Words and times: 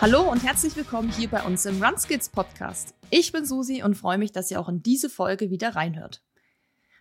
Hallo 0.00 0.22
und 0.22 0.42
herzlich 0.42 0.74
willkommen 0.76 1.12
hier 1.12 1.28
bei 1.28 1.42
uns 1.42 1.66
im 1.66 1.82
Runskills 1.82 2.30
Podcast. 2.30 2.94
Ich 3.10 3.32
bin 3.32 3.44
Susi 3.44 3.82
und 3.82 3.96
freue 3.96 4.16
mich, 4.16 4.32
dass 4.32 4.50
ihr 4.50 4.58
auch 4.58 4.70
in 4.70 4.82
diese 4.82 5.10
Folge 5.10 5.50
wieder 5.50 5.76
reinhört. 5.76 6.22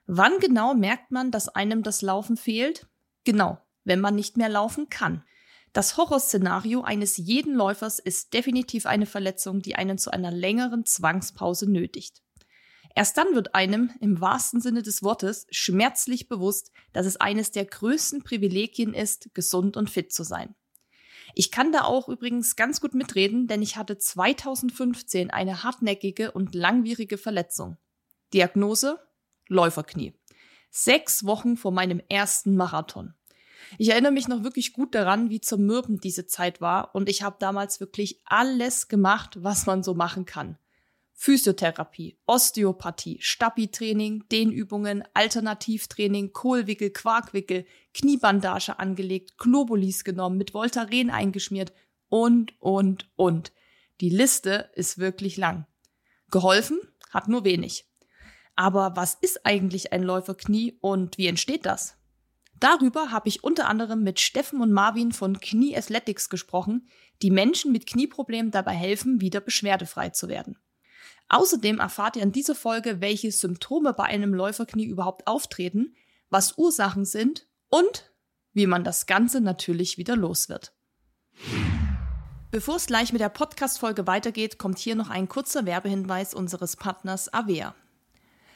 Wann 0.05 0.38
genau 0.41 0.73
merkt 0.73 1.09
man, 1.09 1.31
dass 1.31 1.48
einem 1.48 1.81
das 1.81 2.02
Laufen 2.02 2.35
fehlt? 2.35 2.88
Genau, 3.23 3.57
wenn 3.85 4.02
man 4.02 4.16
nicht 4.16 4.35
mehr 4.35 4.49
laufen 4.49 4.89
kann. 4.89 5.23
Das 5.71 5.95
Horrorszenario 5.95 6.81
eines 6.81 7.16
jeden 7.16 7.55
Läufers 7.55 7.99
ist 7.99 8.34
definitiv 8.34 8.85
eine 8.85 9.05
Verletzung, 9.05 9.61
die 9.61 9.75
einen 9.75 9.97
zu 9.97 10.11
einer 10.11 10.31
längeren 10.31 10.86
Zwangspause 10.86 11.72
nötigt. 11.72 12.22
Erst 12.95 13.17
dann 13.17 13.34
wird 13.34 13.55
einem, 13.55 13.91
im 14.02 14.20
wahrsten 14.20 14.59
Sinne 14.59 14.84
des 14.84 15.03
Wortes, 15.03 15.47
schmerzlich 15.52 16.27
bewusst, 16.27 16.73
dass 16.91 17.05
es 17.05 17.16
eines 17.16 17.52
der 17.52 17.63
größten 17.63 18.25
Privilegien 18.25 18.94
ist, 18.94 19.34
gesund 19.34 19.77
und 19.77 19.89
fit 19.89 20.11
zu 20.11 20.23
sein. 20.23 20.53
Ich 21.35 21.51
kann 21.51 21.71
da 21.71 21.83
auch 21.83 22.09
übrigens 22.09 22.55
ganz 22.55 22.81
gut 22.81 22.93
mitreden, 22.93 23.47
denn 23.47 23.61
ich 23.61 23.77
hatte 23.77 23.97
2015 23.97 25.29
eine 25.29 25.63
hartnäckige 25.63 26.31
und 26.31 26.55
langwierige 26.55 27.17
Verletzung. 27.17 27.77
Diagnose 28.33 28.99
Läuferknie. 29.47 30.13
Sechs 30.69 31.25
Wochen 31.25 31.57
vor 31.57 31.71
meinem 31.71 32.02
ersten 32.09 32.55
Marathon. 32.55 33.13
Ich 33.77 33.89
erinnere 33.89 34.11
mich 34.11 34.27
noch 34.27 34.43
wirklich 34.43 34.73
gut 34.73 34.95
daran, 34.95 35.29
wie 35.29 35.41
zermürbend 35.41 36.03
diese 36.03 36.27
Zeit 36.27 36.61
war 36.61 36.95
und 36.95 37.09
ich 37.09 37.23
habe 37.23 37.38
damals 37.39 37.80
wirklich 37.80 38.21
alles 38.25 38.88
gemacht, 38.88 39.43
was 39.43 39.66
man 39.66 39.83
so 39.83 39.93
machen 39.93 40.25
kann. 40.25 40.57
Physiotherapie, 41.22 42.17
Osteopathie, 42.28 43.20
Stabi-Training, 43.20 44.23
Dehnübungen, 44.31 45.03
Alternativtraining, 45.14 46.31
Kohlwickel, 46.31 46.92
Quarkwickel, 46.92 47.66
Kniebandage 47.94 48.80
angelegt, 48.80 49.38
Globulis 49.38 50.06
genommen, 50.06 50.38
mit 50.38 50.53
Voltaren 50.53 51.09
eingeschmiert 51.09 51.73
und, 52.08 52.53
und, 52.61 53.09
und. 53.17 53.52
Die 54.00 54.09
Liste 54.09 54.70
ist 54.76 54.98
wirklich 54.98 55.36
lang. 55.36 55.67
Geholfen 56.31 56.80
hat 57.09 57.28
nur 57.28 57.44
wenig. 57.44 57.86
Aber 58.56 58.95
was 58.95 59.16
ist 59.16 59.45
eigentlich 59.45 59.92
ein 59.92 60.04
Läuferknie 60.04 60.78
und 60.80 61.17
wie 61.17 61.28
entsteht 61.28 61.66
das? 61.66 61.98
Darüber 62.61 63.11
habe 63.11 63.28
ich 63.28 63.44
unter 63.44 63.67
anderem 63.67 64.04
mit 64.04 64.22
Steffen 64.22 64.61
und 64.61 64.72
Marvin 64.72 65.11
von 65.11 65.42
Knie 65.42 65.76
Athletics 65.76 66.30
gesprochen, 66.30 66.88
die 67.22 67.30
Menschen 67.30 67.73
mit 67.73 67.88
Knieproblemen 67.88 68.52
dabei 68.52 68.73
helfen, 68.73 69.20
wieder 69.20 69.42
beschwerdefrei 69.42 70.11
zu 70.11 70.30
werden. 70.30 70.58
Außerdem 71.30 71.80
erfahrt 71.80 72.16
ihr 72.16 72.23
in 72.23 72.31
dieser 72.31 72.55
Folge, 72.55 73.02
welche 73.02 73.31
Symptome 73.31 73.94
bei 73.94 74.05
einem 74.05 74.33
Läuferknie 74.33 74.85
überhaupt 74.85 75.27
auftreten, 75.27 75.95
was 76.30 76.58
Ursachen 76.58 77.05
sind 77.05 77.47
und 77.69 78.11
wie 78.53 78.66
man 78.66 78.83
das 78.83 79.05
Ganze 79.05 79.39
natürlich 79.39 79.97
wieder 79.97 80.16
los 80.16 80.49
wird. 80.49 80.73
Bevor 82.52 82.77
es 82.77 82.88
gleich 82.88 83.13
mit 83.13 83.21
der 83.21 83.30
Podcast-Folge 83.30 84.08
weitergeht, 84.08 84.58
kommt 84.58 84.80
hier 84.80 84.95
noch 84.95 85.11
ein 85.11 85.30
kurzer 85.30 85.67
Werbehinweis 85.67 86.33
unseres 86.33 86.75
Partners 86.75 87.31
Avea. 87.31 87.75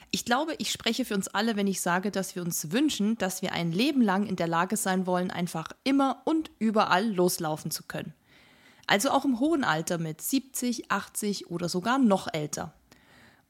Ich 0.10 0.26
glaube, 0.26 0.56
ich 0.58 0.72
spreche 0.72 1.06
für 1.06 1.14
uns 1.14 1.28
alle, 1.28 1.56
wenn 1.56 1.68
ich 1.68 1.80
sage, 1.80 2.10
dass 2.10 2.36
wir 2.36 2.42
uns 2.42 2.72
wünschen, 2.72 3.18
dass 3.20 3.44
wir 3.44 3.54
ein 3.54 3.72
Leben 3.72 4.02
lang 4.02 4.26
in 4.26 4.36
der 4.36 4.48
Lage 4.48 4.78
sein 4.78 5.06
wollen, 5.06 5.30
einfach 5.30 5.68
immer 5.84 6.24
und 6.26 6.50
überall 6.58 7.08
loslaufen 7.08 7.70
zu 7.70 7.84
können. 7.84 8.14
Also 8.88 9.12
auch 9.12 9.26
im 9.26 9.40
hohen 9.40 9.64
Alter 9.64 9.98
mit 9.98 10.22
70, 10.22 10.92
80 10.92 11.50
oder 11.50 11.70
sogar 11.70 11.98
noch 11.98 12.28
älter. 12.34 12.74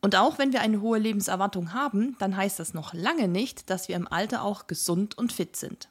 Und 0.01 0.15
auch 0.15 0.37
wenn 0.37 0.51
wir 0.51 0.61
eine 0.61 0.81
hohe 0.81 0.99
Lebenserwartung 0.99 1.73
haben, 1.73 2.17
dann 2.19 2.35
heißt 2.35 2.59
das 2.59 2.73
noch 2.73 2.93
lange 2.93 3.27
nicht, 3.27 3.69
dass 3.69 3.87
wir 3.87 3.95
im 3.95 4.07
Alter 4.07 4.43
auch 4.43 4.67
gesund 4.67 5.17
und 5.17 5.31
fit 5.31 5.55
sind. 5.55 5.87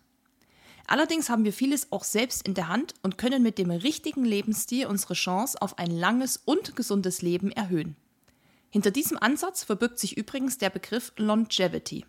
Allerdings 0.86 1.31
haben 1.31 1.44
wir 1.44 1.52
vieles 1.52 1.91
auch 1.91 2.04
selbst 2.04 2.47
in 2.47 2.54
der 2.54 2.69
Hand 2.69 2.94
und 3.02 3.16
können 3.16 3.42
mit 3.42 3.56
dem 3.56 3.70
richtigen 3.70 4.25
Lebensstil 4.25 4.86
unsere 4.86 5.14
Chance 5.14 5.60
auf 5.62 5.78
ein 5.78 5.91
langes 5.91 6.36
und 6.36 6.76
gesundes 6.76 7.22
Leben 7.22 7.50
erhöhen. 7.50 7.97
Hinter 8.69 8.91
diesem 8.91 9.16
Ansatz 9.19 9.64
verbirgt 9.64 9.98
sich 9.98 10.16
übrigens 10.16 10.58
der 10.58 10.70
Begriff 10.70 11.12
Longevity. 11.16 12.04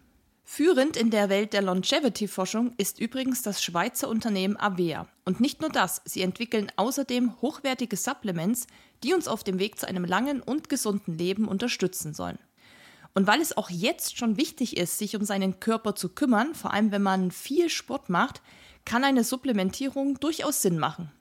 Führend 0.45 0.97
in 0.97 1.09
der 1.09 1.29
Welt 1.29 1.53
der 1.53 1.61
Longevity-Forschung 1.61 2.73
ist 2.77 2.99
übrigens 2.99 3.41
das 3.41 3.63
Schweizer 3.63 4.09
Unternehmen 4.09 4.57
Avea. 4.57 5.07
Und 5.25 5.39
nicht 5.39 5.61
nur 5.61 5.69
das, 5.69 6.01
sie 6.05 6.21
entwickeln 6.21 6.71
außerdem 6.75 7.41
hochwertige 7.41 7.95
Supplements, 7.95 8.67
die 9.03 9.13
uns 9.13 9.27
auf 9.27 9.43
dem 9.43 9.57
Weg 9.57 9.79
zu 9.79 9.87
einem 9.87 10.05
langen 10.05 10.41
und 10.41 10.69
gesunden 10.69 11.17
Leben 11.17 11.47
unterstützen 11.47 12.13
sollen. 12.13 12.37
Und 13.15 13.25
weil 13.25 13.41
es 13.41 13.55
auch 13.55 13.69
jetzt 13.69 14.17
schon 14.17 14.37
wichtig 14.37 14.77
ist, 14.77 14.97
sich 14.97 15.15
um 15.15 15.23
seinen 15.23 15.59
Körper 15.59 15.95
zu 15.95 16.09
kümmern, 16.09 16.53
vor 16.55 16.73
allem 16.73 16.91
wenn 16.91 17.03
man 17.03 17.31
viel 17.31 17.69
Sport 17.69 18.09
macht, 18.09 18.41
kann 18.85 19.03
eine 19.03 19.23
Supplementierung 19.23 20.19
durchaus 20.19 20.61
Sinn 20.61 20.77
machen. 20.77 21.11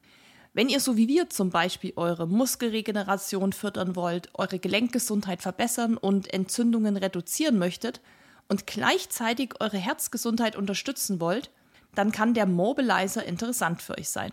Wenn 0.54 0.68
ihr 0.68 0.80
so 0.80 0.96
wie 0.96 1.08
wir 1.08 1.30
zum 1.30 1.50
Beispiel 1.50 1.92
eure 1.96 2.26
Muskelregeneration 2.26 3.52
fördern 3.52 3.96
wollt, 3.96 4.28
eure 4.34 4.58
Gelenkgesundheit 4.58 5.40
verbessern 5.40 5.96
und 5.96 6.32
Entzündungen 6.32 6.96
reduzieren 6.96 7.58
möchtet, 7.58 8.00
und 8.48 8.66
gleichzeitig 8.66 9.54
eure 9.60 9.78
Herzgesundheit 9.78 10.56
unterstützen 10.56 11.20
wollt, 11.20 11.50
dann 11.94 12.12
kann 12.12 12.34
der 12.34 12.46
Mobilizer 12.46 13.24
interessant 13.24 13.82
für 13.82 13.98
euch 13.98 14.08
sein. 14.08 14.32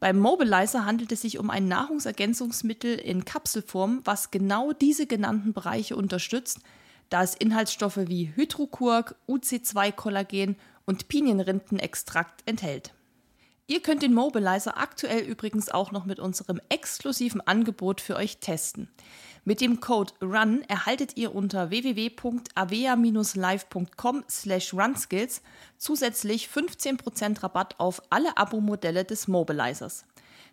Beim 0.00 0.18
Mobilizer 0.18 0.84
handelt 0.84 1.10
es 1.10 1.22
sich 1.22 1.38
um 1.38 1.50
ein 1.50 1.66
Nahrungsergänzungsmittel 1.66 2.94
in 2.94 3.24
Kapselform, 3.24 4.00
was 4.04 4.30
genau 4.30 4.72
diese 4.72 5.06
genannten 5.06 5.52
Bereiche 5.52 5.96
unterstützt, 5.96 6.60
da 7.10 7.22
es 7.22 7.34
Inhaltsstoffe 7.34 7.96
wie 8.06 8.32
Hydrokurk, 8.34 9.16
UC2-Kollagen 9.28 10.56
und 10.86 11.08
Pinienrindenextrakt 11.08 12.42
enthält. 12.46 12.92
Ihr 13.70 13.82
könnt 13.82 14.02
den 14.02 14.14
Mobilizer 14.14 14.78
aktuell 14.78 15.20
übrigens 15.20 15.68
auch 15.68 15.92
noch 15.92 16.06
mit 16.06 16.18
unserem 16.18 16.58
exklusiven 16.70 17.46
Angebot 17.46 18.00
für 18.00 18.16
euch 18.16 18.38
testen. 18.38 18.88
Mit 19.44 19.60
dem 19.60 19.80
Code 19.80 20.14
RUN 20.22 20.62
erhaltet 20.68 21.18
ihr 21.18 21.34
unter 21.34 21.68
www.avea-live.com 21.68 24.24
slash 24.30 24.72
runskills 24.72 25.42
zusätzlich 25.76 26.48
15% 26.48 27.42
Rabatt 27.42 27.78
auf 27.78 28.00
alle 28.08 28.38
Abo-Modelle 28.38 29.04
des 29.04 29.28
Mobilizers. 29.28 30.06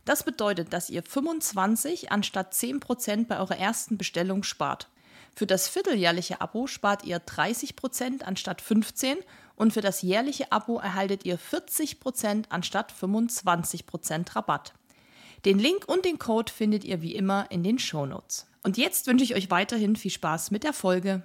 Das 0.04 0.24
bedeutet, 0.24 0.74
dass 0.74 0.90
ihr 0.90 1.02
25 1.02 2.12
anstatt 2.12 2.54
10% 2.54 3.28
bei 3.28 3.40
eurer 3.40 3.58
ersten 3.58 3.98
Bestellung 3.98 4.44
spart. 4.44 4.90
Für 5.34 5.48
das 5.48 5.70
vierteljährliche 5.70 6.42
Abo 6.42 6.68
spart 6.68 7.06
ihr 7.06 7.22
30% 7.22 8.24
anstatt 8.24 8.62
15% 8.62 9.20
und 9.56 9.74
für 9.74 9.82
das 9.82 10.02
jährliche 10.02 10.52
Abo 10.52 10.80
erhaltet 10.80 11.26
ihr 11.26 11.40
40% 11.40 12.46
anstatt 12.50 12.94
25% 12.94 14.36
Rabatt. 14.36 14.74
Den 15.46 15.60
Link 15.60 15.88
und 15.88 16.06
den 16.06 16.20
Code 16.20 16.52
findet 16.52 16.84
ihr 16.84 17.02
wie 17.02 17.16
immer 17.16 17.48
in 17.52 17.64
den 17.64 17.80
Shownotes. 17.80 18.48
Und 18.64 18.78
jetzt 18.78 19.08
wünsche 19.08 19.24
ich 19.24 19.36
euch 19.36 19.52
weiterhin 19.52 19.96
viel 19.96 20.12
Spaß 20.12 20.52
mit 20.52 20.64
der 20.64 20.74
Folge. 20.74 21.22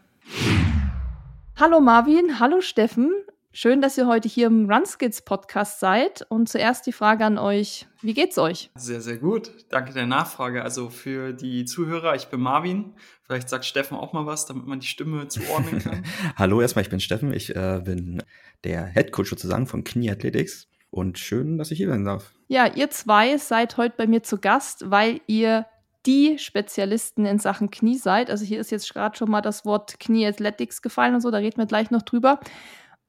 Hallo 1.57 1.81
Marvin, 1.81 2.39
hallo 2.39 2.61
Steffen. 2.61 3.13
Schön, 3.53 3.81
dass 3.81 3.99
ihr 3.99 4.07
heute 4.07 4.29
hier 4.29 4.47
im 4.47 4.71
Runskits 4.71 5.23
Podcast 5.23 5.81
seid. 5.81 6.25
Und 6.29 6.49
zuerst 6.49 6.87
die 6.87 6.93
Frage 6.93 7.25
an 7.25 7.37
euch: 7.37 7.89
Wie 8.01 8.15
geht's 8.15 8.39
euch? 8.39 8.71
Sehr, 8.77 9.01
sehr 9.01 9.17
gut. 9.17 9.51
Danke 9.71 9.93
der 9.93 10.07
Nachfrage. 10.07 10.63
Also 10.63 10.89
für 10.89 11.33
die 11.33 11.65
Zuhörer, 11.65 12.15
ich 12.15 12.27
bin 12.27 12.41
Marvin. 12.41 12.95
Vielleicht 13.25 13.49
sagt 13.49 13.65
Steffen 13.65 13.97
auch 13.97 14.13
mal 14.13 14.25
was, 14.25 14.47
damit 14.47 14.67
man 14.67 14.79
die 14.79 14.87
Stimme 14.87 15.27
zuordnen 15.27 15.81
kann. 15.81 16.05
Hallo, 16.37 16.61
erstmal, 16.61 16.85
ich 16.85 16.91
bin 16.91 17.01
Steffen. 17.01 17.33
Ich 17.33 17.55
äh, 17.57 17.81
bin 17.85 18.23
der 18.63 18.87
Head 18.87 19.11
Coach 19.11 19.31
sozusagen 19.31 19.67
von 19.67 19.83
Knie 19.83 20.13
Athletics. 20.13 20.69
Und 20.91 21.19
schön, 21.19 21.59
dass 21.59 21.73
ich 21.73 21.79
hier 21.79 21.89
sein 21.89 22.05
darf. 22.05 22.33
Ja, 22.47 22.67
ihr 22.73 22.91
zwei 22.91 23.37
seid 23.37 23.77
heute 23.77 23.97
bei 23.97 24.07
mir 24.07 24.23
zu 24.23 24.39
Gast, 24.39 24.91
weil 24.91 25.23
ihr 25.27 25.67
die 26.07 26.39
Spezialisten 26.39 27.27
in 27.27 27.39
Sachen 27.39 27.71
Knie 27.71 27.99
seid. 27.99 28.31
Also 28.31 28.45
hier 28.45 28.61
ist 28.61 28.71
jetzt 28.71 28.93
gerade 28.93 29.17
schon 29.17 29.31
mal 29.31 29.43
das 29.43 29.65
Wort 29.65 30.01
Knie 30.01 30.27
Athletics 30.27 30.83
gefallen 30.83 31.15
und 31.15 31.21
so, 31.21 31.31
da 31.31 31.39
reden 31.39 31.59
wir 31.59 31.67
gleich 31.67 31.91
noch 31.91 32.03
drüber. 32.03 32.41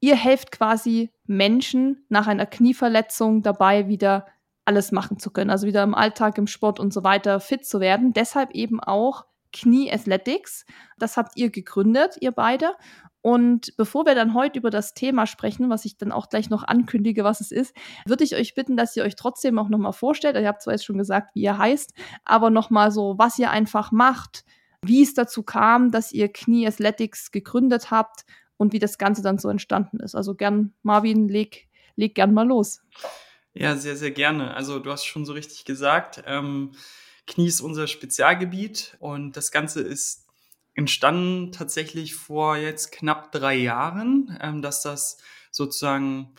Ihr 0.02 0.16
helft 0.16 0.50
quasi 0.50 1.12
Menschen 1.26 2.04
nach 2.08 2.26
einer 2.26 2.44
Knieverletzung 2.44 3.42
dabei, 3.42 3.86
wieder 3.86 4.26
alles 4.64 4.90
machen 4.90 5.20
zu 5.20 5.30
können. 5.30 5.48
Also 5.48 5.68
wieder 5.68 5.84
im 5.84 5.94
Alltag, 5.94 6.38
im 6.38 6.48
Sport 6.48 6.80
und 6.80 6.92
so 6.92 7.04
weiter 7.04 7.38
fit 7.38 7.64
zu 7.64 7.78
werden. 7.78 8.12
Deshalb 8.12 8.50
eben 8.50 8.80
auch 8.80 9.26
Knie 9.52 9.92
Athletics. 9.92 10.66
Das 10.98 11.16
habt 11.16 11.36
ihr 11.36 11.50
gegründet, 11.50 12.16
ihr 12.20 12.32
beide. 12.32 12.72
Und 13.20 13.76
bevor 13.76 14.04
wir 14.04 14.16
dann 14.16 14.34
heute 14.34 14.58
über 14.58 14.70
das 14.70 14.94
Thema 14.94 15.28
sprechen, 15.28 15.70
was 15.70 15.84
ich 15.84 15.98
dann 15.98 16.10
auch 16.10 16.28
gleich 16.28 16.50
noch 16.50 16.64
ankündige, 16.64 17.22
was 17.22 17.40
es 17.40 17.52
ist, 17.52 17.72
würde 18.04 18.24
ich 18.24 18.34
euch 18.34 18.56
bitten, 18.56 18.76
dass 18.76 18.96
ihr 18.96 19.04
euch 19.04 19.14
trotzdem 19.14 19.56
auch 19.60 19.68
nochmal 19.68 19.92
vorstellt. 19.92 20.34
Ihr 20.34 20.48
habt 20.48 20.62
zwar 20.62 20.74
jetzt 20.74 20.84
schon 20.84 20.98
gesagt, 20.98 21.32
wie 21.34 21.42
ihr 21.42 21.58
heißt, 21.58 21.94
aber 22.24 22.50
nochmal 22.50 22.90
so, 22.90 23.14
was 23.18 23.38
ihr 23.38 23.52
einfach 23.52 23.92
macht, 23.92 24.44
wie 24.84 25.02
es 25.02 25.14
dazu 25.14 25.44
kam, 25.44 25.92
dass 25.92 26.10
ihr 26.10 26.32
Knie 26.32 26.66
Athletics 26.66 27.30
gegründet 27.30 27.92
habt 27.92 28.24
und 28.62 28.72
wie 28.72 28.78
das 28.78 28.96
Ganze 28.96 29.22
dann 29.22 29.38
so 29.38 29.48
entstanden 29.48 29.98
ist. 29.98 30.14
Also 30.14 30.34
gern, 30.34 30.72
Marvin, 30.82 31.28
leg, 31.28 31.68
leg 31.96 32.14
gern 32.14 32.32
mal 32.32 32.46
los. 32.46 32.80
Ja, 33.54 33.76
sehr, 33.76 33.96
sehr 33.96 34.12
gerne. 34.12 34.54
Also 34.54 34.78
du 34.78 34.90
hast 34.90 35.04
schon 35.04 35.26
so 35.26 35.32
richtig 35.32 35.64
gesagt, 35.64 36.22
ähm, 36.26 36.72
Knie 37.26 37.48
ist 37.48 37.60
unser 37.60 37.88
Spezialgebiet 37.88 38.96
und 39.00 39.36
das 39.36 39.50
Ganze 39.50 39.82
ist 39.82 40.26
entstanden 40.74 41.50
tatsächlich 41.52 42.14
vor 42.14 42.56
jetzt 42.56 42.92
knapp 42.92 43.32
drei 43.32 43.56
Jahren, 43.56 44.38
ähm, 44.40 44.62
dass 44.62 44.80
das 44.80 45.18
sozusagen 45.50 46.32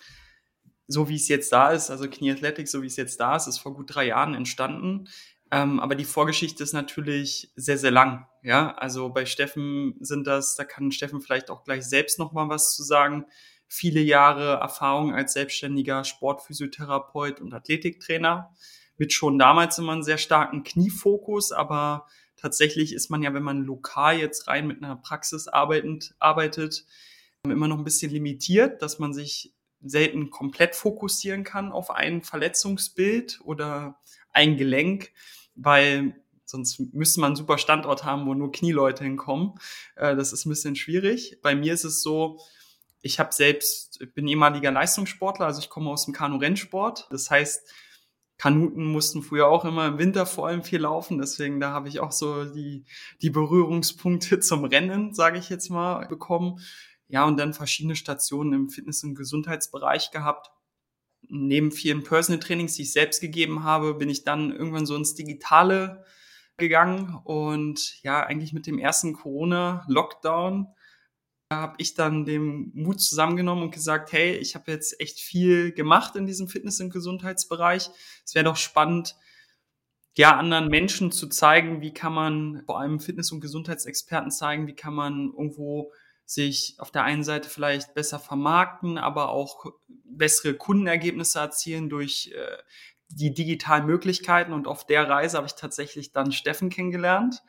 so 0.88 1.10
wie 1.10 1.16
es 1.16 1.28
jetzt 1.28 1.52
da 1.52 1.72
ist, 1.72 1.90
also 1.90 2.10
Knie 2.10 2.32
Athletics, 2.32 2.72
so 2.72 2.82
wie 2.82 2.88
es 2.88 2.96
jetzt 2.96 3.20
da 3.20 3.36
ist, 3.36 3.48
ist 3.48 3.60
vor 3.60 3.74
gut 3.74 3.94
drei 3.94 4.08
Jahren 4.08 4.34
entstanden. 4.34 5.10
Ähm, 5.54 5.80
aber 5.80 5.94
die 5.94 6.04
Vorgeschichte 6.04 6.64
ist 6.64 6.74
natürlich 6.74 7.52
sehr, 7.56 7.78
sehr 7.78 7.92
lang. 7.92 8.26
Ja, 8.42 8.74
also 8.74 9.10
bei 9.10 9.28
Steffen 9.28 9.94
sind 10.00 10.26
das, 10.26 10.56
da 10.56 10.64
kann 10.64 10.92
Steffen 10.92 11.22
vielleicht 11.22 11.52
auch 11.52 11.64
gleich 11.64 11.86
selbst 11.86 12.18
noch 12.18 12.32
mal 12.32 12.50
was 12.50 12.76
zu 12.76 12.82
sagen. 12.82 13.28
Viele 13.68 14.00
Jahre 14.00 14.54
Erfahrung 14.56 15.14
als 15.14 15.34
selbstständiger 15.34 16.06
Sportphysiotherapeut 16.06 17.40
und 17.40 17.54
Athletiktrainer 17.54 18.52
mit 18.98 19.14
schon 19.14 19.38
damals 19.38 19.78
immer 19.78 19.92
einen 19.92 20.02
sehr 20.02 20.18
starken 20.18 20.64
Kniefokus, 20.64 21.52
aber 21.52 22.08
tatsächlich 22.36 22.92
ist 22.92 23.12
man 23.12 23.22
ja, 23.22 23.36
wenn 23.36 23.44
man 23.44 23.64
lokal 23.64 24.18
jetzt 24.18 24.48
rein 24.48 24.66
mit 24.66 24.84
einer 24.84 24.96
Praxis 24.96 25.48
arbeitend, 25.48 26.16
arbeitet, 26.18 26.84
immer 27.44 27.68
noch 27.68 27.78
ein 27.78 27.84
bisschen 27.84 28.12
limitiert, 28.12 28.82
dass 28.82 28.98
man 28.98 29.14
sich 29.14 29.54
selten 29.84 30.32
komplett 30.32 30.76
fokussieren 30.76 31.44
kann 31.44 31.72
auf 31.72 31.92
ein 31.92 32.24
Verletzungsbild 32.24 33.42
oder 33.44 34.00
ein 34.32 34.58
Gelenk, 34.58 35.12
weil 35.56 36.16
sonst 36.46 36.80
müsste 36.94 37.20
man 37.20 37.30
einen 37.30 37.36
super 37.36 37.58
Standort 37.58 38.04
haben, 38.04 38.26
wo 38.26 38.34
nur 38.34 38.52
Knieleute 38.52 39.04
hinkommen. 39.04 39.54
Äh, 39.96 40.16
das 40.16 40.34
ist 40.34 40.46
ein 40.46 40.50
bisschen 40.50 40.76
schwierig. 40.76 41.40
Bei 41.42 41.56
mir 41.56 41.74
ist 41.74 41.84
es 41.84 42.02
so, 42.02 42.40
ich 43.02 43.20
habe 43.20 43.34
selbst, 43.34 44.00
bin 44.16 44.28
ehemaliger 44.28 44.72
Leistungssportler, 44.72 45.46
also 45.46 45.60
ich 45.60 45.70
komme 45.70 45.90
aus 45.90 46.06
dem 46.06 46.14
Kanu-Rennsport. 46.14 47.08
Das 47.12 47.30
heißt, 47.30 47.70
Kanuten 48.38 48.86
mussten 48.86 49.22
früher 49.22 49.48
auch 49.48 49.66
immer 49.66 49.88
im 49.88 50.00
Winter 50.00 50.26
vor 50.26 50.48
allem 50.48 50.64
viel 50.64 50.82
laufen, 50.82 51.18
deswegen 51.20 51.60
da 51.60 51.72
habe 51.72 51.88
ich 51.88 52.00
auch 52.00 52.12
so 52.12 52.46
die, 52.46 52.86
die 53.22 53.30
Berührungspunkte 53.30 54.40
zum 54.42 54.66
Rennen, 54.66 55.14
sage 55.14 55.38
ich 55.38 55.50
jetzt 55.50 55.70
mal, 55.70 56.08
bekommen. 56.08 56.60
Ja, 57.08 57.26
und 57.26 57.38
dann 57.38 57.54
verschiedene 57.54 57.96
Stationen 57.96 58.54
im 58.54 58.70
Fitness- 58.70 59.04
und 59.04 59.16
Gesundheitsbereich 59.16 60.12
gehabt. 60.12 60.50
Neben 61.30 61.72
vielen 61.72 62.04
Personal 62.04 62.40
Trainings, 62.40 62.76
die 62.76 62.84
ich 62.84 62.94
selbst 62.94 63.22
gegeben 63.22 63.64
habe, 63.64 63.96
bin 63.96 64.10
ich 64.10 64.24
dann 64.24 64.52
irgendwann 64.52 64.86
so 64.86 64.96
ins 64.96 65.16
Digitale 65.16 66.04
gegangen 66.58 67.20
und 67.24 68.02
ja, 68.04 68.24
eigentlich 68.24 68.54
mit 68.54 68.68
dem 68.68 68.78
ersten 68.78 69.14
Corona-Lockdown 69.14 70.68
habe 71.52 71.76
ich 71.78 71.94
dann 71.94 72.26
den 72.26 72.72
Mut 72.74 73.02
zusammengenommen 73.02 73.64
und 73.64 73.74
gesagt, 73.74 74.12
hey, 74.12 74.36
ich 74.36 74.56
habe 74.56 74.72
jetzt 74.72 75.00
echt 75.00 75.20
viel 75.20 75.72
gemacht 75.72 76.16
in 76.16 76.26
diesem 76.26 76.48
Fitness- 76.48 76.82
und 76.82 76.92
Gesundheitsbereich. 76.92 77.90
Es 78.26 78.36
wäre 78.36 78.46
doch 78.46 78.56
spannend, 78.56 79.16
ja, 80.16 80.38
anderen 80.38 80.68
Menschen 80.68 81.12
zu 81.12 81.28
zeigen, 81.28 81.82
wie 81.82 81.94
kann 81.94 82.14
man, 82.14 82.64
vor 82.66 82.80
allem 82.80 83.00
Fitness- 83.00 83.32
und 83.32 83.42
Gesundheitsexperten 83.42 84.32
zeigen, 84.32 84.68
wie 84.68 84.76
kann 84.76 84.94
man 84.94 85.32
irgendwo 85.36 85.92
sich 86.26 86.76
auf 86.80 86.92
der 86.92 87.04
einen 87.04 87.24
Seite 87.24 87.50
vielleicht 87.50 87.94
besser 87.94 88.20
vermarkten, 88.20 88.98
aber 88.98 89.30
auch 89.30 89.66
bessere 90.04 90.54
Kundenergebnisse 90.54 91.40
erzielen 91.40 91.90
durch 91.90 92.34
äh, 92.36 92.58
die 93.10 93.34
digitalen 93.34 93.86
Möglichkeiten. 93.86 94.54
Und 94.54 94.68
auf 94.68 94.86
der 94.86 95.08
Reise 95.08 95.38
habe 95.38 95.48
ich 95.48 95.56
tatsächlich 95.56 96.12
dann 96.12 96.32
Steffen 96.32 96.70
kennengelernt, 96.70 97.44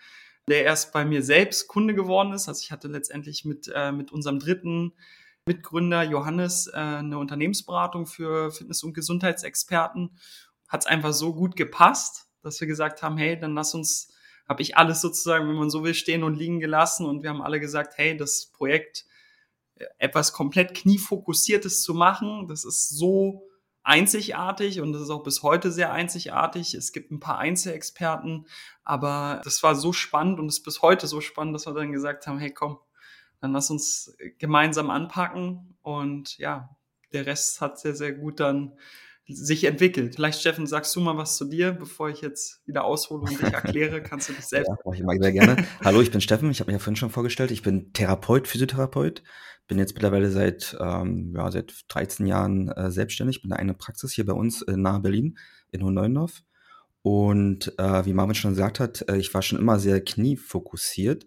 der 0.49 0.65
erst 0.65 0.93
bei 0.93 1.05
mir 1.05 1.23
selbst 1.23 1.69
Kunde 1.69 1.95
geworden 1.95 2.33
ist. 2.33 2.49
Also 2.49 2.63
ich 2.63 2.73
hatte 2.73 2.89
letztendlich 2.89 3.45
mit, 3.45 3.71
äh, 3.75 3.93
mit 3.93 4.13
unserem 4.13 4.39
dritten 4.39 4.93
Mitgründer 5.47 6.03
Johannes 6.03 6.69
äh, 6.69 6.77
eine 6.77 7.19
Unternehmensberatung 7.19 8.07
für 8.07 8.51
Fitness- 8.51 8.83
und 8.83 8.95
Gesundheitsexperten. 8.95 10.19
Hat 10.69 10.81
es 10.81 10.87
einfach 10.87 11.13
so 11.13 11.35
gut 11.35 11.57
gepasst, 11.57 12.29
dass 12.43 12.61
wir 12.61 12.67
gesagt 12.67 13.03
haben, 13.03 13.17
hey, 13.17 13.39
dann 13.39 13.55
lass 13.55 13.75
uns 13.75 14.14
habe 14.49 14.63
ich 14.63 14.77
alles 14.77 15.01
sozusagen, 15.01 15.49
wenn 15.49 15.57
man 15.57 15.71
so 15.71 15.85
will, 15.85 15.95
stehen 15.95 16.23
und 16.23 16.37
liegen 16.37 16.61
gelassen 16.61 17.07
und 17.07 17.23
wir 17.23 17.31
haben 17.31 17.43
alle 17.43 17.61
gesagt, 17.61 17.95
hey, 17.97 18.17
das 18.17 18.47
Projekt 18.47 19.07
äh, 19.77 19.87
etwas 19.99 20.33
komplett 20.33 20.75
kniefokussiertes 20.75 21.83
zu 21.83 21.95
machen, 21.95 22.47
das 22.49 22.65
ist 22.65 22.91
so 22.91 23.49
einzigartig 23.83 24.81
und 24.81 24.93
das 24.93 25.03
ist 25.03 25.11
auch 25.11 25.23
bis 25.23 25.43
heute 25.43 25.71
sehr 25.71 25.93
einzigartig. 25.93 26.75
Es 26.75 26.93
gibt 26.93 27.11
ein 27.11 27.21
paar 27.21 27.39
Einzelexperten, 27.39 28.47
aber 28.83 29.43
das 29.45 29.63
war 29.63 29.75
so 29.75 29.93
spannend 29.93 30.41
und 30.41 30.49
ist 30.49 30.63
bis 30.63 30.83
heute 30.83 31.07
so 31.07 31.21
spannend, 31.21 31.55
dass 31.55 31.67
wir 31.67 31.75
dann 31.75 31.93
gesagt 31.93 32.27
haben, 32.27 32.39
hey, 32.39 32.51
komm, 32.51 32.79
dann 33.41 33.53
lass 33.53 33.71
uns 33.71 34.17
gemeinsam 34.39 34.89
anpacken 34.89 35.77
und 35.83 36.39
ja, 36.39 36.75
der 37.13 37.27
Rest 37.27 37.61
hat 37.61 37.79
sehr, 37.79 37.95
sehr 37.95 38.13
gut 38.13 38.41
dann 38.41 38.73
sich 39.27 39.65
entwickelt. 39.65 40.17
Vielleicht, 40.17 40.41
Steffen, 40.41 40.67
sagst 40.67 40.95
du 40.95 41.01
mal 41.01 41.17
was 41.17 41.37
zu 41.37 41.47
dir, 41.47 41.73
bevor 41.73 42.11
ich 42.11 42.21
jetzt 42.21 42.61
wieder 42.67 42.85
aushole 42.85 43.23
und 43.23 43.31
dich 43.31 43.41
erkläre. 43.41 44.03
Kannst 44.03 44.29
du 44.29 44.35
dich 44.35 44.45
selbst. 44.47 44.69
Ja, 44.69 44.77
mache 44.85 44.95
ich 44.95 45.01
immer 45.01 45.15
sehr 45.19 45.33
gerne. 45.33 45.67
Hallo, 45.83 46.01
ich 46.03 46.11
bin 46.11 46.21
Steffen. 46.21 46.51
Ich 46.51 46.61
habe 46.61 46.71
mich 46.71 46.79
ja 46.79 46.85
vorhin 46.85 46.97
schon 46.97 47.11
vorgestellt. 47.11 47.51
Ich 47.51 47.63
bin 47.63 47.93
Therapeut, 47.93 48.47
Physiotherapeut. 48.47 49.23
Bin 49.67 49.79
jetzt 49.79 49.95
mittlerweile 49.95 50.31
seit, 50.31 50.77
ähm, 50.79 51.33
ja, 51.35 51.51
seit 51.51 51.73
13 51.89 52.27
Jahren 52.27 52.69
äh, 52.69 52.91
selbstständig. 52.91 53.41
Bin 53.41 53.53
eine 53.53 53.73
Praxis 53.73 54.13
hier 54.13 54.27
bei 54.27 54.35
uns 54.35 54.61
in 54.61 54.83
nahe 54.83 55.01
Berlin, 55.01 55.39
in 55.71 55.83
Hohenneuendorf. 55.83 56.43
Und 57.01 57.79
äh, 57.79 58.05
wie 58.05 58.13
Marvin 58.13 58.35
schon 58.35 58.51
gesagt 58.51 58.79
hat, 58.79 59.09
äh, 59.09 59.17
ich 59.17 59.33
war 59.33 59.41
schon 59.41 59.59
immer 59.59 59.79
sehr 59.79 60.03
kniefokussiert. 60.03 61.27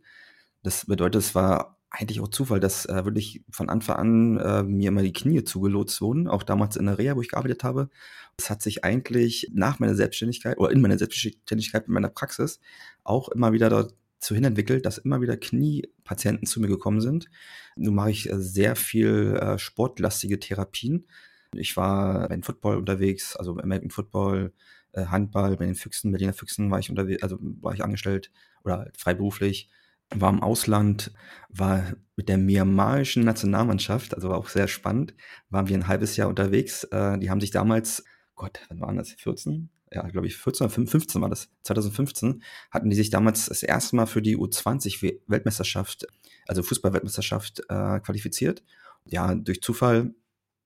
Das 0.61 0.85
bedeutet, 0.85 1.21
es 1.23 1.35
war 1.35 1.76
eigentlich 1.89 2.19
auch 2.19 2.27
Zufall, 2.27 2.59
dass 2.59 2.85
äh, 2.85 3.05
wirklich 3.05 3.43
von 3.49 3.69
Anfang 3.69 3.95
an 3.95 4.37
äh, 4.37 4.63
mir 4.63 4.89
immer 4.89 5.03
die 5.03 5.13
Knie 5.13 5.43
zugelotst 5.43 6.01
wurden, 6.01 6.27
auch 6.27 6.43
damals 6.43 6.75
in 6.75 6.85
der 6.85 6.97
Reha, 6.97 7.15
wo 7.15 7.21
ich 7.21 7.29
gearbeitet 7.29 7.63
habe. 7.63 7.89
Es 8.37 8.49
hat 8.49 8.61
sich 8.61 8.83
eigentlich 8.83 9.49
nach 9.53 9.79
meiner 9.79 9.95
Selbstständigkeit 9.95 10.57
oder 10.57 10.71
in 10.71 10.81
meiner 10.81 10.97
Selbstständigkeit 10.97 11.87
in 11.87 11.93
meiner 11.93 12.09
Praxis 12.09 12.59
auch 13.03 13.29
immer 13.29 13.53
wieder 13.53 13.69
dazu 13.69 14.35
hin 14.35 14.43
entwickelt, 14.43 14.85
dass 14.85 14.97
immer 14.97 15.21
wieder 15.21 15.37
Kniepatienten 15.37 16.45
zu 16.45 16.59
mir 16.59 16.67
gekommen 16.67 17.01
sind. 17.01 17.29
Nun 17.77 17.95
mache 17.95 18.11
ich 18.11 18.29
äh, 18.29 18.39
sehr 18.39 18.75
viel 18.75 19.37
äh, 19.41 19.57
sportlastige 19.57 20.39
Therapien. 20.39 21.07
Ich 21.55 21.77
war 21.77 22.27
beim 22.27 22.43
Football 22.43 22.77
unterwegs, 22.77 23.35
also 23.37 23.57
American 23.57 23.91
Football, 23.91 24.51
äh, 24.91 25.05
Handball, 25.05 25.55
bei 25.55 25.65
den 25.65 25.75
Füchsen, 25.75 26.11
Berliner 26.11 26.33
Füchsen 26.33 26.69
war 26.69 26.79
ich 26.79 26.89
unterwegs, 26.89 27.23
also 27.23 27.37
war 27.39 27.73
ich 27.73 27.83
angestellt 27.83 28.31
oder 28.63 28.91
freiberuflich 28.97 29.69
war 30.13 30.29
im 30.29 30.41
Ausland, 30.41 31.11
war 31.49 31.83
mit 32.15 32.29
der 32.29 32.37
myanmarischen 32.37 33.23
Nationalmannschaft, 33.23 34.15
also 34.15 34.29
war 34.29 34.37
auch 34.37 34.49
sehr 34.49 34.67
spannend, 34.67 35.13
waren 35.49 35.67
wir 35.67 35.77
ein 35.77 35.87
halbes 35.87 36.17
Jahr 36.17 36.29
unterwegs. 36.29 36.83
Äh, 36.85 37.19
die 37.19 37.29
haben 37.29 37.41
sich 37.41 37.51
damals, 37.51 38.03
Gott, 38.35 38.59
wann 38.69 38.81
waren 38.81 38.97
das? 38.97 39.11
14? 39.11 39.69
Ja, 39.91 40.07
glaube 40.07 40.27
ich, 40.27 40.35
14 40.35 40.65
oder 40.65 40.73
15 40.73 41.21
war 41.21 41.29
das. 41.29 41.49
2015 41.63 42.43
hatten 42.71 42.89
die 42.89 42.95
sich 42.95 43.09
damals 43.09 43.45
das 43.45 43.63
erste 43.63 43.95
Mal 43.95 44.05
für 44.05 44.21
die 44.21 44.37
U20-Weltmeisterschaft, 44.37 46.07
also 46.47 46.63
Fußball-Weltmeisterschaft, 46.63 47.61
äh, 47.69 47.99
qualifiziert. 48.01 48.63
Ja, 49.05 49.33
durch 49.33 49.61
Zufall 49.61 50.13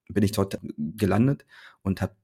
bin 0.09 0.23
ich 0.23 0.31
dort 0.31 0.59
gelandet 0.77 1.45
und 1.83 2.01
habe 2.01 2.15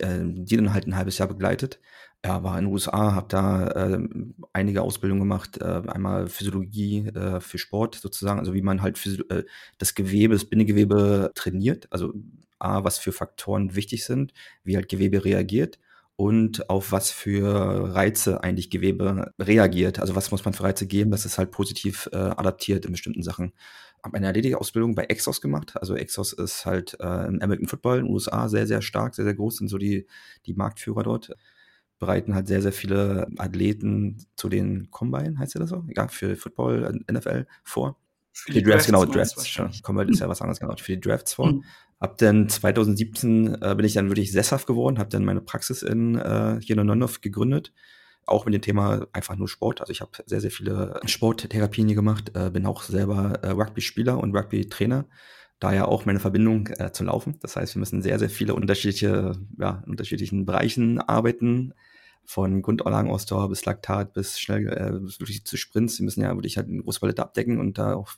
äh, 0.00 0.20
die 0.24 0.56
dann 0.56 0.72
halt 0.72 0.86
ein 0.86 0.96
halbes 0.96 1.18
Jahr 1.18 1.28
begleitet. 1.28 1.80
Ja, 2.24 2.42
war 2.42 2.58
in 2.58 2.64
den 2.64 2.72
USA, 2.72 3.14
habe 3.14 3.26
da 3.28 3.66
äh, 3.68 3.98
einige 4.54 4.80
Ausbildungen 4.82 5.20
gemacht, 5.20 5.58
äh, 5.60 5.82
einmal 5.86 6.28
Physiologie 6.28 7.08
äh, 7.08 7.40
für 7.40 7.58
Sport 7.58 7.96
sozusagen, 7.96 8.38
also 8.38 8.54
wie 8.54 8.62
man 8.62 8.80
halt 8.80 8.96
Physi 8.96 9.22
äh, 9.28 9.44
das 9.76 9.94
Gewebe, 9.94 10.32
das 10.34 10.46
Bindegewebe 10.46 11.32
trainiert, 11.34 11.86
also 11.90 12.14
A, 12.58 12.82
was 12.82 12.98
für 12.98 13.12
Faktoren 13.12 13.76
wichtig 13.76 14.06
sind, 14.06 14.32
wie 14.64 14.76
halt 14.76 14.88
Gewebe 14.88 15.24
reagiert 15.24 15.78
und 16.16 16.70
auf 16.70 16.92
was 16.92 17.10
für 17.10 17.94
Reize 17.94 18.42
eigentlich 18.42 18.70
Gewebe 18.70 19.32
reagiert. 19.38 19.98
Also 19.98 20.14
was 20.14 20.30
muss 20.30 20.44
man 20.44 20.54
für 20.54 20.62
Reize 20.62 20.86
geben, 20.86 21.10
dass 21.10 21.24
es 21.24 21.38
halt 21.38 21.50
positiv 21.50 22.08
äh, 22.12 22.16
adaptiert 22.16 22.86
in 22.86 22.92
bestimmten 22.92 23.22
Sachen. 23.22 23.52
Habe 24.04 24.18
eine 24.18 24.28
Athletikausbildung 24.28 24.94
bei 24.94 25.04
Exos 25.04 25.40
gemacht. 25.40 25.72
Also 25.80 25.96
Exos 25.96 26.34
ist 26.34 26.66
halt 26.66 26.94
äh, 27.00 27.26
im 27.26 27.40
American 27.40 27.68
Football 27.68 28.00
in 28.00 28.04
den 28.04 28.12
USA 28.12 28.50
sehr, 28.50 28.66
sehr 28.66 28.82
stark, 28.82 29.14
sehr, 29.14 29.24
sehr 29.24 29.32
groß, 29.32 29.56
sind 29.56 29.68
so 29.68 29.78
die, 29.78 30.06
die 30.44 30.52
Marktführer 30.52 31.02
dort. 31.02 31.34
Bereiten 31.98 32.34
halt 32.34 32.46
sehr, 32.46 32.60
sehr 32.60 32.72
viele 32.72 33.28
Athleten 33.38 34.18
zu 34.36 34.50
den 34.50 34.90
Combine, 34.90 35.38
heißt 35.38 35.54
ja 35.54 35.60
das 35.60 35.70
so? 35.70 35.84
Ja, 35.96 36.08
für 36.08 36.36
Football, 36.36 37.00
NFL 37.10 37.46
vor. 37.62 37.96
Für 38.30 38.52
die, 38.52 38.62
die 38.62 38.68
Drafts, 38.68 38.86
genau, 38.86 39.06
Drafts. 39.06 39.48
Schon. 39.48 39.70
Combine 39.82 40.10
ist 40.10 40.20
ja 40.20 40.28
was 40.28 40.42
anderes, 40.42 40.60
genau. 40.60 40.76
Für 40.76 40.92
die 40.92 41.00
Drafts 41.00 41.32
vor. 41.32 41.52
Mhm. 41.52 41.64
Hab 41.98 42.18
dann 42.18 42.50
2017 42.50 43.62
äh, 43.62 43.74
bin 43.74 43.86
ich 43.86 43.94
dann 43.94 44.10
wirklich 44.10 44.32
sesshaft 44.32 44.66
geworden, 44.66 44.98
habe 44.98 45.08
dann 45.08 45.24
meine 45.24 45.40
Praxis 45.40 45.82
in 45.82 46.16
äh, 46.16 46.58
hier 46.60 46.76
in 46.76 46.86
Nonnov 46.86 47.22
gegründet. 47.22 47.72
Auch 48.26 48.44
mit 48.46 48.54
dem 48.54 48.62
Thema 48.62 49.06
einfach 49.12 49.36
nur 49.36 49.48
Sport. 49.48 49.80
Also 49.80 49.90
ich 49.90 50.00
habe 50.00 50.12
sehr, 50.26 50.40
sehr 50.40 50.50
viele 50.50 51.00
Sporttherapien 51.04 51.88
hier 51.88 51.94
gemacht, 51.94 52.32
äh, 52.34 52.50
bin 52.50 52.66
auch 52.66 52.82
selber 52.82 53.40
äh, 53.42 53.50
Rugby-Spieler 53.50 54.18
und 54.18 54.34
Rugby-Trainer. 54.34 55.06
Daher 55.60 55.88
auch 55.88 56.04
meine 56.04 56.20
Verbindung 56.20 56.68
äh, 56.78 56.92
zu 56.92 57.04
laufen. 57.04 57.38
Das 57.40 57.56
heißt, 57.56 57.74
wir 57.74 57.80
müssen 57.80 58.02
sehr, 58.02 58.18
sehr 58.18 58.30
viele 58.30 58.54
unterschiedliche, 58.54 59.36
ja, 59.58 59.82
in 59.84 59.90
unterschiedlichen 59.90 60.46
Bereichen 60.46 61.00
arbeiten. 61.00 61.74
Von 62.26 62.62
Grundlagenausdauer 62.62 63.50
bis 63.50 63.64
Laktat 63.66 64.14
bis 64.14 64.40
schnell 64.40 64.68
äh, 64.68 64.92
wirklich 65.20 65.44
zu 65.44 65.56
Sprints. 65.56 65.98
Wir 65.98 66.04
müssen 66.04 66.22
ja 66.22 66.34
wirklich 66.34 66.56
halt 66.56 66.68
eine 66.68 66.82
große 66.82 67.00
Palette 67.00 67.22
abdecken 67.22 67.60
und 67.60 67.76
da 67.76 67.94
auch 67.94 68.14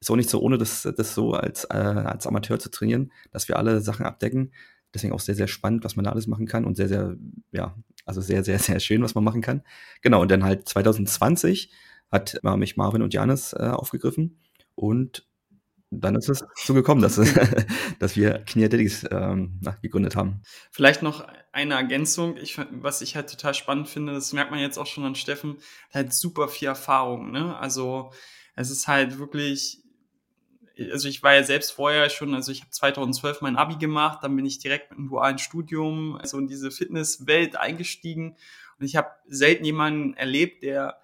ist 0.00 0.10
auch 0.10 0.16
nicht 0.16 0.30
so, 0.30 0.40
ohne 0.40 0.58
das, 0.58 0.82
das 0.82 1.14
so 1.14 1.32
als, 1.32 1.64
äh, 1.64 1.74
als 1.76 2.26
Amateur 2.26 2.58
zu 2.58 2.70
trainieren, 2.70 3.12
dass 3.30 3.48
wir 3.48 3.56
alle 3.56 3.80
Sachen 3.80 4.06
abdecken. 4.06 4.52
Deswegen 4.94 5.12
auch 5.12 5.20
sehr, 5.20 5.34
sehr 5.34 5.48
spannend, 5.48 5.84
was 5.84 5.96
man 5.96 6.04
da 6.04 6.12
alles 6.12 6.26
machen 6.26 6.46
kann 6.46 6.64
und 6.64 6.76
sehr, 6.76 6.88
sehr, 6.88 7.16
ja, 7.52 7.74
also 8.06 8.22
sehr, 8.22 8.42
sehr, 8.44 8.58
sehr 8.58 8.80
schön, 8.80 9.02
was 9.02 9.14
man 9.14 9.24
machen 9.24 9.42
kann. 9.42 9.62
Genau, 10.00 10.22
und 10.22 10.30
dann 10.30 10.44
halt 10.44 10.66
2020 10.66 11.70
hat 12.10 12.40
mich 12.56 12.76
Marvin 12.76 13.02
und 13.02 13.12
Janis 13.12 13.52
äh, 13.52 13.66
aufgegriffen 13.66 14.40
und 14.74 15.26
dann 15.90 16.16
ist 16.16 16.28
es 16.28 16.44
so 16.54 16.74
gekommen, 16.74 17.02
dass, 17.02 17.16
dass 17.98 18.16
wir 18.16 18.38
Kniathletics 18.46 19.04
ähm, 19.10 19.60
gegründet 19.82 20.16
haben. 20.16 20.42
Vielleicht 20.70 21.02
noch 21.02 21.26
eine 21.52 21.74
Ergänzung, 21.74 22.36
ich, 22.36 22.58
was 22.70 23.02
ich 23.02 23.16
halt 23.16 23.30
total 23.30 23.54
spannend 23.54 23.88
finde, 23.88 24.14
das 24.14 24.32
merkt 24.32 24.50
man 24.50 24.60
jetzt 24.60 24.78
auch 24.78 24.86
schon 24.86 25.04
an 25.04 25.14
Steffen, 25.14 25.58
halt 25.92 26.12
super 26.12 26.48
viel 26.48 26.68
Erfahrung. 26.68 27.30
Ne? 27.30 27.56
Also 27.56 28.12
es 28.54 28.70
ist 28.70 28.88
halt 28.88 29.18
wirklich, 29.18 29.82
also 30.78 31.08
ich 31.08 31.22
war 31.22 31.34
ja 31.34 31.42
selbst 31.42 31.72
vorher 31.72 32.10
schon, 32.10 32.34
also 32.34 32.52
ich 32.52 32.60
habe 32.60 32.70
2012 32.70 33.40
mein 33.40 33.56
Abi 33.56 33.76
gemacht, 33.76 34.20
dann 34.22 34.36
bin 34.36 34.44
ich 34.44 34.58
direkt 34.58 34.90
mit 34.90 34.98
einem 34.98 35.08
dualen 35.08 35.38
Studium 35.38 36.16
also 36.16 36.38
in 36.38 36.48
diese 36.48 36.70
Fitnesswelt 36.70 37.56
eingestiegen 37.56 38.36
und 38.78 38.86
ich 38.86 38.96
habe 38.96 39.10
selten 39.26 39.64
jemanden 39.64 40.14
erlebt, 40.14 40.62
der 40.62 41.00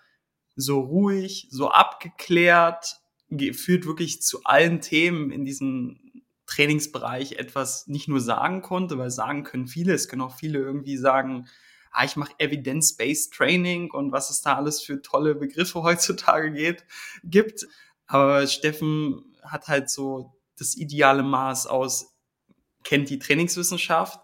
so 0.55 0.81
ruhig, 0.81 1.49
so 1.51 1.71
abgeklärt, 1.71 3.01
gefühlt 3.31 3.87
wirklich 3.87 4.21
zu 4.21 4.45
allen 4.45 4.83
Themen 4.83 5.31
in 5.31 5.45
diesem 5.45 5.99
Trainingsbereich 6.47 7.33
etwas 7.33 7.87
nicht 7.87 8.09
nur 8.09 8.21
sagen 8.21 8.61
konnte, 8.61 8.99
weil 8.99 9.11
sagen 9.11 9.43
können 9.43 9.67
viele, 9.67 9.95
es 9.95 10.09
können 10.09 10.21
auch 10.21 10.37
viele 10.37 10.59
irgendwie 10.59 10.99
sagen, 10.99 11.49
ah, 11.93 12.05
ich 12.05 12.17
mache 12.17 12.35
Evidence-Based 12.39 13.33
Training 13.33 13.91
und 13.91 14.13
was 14.13 14.29
es 14.29 14.43
da 14.43 14.57
alles 14.57 14.83
für 14.83 15.01
tolle 15.01 15.35
Begriffe 15.35 15.83
heutzutage 15.83 16.53
geht, 16.53 16.85
gibt. 17.25 17.67
Aber 18.07 18.47
Steffen 18.47 19.32
hat 19.43 19.69
halt 19.69 19.91
so 19.91 20.33
das 20.59 20.77
ideale 20.77 21.23
Maß 21.23 21.67
aus, 21.67 22.15
kennt 22.85 23.11
die 23.11 23.19
Trainingswissenschaft, 23.19 24.21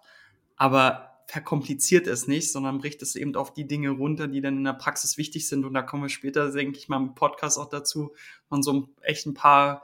aber 0.57 1.09
verkompliziert 1.27 2.07
es 2.07 2.27
nicht, 2.27 2.51
sondern 2.51 2.79
bricht 2.79 3.03
es 3.03 3.15
eben 3.15 3.37
auf 3.37 3.53
die 3.53 3.67
Dinge 3.67 3.91
runter, 3.91 4.29
die 4.29 4.41
dann 4.41 4.57
in 4.57 4.65
der 4.65 4.73
Praxis 4.73 5.19
wichtig 5.19 5.47
sind. 5.47 5.67
Und 5.67 5.75
da 5.75 5.83
kommen 5.83 6.05
wir 6.05 6.09
später, 6.09 6.51
denke 6.51 6.79
ich 6.79 6.89
mal, 6.89 6.97
im 6.97 7.15
Podcast 7.15 7.59
auch 7.59 7.69
dazu, 7.69 8.15
man 8.49 8.63
so 8.63 8.89
echt 9.03 9.27
ein 9.27 9.35
paar 9.35 9.83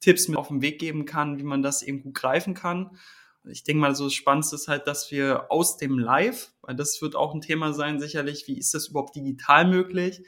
Tipps 0.00 0.28
mit 0.28 0.38
auf 0.38 0.48
den 0.48 0.62
Weg 0.62 0.78
geben 0.78 1.04
kann, 1.04 1.38
wie 1.38 1.42
man 1.42 1.62
das 1.62 1.82
eben 1.82 2.00
gut 2.02 2.14
greifen 2.14 2.54
kann. 2.54 2.96
Ich 3.44 3.64
denke 3.64 3.80
mal, 3.80 3.94
so 3.96 4.04
das 4.04 4.14
Spannendste 4.14 4.54
ist 4.54 4.68
halt, 4.68 4.86
dass 4.86 5.10
wir 5.10 5.50
aus 5.50 5.76
dem 5.76 5.98
Live, 5.98 6.52
weil 6.62 6.76
das 6.76 7.02
wird 7.02 7.16
auch 7.16 7.34
ein 7.34 7.40
Thema 7.40 7.72
sein, 7.72 7.98
sicherlich, 7.98 8.46
wie 8.46 8.56
ist 8.56 8.72
das 8.72 8.88
überhaupt 8.88 9.16
digital 9.16 9.66
möglich, 9.68 10.22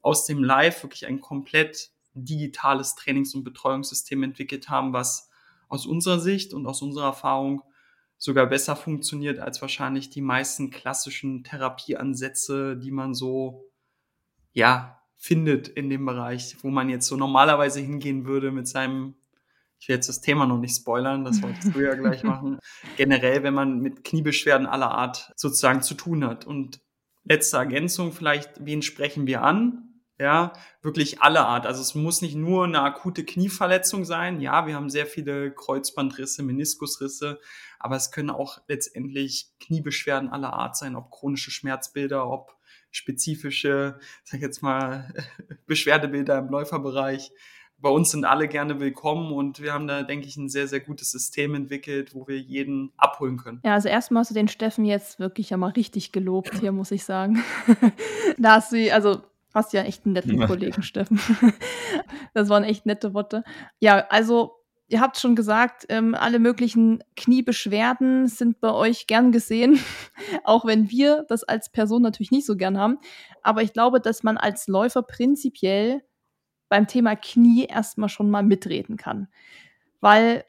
aus 0.00 0.26
dem 0.26 0.44
Live 0.44 0.82
wirklich 0.82 1.06
ein 1.06 1.20
komplett 1.20 1.90
digitales 2.14 2.94
Trainings- 2.94 3.34
und 3.34 3.44
Betreuungssystem 3.44 4.22
entwickelt 4.22 4.68
haben, 4.68 4.92
was 4.92 5.30
aus 5.68 5.86
unserer 5.86 6.20
Sicht 6.20 6.54
und 6.54 6.66
aus 6.66 6.82
unserer 6.82 7.06
Erfahrung 7.06 7.62
sogar 8.16 8.46
besser 8.46 8.76
funktioniert 8.76 9.38
als 9.38 9.60
wahrscheinlich 9.60 10.08
die 10.10 10.20
meisten 10.20 10.70
klassischen 10.70 11.44
Therapieansätze, 11.44 12.76
die 12.76 12.90
man 12.90 13.14
so, 13.14 13.70
ja, 14.52 15.00
findet 15.16 15.68
in 15.68 15.90
dem 15.90 16.06
Bereich, 16.06 16.56
wo 16.62 16.70
man 16.70 16.88
jetzt 16.88 17.06
so 17.06 17.16
normalerweise 17.16 17.80
hingehen 17.80 18.26
würde 18.26 18.50
mit 18.50 18.68
seinem, 18.68 19.14
ich 19.78 19.88
will 19.88 19.96
jetzt 19.96 20.08
das 20.08 20.20
Thema 20.20 20.46
noch 20.46 20.58
nicht 20.58 20.76
spoilern, 20.76 21.24
das 21.24 21.42
wolltest 21.42 21.74
du 21.74 21.80
ja 21.80 21.94
gleich 21.94 22.22
machen, 22.24 22.58
generell, 22.96 23.42
wenn 23.42 23.54
man 23.54 23.80
mit 23.80 24.04
Kniebeschwerden 24.04 24.66
aller 24.66 24.90
Art 24.90 25.32
sozusagen 25.36 25.82
zu 25.82 25.94
tun 25.94 26.24
hat. 26.24 26.46
Und 26.46 26.80
letzte 27.24 27.56
Ergänzung 27.56 28.12
vielleicht, 28.12 28.64
wen 28.64 28.82
sprechen 28.82 29.26
wir 29.26 29.42
an? 29.42 29.83
Ja, 30.18 30.52
wirklich 30.80 31.22
alle 31.22 31.44
Art. 31.44 31.66
Also 31.66 31.80
es 31.80 31.94
muss 31.94 32.22
nicht 32.22 32.36
nur 32.36 32.64
eine 32.64 32.82
akute 32.82 33.24
Knieverletzung 33.24 34.04
sein. 34.04 34.40
Ja, 34.40 34.66
wir 34.66 34.74
haben 34.74 34.88
sehr 34.88 35.06
viele 35.06 35.52
Kreuzbandrisse, 35.52 36.42
Meniskusrisse, 36.42 37.40
aber 37.80 37.96
es 37.96 38.12
können 38.12 38.30
auch 38.30 38.60
letztendlich 38.68 39.50
Kniebeschwerden 39.60 40.30
aller 40.30 40.52
Art 40.52 40.76
sein, 40.76 40.94
ob 40.94 41.10
chronische 41.10 41.50
Schmerzbilder, 41.50 42.28
ob 42.30 42.56
spezifische, 42.90 43.98
sag 44.22 44.38
ich 44.38 44.42
jetzt 44.42 44.62
mal, 44.62 45.12
Beschwerdebilder 45.66 46.38
im 46.38 46.48
Läuferbereich. 46.48 47.32
Bei 47.76 47.90
uns 47.90 48.12
sind 48.12 48.24
alle 48.24 48.46
gerne 48.46 48.78
willkommen 48.78 49.32
und 49.32 49.60
wir 49.60 49.72
haben 49.72 49.88
da, 49.88 50.04
denke 50.04 50.28
ich, 50.28 50.36
ein 50.36 50.48
sehr, 50.48 50.68
sehr 50.68 50.78
gutes 50.78 51.10
System 51.10 51.56
entwickelt, 51.56 52.14
wo 52.14 52.28
wir 52.28 52.38
jeden 52.38 52.92
abholen 52.96 53.36
können. 53.36 53.60
Ja, 53.64 53.74
also 53.74 53.88
erstmal 53.88 54.20
hast 54.20 54.30
du 54.30 54.34
den 54.34 54.46
Steffen 54.46 54.84
jetzt 54.84 55.18
wirklich 55.18 55.50
ja 55.50 55.56
mal 55.56 55.72
richtig 55.72 56.12
gelobt 56.12 56.60
hier, 56.60 56.70
muss 56.70 56.92
ich 56.92 57.04
sagen. 57.04 57.42
da 58.38 58.52
hast 58.52 58.72
du, 58.72 58.94
also 58.94 59.22
Hast 59.54 59.72
ja 59.72 59.82
echt 59.82 60.04
einen 60.04 60.14
netten 60.14 60.44
Kollegen, 60.46 60.82
Steffen. 60.82 61.20
das 62.34 62.48
waren 62.48 62.64
echt 62.64 62.86
nette 62.86 63.14
Worte. 63.14 63.44
Ja, 63.78 64.04
also 64.08 64.56
ihr 64.88 65.00
habt 65.00 65.16
schon 65.18 65.36
gesagt, 65.36 65.86
ähm, 65.88 66.16
alle 66.16 66.40
möglichen 66.40 67.04
Kniebeschwerden 67.16 68.26
sind 68.26 68.60
bei 68.60 68.72
euch 68.72 69.06
gern 69.06 69.30
gesehen, 69.30 69.78
auch 70.44 70.64
wenn 70.64 70.90
wir 70.90 71.24
das 71.28 71.44
als 71.44 71.70
Person 71.70 72.02
natürlich 72.02 72.32
nicht 72.32 72.46
so 72.46 72.56
gern 72.56 72.78
haben. 72.78 72.98
Aber 73.42 73.62
ich 73.62 73.72
glaube, 73.72 74.00
dass 74.00 74.24
man 74.24 74.36
als 74.36 74.66
Läufer 74.66 75.02
prinzipiell 75.02 76.02
beim 76.68 76.88
Thema 76.88 77.14
Knie 77.14 77.66
erstmal 77.66 78.08
schon 78.08 78.30
mal 78.30 78.42
mitreden 78.42 78.96
kann. 78.96 79.28
Weil 80.00 80.44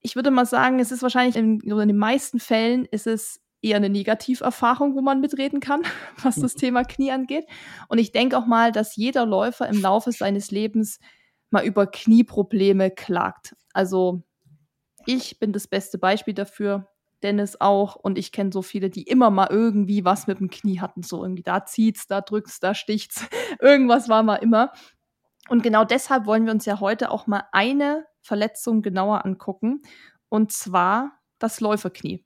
ich 0.00 0.16
würde 0.16 0.32
mal 0.32 0.46
sagen, 0.46 0.80
es 0.80 0.90
ist 0.90 1.02
wahrscheinlich 1.02 1.36
in, 1.36 1.60
in 1.60 1.88
den 1.88 1.96
meisten 1.96 2.40
Fällen 2.40 2.84
ist 2.86 3.06
es 3.06 3.40
eher 3.62 3.76
eine 3.76 3.88
Negativerfahrung, 3.88 4.94
wo 4.94 5.00
man 5.00 5.20
mitreden 5.20 5.60
kann, 5.60 5.82
was 6.22 6.36
das 6.36 6.54
mhm. 6.54 6.58
Thema 6.58 6.84
Knie 6.84 7.12
angeht. 7.12 7.46
Und 7.88 7.98
ich 7.98 8.12
denke 8.12 8.38
auch 8.38 8.46
mal, 8.46 8.72
dass 8.72 8.96
jeder 8.96 9.26
Läufer 9.26 9.68
im 9.68 9.80
Laufe 9.80 10.12
seines 10.12 10.50
Lebens 10.50 10.98
mal 11.50 11.64
über 11.64 11.86
Knieprobleme 11.86 12.90
klagt. 12.90 13.54
Also 13.72 14.22
ich 15.06 15.38
bin 15.38 15.52
das 15.52 15.68
beste 15.68 15.98
Beispiel 15.98 16.34
dafür. 16.34 16.88
Dennis 17.22 17.60
auch 17.60 17.96
und 17.96 18.18
ich 18.18 18.30
kenne 18.30 18.52
so 18.52 18.60
viele, 18.60 18.90
die 18.90 19.04
immer 19.04 19.30
mal 19.30 19.48
irgendwie 19.50 20.04
was 20.04 20.26
mit 20.26 20.38
dem 20.38 20.50
Knie 20.50 20.80
hatten, 20.80 21.02
so 21.02 21.22
irgendwie 21.22 21.42
da 21.42 21.64
zieht's, 21.64 22.06
da 22.06 22.20
drückt's, 22.20 22.60
da 22.60 22.74
sticht's, 22.74 23.24
irgendwas 23.60 24.10
war 24.10 24.22
mal 24.22 24.36
immer. 24.36 24.70
Und 25.48 25.62
genau 25.62 25.84
deshalb 25.84 26.26
wollen 26.26 26.44
wir 26.44 26.52
uns 26.52 26.66
ja 26.66 26.78
heute 26.78 27.10
auch 27.10 27.26
mal 27.26 27.44
eine 27.52 28.04
Verletzung 28.20 28.82
genauer 28.82 29.24
angucken 29.24 29.80
und 30.28 30.52
zwar 30.52 31.12
das 31.38 31.60
Läuferknie. 31.60 32.25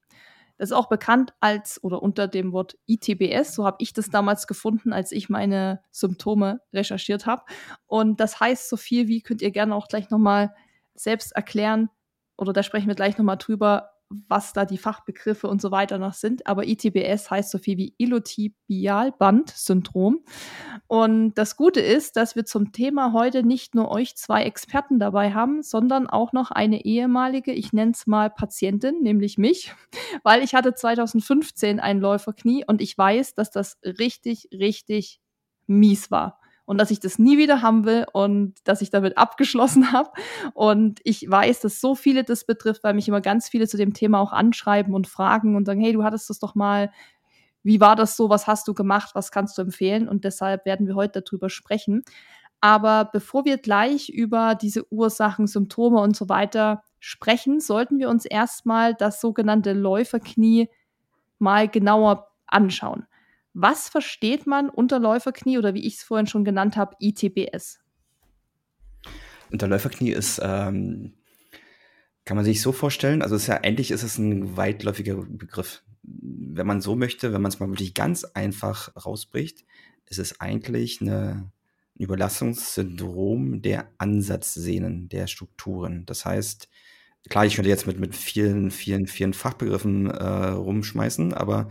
Das 0.60 0.68
ist 0.68 0.76
auch 0.76 0.90
bekannt 0.90 1.32
als 1.40 1.82
oder 1.82 2.02
unter 2.02 2.28
dem 2.28 2.52
Wort 2.52 2.76
ITBS. 2.84 3.54
So 3.54 3.64
habe 3.64 3.78
ich 3.80 3.94
das 3.94 4.10
damals 4.10 4.46
gefunden, 4.46 4.92
als 4.92 5.10
ich 5.10 5.30
meine 5.30 5.80
Symptome 5.90 6.60
recherchiert 6.74 7.24
habe. 7.24 7.44
Und 7.86 8.20
das 8.20 8.40
heißt 8.40 8.68
so 8.68 8.76
viel 8.76 9.08
wie, 9.08 9.22
könnt 9.22 9.40
ihr 9.40 9.52
gerne 9.52 9.74
auch 9.74 9.88
gleich 9.88 10.10
nochmal 10.10 10.54
selbst 10.94 11.32
erklären, 11.32 11.88
oder 12.36 12.52
da 12.52 12.62
sprechen 12.62 12.88
wir 12.88 12.94
gleich 12.94 13.16
nochmal 13.16 13.38
drüber, 13.38 13.88
was 14.10 14.52
da 14.52 14.64
die 14.64 14.78
Fachbegriffe 14.78 15.46
und 15.46 15.62
so 15.62 15.70
weiter 15.70 15.98
noch 15.98 16.14
sind. 16.14 16.44
Aber 16.46 16.66
ITBS 16.66 17.30
heißt 17.30 17.48
so 17.50 17.58
viel 17.58 17.78
wie 17.78 17.94
Iliotibialband-Syndrom. 17.96 20.24
Und 20.88 21.34
das 21.34 21.54
Gute 21.56 21.78
ist, 21.80 22.16
dass 22.16 22.34
wir 22.34 22.44
zum 22.44 22.72
Thema 22.72 23.12
heute 23.12 23.44
nicht 23.44 23.76
nur 23.76 23.88
euch 23.90 24.16
zwei 24.16 24.42
Experten 24.44 24.98
dabei 24.98 25.32
haben, 25.32 25.62
sondern 25.62 26.08
auch 26.08 26.32
noch 26.32 26.50
eine 26.50 26.84
ehemalige, 26.84 27.52
ich 27.52 27.72
nenne 27.72 27.92
es 27.92 28.08
mal 28.08 28.30
Patientin, 28.30 29.02
nämlich 29.02 29.38
mich, 29.38 29.72
weil 30.24 30.42
ich 30.42 30.54
hatte 30.54 30.74
2015 30.74 31.78
ein 31.78 32.00
Läuferknie 32.00 32.64
und 32.66 32.80
ich 32.80 32.98
weiß, 32.98 33.34
dass 33.34 33.52
das 33.52 33.78
richtig, 33.84 34.48
richtig 34.52 35.20
mies 35.66 36.10
war 36.10 36.39
und 36.70 36.78
dass 36.78 36.92
ich 36.92 37.00
das 37.00 37.18
nie 37.18 37.36
wieder 37.36 37.62
haben 37.62 37.84
will 37.84 38.06
und 38.12 38.54
dass 38.62 38.80
ich 38.80 38.90
damit 38.90 39.18
abgeschlossen 39.18 39.90
habe. 39.92 40.08
Und 40.54 41.00
ich 41.02 41.28
weiß, 41.28 41.58
dass 41.58 41.80
so 41.80 41.96
viele 41.96 42.22
das 42.22 42.44
betrifft, 42.44 42.84
weil 42.84 42.94
mich 42.94 43.08
immer 43.08 43.20
ganz 43.20 43.48
viele 43.48 43.66
zu 43.66 43.76
dem 43.76 43.92
Thema 43.92 44.20
auch 44.20 44.30
anschreiben 44.30 44.94
und 44.94 45.08
fragen 45.08 45.56
und 45.56 45.64
sagen, 45.64 45.80
hey, 45.80 45.92
du 45.92 46.04
hattest 46.04 46.30
das 46.30 46.38
doch 46.38 46.54
mal. 46.54 46.92
Wie 47.64 47.80
war 47.80 47.96
das 47.96 48.16
so? 48.16 48.30
Was 48.30 48.46
hast 48.46 48.68
du 48.68 48.74
gemacht? 48.74 49.10
Was 49.14 49.32
kannst 49.32 49.58
du 49.58 49.62
empfehlen? 49.62 50.08
Und 50.08 50.22
deshalb 50.22 50.64
werden 50.64 50.86
wir 50.86 50.94
heute 50.94 51.22
darüber 51.22 51.50
sprechen. 51.50 52.04
Aber 52.60 53.04
bevor 53.04 53.44
wir 53.44 53.58
gleich 53.58 54.08
über 54.08 54.54
diese 54.54 54.86
Ursachen, 54.92 55.48
Symptome 55.48 56.00
und 56.00 56.14
so 56.14 56.28
weiter 56.28 56.84
sprechen, 57.00 57.58
sollten 57.58 57.98
wir 57.98 58.08
uns 58.08 58.26
erstmal 58.26 58.94
das 58.94 59.20
sogenannte 59.20 59.72
Läuferknie 59.72 60.70
mal 61.40 61.66
genauer 61.66 62.28
anschauen. 62.46 63.08
Was 63.52 63.88
versteht 63.88 64.46
man 64.46 64.68
unter 64.68 64.98
Läuferknie 64.98 65.58
oder 65.58 65.74
wie 65.74 65.86
ich 65.86 65.96
es 65.96 66.02
vorhin 66.02 66.26
schon 66.26 66.44
genannt 66.44 66.76
habe, 66.76 66.96
ITBS? 67.00 67.80
Unter 69.50 69.66
Läuferknie 69.66 70.12
ist, 70.12 70.40
ähm, 70.42 71.14
kann 72.24 72.36
man 72.36 72.44
sich 72.44 72.62
so 72.62 72.70
vorstellen, 72.70 73.22
also 73.22 73.34
ist 73.34 73.48
ja 73.48 73.56
eigentlich 73.56 73.90
ist 73.90 74.04
es 74.04 74.18
ein 74.18 74.56
weitläufiger 74.56 75.16
Begriff. 75.16 75.82
Wenn 76.02 76.66
man 76.66 76.80
so 76.80 76.94
möchte, 76.94 77.32
wenn 77.32 77.42
man 77.42 77.50
es 77.50 77.58
mal 77.58 77.68
wirklich 77.68 77.94
ganz 77.94 78.24
einfach 78.24 78.94
rausbricht, 79.04 79.64
ist 80.06 80.18
es 80.18 80.40
eigentlich 80.40 81.00
eine, 81.00 81.50
ein 81.98 82.02
Überlassungssyndrom 82.02 83.62
der 83.62 83.90
Ansatzsehnen, 83.98 85.08
der 85.08 85.26
Strukturen. 85.26 86.06
Das 86.06 86.24
heißt, 86.24 86.68
klar, 87.28 87.46
ich 87.46 87.56
könnte 87.56 87.68
jetzt 87.68 87.86
mit, 87.86 87.98
mit 87.98 88.14
vielen, 88.14 88.70
vielen, 88.70 89.08
vielen 89.08 89.34
Fachbegriffen 89.34 90.08
äh, 90.08 90.24
rumschmeißen, 90.50 91.34
aber 91.34 91.68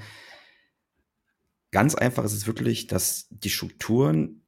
Ganz 1.71 1.95
einfach 1.95 2.23
ist 2.23 2.33
es 2.33 2.47
wirklich, 2.47 2.87
dass 2.87 3.27
die 3.29 3.49
Strukturen 3.49 4.41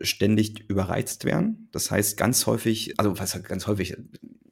ständig 0.00 0.68
überreizt 0.68 1.24
werden. 1.24 1.68
Das 1.72 1.90
heißt, 1.90 2.16
ganz 2.16 2.46
häufig, 2.46 2.98
also 2.98 3.18
was 3.18 3.42
ganz 3.42 3.66
häufig, 3.66 3.96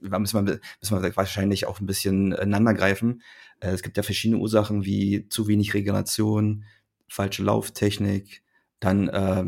da 0.03 0.19
müssen 0.19 0.47
wir, 0.47 0.61
müssen 0.81 1.03
wir 1.03 1.17
wahrscheinlich 1.17 1.67
auch 1.67 1.81
ein 1.81 1.87
bisschen 1.87 2.33
ineinander 2.33 2.75
greifen. 2.75 3.23
Äh, 3.61 3.71
es 3.71 3.83
gibt 3.83 3.97
ja 3.97 4.03
verschiedene 4.03 4.41
Ursachen 4.41 4.85
wie 4.85 5.29
zu 5.29 5.47
wenig 5.47 5.75
Regeneration, 5.75 6.65
falsche 7.09 7.43
Lauftechnik, 7.43 8.43
dann 8.81 9.09
äh, 9.09 9.45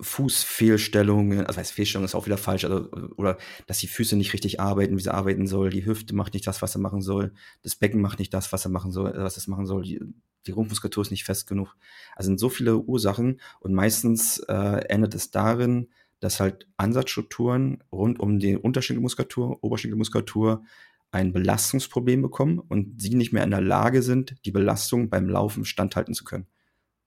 Fußfehlstellungen, 0.00 1.46
also 1.46 1.58
heißt 1.58 1.72
Fehlstellung 1.72 2.04
ist 2.04 2.14
auch 2.14 2.26
wieder 2.26 2.38
falsch, 2.38 2.64
also, 2.64 2.90
oder 3.16 3.38
dass 3.66 3.78
die 3.78 3.86
Füße 3.86 4.16
nicht 4.16 4.32
richtig 4.32 4.60
arbeiten, 4.60 4.96
wie 4.96 5.02
sie 5.02 5.12
arbeiten 5.12 5.46
soll, 5.46 5.70
die 5.70 5.84
Hüfte 5.84 6.14
macht 6.14 6.34
nicht 6.34 6.46
das, 6.46 6.62
was 6.62 6.72
sie 6.72 6.78
machen 6.78 7.02
soll, 7.02 7.32
das 7.62 7.76
Becken 7.76 8.00
macht 8.00 8.18
nicht 8.18 8.32
das, 8.32 8.52
was 8.52 8.64
er 8.64 8.70
machen 8.70 8.92
soll, 8.92 9.12
was 9.16 9.36
es 9.36 9.46
machen 9.46 9.66
soll, 9.66 9.82
die, 9.82 10.00
die 10.46 10.52
Rumpfmuskulatur 10.52 11.02
ist 11.02 11.10
nicht 11.10 11.24
fest 11.24 11.46
genug. 11.46 11.76
Also 12.16 12.28
sind 12.28 12.40
so 12.40 12.48
viele 12.48 12.78
Ursachen 12.78 13.40
und 13.60 13.74
meistens 13.74 14.38
äh, 14.48 14.84
endet 14.88 15.14
es 15.14 15.30
darin, 15.30 15.88
dass 16.20 16.40
halt 16.40 16.66
Ansatzstrukturen 16.76 17.82
rund 17.92 18.20
um 18.20 18.38
die 18.38 18.56
Unterschenkelmuskulatur, 18.56 19.62
Oberschenkelmuskulatur 19.62 20.64
ein 21.12 21.32
Belastungsproblem 21.32 22.22
bekommen 22.22 22.58
und 22.58 23.00
sie 23.00 23.14
nicht 23.14 23.32
mehr 23.32 23.42
in 23.42 23.50
der 23.50 23.60
Lage 23.60 24.02
sind, 24.02 24.36
die 24.44 24.52
Belastung 24.52 25.10
beim 25.10 25.28
Laufen 25.28 25.64
standhalten 25.64 26.14
zu 26.14 26.24
können 26.24 26.46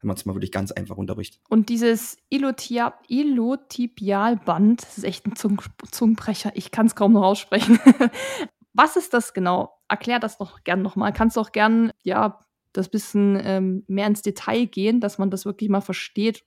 wenn 0.04 0.10
man 0.10 0.18
es 0.18 0.26
mal 0.26 0.36
wirklich 0.36 0.52
ganz 0.52 0.72
einfach 0.72 0.98
unterbricht. 0.98 1.40
Und 1.50 1.70
dieses 1.70 2.18
Ilotibialband, 2.30 4.84
das 4.84 4.98
ist 4.98 5.06
echt 5.06 5.26
ein 5.26 5.36
Zung 5.36 5.62
Zungenbrecher, 5.90 6.52
ich 6.56 6.72
kann 6.72 6.88
es 6.88 6.96
kaum 6.96 7.14
noch 7.14 7.24
aussprechen. 7.24 7.80
Was 8.74 8.96
ist 8.96 9.14
das 9.14 9.34
genau? 9.34 9.80
Erklär 9.88 10.20
das 10.20 10.38
doch 10.38 10.64
gern 10.64 10.82
nochmal. 10.82 11.14
Kannst 11.14 11.38
du 11.38 11.42
auch 11.42 11.52
gern, 11.52 11.92
ja, 12.04 12.40
das 12.74 12.90
bisschen 12.90 13.40
ähm, 13.42 13.84
mehr 13.88 14.08
ins 14.08 14.24
Detail 14.24 14.66
gehen, 14.66 15.00
dass 15.00 15.20
man 15.20 15.30
das 15.30 15.46
wirklich 15.46 15.70
mal 15.70 15.82
versteht, 15.82 16.44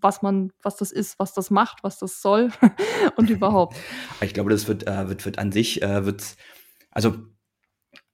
was 0.00 0.22
man, 0.22 0.52
was 0.62 0.76
das 0.76 0.90
ist, 0.90 1.18
was 1.18 1.34
das 1.34 1.50
macht, 1.50 1.84
was 1.84 1.98
das 1.98 2.22
soll 2.22 2.50
und 3.16 3.30
überhaupt. 3.30 3.76
Ich 4.20 4.34
glaube, 4.34 4.50
das 4.50 4.66
wird, 4.66 4.86
äh, 4.86 5.08
wird, 5.08 5.24
wird 5.24 5.38
an 5.38 5.52
sich, 5.52 5.82
äh, 5.82 6.04
wird, 6.04 6.36
also 6.90 7.16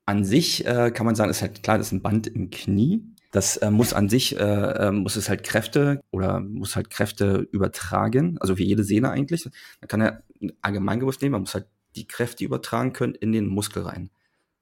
an 0.07 0.25
sich 0.25 0.67
äh, 0.67 0.91
kann 0.91 1.07
man 1.07 1.15
sagen, 1.15 1.31
ist 1.31 1.41
halt 1.41 1.63
klar, 1.63 1.79
das 1.79 1.89
ist 1.89 1.93
ein 1.93 2.03
Band 2.03 2.27
im 2.27 2.51
Knie. 2.51 3.14
Das 3.35 3.57
äh, 3.57 3.71
muss 3.73 3.93
an 3.93 4.09
sich, 4.09 4.39
äh, 4.39 4.45
äh, 4.45 4.93
muss 4.93 5.17
es 5.17 5.29
halt 5.29 5.43
Kräfte 5.43 6.05
oder 6.13 6.39
muss 6.39 6.77
halt 6.77 6.89
Kräfte 6.89 7.49
übertragen, 7.51 8.39
also 8.39 8.59
wie 8.59 8.65
jede 8.65 8.85
Sehne 8.85 9.11
eigentlich. 9.11 9.51
Man 9.81 9.89
kann 9.89 10.01
ja 10.01 10.21
einen 10.41 10.53
Allgemeingriff 10.63 11.21
nehmen, 11.21 11.33
man 11.33 11.41
muss 11.41 11.55
halt 11.55 11.67
die 11.97 12.07
Kräfte 12.07 12.45
übertragen 12.45 12.93
können 12.93 13.17
in 13.17 13.33
den 13.33 13.49
Muskel 13.49 13.83
rein. 13.83 14.11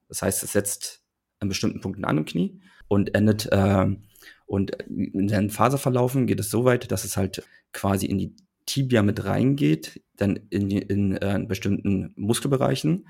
Das 0.08 0.22
heißt, 0.22 0.42
es 0.42 0.52
setzt 0.52 1.02
an 1.38 1.50
bestimmten 1.50 1.82
Punkten 1.82 2.06
an 2.06 2.16
im 2.16 2.24
Knie 2.24 2.62
und 2.88 3.14
endet, 3.14 3.52
äh, 3.52 3.94
und 4.46 4.70
in 4.70 5.28
seinen 5.28 5.50
Faserverlaufen 5.50 6.26
geht 6.26 6.40
es 6.40 6.50
so 6.50 6.64
weit, 6.64 6.90
dass 6.90 7.04
es 7.04 7.18
halt 7.18 7.42
quasi 7.74 8.06
in 8.06 8.16
die 8.16 8.34
Tibia 8.64 9.02
mit 9.02 9.22
reingeht, 9.26 10.00
dann 10.16 10.36
in, 10.48 10.70
in, 10.70 11.16
äh, 11.18 11.34
in 11.34 11.46
bestimmten 11.46 12.14
Muskelbereichen. 12.16 13.06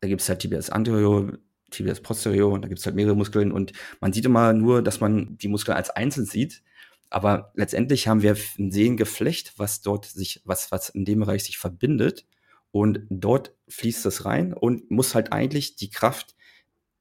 Da 0.00 0.08
gibt 0.08 0.20
es 0.20 0.28
halt 0.28 0.40
Tibias 0.40 0.68
anterior, 0.68 1.38
Tibias 1.74 2.00
posterior 2.00 2.52
und 2.52 2.62
da 2.62 2.68
gibt 2.68 2.80
es 2.80 2.86
halt 2.86 2.96
mehrere 2.96 3.16
Muskeln 3.16 3.52
und 3.52 3.72
man 4.00 4.12
sieht 4.12 4.24
immer 4.24 4.52
nur, 4.52 4.82
dass 4.82 5.00
man 5.00 5.36
die 5.38 5.48
Muskeln 5.48 5.76
als 5.76 5.90
einzeln 5.90 6.26
sieht. 6.26 6.62
Aber 7.10 7.52
letztendlich 7.54 8.08
haben 8.08 8.22
wir 8.22 8.36
ein 8.58 8.72
Sehengeflecht, 8.72 9.54
was 9.56 9.82
dort 9.82 10.06
sich, 10.06 10.42
was, 10.44 10.72
was 10.72 10.88
in 10.88 11.04
dem 11.04 11.20
Bereich 11.20 11.44
sich 11.44 11.58
verbindet. 11.58 12.26
Und 12.72 13.06
dort 13.08 13.54
fließt 13.68 14.04
es 14.06 14.24
rein 14.24 14.52
und 14.52 14.90
muss 14.90 15.14
halt 15.14 15.32
eigentlich 15.32 15.76
die 15.76 15.90
Kraft 15.90 16.34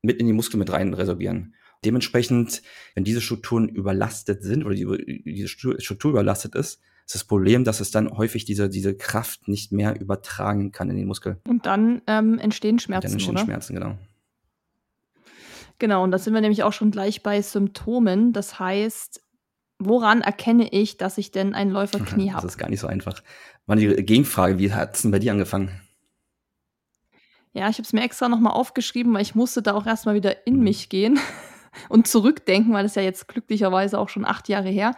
mit 0.04 0.20
in 0.20 0.28
die 0.28 0.34
Muskeln 0.34 0.60
mit 0.60 0.72
rein 0.72 0.94
resorbieren. 0.94 1.56
Dementsprechend, 1.84 2.62
wenn 2.94 3.04
diese 3.04 3.22
Strukturen 3.22 3.68
überlastet 3.68 4.44
sind 4.44 4.64
oder 4.64 4.76
die, 4.76 5.24
diese 5.26 5.48
Struktur 5.48 6.12
überlastet 6.12 6.54
ist, 6.54 6.80
ist 7.06 7.16
das 7.16 7.24
Problem, 7.24 7.64
dass 7.64 7.80
es 7.80 7.92
dann 7.92 8.16
häufig 8.16 8.46
diese, 8.46 8.70
diese 8.70 8.96
Kraft 8.96 9.48
nicht 9.48 9.72
mehr 9.72 10.00
übertragen 10.00 10.72
kann 10.72 10.90
in 10.90 10.96
den 10.96 11.08
Muskel. 11.08 11.38
Und 11.48 11.66
dann 11.66 12.02
ähm, 12.08 12.40
entstehen 12.40 12.80
Schmerzen. 12.80 13.08
Und 13.08 13.12
dann 13.12 13.14
entstehen 13.14 13.36
oder? 13.36 13.46
Schmerzen, 13.46 13.74
genau. 13.74 13.98
Genau, 15.84 16.02
und 16.02 16.12
da 16.12 16.18
sind 16.18 16.34
wir 16.34 16.40
nämlich 16.40 16.64
auch 16.64 16.72
schon 16.72 16.92
gleich 16.92 17.24
bei 17.24 17.42
Symptomen. 17.42 18.32
Das 18.32 18.58
heißt, 18.58 19.22
woran 19.80 20.22
erkenne 20.22 20.72
ich, 20.72 20.96
dass 20.96 21.18
ich 21.18 21.32
denn 21.32 21.54
ein 21.54 21.70
Läuferknie 21.70 22.32
habe? 22.32 22.42
Das 22.42 22.54
ist 22.54 22.58
gar 22.58 22.70
nicht 22.70 22.80
so 22.80 22.88
einfach. 22.88 23.22
Mal 23.66 23.76
die 23.76 23.88
Gegenfrage, 23.90 24.60
wie 24.60 24.72
hat 24.72 24.96
es 24.96 25.02
denn 25.02 25.12
bei 25.12 25.20
dir 25.20 25.34
angefangen? 25.34 25.82
Ja, 27.52 27.68
ich 27.68 27.80
habe 27.80 27.84
es 27.84 27.92
mir 27.92 28.02
extra 28.02 28.30
nochmal 28.30 28.54
aufgeschrieben, 28.54 29.14
weil 29.14 29.24
ich 29.24 29.36
musste 29.36 29.62
da 29.62 29.74
auch 29.74 29.86
erstmal 29.86 30.16
wieder 30.16 30.48
in 30.48 30.56
mhm. 30.56 30.64
mich 30.64 30.88
gehen 30.88 31.20
und 31.90 32.08
zurückdenken, 32.08 32.72
weil 32.72 32.84
das 32.84 32.96
ja 32.96 33.02
jetzt 33.02 33.28
glücklicherweise 33.28 34.00
auch 34.00 34.08
schon 34.08 34.24
acht 34.24 34.48
Jahre 34.48 34.70
her. 34.70 34.96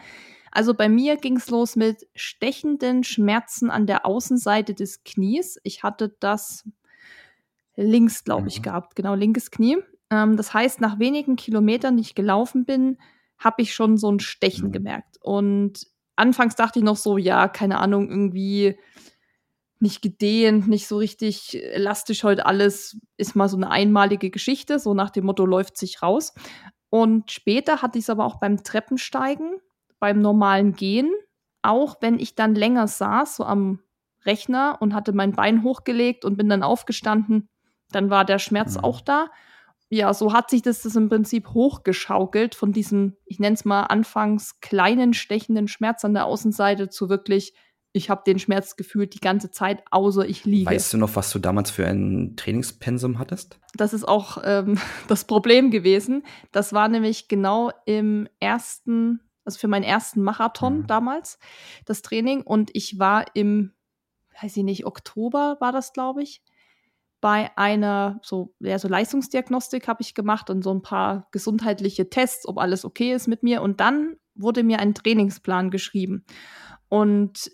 Also 0.52 0.76
bei 0.76 0.88
mir 0.88 1.18
ging 1.18 1.38
es 1.38 1.50
los 1.50 1.76
mit 1.76 2.06
stechenden 2.14 3.04
Schmerzen 3.04 3.72
an 3.72 3.88
der 3.88 4.06
Außenseite 4.06 4.76
des 4.76 5.04
Knies. 5.04 5.60
Ich 5.64 5.82
hatte 5.82 6.16
das 6.20 6.64
links, 7.76 8.24
glaube 8.24 8.50
ich, 8.50 8.60
mhm. 8.60 8.64
gehabt, 8.66 8.96
genau, 8.96 9.16
linkes 9.16 9.50
Knie. 9.50 9.78
Ähm, 10.10 10.38
das 10.38 10.54
heißt, 10.54 10.82
nach 10.82 11.00
wenigen 11.00 11.36
Kilometern, 11.36 11.98
die 11.98 12.02
ich 12.02 12.16
gelaufen 12.16 12.66
bin, 12.66 12.98
habe 13.38 13.62
ich 13.62 13.74
schon 13.74 13.98
so 13.98 14.12
ein 14.12 14.20
Stechen 14.20 14.68
mhm. 14.68 14.72
gemerkt. 14.72 15.18
Und 15.22 15.88
anfangs 16.16 16.56
dachte 16.56 16.80
ich 16.80 16.86
noch 16.86 16.98
so, 16.98 17.18
ja, 17.18 17.48
keine 17.48 17.80
Ahnung, 17.80 18.10
irgendwie 18.10 18.78
nicht 19.80 20.02
gedehnt, 20.02 20.68
nicht 20.68 20.88
so 20.88 20.98
richtig 20.98 21.62
elastisch 21.62 22.24
heute 22.24 22.46
alles, 22.46 22.98
ist 23.18 23.36
mal 23.36 23.50
so 23.50 23.58
eine 23.58 23.70
einmalige 23.70 24.30
Geschichte, 24.30 24.80
so 24.80 24.94
nach 24.94 25.10
dem 25.10 25.26
Motto 25.26 25.46
läuft 25.46 25.78
sich 25.78 26.02
raus. 26.02 26.34
Und 26.90 27.32
später 27.32 27.82
hatte 27.82 28.00
ich 28.00 28.06
es 28.06 28.10
aber 28.10 28.26
auch 28.26 28.40
beim 28.40 28.64
Treppensteigen, 28.64 29.60
beim 30.00 30.22
normalen 30.22 30.74
Gehen, 30.74 31.12
auch 31.62 31.98
wenn 32.00 32.20
ich 32.20 32.36
dann 32.36 32.56
länger 32.56 32.88
saß, 32.88 33.36
so 33.36 33.44
am 33.44 33.80
Rechner 34.26 34.78
und 34.80 34.94
hatte 34.94 35.14
mein 35.14 35.34
Bein 35.34 35.64
hochgelegt 35.64 36.26
und 36.26 36.38
bin 36.38 36.50
dann 36.50 36.64
aufgestanden, 36.64 37.50
dann 37.92 38.10
war 38.10 38.24
der 38.24 38.40
Schmerz 38.40 38.76
mhm. 38.76 38.84
auch 38.84 39.02
da 39.02 39.28
ja, 39.90 40.14
so 40.14 40.34
hat 40.34 40.50
sich 40.50 40.62
das, 40.62 40.82
das 40.82 40.96
im 40.96 41.10
Prinzip 41.10 41.50
hochgeschaukelt 41.50 42.56
von 42.56 42.72
diesem, 42.72 43.18
ich 43.26 43.40
nenne 43.40 43.54
es 43.54 43.66
mal 43.66 43.84
anfangs 43.84 44.60
kleinen, 44.60 45.14
stechenden 45.14 45.68
Schmerz 45.68 46.04
an 46.04 46.14
der 46.14 46.26
Außenseite 46.26 46.90
zu 46.90 47.10
wirklich, 47.10 47.54
ich 47.92 48.10
habe 48.10 48.24
den 48.26 48.40
Schmerz 48.40 48.76
gefühlt 48.76 49.14
die 49.14 49.20
ganze 49.20 49.52
Zeit, 49.52 49.84
außer 49.90 50.28
ich 50.28 50.44
liege. 50.44 50.70
Weißt 50.70 50.94
du 50.94 50.98
noch, 50.98 51.16
was 51.16 51.32
du 51.32 51.40
damals 51.40 51.72
für 51.72 51.88
ein 51.88 52.34
Trainingspensum 52.36 53.20
hattest? 53.20 53.60
Das 53.76 53.94
ist 53.94 54.06
auch 54.06 54.40
ähm, 54.44 54.78
das 55.08 55.26
Problem 55.26 55.72
gewesen. 55.72 56.24
Das 56.52 56.74
war 56.74 56.90
nämlich 56.90 57.28
genau 57.28 57.72
im 57.86 58.28
ersten, 58.40 59.22
also 59.46 59.60
für 59.60 59.68
meinen 59.68 59.84
ersten 59.84 60.24
Marathon 60.24 60.80
mhm. 60.80 60.88
damals, 60.88 61.40
das 61.86 62.02
Training. 62.02 62.42
Und 62.42 62.72
ich 62.74 63.00
war 63.00 63.26
im, 63.34 63.72
weiß 64.42 64.58
ich 64.58 64.64
nicht, 64.64 64.86
Oktober 64.86 65.58
war 65.62 65.72
das, 65.72 65.94
glaube 65.94 66.24
ich 66.24 66.42
bei 67.26 67.50
einer 67.58 68.20
so, 68.22 68.54
ja, 68.60 68.78
so 68.78 68.88
Leistungsdiagnostik 68.88 69.88
habe 69.88 70.04
ich 70.04 70.14
gemacht 70.14 70.52
und 70.52 70.62
so 70.62 70.72
ein 70.72 70.84
paar 70.84 71.28
gesundheitliche 71.32 72.08
Tests, 72.08 72.48
ob 72.48 72.60
alles 72.60 72.86
okay 72.86 73.14
ist 73.14 73.28
mit 73.28 73.42
mir. 73.42 73.64
Und 73.64 73.80
dann 73.80 74.18
wurde 74.36 74.62
mir 74.62 74.78
ein 74.78 74.94
Trainingsplan 74.94 75.72
geschrieben. 75.72 76.24
Und 76.88 77.50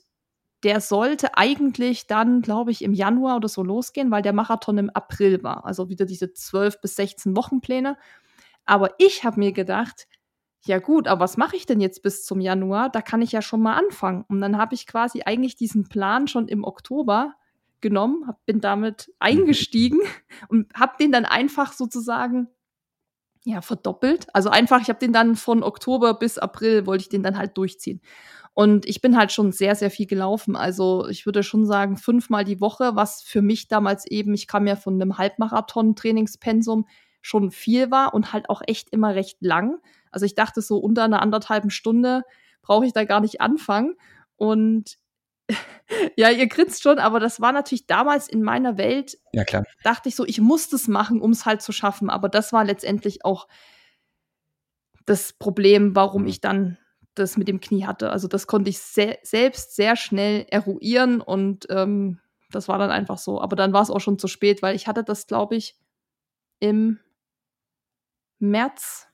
der 0.63 0.81
sollte 0.81 1.37
eigentlich 1.37 2.05
dann, 2.05 2.41
glaube 2.41 2.71
ich, 2.71 2.81
im 2.81 2.93
Januar 2.93 3.37
oder 3.37 3.47
so 3.47 3.63
losgehen, 3.63 4.11
weil 4.11 4.21
der 4.21 4.33
Marathon 4.33 4.77
im 4.77 4.89
April 4.89 5.41
war. 5.41 5.63
Also 5.63 5.87
wieder 5.87 6.05
diese 6.05 6.33
12 6.33 6.81
bis 6.81 6.97
16 6.97 7.37
Wochenpläne. 7.37 7.95
Aber 8.65 8.89
ich 8.97 9.23
habe 9.23 9.39
mir 9.39 9.53
gedacht, 9.53 10.05
ja 10.65 10.79
gut, 10.79 11.07
aber 11.07 11.21
was 11.21 11.37
mache 11.37 11.55
ich 11.55 11.65
denn 11.65 11.79
jetzt 11.79 12.03
bis 12.03 12.25
zum 12.25 12.41
Januar? 12.41 12.89
Da 12.89 13.01
kann 13.01 13.21
ich 13.21 13.31
ja 13.31 13.41
schon 13.41 13.61
mal 13.61 13.77
anfangen. 13.77 14.25
Und 14.27 14.41
dann 14.41 14.57
habe 14.57 14.75
ich 14.75 14.85
quasi 14.85 15.21
eigentlich 15.25 15.55
diesen 15.55 15.87
Plan 15.87 16.27
schon 16.27 16.49
im 16.49 16.65
Oktober 16.65 17.35
genommen, 17.81 18.25
hab, 18.27 18.45
bin 18.45 18.61
damit 18.61 19.11
eingestiegen 19.19 19.99
und 20.47 20.73
habe 20.73 20.93
den 20.99 21.11
dann 21.11 21.25
einfach 21.25 21.73
sozusagen 21.73 22.47
ja 23.43 23.61
verdoppelt. 23.61 24.27
Also 24.33 24.49
einfach, 24.49 24.81
ich 24.81 24.89
habe 24.89 24.99
den 24.99 25.13
dann 25.13 25.35
von 25.35 25.63
Oktober 25.63 26.13
bis 26.13 26.37
April 26.37 26.85
wollte 26.85 27.03
ich 27.03 27.09
den 27.09 27.23
dann 27.23 27.37
halt 27.37 27.57
durchziehen. 27.57 28.01
Und 28.53 28.85
ich 28.85 29.01
bin 29.01 29.17
halt 29.17 29.31
schon 29.31 29.51
sehr, 29.51 29.75
sehr 29.75 29.89
viel 29.89 30.07
gelaufen. 30.07 30.55
Also 30.55 31.07
ich 31.07 31.25
würde 31.25 31.41
schon 31.41 31.65
sagen, 31.65 31.97
fünfmal 31.97 32.43
die 32.43 32.59
Woche, 32.59 32.95
was 32.95 33.21
für 33.21 33.41
mich 33.41 33.69
damals 33.69 34.05
eben, 34.05 34.33
ich 34.33 34.45
kam 34.45 34.67
ja 34.67 34.75
von 34.75 34.95
einem 34.95 35.17
Halbmarathon-Trainingspensum, 35.17 36.85
schon 37.21 37.51
viel 37.51 37.91
war 37.91 38.13
und 38.13 38.33
halt 38.33 38.49
auch 38.49 38.61
echt 38.65 38.89
immer 38.89 39.15
recht 39.15 39.37
lang. 39.41 39.79
Also 40.11 40.25
ich 40.25 40.35
dachte 40.35 40.61
so 40.61 40.77
unter 40.77 41.03
einer 41.03 41.21
anderthalben 41.21 41.69
Stunde 41.69 42.23
brauche 42.61 42.85
ich 42.85 42.93
da 42.93 43.05
gar 43.05 43.21
nicht 43.21 43.41
anfangen. 43.41 43.95
Und 44.35 44.97
ja, 46.15 46.29
ihr 46.29 46.47
grinst 46.47 46.83
schon, 46.83 46.99
aber 46.99 47.19
das 47.19 47.41
war 47.41 47.51
natürlich 47.51 47.87
damals 47.87 48.27
in 48.27 48.43
meiner 48.43 48.77
Welt. 48.77 49.17
Ja, 49.33 49.43
klar. 49.43 49.63
Dachte 49.83 50.09
ich 50.09 50.15
so, 50.15 50.25
ich 50.25 50.39
muss 50.39 50.69
das 50.69 50.87
machen, 50.87 51.21
um 51.21 51.31
es 51.31 51.45
halt 51.45 51.61
zu 51.61 51.71
schaffen. 51.71 52.09
Aber 52.09 52.29
das 52.29 52.53
war 52.53 52.63
letztendlich 52.63 53.25
auch 53.25 53.47
das 55.05 55.33
Problem, 55.33 55.95
warum 55.95 56.23
mhm. 56.23 56.27
ich 56.27 56.41
dann 56.41 56.77
das 57.15 57.37
mit 57.37 57.47
dem 57.47 57.59
Knie 57.59 57.85
hatte. 57.85 58.11
Also 58.11 58.27
das 58.27 58.47
konnte 58.47 58.69
ich 58.69 58.79
se 58.79 59.17
selbst 59.23 59.75
sehr 59.75 59.95
schnell 59.95 60.45
eruieren 60.49 61.19
und 61.21 61.67
ähm, 61.69 62.19
das 62.51 62.67
war 62.67 62.77
dann 62.77 62.91
einfach 62.91 63.17
so. 63.17 63.41
Aber 63.41 63.55
dann 63.55 63.73
war 63.73 63.81
es 63.81 63.89
auch 63.89 63.99
schon 63.99 64.19
zu 64.19 64.27
spät, 64.27 64.61
weil 64.61 64.75
ich 64.75 64.87
hatte 64.87 65.03
das, 65.03 65.27
glaube 65.27 65.55
ich, 65.55 65.77
im 66.59 66.99
März, 68.39 69.07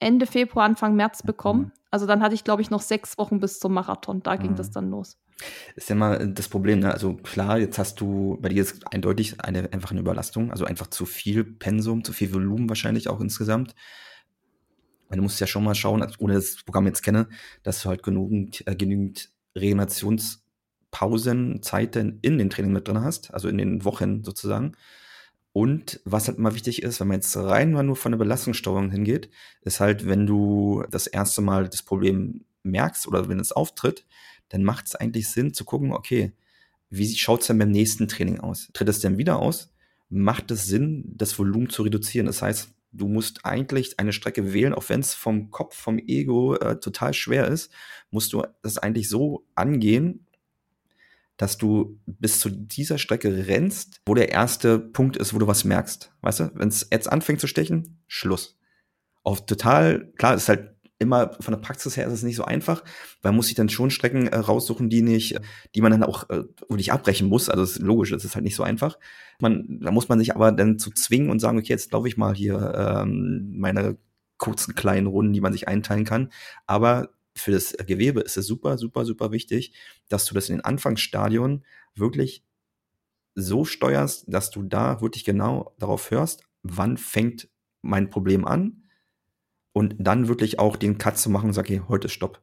Ende 0.00 0.26
Februar, 0.26 0.64
Anfang 0.64 0.94
März 0.94 1.22
bekommen. 1.22 1.60
Mhm. 1.60 1.72
Also 1.90 2.06
dann 2.06 2.22
hatte 2.22 2.34
ich, 2.34 2.44
glaube 2.44 2.62
ich, 2.62 2.70
noch 2.70 2.82
sechs 2.82 3.18
Wochen 3.18 3.40
bis 3.40 3.58
zum 3.58 3.74
Marathon. 3.74 4.22
Da 4.22 4.36
ging 4.36 4.52
mhm. 4.52 4.56
das 4.56 4.70
dann 4.70 4.90
los. 4.90 5.18
Ist 5.76 5.88
ja 5.88 5.94
mal 5.94 6.32
das 6.32 6.48
Problem, 6.48 6.80
ne? 6.80 6.92
Also 6.92 7.14
klar, 7.14 7.58
jetzt 7.58 7.78
hast 7.78 8.00
du, 8.00 8.38
bei 8.40 8.48
dir 8.48 8.62
ist 8.62 8.86
eindeutig 8.92 9.40
eine, 9.40 9.72
einfach 9.72 9.90
eine 9.90 10.00
Überlastung, 10.00 10.50
also 10.50 10.64
einfach 10.64 10.88
zu 10.88 11.06
viel 11.06 11.44
Pensum, 11.44 12.04
zu 12.04 12.12
viel 12.12 12.32
Volumen 12.34 12.68
wahrscheinlich 12.68 13.08
auch 13.08 13.20
insgesamt. 13.20 13.74
Weil 15.08 15.16
du 15.16 15.22
musst 15.22 15.40
ja 15.40 15.46
schon 15.46 15.64
mal 15.64 15.74
schauen, 15.74 16.04
ohne 16.18 16.34
das 16.34 16.62
Programm 16.64 16.86
jetzt 16.86 17.02
kenne, 17.02 17.28
dass 17.62 17.82
du 17.82 17.88
halt 17.88 18.02
genügend, 18.02 18.66
äh, 18.66 18.74
genügend 18.74 19.30
Regenerationspausen, 19.56 21.62
Zeiten 21.62 22.18
in 22.22 22.38
den 22.38 22.50
Training 22.50 22.72
mit 22.72 22.88
drin 22.88 23.02
hast, 23.02 23.32
also 23.34 23.48
in 23.48 23.58
den 23.58 23.84
Wochen 23.84 24.24
sozusagen. 24.24 24.72
Und 25.52 26.00
was 26.04 26.28
halt 26.28 26.38
immer 26.38 26.54
wichtig 26.54 26.82
ist, 26.82 27.00
wenn 27.00 27.08
man 27.08 27.16
jetzt 27.16 27.36
rein 27.36 27.72
nur 27.72 27.96
von 27.96 28.12
der 28.12 28.18
Belastungssteuerung 28.18 28.90
hingeht, 28.90 29.28
ist 29.60 29.80
halt, 29.80 30.06
wenn 30.06 30.26
du 30.26 30.82
das 30.90 31.06
erste 31.06 31.42
Mal 31.42 31.68
das 31.68 31.82
Problem 31.82 32.46
merkst 32.62 33.06
oder 33.06 33.28
wenn 33.28 33.38
es 33.38 33.52
auftritt, 33.52 34.06
dann 34.52 34.64
macht 34.64 34.86
es 34.86 34.94
eigentlich 34.94 35.28
Sinn 35.28 35.54
zu 35.54 35.64
gucken, 35.64 35.92
okay, 35.92 36.32
wie 36.90 37.16
schaut 37.16 37.40
es 37.40 37.46
denn 37.46 37.58
beim 37.58 37.70
nächsten 37.70 38.06
Training 38.06 38.38
aus? 38.40 38.68
Tritt 38.74 38.88
es 38.90 39.00
denn 39.00 39.16
wieder 39.16 39.38
aus? 39.38 39.72
Macht 40.10 40.50
es 40.50 40.66
Sinn, 40.66 41.04
das 41.06 41.38
Volumen 41.38 41.70
zu 41.70 41.82
reduzieren? 41.82 42.26
Das 42.26 42.42
heißt, 42.42 42.68
du 42.92 43.08
musst 43.08 43.46
eigentlich 43.46 43.98
eine 43.98 44.12
Strecke 44.12 44.52
wählen, 44.52 44.74
auch 44.74 44.90
wenn 44.90 45.00
es 45.00 45.14
vom 45.14 45.50
Kopf, 45.50 45.74
vom 45.74 45.98
Ego 45.98 46.54
äh, 46.56 46.78
total 46.78 47.14
schwer 47.14 47.48
ist, 47.48 47.72
musst 48.10 48.34
du 48.34 48.42
das 48.60 48.76
eigentlich 48.76 49.08
so 49.08 49.46
angehen, 49.54 50.26
dass 51.38 51.56
du 51.56 51.98
bis 52.04 52.38
zu 52.38 52.50
dieser 52.50 52.98
Strecke 52.98 53.46
rennst, 53.46 54.02
wo 54.04 54.14
der 54.14 54.28
erste 54.28 54.78
Punkt 54.78 55.16
ist, 55.16 55.32
wo 55.32 55.38
du 55.38 55.46
was 55.46 55.64
merkst. 55.64 56.12
Weißt 56.20 56.40
du, 56.40 56.50
wenn 56.56 56.68
es 56.68 56.88
jetzt 56.92 57.10
anfängt 57.10 57.40
zu 57.40 57.46
stechen, 57.46 58.02
Schluss. 58.06 58.58
Auf 59.22 59.46
total, 59.46 60.12
klar, 60.18 60.34
ist 60.34 60.50
halt 60.50 60.71
immer 61.02 61.34
von 61.40 61.52
der 61.52 61.60
Praxis 61.60 61.96
her 61.96 62.06
ist 62.06 62.12
es 62.12 62.22
nicht 62.22 62.36
so 62.36 62.44
einfach, 62.44 62.82
weil 63.20 63.32
man 63.32 63.36
muss 63.36 63.46
sich 63.46 63.54
dann 63.54 63.68
schon 63.68 63.90
Strecken 63.90 64.28
äh, 64.28 64.36
raussuchen, 64.36 64.88
die 64.88 65.02
nicht, 65.02 65.38
die 65.74 65.80
man 65.80 65.92
dann 65.92 66.02
auch, 66.02 66.28
äh, 66.30 66.44
nicht 66.70 66.92
abbrechen 66.92 67.28
muss. 67.28 67.48
Also 67.48 67.62
das 67.62 67.72
ist 67.72 67.82
logisch, 67.82 68.10
das 68.10 68.24
ist 68.24 68.34
halt 68.34 68.44
nicht 68.44 68.56
so 68.56 68.62
einfach. 68.62 68.98
Man, 69.40 69.80
da 69.80 69.90
muss 69.90 70.08
man 70.08 70.18
sich 70.18 70.34
aber 70.34 70.52
dann 70.52 70.78
zu 70.78 70.90
zwingen 70.90 71.30
und 71.30 71.40
sagen, 71.40 71.58
okay, 71.58 71.68
jetzt 71.68 71.92
laufe 71.92 72.08
ich 72.08 72.16
mal 72.16 72.34
hier 72.34 72.74
ähm, 72.76 73.54
meine 73.56 73.98
kurzen 74.38 74.74
kleinen 74.74 75.06
Runden, 75.06 75.32
die 75.32 75.40
man 75.40 75.52
sich 75.52 75.68
einteilen 75.68 76.04
kann. 76.04 76.32
Aber 76.66 77.10
für 77.34 77.52
das 77.52 77.72
Gewebe 77.86 78.20
ist 78.20 78.36
es 78.36 78.46
super, 78.46 78.78
super, 78.78 79.04
super 79.04 79.32
wichtig, 79.32 79.72
dass 80.08 80.24
du 80.24 80.34
das 80.34 80.48
in 80.48 80.56
den 80.56 80.64
Anfangsstadien 80.64 81.64
wirklich 81.94 82.44
so 83.34 83.64
steuerst, 83.64 84.24
dass 84.28 84.50
du 84.50 84.62
da 84.62 85.00
wirklich 85.00 85.24
genau 85.24 85.74
darauf 85.78 86.10
hörst, 86.10 86.44
wann 86.62 86.96
fängt 86.96 87.48
mein 87.80 88.10
Problem 88.10 88.44
an 88.44 88.81
und 89.72 89.96
dann 89.98 90.28
wirklich 90.28 90.58
auch 90.58 90.76
den 90.76 90.98
Cut 90.98 91.18
zu 91.18 91.30
machen 91.30 91.46
und 91.46 91.52
sag, 91.52 91.64
okay, 91.64 91.82
heute 91.88 92.08
Stopp. 92.08 92.42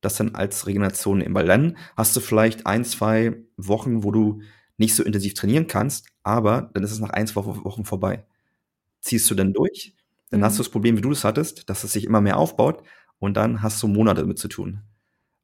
Das 0.00 0.16
dann 0.16 0.34
als 0.34 0.66
Regeneration 0.66 1.18
nehmen, 1.18 1.34
weil 1.34 1.46
dann 1.46 1.76
hast 1.96 2.14
du 2.14 2.20
vielleicht 2.20 2.66
ein, 2.66 2.84
zwei 2.84 3.36
Wochen, 3.56 4.04
wo 4.04 4.10
du 4.10 4.42
nicht 4.76 4.94
so 4.94 5.02
intensiv 5.02 5.34
trainieren 5.34 5.66
kannst, 5.66 6.06
aber 6.22 6.70
dann 6.74 6.82
ist 6.82 6.92
es 6.92 7.00
nach 7.00 7.10
ein, 7.10 7.26
zwei 7.26 7.44
Wochen 7.46 7.84
vorbei. 7.84 8.26
Ziehst 9.00 9.30
du 9.30 9.34
dann 9.34 9.54
durch, 9.54 9.94
dann 10.30 10.40
mhm. 10.40 10.44
hast 10.44 10.58
du 10.58 10.62
das 10.62 10.70
Problem, 10.70 10.96
wie 10.96 11.02
du 11.02 11.10
das 11.10 11.24
hattest, 11.24 11.68
dass 11.70 11.84
es 11.84 11.92
sich 11.92 12.04
immer 12.04 12.20
mehr 12.20 12.36
aufbaut 12.36 12.82
und 13.18 13.36
dann 13.36 13.62
hast 13.62 13.82
du 13.82 13.88
Monate 13.88 14.20
damit 14.20 14.38
zu 14.38 14.48
tun. 14.48 14.82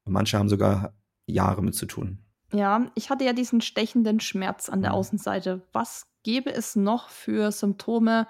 Und 0.04 0.12
manche 0.12 0.38
haben 0.38 0.48
sogar 0.48 0.94
Jahre 1.26 1.62
mit 1.62 1.74
zu 1.74 1.86
tun. 1.86 2.18
Ja, 2.52 2.90
ich 2.94 3.08
hatte 3.08 3.24
ja 3.24 3.32
diesen 3.32 3.62
stechenden 3.62 4.20
Schmerz 4.20 4.68
an 4.68 4.82
der 4.82 4.90
mhm. 4.90 4.98
Außenseite. 4.98 5.62
Was 5.72 6.06
gäbe 6.22 6.52
es 6.52 6.76
noch 6.76 7.08
für 7.08 7.50
Symptome, 7.50 8.26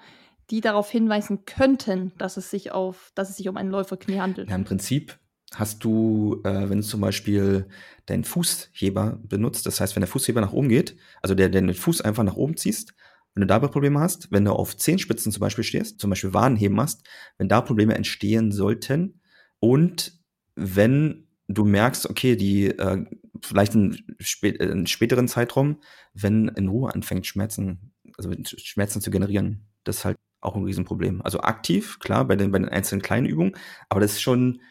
die 0.53 0.61
darauf 0.61 0.91
hinweisen 0.91 1.45
könnten, 1.45 2.11
dass 2.19 2.37
es 2.37 2.51
sich 2.51 2.71
auf, 2.71 3.11
dass 3.15 3.31
es 3.31 3.37
sich 3.37 3.49
um 3.49 3.57
einen 3.57 3.71
Läuferknie 3.71 4.19
handelt? 4.19 4.51
Ja, 4.51 4.55
im 4.55 4.65
Prinzip 4.65 5.17
hast 5.55 5.83
du, 5.83 6.41
äh, 6.43 6.69
wenn 6.69 6.77
du 6.77 6.83
zum 6.83 7.01
Beispiel 7.01 7.67
deinen 8.05 8.23
Fußheber 8.23 9.19
benutzt, 9.23 9.65
das 9.65 9.81
heißt, 9.81 9.95
wenn 9.95 10.01
der 10.01 10.07
Fußheber 10.07 10.41
nach 10.41 10.53
oben 10.53 10.69
geht, 10.69 10.95
also 11.23 11.33
der, 11.33 11.49
der 11.49 11.61
den 11.61 11.73
Fuß 11.73 12.01
einfach 12.01 12.23
nach 12.23 12.35
oben 12.35 12.55
ziehst, 12.55 12.93
wenn 13.33 13.41
du 13.41 13.47
dabei 13.47 13.67
Probleme 13.67 13.99
hast, 13.99 14.31
wenn 14.31 14.45
du 14.45 14.51
auf 14.51 14.77
Zehenspitzen 14.77 15.31
zum 15.31 15.41
Beispiel 15.41 15.63
stehst, 15.63 15.99
zum 15.99 16.11
Beispiel 16.11 16.35
Wadenheben 16.35 16.79
hast, 16.79 17.03
wenn 17.39 17.49
da 17.49 17.59
Probleme 17.61 17.95
entstehen 17.95 18.51
sollten, 18.51 19.21
und 19.59 20.19
wenn 20.55 21.29
du 21.47 21.65
merkst, 21.65 22.07
okay, 22.09 22.35
die 22.35 22.67
äh, 22.67 23.05
vielleicht 23.41 23.73
in, 23.73 23.97
spät, 24.19 24.59
äh, 24.59 24.65
in 24.65 24.85
späteren 24.85 25.27
Zeitraum, 25.27 25.81
wenn 26.13 26.49
in 26.49 26.67
Ruhe 26.67 26.93
anfängt, 26.93 27.25
Schmerzen, 27.25 27.93
also 28.17 28.29
Schmerzen 28.43 29.01
zu 29.01 29.09
generieren, 29.09 29.65
das 29.83 30.05
halt 30.05 30.17
auch 30.45 30.55
ein 30.55 30.63
Riesenproblem. 30.63 31.21
Also 31.21 31.41
aktiv, 31.41 31.99
klar, 31.99 32.25
bei 32.25 32.35
den, 32.35 32.51
bei 32.51 32.59
den 32.59 32.69
einzelnen 32.69 33.01
kleinen 33.01 33.27
Übungen, 33.27 33.55
aber 33.89 34.01
das 34.01 34.13
ist 34.13 34.21
schon, 34.21 34.61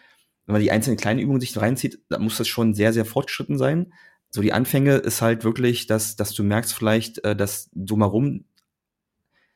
wenn 0.47 0.55
man 0.55 0.63
die 0.63 0.71
einzelnen 0.71 0.97
kleinen 0.97 1.21
Übungen 1.21 1.41
sich 1.41 1.57
reinzieht, 1.57 2.01
da 2.09 2.19
muss 2.19 2.39
das 2.39 2.49
schon 2.49 2.75
sehr, 2.75 2.93
sehr 2.93 3.05
fortgeschritten 3.05 3.59
sein. 3.59 3.93
So 4.31 4.41
die 4.41 4.53
Anfänge 4.53 4.97
ist 4.97 5.23
halt 5.23 5.45
wirklich, 5.45 5.87
dass, 5.87 6.17
dass 6.17 6.33
du 6.33 6.43
merkst 6.43 6.73
vielleicht, 6.73 7.25
äh, 7.25 7.37
dass 7.37 7.71
drumherum, 7.75 8.45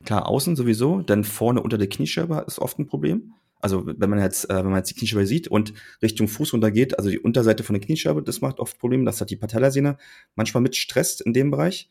klar, 0.04 0.28
außen 0.28 0.56
sowieso, 0.56 1.00
dann 1.02 1.24
vorne 1.24 1.62
unter 1.62 1.78
der 1.78 1.88
Kniescheibe 1.88 2.44
ist 2.46 2.58
oft 2.58 2.78
ein 2.78 2.86
Problem. 2.86 3.32
Also 3.60 3.86
wenn 3.86 4.10
man 4.10 4.20
jetzt, 4.20 4.50
äh, 4.50 4.56
wenn 4.56 4.66
man 4.66 4.76
jetzt 4.76 4.90
die 4.90 4.94
Kniescheibe 4.94 5.26
sieht 5.26 5.48
und 5.48 5.72
Richtung 6.02 6.28
Fuß 6.28 6.52
runtergeht, 6.52 6.98
also 6.98 7.10
die 7.10 7.18
Unterseite 7.18 7.64
von 7.64 7.74
der 7.74 7.84
Kniescheibe, 7.84 8.22
das 8.22 8.40
macht 8.40 8.60
oft 8.60 8.78
Probleme, 8.78 9.04
dass 9.04 9.20
hat 9.20 9.30
die 9.30 9.36
Patellasehne 9.36 9.96
manchmal 10.34 10.62
mit 10.62 10.76
stresst 10.76 11.22
in 11.22 11.32
dem 11.32 11.50
Bereich. 11.50 11.88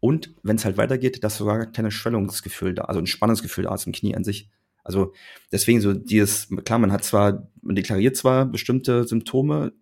Und 0.00 0.34
wenn 0.42 0.56
es 0.56 0.64
halt 0.64 0.76
weitergeht, 0.76 1.24
dass 1.24 1.36
sogar 1.36 1.60
ein 1.60 1.72
kleines 1.72 1.94
Schwellungsgefühl 1.94 2.74
da, 2.74 2.82
also 2.82 3.00
ein 3.00 3.06
Spannungsgefühl 3.06 3.64
da 3.64 3.74
ist 3.74 3.86
im 3.86 3.92
Knie 3.92 4.14
an 4.14 4.24
sich. 4.24 4.48
Also 4.84 5.12
deswegen 5.52 5.80
so 5.80 5.92
dieses, 5.92 6.48
klar, 6.64 6.78
man 6.78 6.92
hat 6.92 7.04
zwar, 7.04 7.48
man 7.62 7.76
deklariert 7.76 8.16
zwar 8.16 8.46
bestimmte 8.46 9.06
Symptome 9.06 9.72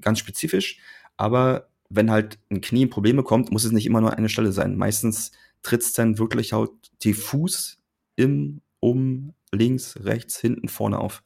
ganz 0.00 0.18
spezifisch, 0.18 0.80
aber 1.16 1.68
wenn 1.90 2.10
halt 2.10 2.38
ein 2.50 2.60
Knie 2.60 2.82
in 2.82 2.90
Probleme 2.90 3.22
kommt, 3.22 3.50
muss 3.50 3.64
es 3.64 3.72
nicht 3.72 3.86
immer 3.86 4.00
nur 4.00 4.16
eine 4.16 4.28
Stelle 4.28 4.52
sein. 4.52 4.76
Meistens 4.76 5.32
tritt 5.62 5.82
es 5.82 5.92
dann 5.92 6.18
wirklich 6.18 6.52
halt 6.52 6.70
diffus 7.04 7.78
im, 8.16 8.60
um, 8.80 9.32
links, 9.52 9.96
rechts, 10.02 10.38
hinten, 10.38 10.68
vorne 10.68 10.98
auf. 10.98 11.22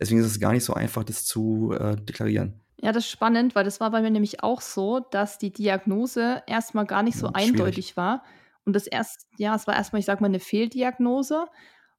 Deswegen 0.00 0.20
ist 0.20 0.26
es 0.26 0.40
gar 0.40 0.52
nicht 0.52 0.64
so 0.64 0.74
einfach, 0.74 1.04
das 1.04 1.24
zu 1.24 1.72
äh, 1.78 1.96
deklarieren. 1.96 2.60
Ja, 2.82 2.92
das 2.92 3.04
ist 3.04 3.10
spannend, 3.10 3.54
weil 3.54 3.64
das 3.64 3.78
war 3.78 3.90
bei 3.90 4.00
mir 4.00 4.10
nämlich 4.10 4.42
auch 4.42 4.62
so, 4.62 5.00
dass 5.00 5.36
die 5.36 5.52
Diagnose 5.52 6.42
erstmal 6.46 6.86
gar 6.86 7.02
nicht 7.02 7.18
so 7.18 7.26
ja, 7.26 7.32
eindeutig 7.34 7.96
war. 7.96 8.24
Und 8.64 8.74
das 8.74 8.86
erst, 8.86 9.26
ja, 9.36 9.54
es 9.54 9.66
war 9.66 9.74
erstmal, 9.74 10.00
ich 10.00 10.06
sag 10.06 10.20
mal, 10.22 10.28
eine 10.28 10.40
Fehldiagnose, 10.40 11.46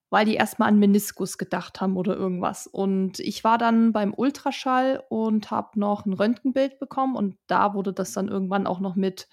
weil 0.10 0.26
die 0.26 0.36
erstmal 0.36 0.70
an 0.70 0.80
Meniskus 0.80 1.38
gedacht 1.38 1.82
haben 1.82 1.98
oder 1.98 2.16
irgendwas. 2.16 2.66
Und 2.66 3.20
ich 3.20 3.44
war 3.44 3.60
dann 3.60 3.94
beim 3.94 4.14
Ultraschall 4.14 5.04
und 5.10 5.52
habe 5.52 5.80
noch 5.80 6.06
ein 6.06 6.14
Röntgenbild 6.14 6.80
bekommen 6.80 7.16
und 7.16 7.38
da 7.46 7.76
wurde 7.76 7.94
das 7.94 8.14
dann 8.14 8.28
irgendwann 8.28 8.66
auch 8.66 8.80
noch 8.80 8.96
mit 8.96 9.28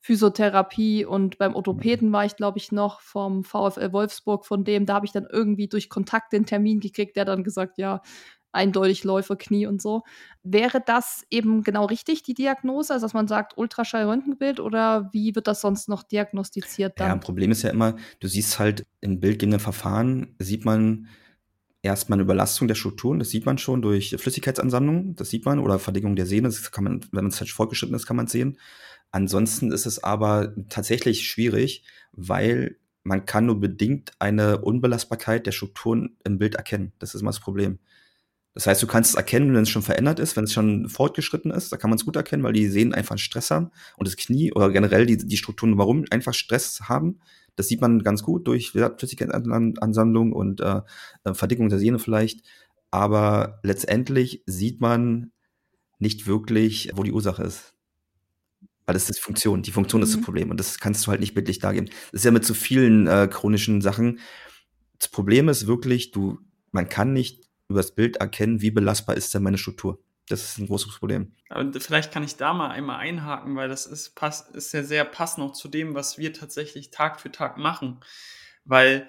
Physiotherapie 0.00 1.04
und 1.04 1.38
beim 1.38 1.54
Orthopäden 1.54 2.12
war 2.12 2.24
ich, 2.24 2.36
glaube 2.36 2.58
ich, 2.58 2.72
noch 2.72 3.00
vom 3.00 3.44
VfL 3.44 3.92
Wolfsburg 3.92 4.46
von 4.46 4.64
dem. 4.64 4.86
Da 4.86 4.94
habe 4.94 5.06
ich 5.06 5.12
dann 5.12 5.26
irgendwie 5.30 5.68
durch 5.68 5.88
Kontakt 5.88 6.32
den 6.32 6.46
Termin 6.46 6.80
gekriegt, 6.80 7.16
der 7.16 7.24
dann 7.24 7.44
gesagt, 7.44 7.78
ja, 7.78 8.02
eindeutig 8.52 9.04
Läuferknie 9.04 9.66
und 9.66 9.82
so. 9.82 10.02
Wäre 10.42 10.82
das 10.84 11.24
eben 11.30 11.62
genau 11.62 11.86
richtig, 11.86 12.22
die 12.22 12.34
Diagnose? 12.34 12.92
Also, 12.92 13.06
dass 13.06 13.14
man 13.14 13.28
sagt, 13.28 13.56
Ultraschall-Röntgenbild 13.56 14.60
oder 14.60 15.10
wie 15.12 15.34
wird 15.34 15.46
das 15.46 15.60
sonst 15.60 15.88
noch 15.88 16.02
diagnostiziert 16.02 17.00
dann? 17.00 17.08
Ja, 17.08 17.12
ein 17.14 17.20
Problem 17.20 17.50
ist 17.50 17.62
ja 17.62 17.70
immer, 17.70 17.96
du 18.20 18.28
siehst 18.28 18.58
halt 18.58 18.86
in 19.00 19.20
bildgebenden 19.20 19.60
Verfahren, 19.60 20.34
sieht 20.38 20.64
man 20.64 21.08
erstmal 21.82 22.16
eine 22.16 22.22
Überlastung 22.22 22.68
der 22.68 22.76
Strukturen, 22.76 23.18
das 23.18 23.30
sieht 23.30 23.44
man 23.44 23.58
schon 23.58 23.82
durch 23.82 24.14
Flüssigkeitsansammlung, 24.16 25.16
das 25.16 25.30
sieht 25.30 25.44
man, 25.44 25.58
oder 25.58 25.78
Verdickung 25.78 26.14
der 26.14 26.26
Sehne, 26.26 26.48
das 26.48 26.70
kann 26.70 26.84
man, 26.84 27.00
wenn 27.10 27.24
man 27.24 27.32
es 27.32 27.40
halt 27.40 27.50
fortgeschritten 27.50 27.96
ist, 27.96 28.06
kann 28.06 28.16
man 28.16 28.28
sehen. 28.28 28.58
Ansonsten 29.10 29.72
ist 29.72 29.86
es 29.86 30.02
aber 30.02 30.54
tatsächlich 30.68 31.26
schwierig, 31.28 31.84
weil 32.12 32.76
man 33.02 33.26
kann 33.26 33.46
nur 33.46 33.58
bedingt 33.58 34.12
eine 34.20 34.60
Unbelastbarkeit 34.60 35.44
der 35.44 35.52
Strukturen 35.52 36.16
im 36.24 36.38
Bild 36.38 36.54
erkennen. 36.54 36.92
Das 36.98 37.14
ist 37.14 37.20
immer 37.20 37.30
das 37.30 37.40
Problem. 37.40 37.78
Das 38.54 38.66
heißt, 38.66 38.82
du 38.82 38.86
kannst 38.86 39.10
es 39.10 39.16
erkennen, 39.16 39.54
wenn 39.54 39.62
es 39.62 39.70
schon 39.70 39.82
verändert 39.82 40.18
ist, 40.18 40.36
wenn 40.36 40.44
es 40.44 40.52
schon 40.52 40.88
fortgeschritten 40.88 41.50
ist, 41.50 41.72
da 41.72 41.78
kann 41.78 41.88
man 41.88 41.98
es 41.98 42.04
gut 42.04 42.16
erkennen, 42.16 42.42
weil 42.42 42.52
die 42.52 42.68
Sehnen 42.68 42.92
einfach 42.92 43.16
Stress 43.18 43.50
haben 43.50 43.70
und 43.96 44.06
das 44.06 44.16
Knie 44.16 44.52
oder 44.52 44.70
generell 44.70 45.06
die, 45.06 45.16
die 45.16 45.36
Strukturen 45.38 45.78
warum 45.78 46.04
einfach 46.10 46.34
Stress 46.34 46.82
haben. 46.82 47.20
Das 47.56 47.68
sieht 47.68 47.80
man 47.80 48.02
ganz 48.02 48.22
gut 48.22 48.46
durch 48.46 48.70
Flüssigkeitsansammlung 48.70 50.32
und 50.32 50.60
äh, 50.60 50.80
äh, 51.24 51.34
Verdickung 51.34 51.68
der 51.68 51.78
Sehne 51.78 51.98
vielleicht. 51.98 52.42
Aber 52.90 53.60
letztendlich 53.62 54.42
sieht 54.46 54.80
man 54.80 55.32
nicht 55.98 56.26
wirklich, 56.26 56.90
wo 56.94 57.02
die 57.02 57.12
Ursache 57.12 57.42
ist. 57.42 57.74
Weil 58.84 58.94
das 58.94 59.08
ist 59.08 59.18
die 59.18 59.22
Funktion. 59.22 59.62
Die 59.62 59.70
Funktion 59.70 60.00
mhm. 60.00 60.04
ist 60.04 60.12
das 60.12 60.20
mhm. 60.20 60.24
Problem 60.24 60.50
und 60.50 60.60
das 60.60 60.78
kannst 60.78 61.06
du 61.06 61.10
halt 61.10 61.20
nicht 61.20 61.34
bildlich 61.34 61.58
dargeben. 61.58 61.86
Das 62.10 62.20
ist 62.20 62.24
ja 62.24 62.30
mit 62.30 62.44
zu 62.44 62.52
so 62.52 62.60
vielen 62.60 63.06
äh, 63.06 63.28
chronischen 63.30 63.80
Sachen. 63.80 64.18
Das 64.98 65.08
Problem 65.08 65.48
ist 65.48 65.66
wirklich, 65.66 66.10
du, 66.10 66.38
man 66.70 66.88
kann 66.88 67.12
nicht 67.12 67.41
übers 67.72 67.94
Bild 67.94 68.16
erkennen, 68.16 68.60
wie 68.60 68.70
belastbar 68.70 69.16
ist 69.16 69.34
denn 69.34 69.42
meine 69.42 69.58
Struktur. 69.58 69.98
Das 70.28 70.44
ist 70.44 70.58
ein 70.58 70.66
großes 70.66 70.98
Problem. 70.98 71.32
Aber 71.48 71.80
vielleicht 71.80 72.12
kann 72.12 72.22
ich 72.22 72.36
da 72.36 72.54
mal 72.54 72.70
einmal 72.70 73.00
einhaken, 73.00 73.56
weil 73.56 73.68
das 73.68 73.86
ist, 73.86 74.14
pass, 74.14 74.48
ist 74.50 74.72
ja 74.72 74.82
sehr 74.82 75.04
passend 75.04 75.44
auch 75.44 75.52
zu 75.52 75.68
dem, 75.68 75.94
was 75.94 76.16
wir 76.16 76.32
tatsächlich 76.32 76.90
Tag 76.90 77.20
für 77.20 77.32
Tag 77.32 77.58
machen. 77.58 78.00
Weil 78.64 79.08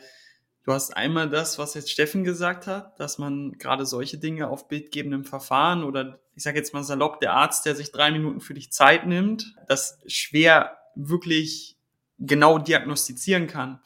du 0.63 0.73
hast 0.73 0.97
einmal 0.97 1.29
das, 1.29 1.59
was 1.59 1.75
jetzt 1.75 1.91
Steffen 1.91 2.23
gesagt 2.23 2.67
hat, 2.67 2.99
dass 2.99 3.19
man 3.19 3.53
gerade 3.53 3.85
solche 3.85 4.17
Dinge 4.17 4.49
auf 4.49 4.67
bildgebendem 4.67 5.23
Verfahren 5.23 5.83
oder 5.83 6.19
ich 6.35 6.43
sage 6.43 6.57
jetzt 6.57 6.73
mal 6.73 6.83
salopp, 6.83 7.19
der 7.19 7.33
Arzt, 7.33 7.65
der 7.65 7.75
sich 7.75 7.91
drei 7.91 8.11
Minuten 8.11 8.41
für 8.41 8.55
dich 8.55 8.71
Zeit 8.71 9.05
nimmt, 9.05 9.55
das 9.67 9.99
schwer 10.07 10.77
wirklich 10.95 11.77
genau 12.17 12.57
diagnostizieren 12.57 13.47
kann. 13.47 13.79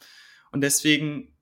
Und 0.50 0.62
deswegen 0.62 1.34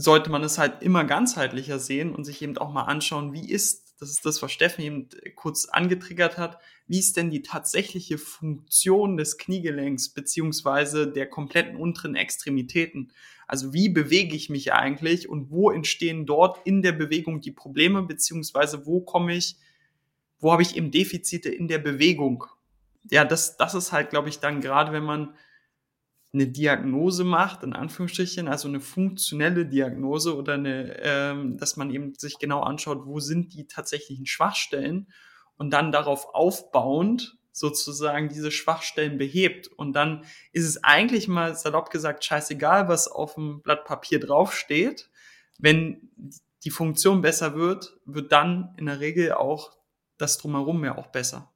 sollte 0.00 0.30
man 0.30 0.42
es 0.42 0.58
halt 0.58 0.82
immer 0.82 1.04
ganzheitlicher 1.04 1.78
sehen 1.78 2.14
und 2.14 2.24
sich 2.24 2.40
eben 2.42 2.56
auch 2.58 2.72
mal 2.72 2.84
anschauen, 2.84 3.32
wie 3.32 3.48
ist, 3.50 3.94
das 4.00 4.10
ist 4.10 4.24
das, 4.24 4.40
was 4.40 4.50
Steffen 4.50 4.82
eben 4.82 5.08
kurz 5.34 5.66
angetriggert 5.66 6.38
hat, 6.38 6.58
wie 6.86 6.98
ist 6.98 7.16
denn 7.16 7.30
die 7.30 7.42
tatsächliche 7.42 8.16
Funktion 8.16 9.16
des 9.16 9.36
Kniegelenks 9.36 10.08
beziehungsweise 10.08 11.06
der 11.06 11.28
kompletten 11.28 11.76
unteren 11.76 12.14
Extremitäten? 12.14 13.12
Also 13.46 13.72
wie 13.72 13.88
bewege 13.88 14.34
ich 14.34 14.48
mich 14.48 14.72
eigentlich 14.72 15.28
und 15.28 15.50
wo 15.50 15.70
entstehen 15.70 16.24
dort 16.24 16.64
in 16.64 16.82
der 16.82 16.92
Bewegung 16.92 17.40
die 17.40 17.52
Probleme 17.52 18.02
beziehungsweise 18.02 18.86
wo 18.86 19.00
komme 19.00 19.36
ich, 19.36 19.56
wo 20.38 20.52
habe 20.52 20.62
ich 20.62 20.76
eben 20.76 20.90
Defizite 20.90 21.50
in 21.50 21.68
der 21.68 21.78
Bewegung? 21.78 22.44
Ja, 23.10 23.24
das, 23.24 23.56
das 23.56 23.74
ist 23.74 23.92
halt, 23.92 24.10
glaube 24.10 24.28
ich, 24.28 24.38
dann 24.38 24.60
gerade, 24.60 24.92
wenn 24.92 25.04
man 25.04 25.34
eine 26.32 26.46
Diagnose 26.46 27.24
macht, 27.24 27.64
in 27.64 27.72
Anführungsstrichen, 27.72 28.46
also 28.46 28.68
eine 28.68 28.80
funktionelle 28.80 29.66
Diagnose 29.66 30.36
oder 30.36 30.54
eine, 30.54 30.96
ähm, 31.00 31.56
dass 31.56 31.76
man 31.76 31.90
eben 31.90 32.14
sich 32.14 32.38
genau 32.38 32.60
anschaut, 32.60 33.04
wo 33.04 33.18
sind 33.18 33.52
die 33.54 33.66
tatsächlichen 33.66 34.26
Schwachstellen 34.26 35.08
und 35.56 35.70
dann 35.70 35.90
darauf 35.90 36.32
aufbauend 36.34 37.36
sozusagen 37.52 38.28
diese 38.28 38.52
Schwachstellen 38.52 39.18
behebt. 39.18 39.66
Und 39.66 39.92
dann 39.94 40.24
ist 40.52 40.66
es 40.66 40.84
eigentlich 40.84 41.26
mal 41.26 41.56
salopp 41.56 41.90
gesagt 41.90 42.24
scheißegal, 42.24 42.88
was 42.88 43.08
auf 43.08 43.34
dem 43.34 43.60
Blatt 43.60 43.84
Papier 43.84 44.20
draufsteht. 44.20 45.10
Wenn 45.58 46.10
die 46.64 46.70
Funktion 46.70 47.22
besser 47.22 47.56
wird, 47.56 47.98
wird 48.04 48.30
dann 48.30 48.72
in 48.76 48.86
der 48.86 49.00
Regel 49.00 49.32
auch 49.32 49.72
das 50.16 50.38
Drumherum 50.38 50.84
ja 50.84 50.96
auch 50.96 51.08
besser 51.08 51.52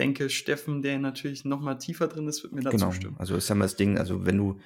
denke, 0.00 0.30
Steffen, 0.30 0.82
der 0.82 0.98
natürlich 0.98 1.44
noch 1.44 1.60
mal 1.60 1.76
tiefer 1.76 2.08
drin 2.08 2.26
ist, 2.26 2.42
wird 2.42 2.52
mir 2.52 2.62
dazu 2.62 2.76
genau. 2.76 2.92
stimmen. 2.92 3.16
Also 3.18 3.36
ist 3.36 3.48
ja 3.48 3.54
mal 3.54 3.66
das 3.66 3.76
Ding, 3.76 3.98
also 3.98 4.24
wenn 4.26 4.38
du, 4.38 4.58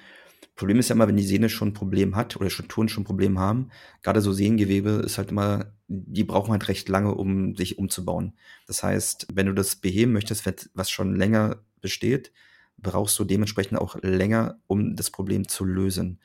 Problem 0.55 0.79
ist 0.79 0.89
ja 0.89 0.95
immer, 0.95 1.07
wenn 1.07 1.17
die 1.17 1.23
Sehne 1.23 1.49
schon 1.49 1.69
ein 1.69 1.73
Problem 1.73 2.15
hat 2.15 2.37
oder 2.37 2.49
Strukturen 2.49 2.87
schon 2.87 3.03
ein 3.03 3.05
Problem 3.05 3.37
haben, 3.37 3.69
gerade 4.01 4.21
so 4.21 4.31
Sehengewebe 4.31 5.01
ist 5.05 5.17
halt 5.17 5.31
immer, 5.31 5.73
die 5.87 6.23
brauchen 6.23 6.51
halt 6.51 6.67
recht 6.69 6.87
lange, 6.87 7.13
um 7.13 7.55
sich 7.55 7.77
umzubauen. 7.77 8.33
Das 8.65 8.81
heißt, 8.81 9.27
wenn 9.33 9.47
du 9.47 9.53
das 9.53 9.75
beheben 9.75 10.13
möchtest, 10.13 10.49
was 10.73 10.89
schon 10.89 11.15
länger 11.15 11.57
besteht, 11.81 12.31
brauchst 12.77 13.19
du 13.19 13.25
dementsprechend 13.25 13.77
auch 13.77 13.97
länger, 14.01 14.59
um 14.67 14.95
das 14.95 15.11
Problem 15.11 15.47
zu 15.47 15.65
lösen. 15.65 16.19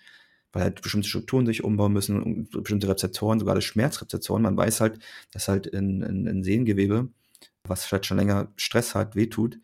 Weil 0.52 0.64
halt 0.64 0.82
bestimmte 0.82 1.08
Strukturen 1.08 1.46
sich 1.46 1.62
umbauen 1.62 1.92
müssen, 1.92 2.48
bestimmte 2.50 2.88
Rezeptoren, 2.88 3.38
sogar 3.38 3.60
Schmerzrezeptoren. 3.60 4.42
Man 4.42 4.56
weiß 4.56 4.80
halt, 4.80 4.98
dass 5.32 5.46
halt 5.46 5.66
in, 5.66 6.02
in, 6.02 6.26
in 6.26 6.42
Sehengewebe 6.42 7.08
was 7.64 7.84
vielleicht 7.84 8.06
schon 8.06 8.16
länger 8.16 8.52
Stress 8.56 8.94
hat, 8.94 9.16
wehtut, 9.16 9.58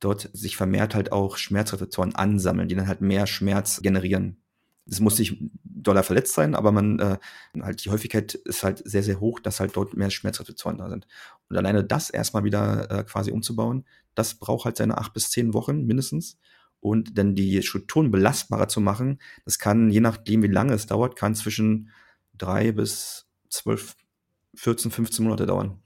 dort 0.00 0.30
sich 0.32 0.56
vermehrt 0.56 0.94
halt 0.94 1.12
auch 1.12 1.36
Schmerzrezeptoren 1.36 2.14
ansammeln, 2.14 2.68
die 2.68 2.74
dann 2.74 2.88
halt 2.88 3.00
mehr 3.00 3.26
Schmerz 3.26 3.82
generieren. 3.82 4.42
Es 4.86 4.98
muss 4.98 5.18
nicht 5.18 5.36
doller 5.62 6.02
verletzt 6.02 6.34
sein, 6.34 6.54
aber 6.54 6.72
man 6.72 6.98
äh, 6.98 7.18
halt 7.60 7.84
die 7.84 7.90
Häufigkeit 7.90 8.34
ist 8.34 8.64
halt 8.64 8.82
sehr, 8.84 9.02
sehr 9.02 9.20
hoch, 9.20 9.38
dass 9.40 9.60
halt 9.60 9.76
dort 9.76 9.96
mehr 9.96 10.10
Schmerzrezeptoren 10.10 10.78
da 10.78 10.88
sind. 10.88 11.06
Und 11.48 11.56
alleine 11.56 11.84
das 11.84 12.10
erstmal 12.10 12.44
wieder 12.44 12.90
äh, 12.90 13.04
quasi 13.04 13.30
umzubauen, 13.30 13.84
das 14.14 14.34
braucht 14.34 14.64
halt 14.64 14.76
seine 14.76 14.98
acht 14.98 15.12
bis 15.12 15.30
zehn 15.30 15.54
Wochen 15.54 15.86
mindestens. 15.86 16.38
Und 16.80 17.18
dann 17.18 17.34
die 17.34 17.62
Strukturen 17.62 18.10
belastbarer 18.10 18.68
zu 18.68 18.80
machen, 18.80 19.20
das 19.44 19.58
kann, 19.58 19.90
je 19.90 20.00
nachdem, 20.00 20.42
wie 20.42 20.48
lange 20.48 20.72
es 20.72 20.86
dauert, 20.86 21.14
kann 21.14 21.34
zwischen 21.34 21.90
drei 22.36 22.72
bis 22.72 23.26
zwölf, 23.50 23.96
14, 24.54 24.90
15 24.90 25.24
Monate 25.24 25.44
dauern. 25.44 25.82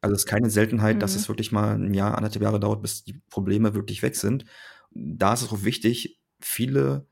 Also 0.00 0.14
es 0.14 0.22
ist 0.22 0.26
keine 0.26 0.50
Seltenheit, 0.50 0.96
mhm. 0.96 1.00
dass 1.00 1.14
es 1.14 1.28
wirklich 1.28 1.52
mal 1.52 1.74
ein 1.74 1.94
Jahr, 1.94 2.16
anderthalb 2.16 2.42
Jahre 2.42 2.60
dauert, 2.60 2.82
bis 2.82 3.04
die 3.04 3.20
Probleme 3.30 3.74
wirklich 3.74 4.02
weg 4.02 4.16
sind. 4.16 4.44
Da 4.92 5.34
ist 5.34 5.42
es 5.42 5.52
auch 5.52 5.62
wichtig, 5.62 6.18
viele 6.40 7.06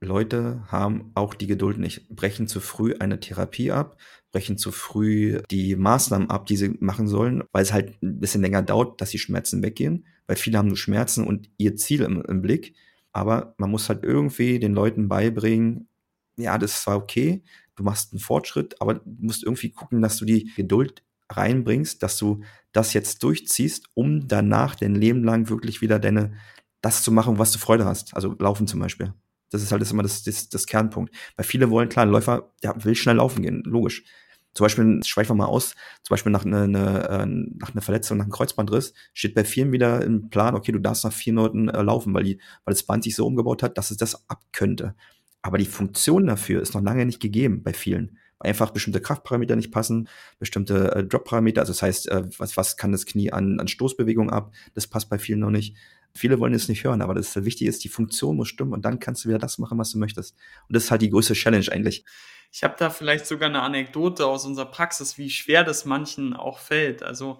Leute 0.00 0.62
haben 0.68 1.10
auch 1.14 1.34
die 1.34 1.48
Geduld 1.48 1.78
nicht, 1.78 2.08
brechen 2.08 2.46
zu 2.46 2.60
früh 2.60 2.94
eine 3.00 3.18
Therapie 3.18 3.72
ab, 3.72 3.96
brechen 4.30 4.56
zu 4.56 4.70
früh 4.70 5.40
die 5.50 5.74
Maßnahmen 5.74 6.30
ab, 6.30 6.46
die 6.46 6.56
sie 6.56 6.76
machen 6.78 7.08
sollen, 7.08 7.42
weil 7.52 7.62
es 7.62 7.72
halt 7.72 8.00
ein 8.02 8.20
bisschen 8.20 8.42
länger 8.42 8.62
dauert, 8.62 9.00
dass 9.00 9.10
die 9.10 9.18
Schmerzen 9.18 9.62
weggehen, 9.62 10.06
weil 10.26 10.36
viele 10.36 10.58
haben 10.58 10.68
nur 10.68 10.76
Schmerzen 10.76 11.26
und 11.26 11.50
ihr 11.56 11.74
Ziel 11.76 12.02
im, 12.02 12.22
im 12.22 12.42
Blick. 12.42 12.74
Aber 13.12 13.54
man 13.58 13.70
muss 13.70 13.88
halt 13.88 14.04
irgendwie 14.04 14.60
den 14.60 14.74
Leuten 14.74 15.08
beibringen, 15.08 15.88
ja, 16.36 16.56
das 16.58 16.74
ist 16.74 16.82
zwar 16.82 16.96
okay, 16.96 17.42
du 17.74 17.82
machst 17.82 18.12
einen 18.12 18.20
Fortschritt, 18.20 18.80
aber 18.80 18.94
du 18.94 19.02
musst 19.18 19.42
irgendwie 19.42 19.70
gucken, 19.70 20.00
dass 20.00 20.18
du 20.18 20.24
die 20.24 20.52
Geduld 20.54 21.02
reinbringst, 21.30 22.02
dass 22.02 22.16
du 22.18 22.42
das 22.72 22.92
jetzt 22.92 23.22
durchziehst, 23.22 23.88
um 23.94 24.28
danach 24.28 24.74
dein 24.74 24.94
Leben 24.94 25.24
lang 25.24 25.48
wirklich 25.48 25.80
wieder 25.80 25.98
deine, 25.98 26.32
das 26.80 27.02
zu 27.02 27.12
machen, 27.12 27.38
was 27.38 27.52
du 27.52 27.58
Freude 27.58 27.84
hast. 27.84 28.14
Also 28.14 28.34
laufen 28.38 28.66
zum 28.66 28.80
Beispiel. 28.80 29.14
Das 29.50 29.62
ist 29.62 29.72
halt 29.72 29.80
das 29.80 29.90
immer 29.90 30.02
das, 30.02 30.22
das, 30.22 30.48
das 30.48 30.66
Kernpunkt. 30.66 31.14
Weil 31.36 31.46
viele 31.46 31.70
wollen, 31.70 31.88
klar, 31.88 32.04
ein 32.04 32.10
Läufer, 32.10 32.52
der 32.62 32.84
will 32.84 32.94
schnell 32.94 33.16
laufen 33.16 33.42
gehen, 33.42 33.62
logisch. 33.64 34.04
Zum 34.54 34.64
Beispiel, 34.64 35.00
schweifen 35.04 35.36
wir 35.36 35.44
mal 35.44 35.46
aus, 35.46 35.74
zum 36.02 36.14
Beispiel 36.14 36.32
nach 36.32 36.44
einer 36.44 36.62
eine, 36.62 37.08
äh, 37.08 37.26
nach 37.26 37.72
einer 37.72 37.82
Verletzung, 37.82 38.18
nach 38.18 38.24
einem 38.24 38.32
Kreuzbandriss, 38.32 38.92
steht 39.12 39.34
bei 39.34 39.44
vielen 39.44 39.72
wieder 39.72 40.02
im 40.02 40.30
Plan, 40.30 40.54
okay, 40.54 40.72
du 40.72 40.80
darfst 40.80 41.04
nach 41.04 41.12
vier 41.12 41.32
Minuten 41.32 41.68
äh, 41.68 41.80
laufen, 41.82 42.12
weil, 42.12 42.24
die, 42.24 42.40
weil 42.64 42.74
das 42.74 42.82
Band 42.82 43.04
sich 43.04 43.14
so 43.14 43.26
umgebaut 43.26 43.62
hat, 43.62 43.78
dass 43.78 43.90
es 43.90 43.98
das 43.98 44.28
ab 44.28 44.42
könnte. 44.52 44.94
Aber 45.42 45.58
die 45.58 45.66
Funktion 45.66 46.26
dafür 46.26 46.60
ist 46.60 46.74
noch 46.74 46.82
lange 46.82 47.06
nicht 47.06 47.20
gegeben 47.20 47.62
bei 47.62 47.72
vielen 47.72 48.18
einfach 48.40 48.70
bestimmte 48.70 49.00
Kraftparameter 49.00 49.56
nicht 49.56 49.72
passen, 49.72 50.08
bestimmte 50.38 50.92
äh, 50.94 51.04
Drop-Parameter, 51.04 51.60
also 51.60 51.72
das 51.72 51.82
heißt, 51.82 52.08
äh, 52.10 52.22
was, 52.38 52.56
was 52.56 52.76
kann 52.76 52.92
das 52.92 53.06
Knie 53.06 53.32
an, 53.32 53.60
an 53.60 53.68
Stoßbewegung 53.68 54.30
ab, 54.30 54.52
das 54.74 54.86
passt 54.86 55.08
bei 55.10 55.18
vielen 55.18 55.40
noch 55.40 55.50
nicht. 55.50 55.76
Viele 56.14 56.40
wollen 56.40 56.54
es 56.54 56.68
nicht 56.68 56.84
hören, 56.84 57.02
aber 57.02 57.14
das 57.14 57.36
Wichtige 57.44 57.68
ist, 57.68 57.84
die 57.84 57.88
Funktion 57.88 58.36
muss 58.36 58.48
stimmen 58.48 58.72
und 58.72 58.84
dann 58.84 58.98
kannst 58.98 59.24
du 59.24 59.28
wieder 59.28 59.38
das 59.38 59.58
machen, 59.58 59.78
was 59.78 59.92
du 59.92 59.98
möchtest. 59.98 60.34
Und 60.68 60.74
das 60.74 60.84
ist 60.84 60.90
halt 60.90 61.02
die 61.02 61.10
größte 61.10 61.34
Challenge 61.34 61.66
eigentlich. 61.70 62.04
Ich 62.50 62.64
habe 62.64 62.74
da 62.78 62.88
vielleicht 62.88 63.26
sogar 63.26 63.50
eine 63.50 63.60
Anekdote 63.60 64.26
aus 64.26 64.46
unserer 64.46 64.70
Praxis, 64.70 65.18
wie 65.18 65.28
schwer 65.28 65.64
das 65.64 65.84
manchen 65.84 66.32
auch 66.32 66.58
fällt. 66.58 67.02
Also 67.02 67.38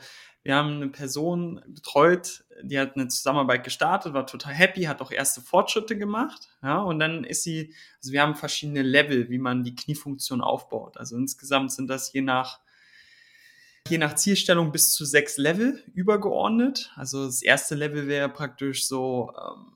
wir 0.48 0.56
haben 0.56 0.76
eine 0.76 0.88
Person 0.88 1.61
betreut, 1.66 2.42
die 2.62 2.78
hat 2.78 2.96
eine 2.96 3.08
Zusammenarbeit 3.08 3.64
gestartet, 3.64 4.14
war 4.14 4.26
total 4.26 4.54
happy, 4.54 4.84
hat 4.84 5.02
auch 5.02 5.11
erste 5.11 5.42
Fortschritte 5.42 5.98
gemacht. 5.98 6.48
Ja, 6.62 6.78
und 6.78 7.00
dann 7.00 7.24
ist 7.24 7.42
sie, 7.42 7.74
also 8.00 8.12
wir 8.12 8.22
haben 8.22 8.34
verschiedene 8.34 8.80
Level, 8.80 9.28
wie 9.28 9.37
man 9.37 9.62
die 9.62 9.74
Kniefunktion 9.74 10.40
aufbaut. 10.40 10.96
Also 10.96 11.18
insgesamt 11.18 11.72
sind 11.72 11.88
das 11.88 12.14
je 12.14 12.22
nach 12.22 12.61
je 13.90 13.98
nach 13.98 14.14
Zielstellung 14.14 14.72
bis 14.72 14.94
zu 14.94 15.04
sechs 15.04 15.37
Level 15.37 15.82
übergeordnet. 15.92 16.92
Also 16.96 17.26
das 17.26 17.42
erste 17.42 17.74
Level 17.74 18.06
wäre 18.06 18.30
praktisch 18.30 18.87
so, 18.87 19.34
ähm, 19.37 19.72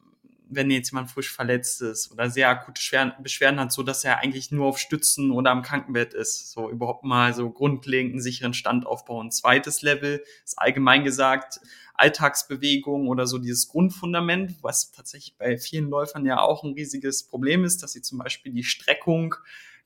wenn 0.55 0.71
jetzt 0.71 0.91
jemand 0.91 1.11
frisch 1.11 1.33
verletzt 1.33 1.83
ist 1.83 2.13
oder 2.13 2.31
sehr 2.31 2.49
akute 2.49 2.81
Beschwerden 3.23 3.61
hat, 3.61 3.73
so 3.73 3.83
dass 3.83 4.05
er 4.05 4.19
eigentlich 4.19 4.51
nur 4.51 4.67
auf 4.67 4.79
Stützen 4.79 5.31
oder 5.31 5.51
am 5.51 5.63
Krankenbett 5.63 6.15
ist. 6.15 6.53
So 6.53 6.71
überhaupt 6.71 7.05
mal 7.05 7.35
so 7.35 7.51
grundlegend 7.51 8.13
einen 8.13 8.23
sicheren 8.23 8.55
Stand 8.55 8.87
aufbauen. 8.87 9.31
Zweites 9.31 9.83
Level 9.83 10.23
ist 10.45 10.59
allgemein 10.59 11.05
gesagt 11.05 11.61
Alltagsbewegung 11.95 13.09
oder 13.09 13.27
so 13.27 13.39
dieses 13.39 13.69
Grundfundament, 13.69 14.63
was 14.63 14.93
tatsächlich 14.93 15.37
bei 15.37 15.57
vielen 15.57 15.89
Läufern 15.89 16.27
ja 16.27 16.41
auch 16.41 16.65
ein 16.65 16.75
riesiges 16.75 17.25
Problem 17.27 17.65
ist, 17.65 17.83
dass 17.83 17.93
sie 17.93 18.03
zum 18.03 18.19
Beispiel 18.19 18.53
die 18.53 18.65
Streckung 18.65 19.35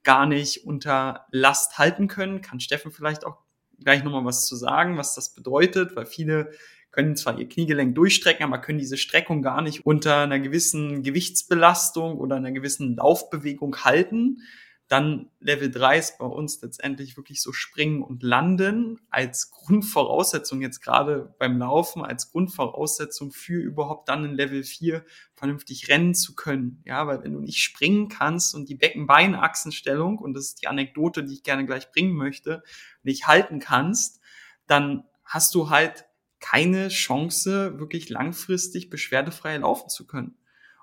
gar 0.03 0.27
nicht 0.27 0.65
unter 0.65 1.27
Last 1.31 1.79
halten 1.79 2.09
können. 2.09 2.41
Kann 2.41 2.61
Steffen 2.61 2.93
vielleicht 2.93 3.27
auch 3.27 3.39
gleich 3.83 4.03
nochmal 4.03 4.25
was 4.25 4.47
zu 4.47 4.57
sagen, 4.57 4.97
was 4.97 5.15
das 5.15 5.35
bedeutet, 5.35 5.97
weil 5.97 6.07
viele 6.07 6.53
können 6.97 7.15
zwar 7.15 7.39
ihr 7.39 7.47
Kniegelenk 7.47 7.95
durchstrecken, 7.95 8.43
aber 8.43 8.59
können 8.59 8.79
diese 8.79 8.97
Streckung 8.97 9.43
gar 9.43 9.61
nicht 9.61 9.85
unter 9.85 10.21
einer 10.21 10.41
gewissen 10.41 11.03
Gewichtsbelastung 11.03 12.17
oder 12.17 12.37
einer 12.37 12.53
gewissen 12.53 12.97
Laufbewegung 12.97 13.85
halten. 13.85 14.41
Dann 14.89 15.29
Level 15.41 15.71
3 15.71 15.99
ist 15.99 16.19
bei 16.19 16.25
uns 16.25 16.63
letztendlich 16.63 17.19
wirklich 17.19 17.43
so 17.43 17.53
Springen 17.53 18.03
und 18.03 18.23
Landen 18.23 18.99
als 19.11 19.51
Grundvoraussetzung 19.51 20.63
jetzt 20.63 20.81
gerade 20.81 21.35
beim 21.39 21.59
Laufen, 21.59 22.03
als 22.03 22.31
Grundvoraussetzung 22.31 23.31
für 23.31 23.61
überhaupt 23.61 24.09
dann 24.09 24.25
in 24.25 24.33
Level 24.33 24.63
4 24.63 25.05
vernünftig 25.35 25.89
rennen 25.89 26.15
zu 26.15 26.35
können. 26.35 26.83
Ja, 26.87 27.07
weil 27.07 27.23
wenn 27.23 27.35
du 27.35 27.41
nicht 27.41 27.59
springen 27.59 28.09
kannst 28.09 28.55
und 28.55 28.71
die 28.71 28.75
Becken-Bein-Achsenstellung, 28.77 30.19
und 30.19 30.33
das 30.33 30.45
ist 30.45 30.63
die 30.63 30.69
Anekdote, 30.69 31.25
die 31.25 31.35
ich 31.35 31.43
gerne 31.43 31.67
gleich 31.67 31.93
bringen 31.93 32.15
möchte, 32.15 32.63
nicht 33.03 33.27
halten 33.27 33.59
kannst, 33.59 34.21
dann 34.67 35.05
hast 35.25 35.55
du 35.55 35.69
halt 35.69 36.06
keine 36.40 36.88
Chance, 36.88 37.79
wirklich 37.79 38.09
langfristig 38.09 38.90
beschwerdefrei 38.90 39.57
laufen 39.59 39.88
zu 39.88 40.07
können. 40.07 40.37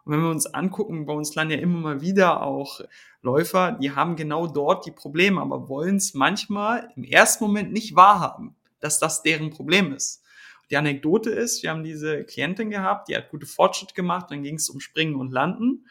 Und 0.05 0.13
wenn 0.13 0.21
wir 0.21 0.29
uns 0.29 0.47
angucken, 0.47 1.05
bei 1.05 1.13
uns 1.13 1.33
landen 1.35 1.53
ja 1.53 1.59
immer 1.59 1.79
mal 1.79 2.01
wieder 2.01 2.43
auch 2.43 2.81
Läufer, 3.21 3.71
die 3.71 3.91
haben 3.91 4.15
genau 4.15 4.47
dort 4.47 4.85
die 4.85 4.91
Probleme, 4.91 5.41
aber 5.41 5.69
wollen 5.69 5.95
es 5.95 6.13
manchmal 6.13 6.89
im 6.95 7.03
ersten 7.03 7.45
Moment 7.45 7.71
nicht 7.71 7.95
wahrhaben, 7.95 8.55
dass 8.81 8.99
das 8.99 9.23
deren 9.23 9.49
Problem 9.49 9.93
ist. 9.93 10.21
Die 10.69 10.77
Anekdote 10.77 11.29
ist, 11.29 11.63
wir 11.63 11.69
haben 11.69 11.83
diese 11.83 12.25
Klientin 12.25 12.69
gehabt, 12.69 13.07
die 13.07 13.15
hat 13.15 13.29
gute 13.29 13.45
Fortschritte 13.45 13.93
gemacht, 13.93 14.27
dann 14.29 14.43
ging 14.43 14.55
es 14.55 14.69
um 14.69 14.79
Springen 14.79 15.15
und 15.15 15.31
Landen 15.31 15.85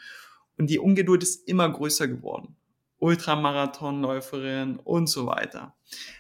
und 0.59 0.69
die 0.69 0.79
Ungeduld 0.79 1.23
ist 1.23 1.49
immer 1.49 1.71
größer 1.71 2.09
geworden. 2.09 2.57
Ultramarathonläuferin 3.03 4.77
und 4.77 5.09
so 5.09 5.27
weiter. 5.27 5.75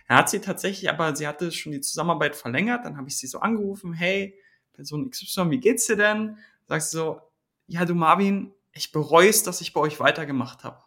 Er 0.09 0.16
hat 0.16 0.29
sie 0.29 0.40
tatsächlich, 0.40 0.90
aber 0.90 1.14
sie 1.14 1.29
hatte 1.29 1.53
schon 1.53 1.71
die 1.71 1.81
Zusammenarbeit 1.81 2.35
verlängert. 2.35 2.85
Dann 2.85 2.97
habe 2.97 3.09
ich 3.09 3.16
sie 3.16 3.29
so 3.29 3.38
angerufen, 3.38 3.92
hey, 3.92 4.37
Person 4.73 5.09
XY, 5.09 5.51
wie 5.51 5.61
geht's 5.61 5.87
dir 5.87 5.97
denn? 5.97 6.38
Sagst 6.66 6.92
du 6.92 6.99
so, 6.99 7.21
ja 7.68 7.85
du 7.85 7.95
Marvin, 7.95 8.53
ich 8.73 8.90
bereue 8.90 9.29
es, 9.29 9.45
dass 9.45 9.61
ich 9.61 9.73
bei 9.73 9.81
euch 9.81 10.01
weitergemacht 10.01 10.64
habe. 10.64 10.83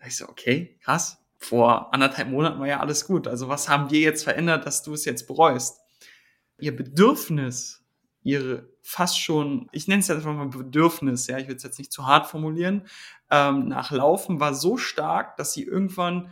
Da 0.00 0.06
ich 0.06 0.16
so, 0.16 0.28
okay, 0.28 0.76
krass. 0.82 1.18
Vor 1.38 1.94
anderthalb 1.94 2.28
Monaten 2.28 2.58
war 2.58 2.66
ja 2.66 2.80
alles 2.80 3.06
gut. 3.06 3.28
Also 3.28 3.48
was 3.48 3.68
haben 3.68 3.90
wir 3.90 4.00
jetzt 4.00 4.24
verändert, 4.24 4.66
dass 4.66 4.82
du 4.82 4.94
es 4.94 5.04
jetzt 5.04 5.28
bereust? 5.28 5.80
Ihr 6.58 6.74
Bedürfnis, 6.74 7.81
ihre 8.22 8.68
fast 8.82 9.20
schon, 9.20 9.68
ich 9.72 9.88
nenne 9.88 10.00
es 10.00 10.08
jetzt 10.08 10.18
einfach 10.18 10.34
mal 10.34 10.48
Bedürfnis, 10.48 11.26
ja, 11.26 11.38
ich 11.38 11.48
will 11.48 11.56
es 11.56 11.62
jetzt 11.62 11.78
nicht 11.78 11.92
zu 11.92 12.06
hart 12.06 12.26
formulieren, 12.26 12.86
ähm, 13.30 13.68
nach 13.68 13.90
Laufen 13.90 14.40
war 14.40 14.54
so 14.54 14.76
stark, 14.76 15.36
dass 15.36 15.52
sie 15.52 15.64
irgendwann 15.64 16.30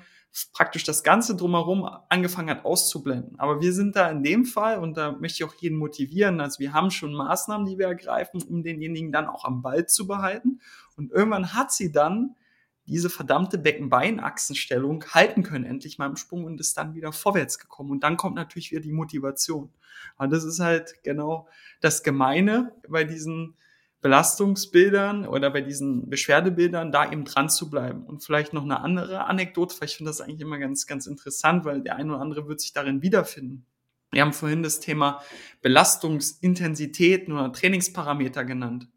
praktisch 0.53 0.85
das 0.85 1.03
Ganze 1.03 1.35
drumherum 1.35 1.89
angefangen 2.09 2.51
hat 2.51 2.65
auszublenden. 2.65 3.39
Aber 3.41 3.61
wir 3.61 3.73
sind 3.73 3.97
da 3.97 4.09
in 4.11 4.23
dem 4.23 4.45
Fall, 4.45 4.79
und 4.79 4.97
da 4.97 5.13
möchte 5.13 5.43
ich 5.43 5.51
auch 5.51 5.55
jeden 5.55 5.77
motivieren, 5.77 6.41
also 6.41 6.61
wir 6.61 6.73
haben 6.73 6.91
schon 6.91 7.13
Maßnahmen, 7.13 7.67
die 7.67 7.79
wir 7.79 7.87
ergreifen, 7.87 8.43
um 8.43 8.63
denjenigen 8.63 9.11
dann 9.11 9.27
auch 9.27 9.45
am 9.45 9.63
Ball 9.63 9.87
zu 9.87 10.07
behalten. 10.07 10.61
Und 10.97 11.11
irgendwann 11.11 11.55
hat 11.55 11.73
sie 11.73 11.91
dann 11.91 12.37
diese 12.91 13.09
verdammte 13.09 13.57
Beckenbeinachsenstellung 13.57 15.05
halten 15.11 15.43
können, 15.43 15.65
endlich 15.65 15.99
mal 15.99 16.07
im 16.07 16.17
Sprung 16.17 16.45
und 16.45 16.61
ist 16.61 16.77
dann 16.77 16.95
wieder 16.95 17.13
vorwärts 17.13 17.59
gekommen. 17.59 17.91
Und 17.91 18.03
dann 18.03 18.17
kommt 18.17 18.35
natürlich 18.35 18.71
wieder 18.73 18.83
die 18.83 18.93
Motivation. 18.93 19.71
Und 20.17 20.33
das 20.33 20.45
ist 20.45 20.61
halt 20.61 21.03
genau 21.03 21.49
das 21.81 22.03
Gemeine 22.03 22.73
bei 22.89 23.05
diesen 23.05 23.55
Belastungsbildern 24.01 25.27
oder 25.27 25.51
bei 25.51 25.61
diesen 25.61 26.09
Beschwerdebildern 26.09 26.91
da 26.91 27.11
eben 27.11 27.25
dran 27.25 27.51
zu 27.51 27.71
bleiben. 27.71 28.05
Und 28.05 28.25
vielleicht 28.25 28.53
noch 28.53 28.65
eine 28.65 28.81
andere 28.81 29.25
Anekdote, 29.25 29.77
weil 29.79 29.89
ich 29.89 29.97
finde 29.97 30.11
das 30.11 30.21
eigentlich 30.21 30.41
immer 30.41 30.59
ganz, 30.59 30.87
ganz 30.87 31.07
interessant, 31.07 31.65
weil 31.65 31.83
der 31.83 31.97
eine 31.97 32.13
oder 32.15 32.23
andere 32.23 32.49
wird 32.49 32.61
sich 32.61 32.73
darin 32.73 33.03
wiederfinden. 33.03 33.67
Wir 34.11 34.23
haben 34.23 34.33
vorhin 34.33 34.63
das 34.63 34.81
Thema 34.81 35.21
Belastungsintensitäten 35.63 37.33
oder 37.33 37.53
Trainingsparameter 37.53 38.45
genannt. 38.45 38.89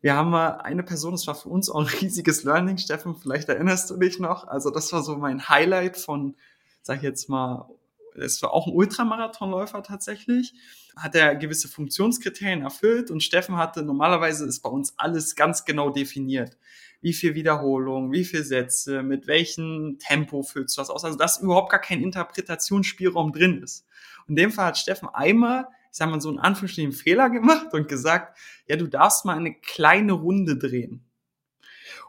Wir 0.00 0.14
haben 0.14 0.30
mal 0.30 0.58
eine 0.58 0.82
Person, 0.82 1.12
das 1.12 1.26
war 1.26 1.34
für 1.34 1.48
uns 1.48 1.70
auch 1.70 1.80
ein 1.80 1.86
riesiges 1.86 2.44
Learning, 2.44 2.78
Steffen, 2.78 3.16
vielleicht 3.16 3.48
erinnerst 3.48 3.90
du 3.90 3.96
dich 3.96 4.18
noch. 4.18 4.46
Also 4.46 4.70
das 4.70 4.92
war 4.92 5.02
so 5.02 5.16
mein 5.16 5.48
Highlight 5.48 5.96
von, 5.96 6.36
sag 6.82 6.98
ich 6.98 7.02
jetzt 7.02 7.28
mal, 7.28 7.68
es 8.14 8.42
war 8.42 8.52
auch 8.52 8.66
ein 8.66 8.72
Ultramarathonläufer 8.72 9.82
tatsächlich, 9.82 10.54
hat 10.96 11.14
er 11.14 11.36
gewisse 11.36 11.68
Funktionskriterien 11.68 12.62
erfüllt 12.62 13.10
und 13.10 13.22
Steffen 13.22 13.56
hatte, 13.56 13.82
normalerweise 13.82 14.46
ist 14.46 14.60
bei 14.60 14.70
uns 14.70 14.94
alles 14.96 15.36
ganz 15.36 15.64
genau 15.64 15.90
definiert. 15.90 16.56
Wie 17.02 17.12
viel 17.12 17.34
Wiederholung, 17.34 18.12
wie 18.12 18.24
viel 18.24 18.42
Sätze, 18.42 19.02
mit 19.02 19.26
welchem 19.26 19.98
Tempo 19.98 20.42
füllst 20.42 20.76
du 20.76 20.80
das 20.80 20.90
aus, 20.90 21.04
also 21.04 21.18
dass 21.18 21.40
überhaupt 21.40 21.70
gar 21.70 21.80
kein 21.80 22.02
Interpretationsspielraum 22.02 23.32
drin 23.32 23.62
ist. 23.62 23.86
In 24.28 24.36
dem 24.36 24.50
Fall 24.50 24.66
hat 24.66 24.78
Steffen 24.78 25.08
einmal, 25.08 25.68
ich 25.96 25.98
sag 25.98 26.10
mal 26.10 26.20
so 26.20 26.28
einen 26.28 26.38
Anführungsstrichen 26.38 26.92
Fehler 26.92 27.30
gemacht 27.30 27.72
und 27.72 27.88
gesagt, 27.88 28.36
ja, 28.68 28.76
du 28.76 28.86
darfst 28.86 29.24
mal 29.24 29.34
eine 29.34 29.54
kleine 29.54 30.12
Runde 30.12 30.58
drehen. 30.58 31.02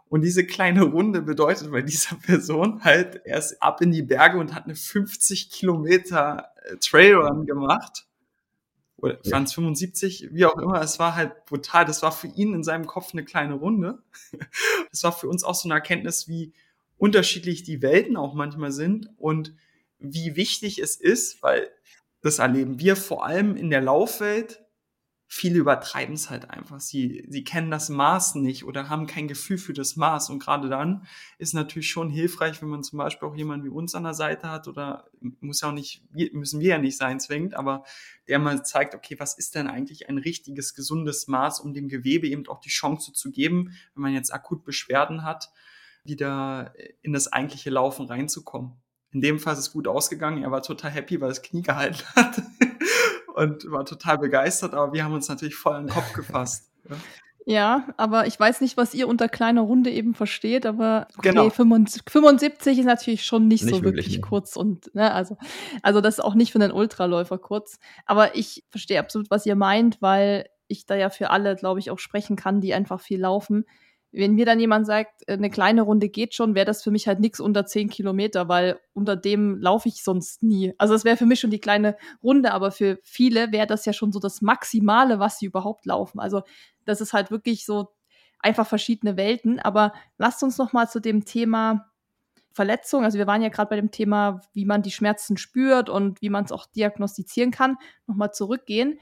Und 0.09 0.25
diese 0.25 0.45
kleine 0.45 0.83
Runde 0.83 1.21
bedeutet 1.21 1.71
bei 1.71 1.81
dieser 1.83 2.17
Person 2.17 2.83
halt 2.83 3.21
erst 3.23 3.63
ab 3.63 3.79
in 3.79 3.93
die 3.93 4.01
Berge 4.01 4.39
und 4.39 4.53
hat 4.53 4.65
eine 4.65 4.75
50 4.75 5.49
Kilometer 5.51 6.49
äh, 6.65 6.75
Trailrun 6.75 7.45
gemacht. 7.45 8.05
Oder 8.97 9.19
ja. 9.23 9.31
waren 9.31 9.43
es 9.43 9.53
75, 9.53 10.33
wie 10.33 10.45
auch 10.45 10.57
immer. 10.57 10.81
Es 10.81 10.99
war 10.99 11.15
halt 11.15 11.45
brutal. 11.45 11.85
Das 11.85 12.01
war 12.01 12.11
für 12.11 12.27
ihn 12.27 12.53
in 12.53 12.65
seinem 12.65 12.87
Kopf 12.87 13.13
eine 13.13 13.23
kleine 13.23 13.53
Runde. 13.53 13.99
Das 14.91 15.01
war 15.03 15.13
für 15.13 15.29
uns 15.29 15.45
auch 15.45 15.55
so 15.55 15.69
eine 15.69 15.75
Erkenntnis, 15.75 16.27
wie 16.27 16.51
unterschiedlich 16.97 17.63
die 17.63 17.81
Welten 17.81 18.17
auch 18.17 18.33
manchmal 18.33 18.73
sind 18.73 19.07
und 19.15 19.53
wie 19.97 20.35
wichtig 20.35 20.79
es 20.79 20.97
ist, 20.97 21.41
weil 21.41 21.69
das 22.21 22.39
erleben 22.39 22.79
wir 22.79 22.95
vor 22.95 23.25
allem 23.25 23.55
in 23.55 23.69
der 23.69 23.81
Laufwelt, 23.81 24.63
viele 25.29 25.59
übertreiben 25.59 26.15
es 26.15 26.29
halt 26.29 26.49
einfach. 26.49 26.79
Sie, 26.79 27.25
sie 27.27 27.43
kennen 27.43 27.69
das 27.69 27.89
Maß 27.89 28.35
nicht 28.35 28.63
oder 28.63 28.87
haben 28.87 29.07
kein 29.07 29.27
Gefühl 29.27 29.57
für 29.57 29.73
das 29.73 29.97
Maß. 29.97 30.29
Und 30.29 30.39
gerade 30.39 30.69
dann 30.69 31.05
ist 31.37 31.53
natürlich 31.53 31.89
schon 31.89 32.09
hilfreich, 32.09 32.61
wenn 32.61 32.69
man 32.69 32.83
zum 32.83 32.97
Beispiel 32.97 33.27
auch 33.27 33.35
jemanden 33.35 33.65
wie 33.65 33.69
uns 33.69 33.93
an 33.93 34.03
der 34.03 34.13
Seite 34.13 34.49
hat 34.49 34.69
oder 34.69 35.09
muss 35.41 35.61
ja 35.61 35.67
auch 35.69 35.73
nicht, 35.73 36.01
müssen 36.33 36.61
wir 36.61 36.69
ja 36.69 36.77
nicht 36.77 36.97
sein 36.97 37.19
zwingend, 37.19 37.55
aber 37.55 37.83
der 38.29 38.39
mal 38.39 38.65
zeigt, 38.65 38.95
okay, 38.95 39.19
was 39.19 39.37
ist 39.37 39.55
denn 39.55 39.67
eigentlich 39.67 40.07
ein 40.07 40.17
richtiges, 40.17 40.73
gesundes 40.75 41.27
Maß, 41.27 41.59
um 41.59 41.73
dem 41.73 41.89
Gewebe 41.89 42.27
eben 42.27 42.47
auch 42.47 42.61
die 42.61 42.69
Chance 42.69 43.11
zu 43.11 43.29
geben, 43.29 43.77
wenn 43.93 44.03
man 44.03 44.13
jetzt 44.13 44.33
akut 44.33 44.63
Beschwerden 44.63 45.23
hat, 45.23 45.51
wieder 46.05 46.73
in 47.01 47.11
das 47.11 47.31
eigentliche 47.33 47.69
Laufen 47.69 48.05
reinzukommen. 48.05 48.81
In 49.17 49.21
dem 49.21 49.39
Fall 49.39 49.53
ist 49.53 49.59
es 49.59 49.73
gut 49.73 49.87
ausgegangen. 49.87 50.43
Er 50.43 50.51
war 50.51 50.61
total 50.61 50.91
happy, 50.91 51.19
weil 51.19 51.29
das 51.29 51.41
Knie 51.41 51.63
gehalten 51.63 52.03
hat 52.15 52.39
und 53.33 53.71
war 53.71 53.83
total 53.83 54.19
begeistert, 54.19 54.75
aber 54.75 54.93
wir 54.93 55.03
haben 55.03 55.13
uns 55.13 55.27
natürlich 55.27 55.55
voll 55.55 55.75
in 55.75 55.87
den 55.87 55.89
Kopf 55.89 56.13
gefasst. 56.13 56.69
Ja. 56.87 56.95
Ja, 57.49 57.87
aber 57.95 58.27
ich 58.27 58.39
weiß 58.39 58.61
nicht, 58.61 58.77
was 58.77 58.93
ihr 58.93 59.07
unter 59.07 59.27
kleiner 59.27 59.61
Runde 59.61 59.89
eben 59.89 60.13
versteht, 60.13 60.65
aber 60.65 61.07
okay, 61.17 61.29
genau. 61.29 61.49
75 61.49 62.77
ist 62.77 62.85
natürlich 62.85 63.25
schon 63.25 63.47
nicht, 63.47 63.63
nicht 63.63 63.73
so 63.73 63.83
wirklich, 63.83 64.07
wirklich 64.07 64.21
kurz 64.21 64.57
und 64.57 64.93
ne, 64.93 65.13
also 65.13 65.37
also 65.81 66.01
das 66.01 66.15
ist 66.15 66.19
auch 66.19 66.35
nicht 66.35 66.51
für 66.51 66.59
einen 66.59 66.73
Ultraläufer 66.73 67.37
kurz, 67.37 67.79
aber 68.05 68.35
ich 68.35 68.65
verstehe 68.69 68.99
absolut, 68.99 69.31
was 69.31 69.45
ihr 69.45 69.55
meint, 69.55 70.01
weil 70.01 70.49
ich 70.67 70.85
da 70.85 70.95
ja 70.95 71.09
für 71.09 71.29
alle, 71.29 71.55
glaube 71.55 71.79
ich, 71.79 71.89
auch 71.89 71.99
sprechen 71.99 72.35
kann, 72.35 72.59
die 72.59 72.73
einfach 72.73 72.99
viel 72.99 73.21
laufen 73.21 73.65
wenn 74.11 74.35
mir 74.35 74.45
dann 74.45 74.59
jemand 74.59 74.85
sagt, 74.85 75.27
äh, 75.27 75.33
eine 75.33 75.49
kleine 75.49 75.81
Runde 75.81 76.09
geht 76.09 76.33
schon, 76.33 76.55
wäre 76.55 76.65
das 76.65 76.83
für 76.83 76.91
mich 76.91 77.07
halt 77.07 77.19
nichts 77.19 77.39
unter 77.39 77.65
10 77.65 77.89
Kilometer, 77.89 78.47
weil 78.47 78.79
unter 78.93 79.15
dem 79.15 79.57
laufe 79.59 79.89
ich 79.89 80.03
sonst 80.03 80.43
nie. 80.43 80.73
Also 80.77 80.93
das 80.93 81.05
wäre 81.05 81.17
für 81.17 81.25
mich 81.25 81.39
schon 81.39 81.51
die 81.51 81.59
kleine 81.59 81.97
Runde, 82.23 82.53
aber 82.53 82.71
für 82.71 82.99
viele 83.03 83.51
wäre 83.51 83.67
das 83.67 83.85
ja 83.85 83.93
schon 83.93 84.11
so 84.11 84.19
das 84.19 84.41
Maximale, 84.41 85.19
was 85.19 85.39
sie 85.39 85.45
überhaupt 85.47 85.85
laufen. 85.85 86.19
Also 86.19 86.41
das 86.85 87.01
ist 87.01 87.13
halt 87.13 87.31
wirklich 87.31 87.65
so 87.65 87.89
einfach 88.39 88.67
verschiedene 88.67 89.17
Welten. 89.17 89.59
Aber 89.59 89.93
lasst 90.17 90.43
uns 90.43 90.57
noch 90.57 90.73
mal 90.73 90.87
zu 90.89 90.99
dem 90.99 91.25
Thema 91.25 91.91
Verletzung, 92.53 93.03
also 93.03 93.19
wir 93.19 93.27
waren 93.27 93.43
ja 93.43 93.49
gerade 93.49 93.69
bei 93.69 93.75
dem 93.75 93.91
Thema, 93.91 94.41
wie 94.53 94.65
man 94.65 94.81
die 94.81 94.89
Schmerzen 94.89 95.37
spürt 95.37 95.89
und 95.89 96.23
wie 96.23 96.31
man 96.31 96.45
es 96.45 96.51
auch 96.51 96.65
diagnostizieren 96.65 97.51
kann, 97.51 97.77
noch 98.07 98.15
mal 98.15 98.31
zurückgehen. 98.31 98.99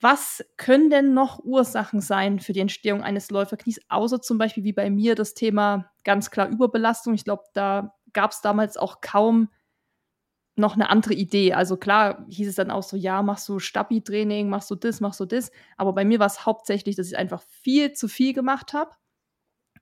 Was 0.00 0.42
können 0.56 0.88
denn 0.88 1.12
noch 1.12 1.40
Ursachen 1.44 2.00
sein 2.00 2.40
für 2.40 2.54
die 2.54 2.60
Entstehung 2.60 3.02
eines 3.02 3.30
Läuferknies, 3.30 3.80
außer 3.90 4.22
zum 4.22 4.38
Beispiel 4.38 4.64
wie 4.64 4.72
bei 4.72 4.88
mir 4.88 5.14
das 5.14 5.34
Thema 5.34 5.90
ganz 6.04 6.30
klar 6.30 6.48
Überbelastung? 6.48 7.12
Ich 7.12 7.24
glaube, 7.24 7.44
da 7.52 7.94
gab 8.14 8.30
es 8.30 8.40
damals 8.40 8.78
auch 8.78 9.02
kaum 9.02 9.50
noch 10.56 10.74
eine 10.74 10.90
andere 10.90 11.14
Idee. 11.14 11.52
Also 11.52 11.76
klar 11.76 12.24
hieß 12.28 12.48
es 12.48 12.54
dann 12.54 12.70
auch 12.70 12.82
so, 12.82 12.96
ja, 12.96 13.22
machst 13.22 13.48
du 13.48 13.58
Stabi-Training, 13.58 14.48
machst 14.48 14.70
du 14.70 14.74
das, 14.74 15.00
machst 15.00 15.20
du 15.20 15.26
das. 15.26 15.50
Aber 15.76 15.92
bei 15.92 16.04
mir 16.04 16.18
war 16.18 16.26
es 16.26 16.46
hauptsächlich, 16.46 16.96
dass 16.96 17.08
ich 17.08 17.18
einfach 17.18 17.42
viel 17.42 17.92
zu 17.92 18.08
viel 18.08 18.32
gemacht 18.32 18.72
habe 18.72 18.90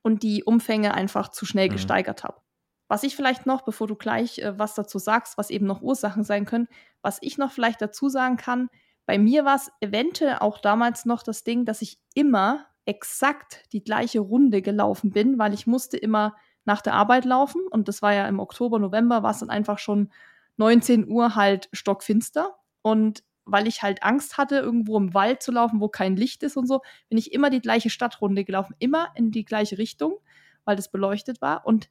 und 0.02 0.22
die 0.22 0.44
Umfänge 0.44 0.94
einfach 0.94 1.28
zu 1.28 1.46
schnell 1.46 1.68
mhm. 1.68 1.72
gesteigert 1.72 2.24
habe. 2.24 2.40
Was 2.88 3.02
ich 3.02 3.14
vielleicht 3.14 3.46
noch, 3.46 3.62
bevor 3.62 3.86
du 3.86 3.96
gleich 3.96 4.38
äh, 4.38 4.58
was 4.58 4.74
dazu 4.74 4.98
sagst, 4.98 5.38
was 5.38 5.50
eben 5.50 5.66
noch 5.66 5.82
Ursachen 5.82 6.24
sein 6.24 6.44
können, 6.44 6.68
was 7.02 7.18
ich 7.20 7.38
noch 7.38 7.52
vielleicht 7.52 7.82
dazu 7.82 8.08
sagen 8.08 8.36
kann, 8.36 8.70
bei 9.08 9.18
mir 9.18 9.46
war 9.46 9.56
es 9.56 9.72
eventuell 9.80 10.36
auch 10.40 10.58
damals 10.58 11.06
noch 11.06 11.22
das 11.22 11.42
Ding, 11.42 11.64
dass 11.64 11.80
ich 11.80 11.98
immer 12.12 12.66
exakt 12.84 13.64
die 13.72 13.82
gleiche 13.82 14.20
Runde 14.20 14.60
gelaufen 14.60 15.12
bin, 15.12 15.38
weil 15.38 15.54
ich 15.54 15.66
musste 15.66 15.96
immer 15.96 16.36
nach 16.66 16.82
der 16.82 16.92
Arbeit 16.92 17.24
laufen 17.24 17.62
und 17.70 17.88
das 17.88 18.02
war 18.02 18.12
ja 18.12 18.28
im 18.28 18.38
Oktober, 18.38 18.78
November, 18.78 19.22
war 19.22 19.30
es 19.30 19.38
dann 19.38 19.48
einfach 19.48 19.78
schon 19.78 20.12
19 20.58 21.08
Uhr 21.08 21.34
halt 21.36 21.70
stockfinster. 21.72 22.54
Und 22.82 23.24
weil 23.46 23.66
ich 23.66 23.80
halt 23.80 24.02
Angst 24.02 24.36
hatte, 24.36 24.56
irgendwo 24.56 24.98
im 24.98 25.14
Wald 25.14 25.42
zu 25.42 25.52
laufen, 25.52 25.80
wo 25.80 25.88
kein 25.88 26.14
Licht 26.14 26.42
ist 26.42 26.58
und 26.58 26.66
so, 26.66 26.82
bin 27.08 27.16
ich 27.16 27.32
immer 27.32 27.48
die 27.48 27.62
gleiche 27.62 27.88
Stadtrunde 27.88 28.44
gelaufen, 28.44 28.76
immer 28.78 29.08
in 29.14 29.30
die 29.30 29.46
gleiche 29.46 29.78
Richtung, 29.78 30.18
weil 30.66 30.76
das 30.76 30.90
beleuchtet 30.90 31.40
war. 31.40 31.64
Und 31.64 31.88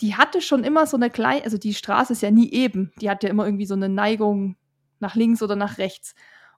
die 0.00 0.14
hatte 0.14 0.40
schon 0.40 0.62
immer 0.62 0.86
so 0.86 0.96
eine 0.96 1.10
kleine, 1.10 1.42
also 1.42 1.58
die 1.58 1.74
Straße 1.74 2.12
ist 2.12 2.22
ja 2.22 2.30
nie 2.30 2.52
eben, 2.52 2.92
die 3.00 3.10
hat 3.10 3.24
ja 3.24 3.30
immer 3.30 3.46
irgendwie 3.46 3.66
so 3.66 3.74
eine 3.74 3.88
Neigung 3.88 4.54
nach 5.00 5.14
links 5.14 5.42
oder 5.42 5.56
nach 5.56 5.78
rechts. 5.78 6.14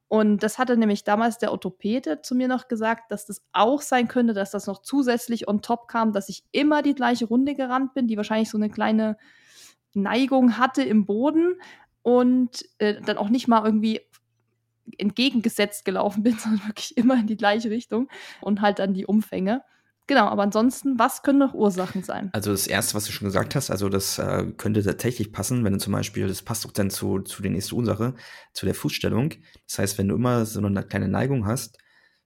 Und 0.09 0.43
das 0.43 0.59
hatte 0.59 0.77
nämlich 0.77 1.05
damals 1.05 1.39
der 1.39 1.53
Orthopäde 1.53 2.21
zu 2.21 2.35
mir 2.35 2.47
noch 2.47 2.69
gesagt, 2.69 3.11
dass 3.11 3.25
das 3.25 3.43
auch 3.53 3.81
sein 3.81 4.09
könnte, 4.09 4.35
dass 4.35 4.51
das 4.51 4.67
noch 4.67 4.83
zusätzlich 4.83 5.49
on 5.49 5.63
top 5.63 5.89
kam, 5.89 6.13
dass 6.13 6.29
ich 6.29 6.45
immer 6.53 6.83
die 6.83 6.95
gleiche 6.95 7.25
Runde 7.25 7.55
gerannt 7.55 7.95
bin, 7.95 8.09
die 8.09 8.19
wahrscheinlich 8.19 8.51
so 8.51 8.59
eine 8.59 8.69
kleine 8.69 9.17
Neigung 9.95 10.59
hatte 10.59 10.83
im 10.83 11.07
Boden 11.07 11.55
und 12.03 12.65
äh, 12.79 13.01
dann 13.01 13.17
auch 13.17 13.31
nicht 13.31 13.49
mal 13.49 13.65
irgendwie 13.65 14.03
entgegengesetzt 14.99 15.85
gelaufen 15.85 16.23
bin, 16.23 16.37
sondern 16.39 16.67
wirklich 16.67 16.97
immer 16.97 17.15
in 17.15 17.27
die 17.27 17.37
gleiche 17.37 17.71
Richtung 17.71 18.09
und 18.41 18.61
halt 18.61 18.81
dann 18.81 18.95
die 18.95 19.07
Umfänge. 19.07 19.63
Genau, 20.07 20.27
aber 20.27 20.43
ansonsten, 20.43 20.99
was 20.99 21.23
können 21.23 21.39
noch 21.39 21.55
Ursachen 21.55 22.03
sein? 22.03 22.31
Also 22.33 22.51
das 22.51 22.67
Erste, 22.67 22.95
was 22.95 23.05
du 23.05 23.13
schon 23.13 23.27
gesagt 23.29 23.55
hast, 23.55 23.71
also 23.71 23.89
das 23.89 24.19
äh, 24.19 24.47
könnte 24.57 24.83
tatsächlich 24.83 25.33
passen, 25.33 25.65
wenn 25.65 25.75
du 25.75 25.79
zum 25.79 25.93
Beispiel, 25.93 26.27
das 26.27 26.43
passt 26.43 26.67
auch 26.67 26.73
dann 26.73 26.91
zu, 26.91 27.21
zu 27.21 27.41
der 27.43 27.53
nächsten 27.53 27.77
Ursache, 27.77 28.15
zu 28.53 28.67
der 28.67 28.75
Fußstellung. 28.75 29.35
Das 29.69 29.79
heißt, 29.79 29.99
wenn 29.99 30.09
du 30.09 30.17
immer 30.17 30.45
so 30.45 30.61
eine 30.61 30.83
kleine 30.83 31.09
Neigung 31.09 31.47
hast, 31.47 31.79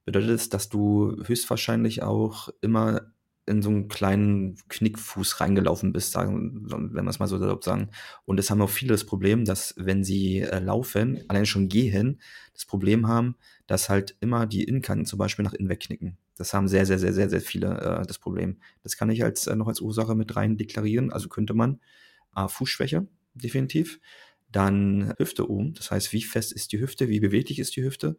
bedeutet 0.05 0.31
es, 0.31 0.49
dass 0.49 0.69
du 0.69 1.17
höchstwahrscheinlich 1.27 2.03
auch 2.03 2.49
immer 2.63 3.03
in 3.47 3.63
so 3.63 3.69
einen 3.69 3.89
kleinen 3.89 4.57
Knickfuß 4.69 5.41
reingelaufen 5.41 5.93
bist, 5.93 6.13
sagen, 6.13 6.63
wenn 6.69 7.05
wir 7.05 7.11
es 7.11 7.21
mal 7.21 7.29
so 7.29 7.61
sagen. 7.61 7.91
Und 8.25 8.41
es 8.41 8.51
haben 8.51 8.61
auch 8.61 8.71
viele 8.71 8.93
das 8.93 9.05
Problem, 9.05 9.45
dass 9.45 9.75
wenn 9.77 10.03
sie 10.03 10.41
äh, 10.41 10.59
laufen, 10.59 11.23
allein 11.29 11.47
schon 11.47 11.69
gehen, 11.69 12.21
das 12.53 12.65
Problem 12.65 13.07
haben, 13.07 13.37
dass 13.67 13.89
halt 13.89 14.17
immer 14.21 14.47
die 14.47 14.65
Innenkanten 14.65 15.07
zum 15.07 15.19
Beispiel 15.19 15.45
nach 15.45 15.53
innen 15.53 15.69
wegknicken. 15.69 16.19
Das 16.37 16.53
haben 16.53 16.69
sehr, 16.69 16.87
sehr, 16.87 16.99
sehr, 16.99 17.13
sehr, 17.13 17.31
sehr 17.31 17.41
viele 17.41 17.81
äh, 17.81 18.07
das 18.07 18.19
Problem. 18.19 18.59
Das 18.83 18.97
kann 18.97 19.11
ich 19.11 19.25
als 19.25 19.47
äh, 19.47 19.57
noch 19.57 19.69
als 19.69 19.81
Ursache 19.81 20.15
mit 20.15 20.37
rein 20.37 20.57
deklarieren. 20.57 21.13
Also 21.13 21.29
könnte 21.29 21.55
man 21.55 21.81
äh, 22.37 22.47
Fußschwäche, 22.49 23.07
definitiv. 23.35 24.01
Dann 24.53 25.15
Hüfte 25.19 25.51
oben. 25.51 25.75
Das 25.75 25.91
heißt, 25.91 26.13
wie 26.13 26.23
fest 26.23 26.53
ist 26.53 26.73
die 26.73 26.81
Hüfte, 26.81 27.09
wie 27.09 27.21
beweglich 27.21 27.59
ist 27.59 27.75
die 27.77 27.83
Hüfte? 27.83 28.19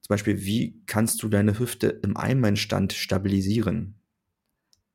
Zum 0.00 0.08
Beispiel, 0.08 0.44
wie 0.44 0.82
kannst 0.86 1.22
du 1.22 1.28
deine 1.28 1.58
Hüfte 1.58 2.00
im 2.02 2.16
Einbeinstand 2.16 2.94
stabilisieren? 2.94 4.00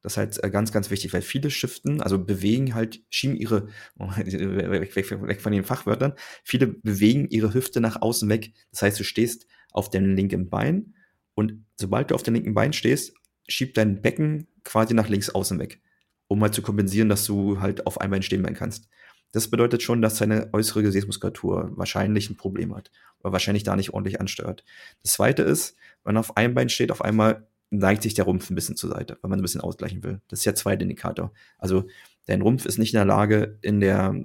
Das 0.01 0.13
ist 0.13 0.17
halt 0.17 0.43
äh, 0.43 0.49
ganz, 0.49 0.71
ganz 0.71 0.89
wichtig, 0.89 1.13
weil 1.13 1.21
viele 1.21 1.49
Shiften, 1.51 2.01
also 2.01 2.23
bewegen 2.23 2.73
halt, 2.73 3.03
schieben 3.09 3.35
ihre, 3.35 3.67
weg, 3.95 4.95
weg, 4.95 5.27
weg 5.27 5.41
von 5.41 5.51
den 5.51 5.63
Fachwörtern, 5.63 6.13
viele 6.43 6.67
bewegen 6.67 7.27
ihre 7.29 7.53
Hüfte 7.53 7.79
nach 7.79 8.01
außen 8.01 8.27
weg. 8.29 8.53
Das 8.71 8.81
heißt, 8.81 8.99
du 8.99 9.03
stehst 9.03 9.47
auf 9.71 9.89
deinem 9.89 10.15
linken 10.15 10.49
Bein 10.49 10.95
und 11.35 11.65
sobald 11.79 12.09
du 12.09 12.15
auf 12.15 12.23
dem 12.23 12.33
linken 12.33 12.53
Bein 12.53 12.73
stehst, 12.73 13.13
schiebt 13.47 13.77
dein 13.77 14.01
Becken 14.01 14.47
quasi 14.63 14.93
nach 14.93 15.09
links 15.09 15.29
außen 15.29 15.59
weg, 15.59 15.81
um 16.27 16.41
halt 16.41 16.53
zu 16.53 16.61
kompensieren, 16.61 17.09
dass 17.09 17.25
du 17.25 17.59
halt 17.59 17.85
auf 17.85 18.01
einem 18.01 18.11
Bein 18.11 18.23
stehen 18.23 18.41
bleiben 18.41 18.55
kannst. 18.55 18.89
Das 19.31 19.49
bedeutet 19.49 19.83
schon, 19.83 20.01
dass 20.01 20.17
deine 20.17 20.49
äußere 20.53 20.81
Gesäßmuskulatur 20.81 21.71
wahrscheinlich 21.75 22.29
ein 22.29 22.37
Problem 22.37 22.73
hat 22.75 22.89
oder 23.19 23.33
wahrscheinlich 23.33 23.63
da 23.63 23.75
nicht 23.75 23.93
ordentlich 23.93 24.21
ansteuert. 24.21 24.63
Das 25.03 25.13
zweite 25.13 25.43
ist, 25.43 25.75
wenn 26.03 26.13
man 26.13 26.21
auf 26.21 26.37
einem 26.37 26.53
Bein 26.53 26.69
steht, 26.69 26.91
auf 26.91 27.03
einmal 27.03 27.47
neigt 27.69 28.03
sich 28.03 28.13
der 28.13 28.25
Rumpf 28.25 28.49
ein 28.49 28.55
bisschen 28.55 28.77
zur 28.77 28.91
Seite, 28.91 29.17
weil 29.21 29.29
man 29.29 29.39
ein 29.39 29.41
bisschen 29.41 29.61
ausgleichen 29.61 30.03
will. 30.03 30.21
Das 30.29 30.39
ist 30.39 30.45
der 30.45 30.55
zweite 30.55 30.83
Indikator. 30.83 31.33
Also 31.57 31.87
dein 32.27 32.41
Rumpf 32.41 32.65
ist 32.65 32.77
nicht 32.77 32.93
in 32.93 32.97
der 32.97 33.05
Lage, 33.05 33.59
in 33.61 33.81
der 33.81 34.15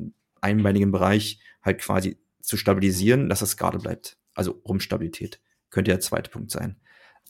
einbeinigen 0.40 0.92
Bereich 0.92 1.40
halt 1.62 1.80
quasi 1.80 2.18
zu 2.40 2.56
stabilisieren, 2.56 3.28
dass 3.28 3.42
es 3.42 3.56
gerade 3.56 3.78
bleibt. 3.78 4.16
Also 4.34 4.62
Rumpfstabilität 4.66 5.40
könnte 5.70 5.90
der 5.90 6.00
zweite 6.00 6.30
Punkt 6.30 6.50
sein. 6.50 6.76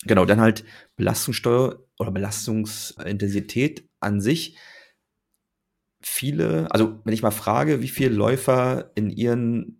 Genau, 0.04 0.24
dann 0.24 0.40
halt 0.40 0.64
Belastungssteuer 0.96 1.84
oder 1.98 2.10
Belastungsintensität 2.10 3.88
an 4.00 4.20
sich. 4.20 4.56
Viele, 6.02 6.70
also 6.72 7.00
wenn 7.04 7.12
ich 7.12 7.22
mal 7.22 7.30
frage, 7.30 7.82
wie 7.82 7.88
viele 7.88 8.14
Läufer 8.14 8.90
in 8.94 9.10
ihren 9.10 9.76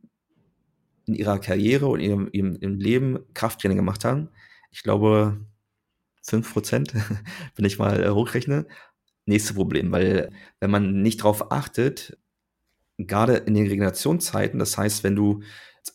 in 1.07 1.15
ihrer 1.15 1.39
Karriere 1.39 1.87
und 1.89 2.01
ihrem, 2.01 2.29
ihrem, 2.33 2.57
ihrem 2.61 2.79
Leben 2.79 3.19
Krafttraining 3.35 3.79
gemacht 3.79 4.05
haben, 4.05 4.29
ich 4.71 4.83
glaube, 4.83 5.41
5%, 6.23 6.95
wenn 7.57 7.65
ich 7.65 7.79
mal 7.79 8.03
äh, 8.03 8.11
hochrechne. 8.11 8.67
Nächste 9.27 9.55
Problem, 9.55 9.93
weil 9.93 10.31
wenn 10.61 10.71
man 10.71 11.03
nicht 11.03 11.21
darauf 11.21 11.53
achtet, 11.53 12.19
gerade 12.99 13.37
in 13.37 13.55
den 13.55 13.67
Regenerationszeiten, 13.67 14.59
das 14.59 14.77
heißt, 14.77 15.05
wenn 15.05 15.17
du 15.17 15.43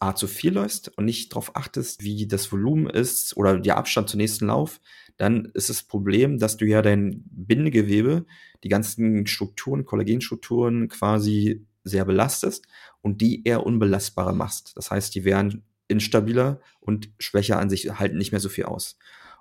A 0.01 0.15
zu 0.15 0.27
viel 0.27 0.53
läufst 0.53 0.95
und 0.97 1.05
nicht 1.05 1.31
darauf 1.31 1.55
achtest, 1.55 2.03
wie 2.03 2.27
das 2.27 2.51
Volumen 2.51 2.89
ist 2.89 3.35
oder 3.37 3.59
der 3.59 3.77
Abstand 3.77 4.09
zum 4.09 4.19
nächsten 4.19 4.47
Lauf, 4.47 4.79
dann 5.17 5.45
ist 5.53 5.69
das 5.69 5.83
Problem, 5.83 6.37
dass 6.39 6.57
du 6.57 6.65
ja 6.65 6.81
dein 6.81 7.23
Bindegewebe, 7.25 8.25
die 8.63 8.69
ganzen 8.69 9.27
Strukturen, 9.27 9.85
Kollagenstrukturen 9.85 10.87
quasi 10.89 11.65
sehr 11.83 12.05
belastest 12.05 12.67
und 13.01 13.21
die 13.21 13.43
eher 13.45 13.65
unbelastbarer 13.65 14.33
machst. 14.33 14.73
Das 14.75 14.91
heißt, 14.91 15.13
die 15.15 15.23
werden 15.23 15.63
instabiler 15.87 16.59
und 16.79 17.09
schwächer 17.19 17.59
an 17.59 17.69
sich, 17.69 17.89
halten 17.91 18.17
nicht 18.17 18.31
mehr 18.31 18.41
so 18.41 18.49
viel 18.49 18.65
aus. 18.65 18.97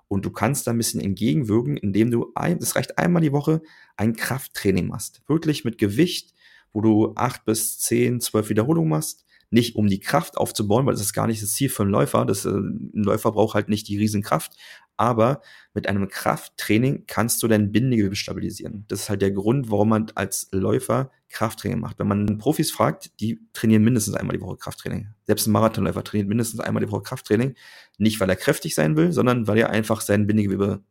Und 0.07 0.25
du 0.25 0.29
kannst 0.29 0.67
da 0.67 0.71
ein 0.71 0.77
bisschen 0.77 1.01
entgegenwirken, 1.01 1.77
indem 1.77 2.11
du, 2.11 2.31
das 2.35 2.75
reicht 2.75 2.99
einmal 2.99 3.23
die 3.23 3.31
Woche, 3.31 3.61
ein 3.97 4.15
Krafttraining 4.15 4.87
machst. 4.87 5.23
Wirklich 5.27 5.65
mit 5.65 5.79
Gewicht, 5.79 6.35
wo 6.71 6.81
du 6.81 7.13
acht 7.15 7.45
bis 7.45 7.79
zehn, 7.79 8.21
zwölf 8.21 8.49
Wiederholungen 8.49 8.89
machst. 8.89 9.24
Nicht 9.49 9.75
um 9.75 9.87
die 9.87 9.99
Kraft 9.99 10.37
aufzubauen, 10.37 10.85
weil 10.85 10.93
das 10.93 11.01
ist 11.01 11.13
gar 11.13 11.27
nicht 11.27 11.41
das 11.41 11.53
Ziel 11.53 11.69
für 11.69 11.83
einen 11.83 11.91
Läufer. 11.91 12.25
Das, 12.25 12.45
äh, 12.45 12.49
ein 12.49 12.91
Läufer 12.93 13.31
braucht 13.31 13.55
halt 13.55 13.69
nicht 13.69 13.87
die 13.87 13.97
Riesenkraft, 13.97 14.53
aber 14.97 15.41
mit 15.73 15.87
einem 15.87 16.07
Krafttraining 16.07 17.03
kannst 17.07 17.43
du 17.43 17.47
dein 17.47 17.71
Bindegewebe 17.71 18.15
stabilisieren. 18.15 18.85
Das 18.87 19.01
ist 19.01 19.09
halt 19.09 19.21
der 19.21 19.31
Grund, 19.31 19.69
warum 19.69 19.89
man 19.89 20.11
als 20.15 20.47
Läufer 20.51 21.11
Krafttraining 21.29 21.79
macht. 21.79 21.99
Wenn 21.99 22.07
man 22.07 22.37
Profis 22.37 22.71
fragt, 22.71 23.19
die 23.19 23.41
trainieren 23.53 23.83
mindestens 23.83 24.15
einmal 24.15 24.37
die 24.37 24.41
Woche 24.41 24.57
Krafttraining. 24.57 25.09
Selbst 25.25 25.47
ein 25.47 25.51
Marathonläufer 25.51 26.03
trainiert 26.03 26.29
mindestens 26.29 26.61
einmal 26.61 26.83
die 26.83 26.91
Woche 26.91 27.03
Krafttraining. 27.03 27.55
Nicht, 27.97 28.19
weil 28.19 28.29
er 28.29 28.35
kräftig 28.35 28.73
sein 28.73 28.95
will, 28.95 29.11
sondern 29.11 29.47
weil 29.47 29.57
er 29.57 29.69
einfach 29.69 30.01
sein 30.01 30.27
Bindegewebe 30.27 30.81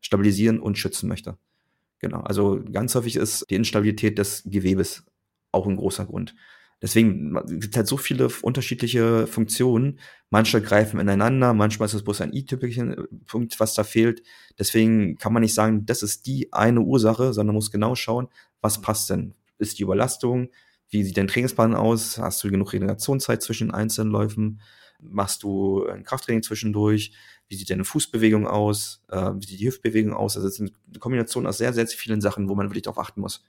stabilisieren 0.00 0.58
und 0.58 0.78
schützen 0.78 1.08
möchte. 1.08 1.38
Genau. 2.00 2.20
Also 2.20 2.60
ganz 2.72 2.94
häufig 2.94 3.16
ist 3.16 3.46
die 3.50 3.54
Instabilität 3.54 4.18
des 4.18 4.42
Gewebes 4.44 5.04
auch 5.52 5.66
ein 5.66 5.76
großer 5.76 6.04
Grund. 6.04 6.34
Deswegen 6.82 7.36
es 7.36 7.60
gibt 7.60 7.76
halt 7.76 7.86
so 7.86 7.96
viele 7.96 8.28
unterschiedliche 8.42 9.26
Funktionen. 9.26 9.98
Manche 10.30 10.60
greifen 10.60 11.00
ineinander, 11.00 11.54
manchmal 11.54 11.86
ist 11.86 11.94
es 11.94 12.04
bloß 12.04 12.20
ein 12.20 12.32
i-typischer 12.32 12.98
äh, 12.98 13.04
Punkt, 13.26 13.58
was 13.60 13.74
da 13.74 13.84
fehlt. 13.84 14.22
Deswegen 14.58 15.16
kann 15.16 15.32
man 15.32 15.42
nicht 15.42 15.54
sagen, 15.54 15.86
das 15.86 16.02
ist 16.02 16.26
die 16.26 16.52
eine 16.52 16.80
Ursache, 16.80 17.32
sondern 17.32 17.54
muss 17.54 17.70
genau 17.70 17.94
schauen, 17.94 18.28
was 18.60 18.80
passt 18.80 19.10
denn? 19.10 19.34
Ist 19.58 19.78
die 19.78 19.82
Überlastung? 19.82 20.48
Wie 20.88 21.02
sieht 21.04 21.16
dein 21.16 21.28
Trainingsplan 21.28 21.74
aus? 21.74 22.18
Hast 22.18 22.42
du 22.44 22.50
genug 22.50 22.72
Regenerationszeit 22.72 23.42
zwischen 23.42 23.70
einzelnen 23.70 24.10
Läufen? 24.10 24.60
Machst 25.00 25.42
du 25.42 25.86
ein 25.86 26.04
Krafttraining 26.04 26.42
zwischendurch? 26.42 27.12
Wie 27.48 27.56
sieht 27.56 27.70
deine 27.70 27.84
Fußbewegung 27.84 28.46
aus? 28.46 29.02
Äh, 29.08 29.32
wie 29.34 29.46
sieht 29.46 29.60
die 29.60 29.66
Hüftbewegung 29.66 30.12
aus? 30.12 30.36
Also 30.36 30.48
es 30.48 30.58
ist 30.58 30.60
eine 30.60 30.98
Kombination 30.98 31.46
aus 31.46 31.58
sehr, 31.58 31.72
sehr 31.72 31.86
vielen 31.86 32.20
Sachen, 32.20 32.48
wo 32.48 32.54
man 32.54 32.68
wirklich 32.68 32.82
darauf 32.82 32.98
achten 32.98 33.20
muss. 33.20 33.42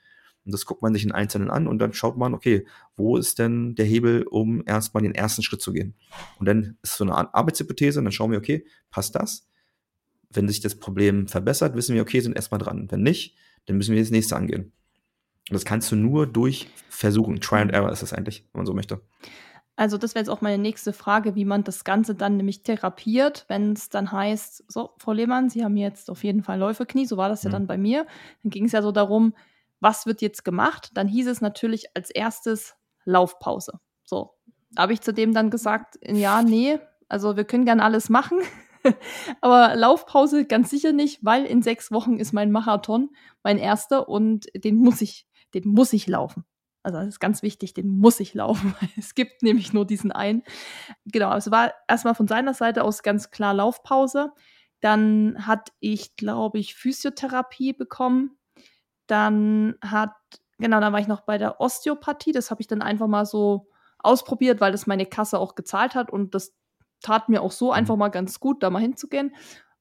Und 0.46 0.54
das 0.54 0.66
guckt 0.66 0.82
man 0.82 0.94
sich 0.94 1.04
in 1.04 1.12
Einzelnen 1.12 1.50
an 1.50 1.68
und 1.68 1.80
dann 1.80 1.94
schaut 1.94 2.18
man, 2.18 2.34
okay, 2.34 2.66
wo 2.96 3.18
ist 3.18 3.40
denn 3.40 3.76
der 3.76 3.86
Hebel, 3.86 4.24
um 4.24 4.64
erstmal 4.66 5.02
den 5.02 5.16
ersten 5.16 5.42
Schritt 5.42 5.62
zu 5.62 5.74
gehen? 5.74 5.96
Und 6.40 6.48
dann 6.48 6.78
ist 6.84 6.98
so 6.98 7.04
eine 7.04 7.16
Art 7.16 7.34
Arbeitshypothese 7.34 8.00
und 8.00 8.06
dann 8.06 8.12
schauen 8.12 8.32
wir, 8.32 8.38
okay, 8.38 8.66
passt 8.92 9.16
das? 9.16 9.48
Wenn 10.30 10.48
sich 10.48 10.60
das 10.60 10.76
Problem 10.76 11.28
verbessert, 11.28 11.76
wissen 11.76 11.96
wir, 11.96 12.02
okay, 12.04 12.20
sind 12.20 12.36
erstmal 12.36 12.60
dran. 12.60 12.88
Wenn 12.92 13.02
nicht, 13.02 13.36
dann 13.66 13.78
müssen 13.78 13.96
wir 13.96 14.02
das 14.02 14.12
nächste 14.12 14.36
angehen. 14.36 14.72
Und 15.50 15.54
das 15.54 15.66
kannst 15.66 15.92
du 15.92 15.96
nur 15.96 16.28
durch 16.28 16.68
Versuchen. 16.90 17.40
Try 17.40 17.58
and 17.58 17.72
Error 17.72 17.92
ist 17.92 18.02
das 18.02 18.14
eigentlich, 18.14 18.48
wenn 18.52 18.60
man 18.60 18.66
so 18.66 18.74
möchte. 18.74 19.02
Also 19.78 19.98
das 19.98 20.16
wäre 20.16 20.22
jetzt 20.22 20.30
auch 20.30 20.42
meine 20.42 20.62
nächste 20.62 20.94
Frage, 20.94 21.36
wie 21.36 21.44
man 21.44 21.64
das 21.64 21.84
Ganze 21.84 22.16
dann 22.16 22.38
nämlich 22.38 22.64
therapiert, 22.64 23.46
wenn 23.50 23.74
es 23.74 23.90
dann 23.90 24.12
heißt, 24.12 24.72
so, 24.72 24.92
Frau 24.98 25.12
Lehmann, 25.12 25.50
Sie 25.50 25.66
haben 25.66 25.76
jetzt 25.76 26.10
auf 26.10 26.24
jeden 26.24 26.44
Fall 26.44 26.60
Läuferknie, 26.60 27.06
so 27.06 27.18
war 27.18 27.30
das 27.30 27.44
ja 27.44 27.50
mhm. 27.50 27.54
dann 27.54 27.68
bei 27.68 27.78
mir. 27.78 28.06
Dann 28.44 28.52
ging 28.52 28.66
es 28.66 28.72
ja 28.72 28.82
so 28.82 28.92
darum, 28.92 29.34
was 29.86 30.08
wird 30.08 30.24
jetzt 30.24 30.44
gemacht? 30.44 30.90
Dann 30.96 31.08
hieß 31.08 31.28
es 31.28 31.42
natürlich 31.42 31.96
als 31.96 32.10
erstes 32.10 32.76
Laufpause. 33.06 33.80
So, 34.04 34.34
habe 34.76 34.94
ich 34.94 35.02
zu 35.02 35.14
dem 35.14 35.32
dann 35.32 35.52
gesagt, 35.52 36.00
ja, 36.02 36.42
nee, 36.42 36.80
also 37.08 37.38
wir 37.38 37.44
können 37.46 37.66
gern 37.66 37.80
alles 37.80 38.10
machen, 38.10 38.40
aber 39.42 39.76
Laufpause 39.76 40.46
ganz 40.46 40.72
sicher 40.72 40.92
nicht, 40.92 41.24
weil 41.24 41.46
in 41.46 41.62
sechs 41.62 41.92
Wochen 41.92 42.18
ist 42.18 42.34
mein 42.34 42.52
Marathon, 42.52 43.12
mein 43.44 43.60
erster 43.60 44.10
und 44.10 44.48
den 44.56 44.78
muss 44.78 45.02
ich, 45.02 45.28
den 45.54 45.68
muss 45.68 45.94
ich 45.94 46.08
laufen. 46.08 46.46
Also 46.82 46.98
das 46.98 47.08
ist 47.08 47.20
ganz 47.20 47.44
wichtig, 47.44 47.76
den 47.76 47.88
muss 47.88 48.20
ich 48.20 48.34
laufen. 48.34 48.76
Es 48.98 49.14
gibt 49.14 49.44
nämlich 49.44 49.72
nur 49.72 49.86
diesen 49.86 50.12
einen. 50.12 50.42
Genau, 51.06 51.32
es 51.36 51.52
war 51.52 51.76
erstmal 51.88 52.16
von 52.16 52.28
seiner 52.28 52.56
Seite 52.56 52.84
aus 52.84 53.04
ganz 53.04 53.30
klar 53.30 53.54
Laufpause. 53.54 54.32
Dann 54.82 55.46
hatte 55.46 55.72
ich, 55.80 56.16
glaube 56.16 56.58
ich, 56.58 56.74
Physiotherapie 56.74 57.74
bekommen 57.74 58.38
dann 59.08 59.76
hat, 59.82 60.14
genau, 60.58 60.80
dann 60.80 60.94
war 60.94 61.00
ich 61.00 61.08
noch 61.08 61.22
bei 61.22 61.38
der 61.38 61.62
Osteopathie. 61.62 62.32
Das 62.32 62.52
habe 62.52 62.62
ich 62.62 62.68
dann 62.68 62.82
einfach 62.82 63.08
mal 63.08 63.26
so 63.26 63.68
ausprobiert, 64.00 64.62
weil 64.62 64.72
das 64.72 64.88
meine 64.88 65.06
Kasse 65.06 65.40
auch 65.40 65.56
gezahlt 65.56 65.96
hat 65.96 66.12
und 66.12 66.36
das 66.36 66.54
tat 67.02 67.30
mir 67.30 67.42
auch 67.42 67.52
so 67.52 67.68
mhm. 67.68 67.74
einfach 67.74 67.96
mal 67.96 68.10
ganz 68.10 68.40
gut, 68.40 68.64
da 68.64 68.70
mal 68.70 68.80
hinzugehen. 68.80 69.36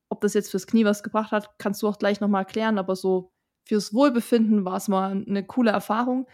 Ob 0.08 0.20
das 0.20 0.34
jetzt 0.34 0.50
fürs 0.50 0.66
Knie 0.66 0.84
was 0.84 1.02
gebracht 1.02 1.32
hat, 1.32 1.58
kannst 1.58 1.82
du 1.82 1.88
auch 1.88 1.98
gleich 1.98 2.20
nochmal 2.20 2.42
erklären, 2.42 2.78
aber 2.78 2.96
so 2.96 3.32
fürs 3.64 3.94
Wohlbefinden 3.94 4.64
war 4.64 4.76
es 4.76 4.88
mal 4.88 5.10
eine 5.12 5.44
coole 5.46 5.70
Erfahrung. 5.70 6.26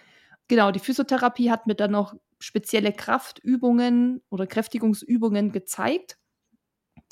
Genau, 0.49 0.73
die 0.73 0.81
Physiotherapie 0.81 1.51
hat 1.51 1.67
mir 1.67 1.77
dann 1.77 1.93
noch 1.93 2.15
spezielle 2.41 2.93
Kraftübungen 2.93 4.23
oder 4.31 4.47
Kräftigungsübungen 4.47 5.53
gezeigt, 5.53 6.19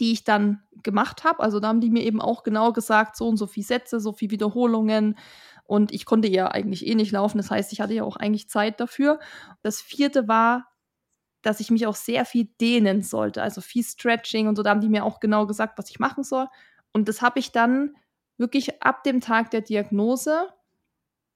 die 0.00 0.12
ich 0.12 0.24
dann 0.24 0.62
gemacht 0.82 1.24
habe. 1.24 1.40
Also 1.40 1.60
da 1.60 1.68
haben 1.68 1.80
die 1.80 1.90
mir 1.90 2.02
eben 2.02 2.20
auch 2.20 2.42
genau 2.42 2.72
gesagt, 2.72 3.16
so 3.16 3.28
und 3.28 3.36
so 3.36 3.46
viele 3.46 3.66
Sätze, 3.66 4.00
so 4.00 4.12
viele 4.12 4.32
Wiederholungen, 4.32 5.16
und 5.68 5.92
ich 5.92 6.04
konnte 6.06 6.28
ja 6.28 6.48
eigentlich 6.48 6.86
eh 6.86 6.94
nicht 6.94 7.12
laufen. 7.12 7.36
Das 7.36 7.50
heißt, 7.50 7.74
ich 7.74 7.82
hatte 7.82 7.92
ja 7.92 8.02
auch 8.02 8.16
eigentlich 8.16 8.48
Zeit 8.48 8.80
dafür. 8.80 9.20
Das 9.60 9.82
vierte 9.82 10.26
war, 10.26 10.72
dass 11.42 11.60
ich 11.60 11.70
mich 11.70 11.86
auch 11.86 11.94
sehr 11.94 12.24
viel 12.24 12.48
dehnen 12.58 13.02
sollte. 13.02 13.42
Also 13.42 13.60
viel 13.60 13.84
Stretching 13.84 14.48
und 14.48 14.56
so. 14.56 14.62
Da 14.62 14.70
haben 14.70 14.80
die 14.80 14.88
mir 14.88 15.04
auch 15.04 15.20
genau 15.20 15.46
gesagt, 15.46 15.78
was 15.78 15.90
ich 15.90 15.98
machen 15.98 16.24
soll. 16.24 16.46
Und 16.92 17.06
das 17.06 17.20
habe 17.20 17.38
ich 17.38 17.52
dann 17.52 17.94
wirklich 18.38 18.82
ab 18.82 19.04
dem 19.04 19.20
Tag 19.20 19.50
der 19.50 19.60
Diagnose 19.60 20.48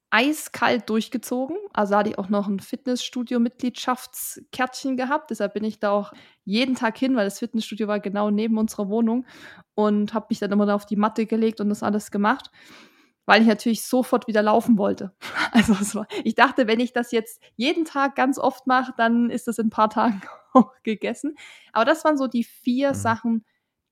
eiskalt 0.08 0.88
durchgezogen. 0.88 1.58
Also 1.74 1.94
hatte 1.94 2.08
ich 2.08 2.18
auch 2.18 2.30
noch 2.30 2.48
ein 2.48 2.60
Fitnessstudio-Mitgliedschaftskärtchen 2.60 4.96
gehabt. 4.96 5.30
Deshalb 5.30 5.52
bin 5.52 5.64
ich 5.64 5.78
da 5.78 5.90
auch 5.90 6.14
jeden 6.44 6.74
Tag 6.74 6.96
hin, 6.96 7.16
weil 7.16 7.26
das 7.26 7.38
Fitnessstudio 7.38 7.86
war 7.86 8.00
genau 8.00 8.30
neben 8.30 8.56
unserer 8.56 8.88
Wohnung 8.88 9.26
und 9.74 10.14
habe 10.14 10.28
mich 10.30 10.38
dann 10.38 10.52
immer 10.52 10.64
da 10.64 10.74
auf 10.74 10.86
die 10.86 10.96
Matte 10.96 11.26
gelegt 11.26 11.60
und 11.60 11.68
das 11.68 11.82
alles 11.82 12.10
gemacht 12.10 12.50
weil 13.26 13.42
ich 13.42 13.48
natürlich 13.48 13.84
sofort 13.84 14.26
wieder 14.26 14.42
laufen 14.42 14.78
wollte. 14.78 15.12
Also 15.54 15.98
war, 15.98 16.06
ich 16.24 16.34
dachte, 16.34 16.66
wenn 16.66 16.80
ich 16.80 16.94
das 16.94 17.12
jetzt 17.12 17.42
jeden 17.56 17.84
Tag 17.84 18.16
ganz 18.16 18.38
oft 18.38 18.66
mache, 18.66 18.94
dann 18.96 19.28
ist 19.28 19.48
das 19.48 19.58
in 19.58 19.66
ein 19.66 19.70
paar 19.70 19.90
Tagen 19.90 20.22
auch 20.54 20.72
gegessen. 20.82 21.34
Aber 21.72 21.84
das 21.84 22.04
waren 22.04 22.16
so 22.16 22.26
die 22.26 22.44
vier 22.44 22.90
mhm. 22.90 22.94
Sachen, 22.94 23.44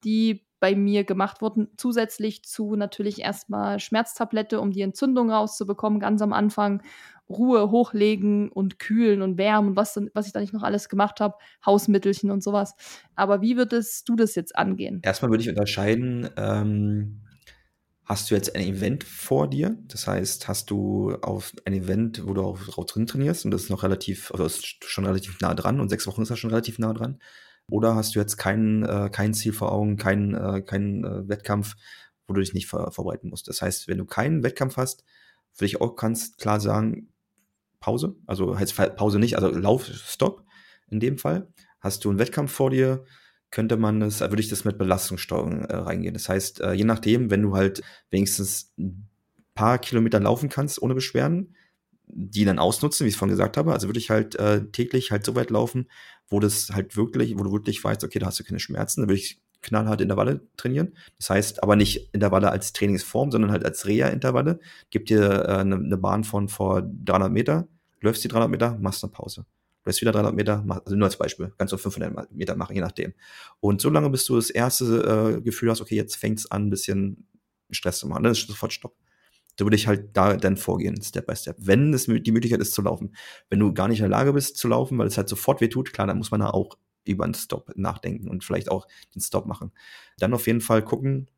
die 0.02 0.46
bei 0.58 0.74
mir 0.74 1.04
gemacht 1.04 1.42
wurden, 1.42 1.68
zusätzlich 1.76 2.44
zu 2.44 2.76
natürlich 2.76 3.20
erstmal 3.20 3.78
Schmerztablette, 3.78 4.60
um 4.60 4.70
die 4.70 4.82
Entzündung 4.82 5.30
rauszubekommen, 5.30 6.00
ganz 6.00 6.22
am 6.22 6.32
Anfang. 6.32 6.82
Ruhe 7.28 7.70
hochlegen 7.70 8.50
und 8.50 8.78
kühlen 8.78 9.22
und 9.22 9.38
wärmen 9.38 9.70
und 9.70 9.76
was, 9.76 10.00
was 10.14 10.26
ich 10.26 10.32
da 10.32 10.40
nicht 10.40 10.52
noch 10.52 10.64
alles 10.64 10.88
gemacht 10.88 11.20
habe, 11.20 11.36
Hausmittelchen 11.64 12.30
und 12.30 12.42
sowas. 12.42 12.74
Aber 13.14 13.40
wie 13.40 13.56
würdest 13.56 14.08
du 14.08 14.16
das 14.16 14.34
jetzt 14.34 14.56
angehen? 14.56 15.00
Erstmal 15.02 15.30
würde 15.30 15.42
ich 15.42 15.48
unterscheiden, 15.48 16.28
ähm, 16.36 17.20
hast 18.10 18.28
du 18.28 18.34
jetzt 18.34 18.56
ein 18.56 18.62
Event 18.62 19.04
vor 19.04 19.48
dir? 19.48 19.78
Das 19.86 20.08
heißt, 20.08 20.48
hast 20.48 20.68
du 20.70 21.14
auf 21.22 21.52
ein 21.64 21.72
Event, 21.72 22.26
wo 22.26 22.34
du 22.34 22.42
auch 22.42 22.84
drin 22.84 23.06
trainierst 23.06 23.44
und 23.44 23.52
das 23.52 23.62
ist 23.62 23.70
noch 23.70 23.84
relativ, 23.84 24.32
also 24.32 24.44
ist 24.44 24.84
schon 24.84 25.06
relativ 25.06 25.38
nah 25.40 25.54
dran 25.54 25.78
und 25.80 25.90
sechs 25.90 26.08
Wochen 26.08 26.22
ist 26.22 26.28
ja 26.28 26.36
schon 26.36 26.50
relativ 26.50 26.80
nah 26.80 26.92
dran. 26.92 27.20
Oder 27.70 27.94
hast 27.94 28.16
du 28.16 28.18
jetzt 28.18 28.36
kein, 28.36 28.82
äh, 28.82 29.10
kein 29.12 29.32
Ziel 29.32 29.52
vor 29.52 29.70
Augen, 29.70 29.96
keinen 29.96 30.34
äh, 30.34 30.60
kein, 30.60 31.04
äh, 31.04 31.28
Wettkampf, 31.28 31.76
wo 32.26 32.34
du 32.34 32.40
dich 32.40 32.52
nicht 32.52 32.66
vor, 32.66 32.90
vorbereiten 32.90 33.28
musst? 33.28 33.46
Das 33.46 33.62
heißt, 33.62 33.86
wenn 33.86 33.98
du 33.98 34.06
keinen 34.06 34.42
Wettkampf 34.42 34.76
hast, 34.76 35.04
würde 35.56 35.66
ich 35.66 35.80
auch 35.80 35.94
ganz 35.94 36.36
klar 36.36 36.58
sagen, 36.58 37.12
Pause. 37.78 38.16
Also 38.26 38.58
heißt 38.58 38.74
Pause 38.96 39.20
nicht, 39.20 39.36
also 39.36 39.50
Lauf, 39.50 39.86
Stopp 39.86 40.44
in 40.88 40.98
dem 40.98 41.16
Fall. 41.16 41.46
Hast 41.78 42.04
du 42.04 42.10
einen 42.10 42.18
Wettkampf 42.18 42.50
vor 42.50 42.70
dir, 42.70 43.04
könnte 43.50 43.76
man 43.76 44.00
das, 44.00 44.20
würde 44.20 44.40
ich 44.40 44.48
das 44.48 44.64
mit 44.64 44.78
Belastungssteuerung 44.78 45.64
äh, 45.64 45.76
reingehen. 45.76 46.14
Das 46.14 46.28
heißt, 46.28 46.60
äh, 46.60 46.72
je 46.72 46.84
nachdem, 46.84 47.30
wenn 47.30 47.42
du 47.42 47.56
halt 47.56 47.82
wenigstens 48.10 48.72
ein 48.78 49.08
paar 49.54 49.78
Kilometer 49.78 50.20
laufen 50.20 50.48
kannst 50.48 50.80
ohne 50.80 50.94
Beschwerden, 50.94 51.54
die 52.06 52.44
dann 52.44 52.58
ausnutzen, 52.58 53.04
wie 53.04 53.08
ich 53.08 53.14
es 53.14 53.18
vorhin 53.18 53.36
gesagt 53.36 53.56
habe. 53.56 53.72
Also 53.72 53.88
würde 53.88 53.98
ich 53.98 54.10
halt 54.10 54.34
äh, 54.36 54.66
täglich 54.70 55.10
halt 55.10 55.24
so 55.24 55.34
weit 55.34 55.50
laufen, 55.50 55.88
wo 56.28 56.40
das 56.40 56.70
halt 56.70 56.96
wirklich, 56.96 57.38
wo 57.38 57.42
du 57.42 57.52
wirklich 57.52 57.82
weißt, 57.82 58.04
okay, 58.04 58.18
da 58.18 58.26
hast 58.26 58.40
du 58.40 58.44
keine 58.44 58.60
Schmerzen, 58.60 59.02
dann 59.02 59.08
würde 59.08 59.20
ich 59.20 59.40
knallhart 59.62 60.00
Intervalle 60.00 60.40
trainieren. 60.56 60.94
Das 61.18 61.30
heißt 61.30 61.62
aber 61.62 61.76
nicht 61.76 62.10
Intervalle 62.12 62.50
als 62.50 62.72
Trainingsform, 62.72 63.30
sondern 63.30 63.50
halt 63.50 63.64
als 63.64 63.86
Reha-Intervalle. 63.86 64.60
Gib 64.90 65.06
dir 65.06 65.22
äh, 65.22 65.56
eine, 65.58 65.76
eine 65.76 65.96
Bahn 65.96 66.24
von 66.24 66.48
vor 66.48 66.82
300 66.82 67.30
Meter, 67.30 67.68
läufst 68.00 68.24
die 68.24 68.28
300 68.28 68.50
Meter, 68.50 68.78
machst 68.80 69.04
eine 69.04 69.12
Pause. 69.12 69.44
Läufst 69.84 70.00
wieder 70.00 70.12
300 70.12 70.34
Meter, 70.34 70.64
also 70.84 70.96
nur 70.96 71.06
als 71.06 71.16
Beispiel, 71.16 71.52
kannst 71.56 71.72
du 71.72 71.78
500 71.78 72.32
Meter 72.32 72.54
machen, 72.56 72.74
je 72.74 72.82
nachdem. 72.82 73.14
Und 73.60 73.80
so 73.80 73.88
lange, 73.88 74.10
bis 74.10 74.26
du 74.26 74.36
das 74.36 74.50
erste 74.50 75.38
äh, 75.38 75.40
Gefühl 75.40 75.70
hast, 75.70 75.80
okay, 75.80 75.96
jetzt 75.96 76.16
fängt's 76.16 76.50
an, 76.50 76.66
ein 76.66 76.70
bisschen 76.70 77.26
Stress 77.70 77.98
zu 77.98 78.08
machen, 78.08 78.22
dann 78.22 78.32
ist 78.32 78.46
sofort 78.46 78.72
Stopp. 78.72 78.96
Da 79.56 79.64
würde 79.64 79.76
ich 79.76 79.86
halt 79.86 80.16
da 80.16 80.36
dann 80.36 80.56
vorgehen, 80.56 81.00
Step 81.02 81.26
by 81.26 81.36
Step. 81.36 81.56
Wenn 81.58 81.92
es 81.92 82.06
die 82.06 82.32
Möglichkeit 82.32 82.60
ist 82.60 82.72
zu 82.72 82.82
laufen. 82.82 83.14
Wenn 83.48 83.58
du 83.58 83.74
gar 83.74 83.88
nicht 83.88 83.98
in 83.98 84.04
der 84.04 84.10
Lage 84.10 84.32
bist 84.32 84.56
zu 84.56 84.68
laufen, 84.68 84.96
weil 84.98 85.06
es 85.06 85.16
halt 85.16 85.28
sofort 85.28 85.60
weh 85.60 85.68
tut, 85.68 85.92
klar, 85.92 86.06
dann 86.06 86.18
muss 86.18 86.30
man 86.30 86.40
da 86.40 86.50
auch 86.50 86.78
über 87.04 87.24
einen 87.24 87.34
Stop 87.34 87.72
nachdenken 87.76 88.28
und 88.28 88.44
vielleicht 88.44 88.70
auch 88.70 88.86
den 89.14 89.20
Stop 89.20 89.46
machen. 89.46 89.72
Dann 90.18 90.34
auf 90.34 90.46
jeden 90.46 90.60
Fall 90.60 90.82
gucken, 90.82 91.28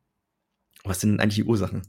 was 0.83 0.99
sind 0.99 1.11
denn 1.11 1.19
eigentlich 1.19 1.35
die 1.35 1.43
Ursachen? 1.43 1.81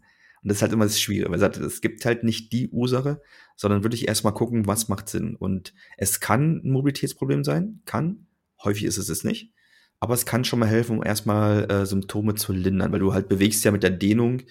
Und 0.44 0.50
das 0.50 0.58
ist 0.58 0.62
halt 0.62 0.72
immer 0.72 0.84
das 0.84 1.00
Schwierige, 1.00 1.30
weil 1.32 1.42
es 1.42 1.80
gibt 1.80 2.04
halt 2.04 2.22
nicht 2.22 2.52
die 2.52 2.68
Ursache, 2.68 3.22
sondern 3.56 3.82
würde 3.82 3.96
ich 3.96 4.06
erstmal 4.06 4.34
gucken, 4.34 4.66
was 4.66 4.88
macht 4.88 5.08
Sinn. 5.08 5.36
Und 5.36 5.72
es 5.96 6.20
kann 6.20 6.60
ein 6.62 6.70
Mobilitätsproblem 6.70 7.44
sein, 7.44 7.80
kann, 7.86 8.26
häufig 8.62 8.84
ist 8.84 8.98
es 8.98 9.08
es 9.08 9.24
nicht, 9.24 9.54
aber 10.00 10.12
es 10.12 10.26
kann 10.26 10.44
schon 10.44 10.58
mal 10.58 10.68
helfen, 10.68 10.98
um 10.98 11.02
erstmal 11.02 11.70
äh, 11.70 11.86
Symptome 11.86 12.34
zu 12.34 12.52
lindern, 12.52 12.92
weil 12.92 13.00
du 13.00 13.14
halt 13.14 13.28
bewegst 13.28 13.64
ja 13.64 13.70
mit 13.70 13.82
der 13.82 13.90
Dehnung, 13.90 14.42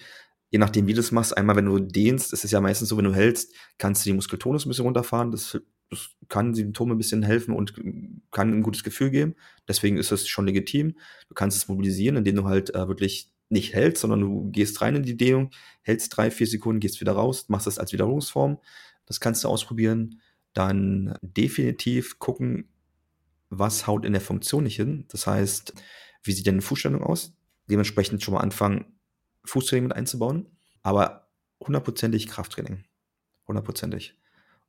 je 0.50 0.58
nachdem, 0.58 0.88
wie 0.88 0.94
du 0.94 1.00
es 1.00 1.12
machst, 1.12 1.36
einmal 1.36 1.54
wenn 1.54 1.66
du 1.66 1.78
dehnst, 1.78 2.32
ist 2.32 2.44
es 2.44 2.50
ja 2.50 2.60
meistens 2.60 2.88
so, 2.88 2.96
wenn 2.96 3.04
du 3.04 3.14
hältst, 3.14 3.54
kannst 3.78 4.04
du 4.04 4.10
die 4.10 4.14
Muskeltonus 4.14 4.66
ein 4.66 4.70
bisschen 4.70 4.84
runterfahren, 4.84 5.30
das 5.30 5.60
das 5.90 6.10
kann 6.28 6.54
Symptome 6.54 6.94
ein 6.94 6.98
bisschen 6.98 7.22
helfen 7.22 7.54
und 7.54 7.74
kann 8.30 8.52
ein 8.52 8.62
gutes 8.62 8.84
Gefühl 8.84 9.10
geben. 9.10 9.34
Deswegen 9.68 9.96
ist 9.96 10.12
es 10.12 10.26
schon 10.26 10.46
legitim. 10.46 10.96
Du 11.28 11.34
kannst 11.34 11.56
es 11.56 11.68
mobilisieren, 11.68 12.16
indem 12.16 12.36
du 12.36 12.44
halt 12.44 12.74
äh, 12.74 12.88
wirklich 12.88 13.30
nicht 13.54 13.72
hältst, 13.72 14.02
sondern 14.02 14.20
du 14.20 14.50
gehst 14.50 14.82
rein 14.82 14.96
in 14.96 15.02
die 15.02 15.16
Dehnung, 15.16 15.50
hältst 15.80 16.14
drei, 16.14 16.30
vier 16.30 16.46
Sekunden, 16.46 16.80
gehst 16.80 17.00
wieder 17.00 17.12
raus, 17.12 17.48
machst 17.48 17.66
das 17.66 17.78
als 17.78 17.92
Wiederholungsform. 17.92 18.58
Das 19.06 19.20
kannst 19.20 19.42
du 19.44 19.48
ausprobieren. 19.48 20.20
Dann 20.52 21.16
definitiv 21.22 22.18
gucken, 22.18 22.68
was 23.48 23.86
haut 23.86 24.04
in 24.04 24.12
der 24.12 24.20
Funktion 24.20 24.64
nicht 24.64 24.76
hin. 24.76 25.06
Das 25.08 25.26
heißt, 25.26 25.74
wie 26.22 26.32
sieht 26.32 26.46
denn 26.46 26.56
eine 26.56 26.62
Fußstellung 26.62 27.02
aus? 27.02 27.32
Dementsprechend 27.70 28.22
schon 28.22 28.34
mal 28.34 28.40
anfangen, 28.40 28.84
Fußtraining 29.44 29.84
mit 29.84 29.96
einzubauen. 29.96 30.46
Aber 30.82 31.28
hundertprozentig 31.60 32.26
Krafttraining. 32.26 32.84
Hundertprozentig. 33.48 34.18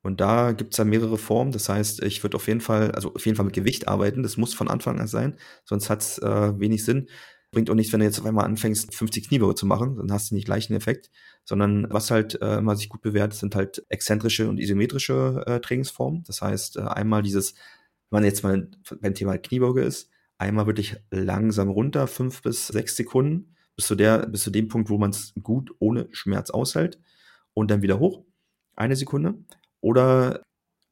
Und 0.02 0.22
da 0.22 0.52
gibt 0.52 0.74
es 0.74 0.78
ja 0.78 0.86
mehrere 0.86 1.18
Formen. 1.18 1.52
Das 1.52 1.68
heißt, 1.68 2.04
ich 2.04 2.22
würde 2.24 2.38
auf 2.38 2.48
jeden 2.48 2.62
Fall, 2.62 2.92
also 2.92 3.14
auf 3.16 3.26
jeden 3.26 3.36
Fall 3.36 3.46
mit 3.46 3.56
Gewicht 3.56 3.88
arbeiten. 3.88 4.22
Das 4.22 4.38
muss 4.38 4.54
von 4.54 4.68
Anfang 4.68 5.00
an 5.00 5.08
sein, 5.08 5.36
sonst 5.64 5.90
hat 5.90 6.02
es 6.02 6.20
äh, 6.20 6.60
wenig 6.60 6.86
Sinn. 6.86 7.08
Bringt 7.56 7.70
auch 7.70 7.76
nichts, 7.76 7.94
wenn 7.94 8.02
du 8.02 8.06
jetzt 8.06 8.20
auf 8.20 8.26
einmal 8.26 8.44
anfängst, 8.44 8.94
50 8.94 9.30
Kniebeuge 9.30 9.56
zu 9.56 9.66
machen, 9.66 9.96
dann 9.96 10.12
hast 10.12 10.30
du 10.30 10.36
nicht 10.36 10.44
gleich 10.44 10.70
einen 10.70 10.76
Effekt. 10.78 11.10
Sondern 11.46 11.88
was 11.90 12.12
halt 12.12 12.42
äh, 12.42 12.58
immer 12.58 12.76
sich 12.76 12.90
gut 12.90 13.02
bewährt, 13.02 13.34
sind 13.34 13.56
halt 13.56 13.86
exzentrische 13.88 14.50
und 14.50 14.60
isometrische 14.60 15.42
äh, 15.48 15.62
Trainingsformen. 15.62 16.26
Das 16.26 16.42
heißt, 16.42 16.76
äh, 16.76 16.82
einmal 16.82 17.22
dieses, 17.22 17.54
wenn 18.10 18.18
man 18.18 18.24
jetzt 18.26 18.44
mal 18.44 18.70
beim 19.00 19.14
Thema 19.14 19.38
Kniebeuge 19.38 19.84
ist, 19.84 20.10
einmal 20.38 20.66
wirklich 20.66 20.98
langsam 21.12 21.70
runter, 21.70 22.08
fünf 22.08 22.42
bis 22.42 22.68
sechs 22.68 22.98
Sekunden, 22.98 23.56
bis 23.78 23.88
zu, 23.88 23.96
der, 23.96 24.28
bis 24.28 24.44
zu 24.44 24.52
dem 24.52 24.68
Punkt, 24.68 24.90
wo 24.90 24.98
man 24.98 25.12
es 25.12 25.34
gut 25.42 25.72
ohne 25.80 26.10
Schmerz 26.12 26.50
aushält. 26.50 27.00
Und 27.54 27.72
dann 27.72 27.82
wieder 27.82 28.00
hoch, 28.00 28.26
eine 28.76 28.98
Sekunde 28.98 29.36
oder, 29.80 30.44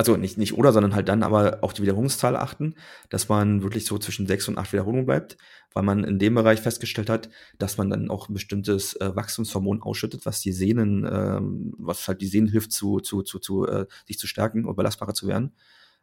also 0.04 0.18
nicht, 0.18 0.38
nicht 0.38 0.58
oder, 0.58 0.74
sondern 0.74 0.94
halt 0.96 1.08
dann 1.08 1.24
aber 1.24 1.60
auf 1.62 1.74
die 1.74 1.82
Wiederholungszahl 1.82 2.36
achten, 2.36 2.76
dass 3.10 3.30
man 3.30 3.64
wirklich 3.64 3.86
so 3.86 3.98
zwischen 3.98 4.28
sechs 4.28 4.50
und 4.50 4.58
acht 4.58 4.74
Wiederholungen 4.74 5.06
bleibt, 5.06 5.38
weil 5.74 5.84
man 5.84 6.04
in 6.04 6.20
dem 6.20 6.36
Bereich 6.36 6.60
festgestellt 6.60 7.10
hat, 7.10 7.30
dass 7.58 7.78
man 7.78 7.90
dann 7.90 8.10
auch 8.10 8.28
ein 8.28 8.34
bestimmtes 8.34 8.96
äh, 8.96 9.16
Wachstumshormon 9.16 9.82
ausschüttet, 9.82 10.26
was 10.26 10.42
die 10.42 10.52
Sehnen, 10.52 11.08
ähm, 11.10 11.74
was 11.78 12.06
halt 12.08 12.22
die 12.22 12.28
Sehnen 12.28 12.50
hilft, 12.50 12.74
zu, 12.74 13.00
zu, 13.00 13.24
zu, 13.24 13.40
zu 13.40 13.66
äh, 13.66 13.86
sich 14.06 14.20
zu 14.20 14.28
stärken 14.28 14.66
und 14.66 14.76
belastbarer 14.76 15.14
zu 15.14 15.28
werden. 15.28 15.54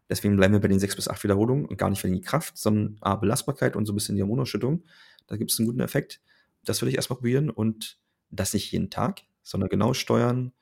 Deswegen 0.09 0.37
bleiben 0.37 0.55
wir 0.55 0.61
bei 0.61 0.69
den 0.69 0.81
sechs 0.81 0.97
bis 0.97 1.07
acht 1.07 1.23
Wiederholungen 1.23 1.67
und 1.67 1.77
gar 1.77 1.91
nicht 1.91 2.03
wegen 2.03 2.15
die 2.15 2.23
Kraft, 2.23 2.57
sondern 2.57 2.97
A, 3.03 3.17
Belastbarkeit 3.17 3.77
und 3.77 3.85
so 3.85 3.93
ein 3.93 3.97
bisschen 3.97 4.17
die 4.17 4.23
Hormonausschüttung. 4.23 4.83
Da 5.27 5.37
gibt 5.37 5.53
es 5.53 5.59
einen 5.59 5.67
guten 5.67 5.81
Effekt. 5.81 6.21
Das 6.65 6.81
würde 6.81 6.91
ich 6.91 6.97
erstmal 6.97 7.19
probieren 7.19 7.51
und 7.51 7.99
das 8.31 8.55
nicht 8.55 8.73
jeden 8.73 8.89
Tag, 8.89 9.21
sondern 9.43 9.69
genau 9.69 9.93
steuern, 9.93 10.53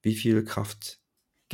wie 0.00 0.14
viel 0.14 0.44
Kraft 0.44 1.00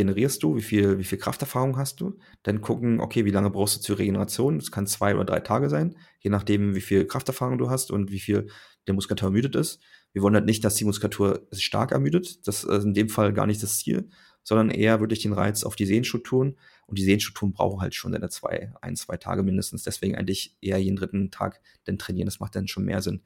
generierst 0.01 0.43
du, 0.43 0.57
wie 0.57 0.63
viel, 0.63 0.99
wie 0.99 1.05
viel 1.05 1.19
Krafterfahrung 1.19 1.77
hast 1.77 2.01
du, 2.01 2.17
dann 2.43 2.63
gucken, 2.63 3.01
okay, 3.01 3.27
wie 3.27 3.31
lange 3.31 3.51
brauchst 3.51 3.77
du 3.77 3.81
zur 3.81 3.99
Regeneration? 3.99 4.59
Das 4.59 4.71
kann 4.71 4.87
zwei 4.87 5.15
oder 5.15 5.27
drei 5.27 5.41
Tage 5.41 5.69
sein, 5.69 5.95
je 6.21 6.31
nachdem, 6.31 6.75
wie 6.75 6.81
viel 6.81 7.07
Krafterfahrung 7.07 7.59
du 7.59 7.69
hast 7.69 7.91
und 7.91 8.11
wie 8.11 8.19
viel 8.19 8.49
der 8.87 8.95
Muskulatur 8.95 9.29
ermüdet 9.29 9.57
ist. 9.57 9.79
Wir 10.15 10.23
wollen 10.23 10.35
halt 10.35 10.47
nicht, 10.47 10.65
dass 10.65 10.75
die 10.75 10.87
Muskulatur 10.87 11.47
stark 11.53 11.93
ermüdet. 11.93 12.47
Das 12.49 12.65
ist 12.65 12.85
in 12.85 12.95
dem 12.95 13.11
Fall 13.11 13.35
gar 13.35 13.47
nicht 13.47 13.63
das 13.63 13.77
Ziel, 13.77 14.09
sondern 14.43 14.71
eher 14.71 15.01
wirklich 15.01 15.21
den 15.21 15.35
Reiz 15.35 15.65
auf 15.65 15.77
die 15.77 15.85
Sehenstrukturen. 15.85 16.57
Und 16.87 16.99
die 16.99 17.05
Sehenstrukturen 17.05 17.53
brauchen 17.53 17.83
halt 17.83 17.95
schon 17.95 18.13
seine 18.13 18.31
zwei, 18.31 18.73
ein, 18.81 18.97
zwei 18.97 19.19
Tage 19.19 19.43
mindestens. 19.43 19.85
Deswegen 19.85 20.17
eigentlich 20.17 20.57
eher 20.63 20.79
jeden 20.79 20.97
dritten 20.97 21.31
Tag 21.31 21.61
dann 21.85 21.99
trainieren. 21.99 22.27
Das 22.27 22.41
macht 22.41 22.57
dann 22.57 22.69
schon 22.69 22.87
mehr 22.87 23.03
Sinn. 23.03 23.23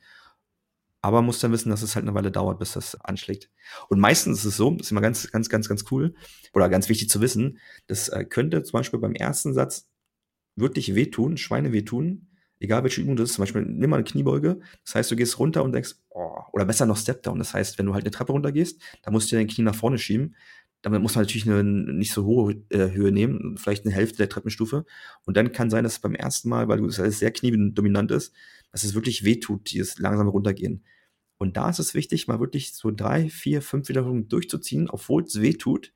Aber 1.04 1.18
man 1.18 1.26
muss 1.26 1.38
dann 1.38 1.52
wissen, 1.52 1.68
dass 1.68 1.82
es 1.82 1.96
halt 1.96 2.06
eine 2.06 2.14
Weile 2.14 2.30
dauert, 2.30 2.58
bis 2.58 2.72
das 2.72 2.98
anschlägt. 2.98 3.50
Und 3.90 4.00
meistens 4.00 4.38
ist 4.38 4.44
es 4.46 4.56
so, 4.56 4.70
das 4.70 4.86
ist 4.86 4.90
immer 4.90 5.02
ganz, 5.02 5.30
ganz, 5.30 5.50
ganz, 5.50 5.68
ganz 5.68 5.84
cool 5.90 6.14
oder 6.54 6.70
ganz 6.70 6.88
wichtig 6.88 7.10
zu 7.10 7.20
wissen, 7.20 7.58
das 7.88 8.08
äh, 8.08 8.24
könnte 8.24 8.62
zum 8.62 8.78
Beispiel 8.78 8.98
beim 8.98 9.14
ersten 9.14 9.52
Satz 9.52 9.90
wirklich 10.56 10.94
wehtun, 10.94 11.36
Schweine 11.36 11.74
wehtun, 11.74 12.28
egal 12.58 12.84
welche 12.84 13.02
Übung 13.02 13.16
das 13.16 13.28
ist. 13.28 13.34
Zum 13.34 13.42
Beispiel 13.42 13.66
nimm 13.66 13.90
mal 13.90 13.96
eine 13.96 14.04
Kniebeuge. 14.04 14.60
Das 14.86 14.94
heißt, 14.94 15.10
du 15.10 15.16
gehst 15.16 15.38
runter 15.38 15.62
und 15.62 15.72
denkst, 15.72 15.96
oh, 16.08 16.38
oder 16.54 16.64
besser 16.64 16.86
noch 16.86 16.96
Step-Down. 16.96 17.38
Das 17.38 17.52
heißt, 17.52 17.78
wenn 17.78 17.84
du 17.84 17.92
halt 17.92 18.04
eine 18.04 18.10
Treppe 18.10 18.32
runter 18.32 18.50
gehst, 18.50 18.80
dann 19.02 19.12
musst 19.12 19.30
du 19.30 19.36
dein 19.36 19.46
Knie 19.46 19.64
nach 19.64 19.74
vorne 19.74 19.98
schieben. 19.98 20.34
Damit 20.80 21.02
muss 21.02 21.16
man 21.16 21.24
natürlich 21.24 21.46
eine 21.46 21.62
nicht 21.62 22.14
so 22.14 22.24
hohe 22.24 22.62
äh, 22.70 22.92
Höhe 22.92 23.12
nehmen, 23.12 23.58
vielleicht 23.58 23.84
eine 23.84 23.94
Hälfte 23.94 24.16
der 24.16 24.30
Treppenstufe. 24.30 24.86
Und 25.26 25.36
dann 25.36 25.52
kann 25.52 25.68
sein, 25.68 25.84
dass 25.84 25.98
beim 25.98 26.14
ersten 26.14 26.48
Mal, 26.48 26.66
weil 26.68 26.82
es 26.82 26.96
sehr 26.96 27.30
kniedominant 27.30 28.10
ist, 28.10 28.32
dass 28.72 28.84
es 28.84 28.94
wirklich 28.94 29.22
wehtut, 29.22 29.70
dieses 29.70 29.98
langsame 29.98 30.30
Runtergehen. 30.30 30.82
Und 31.44 31.58
da 31.58 31.68
ist 31.68 31.78
es 31.78 31.92
wichtig, 31.92 32.26
mal 32.26 32.40
wirklich 32.40 32.72
so 32.72 32.90
drei, 32.90 33.28
vier, 33.28 33.60
fünf 33.60 33.90
Wiederholungen 33.90 34.30
durchzuziehen, 34.30 34.88
obwohl 34.88 35.24
es 35.24 35.42
weh 35.42 35.52
tut. 35.52 35.92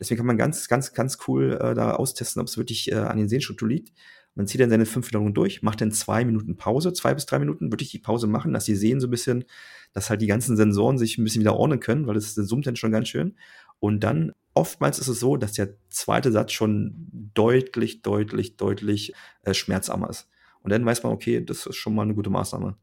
Deswegen 0.00 0.16
kann 0.16 0.26
man 0.26 0.38
ganz, 0.38 0.68
ganz, 0.68 0.94
ganz 0.94 1.18
cool 1.28 1.52
äh, 1.60 1.74
da 1.74 1.90
austesten, 1.96 2.40
ob 2.40 2.48
es 2.48 2.56
wirklich 2.56 2.90
äh, 2.90 2.94
an 2.94 3.18
den 3.18 3.28
Sehnenstrukturen 3.28 3.74
liegt. 3.74 3.92
Man 4.34 4.46
zieht 4.46 4.58
dann 4.58 4.70
seine 4.70 4.86
fünf 4.86 5.08
Wiederholungen 5.08 5.34
durch, 5.34 5.60
macht 5.60 5.82
dann 5.82 5.92
zwei 5.92 6.24
Minuten 6.24 6.56
Pause, 6.56 6.94
zwei 6.94 7.12
bis 7.12 7.26
drei 7.26 7.38
Minuten, 7.38 7.70
wirklich 7.70 7.90
die 7.90 7.98
Pause 7.98 8.26
machen, 8.26 8.54
dass 8.54 8.64
sie 8.64 8.74
sehen 8.74 8.98
so 8.98 9.06
ein 9.06 9.10
bisschen, 9.10 9.44
dass 9.92 10.08
halt 10.08 10.22
die 10.22 10.26
ganzen 10.26 10.56
Sensoren 10.56 10.96
sich 10.96 11.18
ein 11.18 11.24
bisschen 11.24 11.42
wieder 11.42 11.56
ordnen 11.56 11.80
können, 11.80 12.06
weil 12.06 12.16
es 12.16 12.34
summt 12.34 12.66
dann 12.66 12.76
schon 12.76 12.90
ganz 12.90 13.08
schön. 13.08 13.36
Und 13.80 14.00
dann 14.00 14.32
oftmals 14.54 14.98
ist 14.98 15.08
es 15.08 15.20
so, 15.20 15.36
dass 15.36 15.52
der 15.52 15.74
zweite 15.90 16.32
Satz 16.32 16.52
schon 16.52 17.10
deutlich, 17.34 18.00
deutlich, 18.00 18.56
deutlich 18.56 19.12
äh, 19.42 19.52
schmerzarmer 19.52 20.08
ist. 20.08 20.26
Und 20.62 20.70
dann 20.70 20.86
weiß 20.86 21.02
man, 21.02 21.12
okay, 21.12 21.44
das 21.44 21.66
ist 21.66 21.76
schon 21.76 21.94
mal 21.94 22.04
eine 22.04 22.14
gute 22.14 22.30
Maßnahme. 22.30 22.78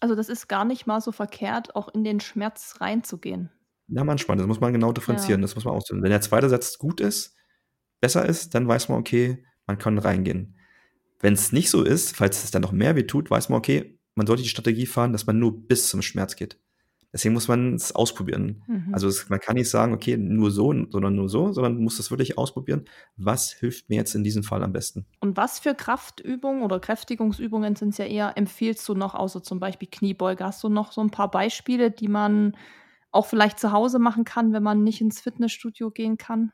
Also 0.00 0.14
das 0.14 0.28
ist 0.28 0.48
gar 0.48 0.64
nicht 0.64 0.86
mal 0.86 1.00
so 1.00 1.12
verkehrt, 1.12 1.74
auch 1.74 1.88
in 1.88 2.04
den 2.04 2.20
Schmerz 2.20 2.76
reinzugehen. 2.80 3.50
Ja, 3.88 4.04
manchmal, 4.04 4.36
das 4.36 4.46
muss 4.46 4.60
man 4.60 4.72
genau 4.72 4.92
differenzieren, 4.92 5.40
ja. 5.40 5.44
das 5.44 5.54
muss 5.54 5.64
man 5.64 5.74
ausdrücken. 5.74 6.02
Wenn 6.02 6.10
der 6.10 6.20
zweite 6.20 6.48
Satz 6.48 6.78
gut 6.78 7.00
ist, 7.00 7.34
besser 8.00 8.26
ist, 8.26 8.54
dann 8.54 8.68
weiß 8.68 8.88
man, 8.88 8.98
okay, 8.98 9.44
man 9.66 9.78
kann 9.78 9.98
reingehen. 9.98 10.56
Wenn 11.20 11.34
es 11.34 11.52
nicht 11.52 11.70
so 11.70 11.82
ist, 11.82 12.14
falls 12.14 12.44
es 12.44 12.50
dann 12.50 12.62
noch 12.62 12.72
mehr 12.72 12.96
weh 12.96 13.04
tut, 13.04 13.30
weiß 13.30 13.48
man, 13.48 13.58
okay, 13.58 13.98
man 14.14 14.26
sollte 14.26 14.42
die 14.42 14.48
Strategie 14.48 14.86
fahren, 14.86 15.12
dass 15.12 15.26
man 15.26 15.38
nur 15.38 15.66
bis 15.66 15.88
zum 15.88 16.02
Schmerz 16.02 16.36
geht. 16.36 16.60
Deswegen 17.12 17.32
muss 17.32 17.48
man 17.48 17.74
es 17.74 17.94
ausprobieren. 17.94 18.62
Mhm. 18.66 18.92
Also 18.92 19.08
es, 19.08 19.28
man 19.30 19.40
kann 19.40 19.56
nicht 19.56 19.70
sagen, 19.70 19.94
okay, 19.94 20.18
nur 20.18 20.50
so, 20.50 20.74
sondern 20.90 21.14
nur 21.14 21.28
so, 21.28 21.52
sondern 21.52 21.74
man 21.74 21.84
muss 21.84 21.98
es 21.98 22.10
wirklich 22.10 22.36
ausprobieren. 22.36 22.84
Was 23.16 23.52
hilft 23.52 23.88
mir 23.88 23.96
jetzt 23.96 24.14
in 24.14 24.24
diesem 24.24 24.42
Fall 24.42 24.62
am 24.62 24.72
besten? 24.72 25.06
Und 25.20 25.36
was 25.36 25.58
für 25.58 25.74
Kraftübungen 25.74 26.62
oder 26.62 26.80
Kräftigungsübungen 26.80 27.76
sind 27.76 27.90
es 27.90 27.98
ja 27.98 28.04
eher, 28.04 28.36
empfiehlst 28.36 28.86
du 28.88 28.94
noch, 28.94 29.14
außer 29.14 29.42
zum 29.42 29.58
Beispiel 29.58 29.88
Kniebeuge? 29.90 30.44
Hast 30.44 30.62
du 30.62 30.68
noch 30.68 30.92
so 30.92 31.00
ein 31.00 31.10
paar 31.10 31.30
Beispiele, 31.30 31.90
die 31.90 32.08
man 32.08 32.54
auch 33.10 33.24
vielleicht 33.24 33.58
zu 33.58 33.72
Hause 33.72 33.98
machen 33.98 34.24
kann, 34.24 34.52
wenn 34.52 34.62
man 34.62 34.84
nicht 34.84 35.00
ins 35.00 35.20
Fitnessstudio 35.20 35.90
gehen 35.90 36.18
kann? 36.18 36.52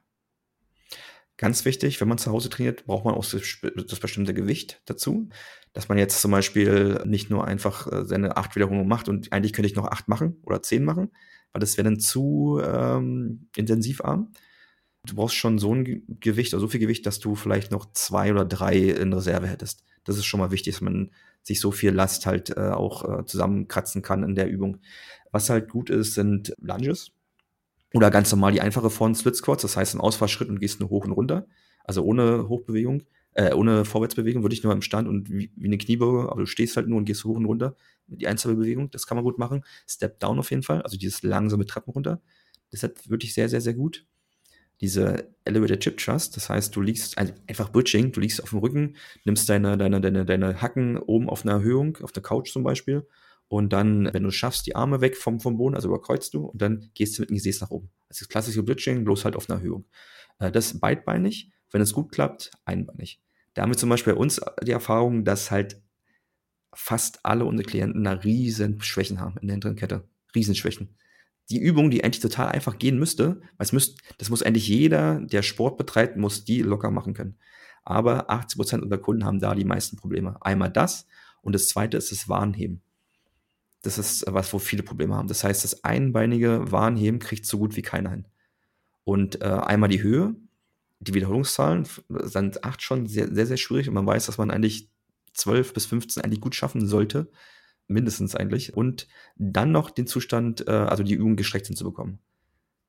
Ganz 1.37 1.65
wichtig, 1.65 2.01
wenn 2.01 2.09
man 2.09 2.19
zu 2.19 2.31
Hause 2.31 2.49
trainiert, 2.49 2.87
braucht 2.87 3.05
man 3.05 3.15
auch 3.15 3.27
das, 3.27 3.59
das 3.89 3.99
bestimmte 3.99 4.35
Gewicht 4.35 4.81
dazu. 4.87 5.29
Dass 5.73 5.89
man 5.89 5.99
jetzt 5.99 6.21
zum 6.21 6.31
Beispiel 6.31 7.03
nicht 7.05 7.29
nur 7.31 7.45
einfach 7.45 7.91
äh, 7.91 8.05
seine 8.05 8.37
acht 8.37 8.55
Wiederholungen 8.55 8.87
macht 8.87 9.09
und 9.09 9.33
eigentlich 9.33 9.53
könnte 9.53 9.69
ich 9.69 9.75
noch 9.75 9.89
acht 9.89 10.07
machen 10.07 10.37
oder 10.45 10.63
zehn 10.63 10.85
machen, 10.85 11.11
weil 11.53 11.61
das 11.61 11.77
wäre 11.77 11.85
dann 11.85 11.99
zu 11.99 12.61
ähm, 12.63 13.49
intensivarm. 13.57 14.33
Du 15.05 15.17
brauchst 15.17 15.35
schon 15.35 15.59
so 15.59 15.75
ein 15.75 16.05
Gewicht 16.21 16.55
oder 16.55 16.61
so 16.61 16.69
viel 16.69 16.81
Gewicht, 16.81 17.05
dass 17.05 17.19
du 17.19 17.35
vielleicht 17.35 17.73
noch 17.73 17.93
zwei 17.93 18.31
oder 18.31 18.45
drei 18.45 18.77
in 18.77 19.13
Reserve 19.13 19.49
hättest. 19.49 19.85
Das 20.05 20.17
ist 20.17 20.27
schon 20.27 20.41
mal 20.41 20.53
wichtig, 20.53 20.75
dass 20.75 20.81
man 20.83 21.11
sich 21.43 21.61
so 21.61 21.73
viel 21.73 21.91
Last 21.91 22.27
halt 22.27 22.51
äh, 22.57 22.71
auch 22.71 23.21
äh, 23.21 23.25
zusammenkratzen 23.27 24.03
kann 24.03 24.23
in 24.23 24.35
der 24.37 24.49
Übung. 24.49 24.79
Was 25.33 25.51
halt 25.51 25.69
gut 25.69 25.91
ist, 25.91 26.15
sind 26.15 26.55
Lunges. 26.59 27.11
Oder 27.95 28.11
ganz 28.11 28.31
normal 28.33 28.51
die 28.53 28.61
einfache 28.61 28.91
Form 28.91 29.15
Split 29.15 29.37
Squats, 29.37 29.63
das 29.63 29.77
heißt 29.77 29.95
ein 29.95 30.01
Ausfallschritt 30.01 30.49
und 30.49 30.59
gehst 30.59 30.81
nur 30.81 30.91
hoch 30.91 31.05
und 31.05 31.13
runter. 31.13 31.47
Also 31.85 32.03
ohne 32.03 32.49
Hochbewegung, 32.49 33.05
äh, 33.35 33.55
ohne 33.55 33.85
Vorwärtsbewegung, 33.85 34.43
wirklich 34.43 34.65
nur 34.65 34.73
im 34.73 34.83
Stand 34.83 35.07
und 35.07 35.31
wie, 35.31 35.53
wie 35.55 35.67
eine 35.67 35.79
Kniebeuge, 35.79 36.29
aber 36.31 36.41
du 36.41 36.47
stehst 36.47 36.77
halt 36.77 36.89
nur 36.89 36.99
und 36.99 37.05
gehst 37.05 37.25
hoch 37.25 37.37
und 37.37 37.45
runter. 37.45 37.77
Die 38.09 38.27
einzelne 38.27 38.57
Bewegung, 38.57 38.91
das 38.91 39.07
kann 39.07 39.17
man 39.17 39.25
gut 39.25 39.39
machen. 39.39 39.65
Step 39.89 40.19
Down 40.19 40.41
auf 40.41 40.51
jeden 40.51 40.65
Fall, 40.65 40.83
also 40.83 40.97
dieses 40.97 41.23
langsame 41.23 41.67
Treppen 41.67 41.93
runter. 41.93 42.21
Das 42.73 42.83
ist 42.83 43.09
wirklich 43.09 43.33
sehr, 43.33 43.49
sehr, 43.49 43.61
sehr 43.61 43.75
gut. 43.75 44.05
Diese 44.81 45.29
Elevated 45.45 45.79
Chip 45.79 45.99
Trust, 45.99 46.37
das 46.37 46.51
heißt, 46.51 46.75
du 46.75 46.81
liegst 46.81 47.17
also 47.17 47.33
einfach 47.47 47.71
Bridging, 47.71 48.11
du 48.11 48.19
liegst 48.19 48.43
auf 48.43 48.51
dem 48.51 48.59
Rücken, 48.59 48.97
nimmst 49.25 49.49
deine, 49.49 49.79
deine, 49.79 50.01
deine, 50.01 50.25
deine 50.25 50.61
Hacken 50.61 50.99
oben 50.99 51.31
auf 51.31 51.45
einer 51.45 51.53
Erhöhung, 51.55 51.97
auf 52.03 52.11
der 52.11 52.25
Couch 52.25 52.51
zum 52.53 52.65
Beispiel 52.65 53.07
und 53.49 53.73
dann, 53.73 54.13
wenn 54.13 54.23
du 54.23 54.31
es 54.31 54.35
schaffst, 54.35 54.67
die 54.67 54.75
Arme 54.75 55.01
weg 55.01 55.17
vom, 55.17 55.41
vom 55.41 55.57
Boden, 55.57 55.75
also 55.75 55.89
überkreuzt 55.89 56.35
du 56.35 56.47
und 56.47 56.61
dann 56.61 56.91
gehst 56.95 57.17
du 57.17 57.23
mit 57.23 57.31
dem 57.31 57.37
Gesäß 57.37 57.61
nach 57.61 57.71
oben. 57.71 57.91
Das 58.09 58.21
ist 58.21 58.29
klassische 58.29 58.63
Bridging, 58.63 59.05
bloß 59.05 59.25
halt 59.25 59.37
auf 59.37 59.49
einer 59.49 59.59
Erhöhung. 59.61 59.87
Äh, 60.39 60.51
das 60.51 60.79
beidbeinig. 60.79 61.51
Wenn 61.71 61.81
es 61.81 61.93
gut 61.93 62.13
klappt, 62.13 62.53
einbeinig. 62.65 63.21
Da 63.55 63.63
haben 63.63 63.71
wir 63.71 63.77
zum 63.77 63.89
Beispiel 63.89 64.15
bei 64.15 64.21
uns 64.21 64.41
die 64.63 64.71
Erfahrung, 64.71 65.25
dass 65.25 65.51
halt 65.51 65.83
fast 66.73 67.25
alle 67.25 67.45
unsere 67.45 67.69
Klienten 67.69 68.05
da 68.05 68.13
riesen 68.13 68.81
Schwächen 68.81 69.21
haben 69.21 69.37
in 69.39 69.49
der 69.49 69.55
hinteren 69.55 69.77
Kette. 69.77 70.09
Riesenschwächen. 70.35 70.97
Die 71.51 71.59
Übung, 71.59 71.91
die 71.91 72.03
eigentlich 72.03 72.23
total 72.23 72.49
einfach 72.49 72.79
gehen 72.79 72.99
müsste, 72.99 73.41
weil 73.57 73.67
es 73.67 73.73
müsst, 73.73 74.01
das 74.19 74.31
muss 74.31 74.43
eigentlich 74.43 74.69
jeder, 74.69 75.21
der 75.21 75.43
Sport 75.43 75.77
betreibt, 75.77 76.17
muss 76.17 76.45
die 76.45 76.63
locker 76.63 76.91
machen 76.91 77.15
können. 77.15 77.39
Aber 77.85 78.31
80 78.31 78.57
Prozent 78.57 78.83
unserer 78.83 79.01
Kunden 79.01 79.25
haben 79.25 79.41
da 79.41 79.55
die 79.55 79.65
meisten 79.65 79.97
Probleme. 79.97 80.37
Einmal 80.41 80.71
das 80.71 81.07
und 81.43 81.55
das 81.55 81.69
zweite 81.69 81.97
ist 81.97 82.11
das 82.11 82.29
Warnheben. 82.29 82.83
Das 83.85 83.99
ist 83.99 84.25
was, 84.29 84.53
wo 84.53 84.59
viele 84.59 84.83
Probleme 84.83 85.15
haben. 85.15 85.29
Das 85.29 85.45
heißt, 85.45 85.63
das 85.63 85.85
einbeinige 85.85 86.73
Warenheben 86.73 87.21
kriegt 87.21 87.47
so 87.47 87.59
gut 87.59 87.77
wie 87.77 87.83
keiner 87.83 88.11
hin. 88.11 88.27
Und 89.05 89.43
äh, 89.43 89.45
einmal 89.45 89.91
die 89.91 90.03
Höhe, 90.03 90.35
die 91.01 91.13
Wiederholungszahlen 91.13 91.87
sind 92.09 92.65
acht 92.65 92.81
schon 92.83 93.07
sehr, 93.07 93.33
sehr, 93.33 93.47
sehr 93.47 93.59
schwierig 93.59 93.89
und 93.89 93.95
man 93.95 94.07
weiß, 94.07 94.27
dass 94.27 94.39
man 94.39 94.51
eigentlich 94.51 94.89
12 95.35 95.75
bis 95.75 95.87
15 95.87 96.25
eigentlich 96.25 96.41
gut 96.41 96.55
schaffen 96.55 96.87
sollte. 96.87 97.31
Mindestens 97.87 98.35
eigentlich. 98.35 98.75
Und 98.75 99.07
dann 99.37 99.71
noch 99.71 99.91
den 99.91 100.07
Zustand, 100.07 100.67
äh, 100.67 100.71
also 100.71 101.03
die 101.03 101.15
Übung 101.15 101.37
gestreckt 101.37 101.67
hinzubekommen. 101.67 102.21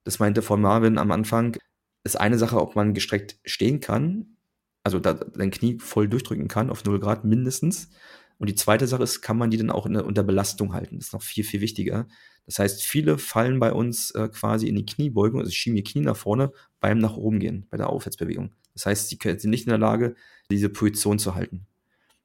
Das 0.04 0.18
meinte 0.18 0.40
von 0.40 0.62
Marvin 0.62 0.96
am 0.96 1.10
Anfang, 1.10 1.58
ist 2.04 2.18
eine 2.18 2.38
Sache, 2.38 2.58
ob 2.58 2.76
man 2.76 2.94
gestreckt 2.94 3.38
stehen 3.44 3.80
kann, 3.80 4.36
also 4.84 5.00
dein 5.00 5.50
Knie 5.50 5.78
voll 5.80 6.08
durchdrücken 6.08 6.48
kann, 6.48 6.70
auf 6.70 6.84
0 6.84 7.00
Grad 7.00 7.24
mindestens. 7.24 7.90
Und 8.38 8.48
die 8.48 8.54
zweite 8.54 8.86
Sache 8.86 9.02
ist, 9.02 9.22
kann 9.22 9.38
man 9.38 9.50
die 9.50 9.56
dann 9.56 9.70
auch 9.70 9.86
in, 9.86 9.96
unter 9.96 10.22
Belastung 10.22 10.72
halten? 10.72 10.98
Das 10.98 11.08
ist 11.08 11.12
noch 11.12 11.22
viel, 11.22 11.44
viel 11.44 11.60
wichtiger. 11.60 12.06
Das 12.44 12.58
heißt, 12.58 12.82
viele 12.82 13.18
fallen 13.18 13.58
bei 13.58 13.72
uns 13.72 14.10
äh, 14.12 14.28
quasi 14.28 14.68
in 14.68 14.76
die 14.76 14.86
Kniebeugung, 14.86 15.40
also 15.40 15.50
schieben 15.50 15.76
die 15.76 15.84
Knie 15.84 16.02
nach 16.02 16.16
vorne 16.16 16.52
beim 16.80 16.98
nach 16.98 17.16
oben 17.16 17.40
gehen, 17.40 17.66
bei 17.70 17.76
der 17.76 17.90
Aufwärtsbewegung. 17.90 18.52
Das 18.74 18.86
heißt, 18.86 19.08
sie 19.08 19.18
sind 19.22 19.50
nicht 19.50 19.66
in 19.66 19.70
der 19.70 19.78
Lage, 19.78 20.14
diese 20.50 20.68
Position 20.68 21.18
zu 21.18 21.34
halten. 21.34 21.66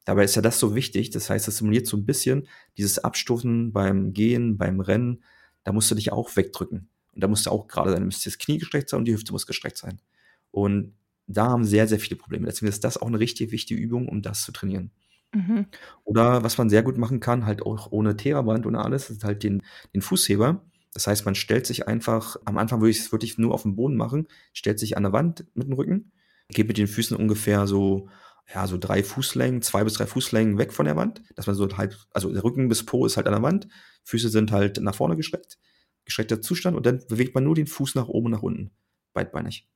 Dabei 0.05 0.23
ist 0.23 0.35
ja 0.35 0.41
das 0.41 0.59
so 0.59 0.75
wichtig. 0.75 1.11
Das 1.11 1.29
heißt, 1.29 1.47
es 1.47 1.57
simuliert 1.57 1.87
so 1.87 1.95
ein 1.95 2.05
bisschen 2.05 2.47
dieses 2.77 2.99
Abstoßen 2.99 3.71
beim 3.71 4.13
Gehen, 4.13 4.57
beim 4.57 4.79
Rennen. 4.79 5.23
Da 5.63 5.71
musst 5.71 5.89
du 5.91 5.95
dich 5.95 6.11
auch 6.11 6.35
wegdrücken. 6.35 6.89
Und 7.13 7.23
da 7.23 7.27
musst 7.27 7.45
du 7.45 7.51
auch 7.51 7.67
gerade 7.67 7.91
sein, 7.91 8.05
müsste 8.05 8.29
das 8.29 8.37
Knie 8.37 8.57
gestreckt 8.57 8.89
sein 8.89 8.99
und 8.99 9.05
die 9.05 9.13
Hüfte 9.13 9.31
muss 9.31 9.45
gestreckt 9.45 9.77
sein. 9.77 10.01
Und 10.49 10.93
da 11.27 11.47
haben 11.47 11.65
sehr, 11.65 11.87
sehr 11.87 11.99
viele 11.99 12.15
Probleme. 12.15 12.45
Deswegen 12.45 12.69
ist 12.69 12.83
das 12.83 12.97
auch 12.97 13.07
eine 13.07 13.19
richtig 13.19 13.51
wichtige 13.51 13.79
Übung, 13.79 14.07
um 14.07 14.21
das 14.21 14.43
zu 14.43 14.51
trainieren. 14.51 14.91
Mhm. 15.33 15.67
Oder 16.03 16.43
was 16.43 16.57
man 16.57 16.69
sehr 16.69 16.83
gut 16.83 16.97
machen 16.97 17.19
kann, 17.19 17.45
halt 17.45 17.61
auch 17.61 17.91
ohne 17.91 18.17
Theraband 18.17 18.65
und 18.65 18.75
alles, 18.75 19.09
ist 19.09 19.23
halt 19.23 19.43
den, 19.43 19.63
den 19.93 20.01
Fußheber. 20.01 20.61
Das 20.93 21.07
heißt, 21.07 21.25
man 21.25 21.35
stellt 21.35 21.65
sich 21.65 21.87
einfach, 21.87 22.35
am 22.43 22.57
Anfang 22.57 22.81
würde 22.81 22.91
ich 22.91 22.99
es 22.99 23.11
wirklich 23.11 23.37
nur 23.37 23.53
auf 23.53 23.61
dem 23.63 23.75
Boden 23.75 23.95
machen, 23.95 24.27
stellt 24.51 24.79
sich 24.79 24.97
an 24.97 25.03
der 25.03 25.13
Wand 25.13 25.45
mit 25.53 25.67
dem 25.67 25.73
Rücken, 25.73 26.11
geht 26.49 26.67
mit 26.67 26.77
den 26.77 26.87
Füßen 26.87 27.15
ungefähr 27.15 27.65
so, 27.65 28.09
ja, 28.53 28.67
so 28.67 28.77
drei 28.77 29.01
Fußlängen, 29.03 29.61
zwei 29.61 29.85
bis 29.85 29.93
drei 29.93 30.05
Fußlängen 30.05 30.57
weg 30.57 30.73
von 30.73 30.85
der 30.85 30.97
Wand, 30.97 31.21
dass 31.35 31.47
man 31.47 31.55
so 31.55 31.67
halt, 31.77 32.07
also 32.13 32.33
der 32.33 32.43
Rücken 32.43 32.67
bis 32.67 32.85
Po 32.85 33.05
ist 33.05 33.15
halt 33.15 33.27
an 33.27 33.33
der 33.33 33.41
Wand, 33.41 33.69
Füße 34.03 34.27
sind 34.27 34.51
halt 34.51 34.81
nach 34.81 34.95
vorne 34.95 35.15
gestreckt, 35.15 35.59
gestreckter 36.03 36.41
Zustand 36.41 36.75
und 36.75 36.85
dann 36.85 37.01
bewegt 37.07 37.35
man 37.35 37.45
nur 37.45 37.55
den 37.55 37.67
Fuß 37.67 37.95
nach 37.95 38.09
oben 38.09 38.25
und 38.25 38.31
nach 38.33 38.43
unten, 38.43 38.71
beidbeinig. 39.13 39.69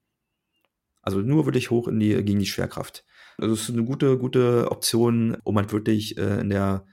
Also 1.01 1.19
nur 1.19 1.45
wirklich 1.45 1.69
hoch 1.69 1.87
in 1.87 1.99
die, 1.99 2.15
gegen 2.23 2.39
die 2.39 2.45
Schwerkraft. 2.45 3.05
Also 3.38 3.53
es 3.53 3.69
ist 3.69 3.71
eine 3.71 3.83
gute, 3.83 4.17
gute 4.17 4.71
Option, 4.71 5.38
um 5.43 5.57
halt 5.57 5.71
wirklich 5.71 6.17
äh, 6.17 6.39
in 6.39 6.49
der 6.49 6.86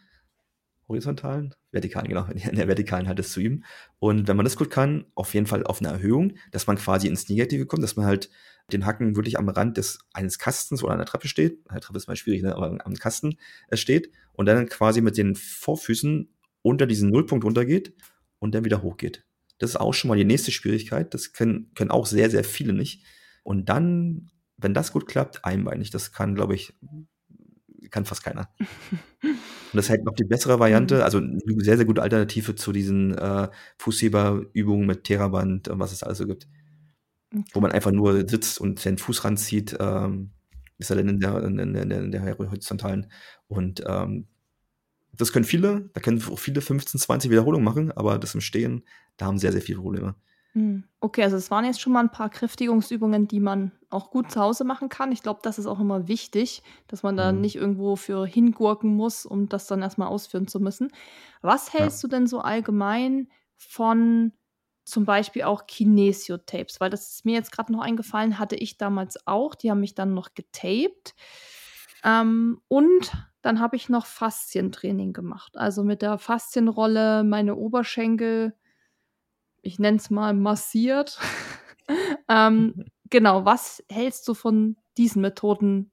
horizontalen, 0.88 1.54
vertikalen, 1.70 2.08
genau, 2.08 2.26
in 2.50 2.56
der 2.56 2.68
vertikalen 2.68 3.08
halt 3.08 3.18
das 3.18 3.32
zu 3.32 3.40
üben. 3.40 3.64
Und 3.98 4.28
wenn 4.28 4.36
man 4.36 4.44
das 4.44 4.56
gut 4.56 4.70
kann, 4.70 5.06
auf 5.14 5.34
jeden 5.34 5.46
Fall 5.46 5.64
auf 5.64 5.80
eine 5.80 5.90
Erhöhung, 5.90 6.34
dass 6.50 6.66
man 6.66 6.76
quasi 6.76 7.08
ins 7.08 7.28
Negative 7.28 7.66
kommt, 7.66 7.82
dass 7.82 7.96
man 7.96 8.06
halt 8.06 8.30
den 8.72 8.86
Hacken 8.86 9.16
wirklich 9.16 9.38
am 9.38 9.48
Rand 9.48 9.76
des 9.76 9.98
eines 10.12 10.38
Kastens 10.38 10.82
oder 10.82 10.96
der 10.96 11.06
Treppe 11.06 11.28
steht. 11.28 11.58
Eine 11.68 11.80
Treppe 11.80 11.98
ist 11.98 12.06
mal 12.06 12.16
schwierig, 12.16 12.42
ne? 12.42 12.54
aber 12.54 12.78
am 12.84 12.94
Kasten 12.94 13.36
äh, 13.68 13.76
steht 13.76 14.10
und 14.32 14.46
dann 14.46 14.68
quasi 14.68 15.00
mit 15.00 15.16
den 15.16 15.34
Vorfüßen 15.34 16.32
unter 16.62 16.86
diesen 16.86 17.10
Nullpunkt 17.10 17.44
runtergeht 17.44 17.94
und 18.38 18.54
dann 18.54 18.64
wieder 18.64 18.82
hochgeht. 18.82 19.24
Das 19.58 19.70
ist 19.70 19.76
auch 19.76 19.92
schon 19.94 20.08
mal 20.08 20.16
die 20.16 20.24
nächste 20.24 20.50
Schwierigkeit. 20.50 21.12
Das 21.14 21.32
können, 21.32 21.70
können 21.74 21.90
auch 21.90 22.06
sehr, 22.06 22.30
sehr 22.30 22.44
viele 22.44 22.72
nicht. 22.72 23.04
Und 23.44 23.68
dann 23.68 24.30
wenn 24.62 24.74
das 24.74 24.92
gut 24.92 25.06
klappt, 25.06 25.44
einbeinig. 25.44 25.90
Das 25.90 26.12
kann, 26.12 26.34
glaube 26.34 26.54
ich, 26.54 26.74
kann 27.90 28.04
fast 28.04 28.24
keiner. 28.24 28.48
Und 29.22 29.38
das 29.72 29.86
ist 29.86 29.90
halt 29.90 30.04
noch 30.04 30.14
die 30.14 30.24
bessere 30.24 30.58
Variante, 30.58 30.96
mhm. 30.96 31.02
also 31.02 31.18
eine 31.18 31.40
sehr, 31.58 31.76
sehr 31.76 31.86
gute 31.86 32.02
Alternative 32.02 32.54
zu 32.54 32.72
diesen 32.72 33.16
äh, 33.16 33.48
Fußheberübungen 33.78 34.86
mit 34.86 35.04
Theraband 35.04 35.68
und 35.68 35.78
was 35.78 35.92
es 35.92 36.02
also 36.02 36.26
gibt. 36.26 36.48
Okay. 37.32 37.44
Wo 37.54 37.60
man 37.60 37.72
einfach 37.72 37.92
nur 37.92 38.28
sitzt 38.28 38.60
und 38.60 38.84
den 38.84 38.98
Fuß 38.98 39.24
ranzieht, 39.24 39.76
ähm, 39.80 40.32
ist 40.78 40.90
er 40.90 40.96
dann 40.96 41.08
in 41.08 41.20
der, 41.20 41.42
in, 41.44 41.58
in, 41.58 41.74
in 41.74 42.12
der 42.12 42.38
horizontalen. 42.38 43.10
Und 43.48 43.82
ähm, 43.86 44.26
das 45.14 45.32
können 45.32 45.44
viele, 45.44 45.90
da 45.94 46.00
können 46.00 46.22
auch 46.30 46.38
viele 46.38 46.60
15, 46.60 47.00
20 47.00 47.30
Wiederholungen 47.30 47.64
machen, 47.64 47.92
aber 47.92 48.18
das 48.18 48.34
im 48.34 48.40
Stehen, 48.40 48.82
da 49.16 49.26
haben 49.26 49.38
sehr, 49.38 49.52
sehr 49.52 49.62
viele 49.62 49.78
Probleme. 49.78 50.14
Hm. 50.52 50.84
Okay, 51.00 51.22
also 51.22 51.36
es 51.36 51.50
waren 51.50 51.64
jetzt 51.64 51.80
schon 51.80 51.92
mal 51.92 52.00
ein 52.00 52.12
paar 52.12 52.28
Kräftigungsübungen, 52.28 53.26
die 53.26 53.40
man 53.40 53.72
auch 53.88 54.10
gut 54.10 54.30
zu 54.30 54.40
Hause 54.40 54.64
machen 54.64 54.88
kann. 54.88 55.10
Ich 55.10 55.22
glaube, 55.22 55.40
das 55.42 55.58
ist 55.58 55.66
auch 55.66 55.80
immer 55.80 56.08
wichtig, 56.08 56.62
dass 56.88 57.02
man 57.02 57.16
da 57.16 57.32
mhm. 57.32 57.40
nicht 57.40 57.56
irgendwo 57.56 57.96
für 57.96 58.26
hingurken 58.26 58.94
muss, 58.94 59.24
um 59.24 59.48
das 59.48 59.66
dann 59.66 59.82
erstmal 59.82 60.08
ausführen 60.08 60.48
zu 60.48 60.60
müssen. 60.60 60.92
Was 61.40 61.72
hältst 61.72 62.02
ja. 62.02 62.08
du 62.08 62.16
denn 62.16 62.26
so 62.26 62.40
allgemein 62.40 63.28
von 63.56 64.32
zum 64.84 65.06
Beispiel 65.06 65.42
auch 65.42 65.66
Kinesiotapes? 65.66 66.80
Weil 66.80 66.90
das 66.90 67.14
ist 67.14 67.24
mir 67.24 67.34
jetzt 67.34 67.52
gerade 67.52 67.72
noch 67.72 67.80
eingefallen, 67.80 68.38
hatte 68.38 68.56
ich 68.56 68.76
damals 68.76 69.26
auch. 69.26 69.54
Die 69.54 69.70
haben 69.70 69.80
mich 69.80 69.94
dann 69.94 70.12
noch 70.12 70.34
getaped. 70.34 71.14
Ähm, 72.04 72.60
und 72.68 73.12
dann 73.40 73.58
habe 73.58 73.76
ich 73.76 73.88
noch 73.88 74.04
Faszientraining 74.04 75.14
gemacht. 75.14 75.56
Also 75.56 75.82
mit 75.82 76.02
der 76.02 76.18
Faszienrolle 76.18 77.24
meine 77.24 77.56
Oberschenkel 77.56 78.54
ich 79.62 79.78
nenne 79.78 79.96
es 79.96 80.10
mal, 80.10 80.34
massiert. 80.34 81.18
ähm, 82.28 82.84
genau, 83.10 83.44
was 83.44 83.82
hältst 83.90 84.28
du 84.28 84.34
von 84.34 84.76
diesen 84.98 85.22
Methoden, 85.22 85.90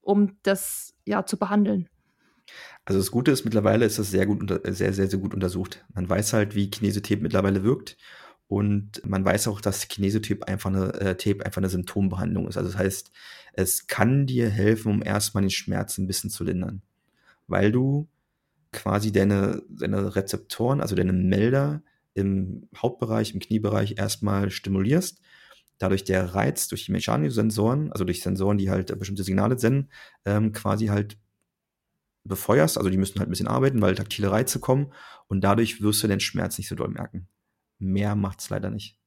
um 0.00 0.36
das 0.42 0.94
ja 1.06 1.24
zu 1.24 1.38
behandeln? 1.38 1.88
Also 2.84 2.98
das 2.98 3.10
Gute 3.10 3.30
ist, 3.30 3.44
mittlerweile 3.44 3.86
ist 3.86 3.98
das 3.98 4.10
sehr 4.10 4.26
gut, 4.26 4.48
sehr, 4.64 4.92
sehr, 4.92 5.08
sehr 5.08 5.18
gut 5.18 5.34
untersucht. 5.34 5.84
Man 5.94 6.08
weiß 6.08 6.32
halt, 6.32 6.54
wie 6.54 6.70
Kinesiotyp 6.70 7.22
mittlerweile 7.22 7.62
wirkt. 7.62 7.96
Und 8.48 9.00
man 9.06 9.24
weiß 9.24 9.48
auch, 9.48 9.62
dass 9.62 9.88
Kinesiotyp 9.88 10.44
einfach 10.44 10.68
eine, 10.68 10.92
äh, 11.00 11.42
einfach 11.42 11.58
eine 11.58 11.70
Symptombehandlung 11.70 12.48
ist. 12.48 12.58
Also 12.58 12.70
das 12.70 12.78
heißt, 12.78 13.12
es 13.54 13.86
kann 13.86 14.26
dir 14.26 14.50
helfen, 14.50 14.92
um 14.92 15.02
erstmal 15.02 15.42
den 15.42 15.50
Schmerz 15.50 15.96
ein 15.96 16.06
bisschen 16.06 16.28
zu 16.28 16.44
lindern. 16.44 16.82
Weil 17.46 17.72
du 17.72 18.08
quasi 18.72 19.12
deine, 19.12 19.62
deine 19.68 20.16
Rezeptoren, 20.16 20.80
also 20.80 20.94
deine 20.94 21.12
Melder 21.12 21.82
im 22.14 22.68
Hauptbereich, 22.76 23.34
im 23.34 23.40
Kniebereich 23.40 23.98
erstmal 23.98 24.50
stimulierst. 24.50 25.20
Dadurch 25.78 26.04
der 26.04 26.34
Reiz 26.34 26.68
durch 26.68 26.84
die 26.84 26.92
mechanischen 26.92 27.34
Sensoren, 27.34 27.90
also 27.92 28.04
durch 28.04 28.22
Sensoren, 28.22 28.58
die 28.58 28.70
halt 28.70 28.96
bestimmte 28.98 29.24
Signale 29.24 29.58
senden, 29.58 29.90
ähm, 30.24 30.52
quasi 30.52 30.86
halt 30.86 31.18
befeuerst. 32.24 32.78
Also 32.78 32.90
die 32.90 32.98
müssen 32.98 33.18
halt 33.18 33.28
ein 33.28 33.30
bisschen 33.30 33.48
arbeiten, 33.48 33.80
weil 33.82 33.94
taktile 33.94 34.30
Reize 34.30 34.60
kommen 34.60 34.92
und 35.28 35.42
dadurch 35.42 35.82
wirst 35.82 36.02
du 36.02 36.08
den 36.08 36.20
Schmerz 36.20 36.58
nicht 36.58 36.68
so 36.68 36.74
doll 36.74 36.88
merken. 36.88 37.26
Mehr 37.78 38.14
macht's 38.14 38.50
leider 38.50 38.70
nicht. 38.70 38.98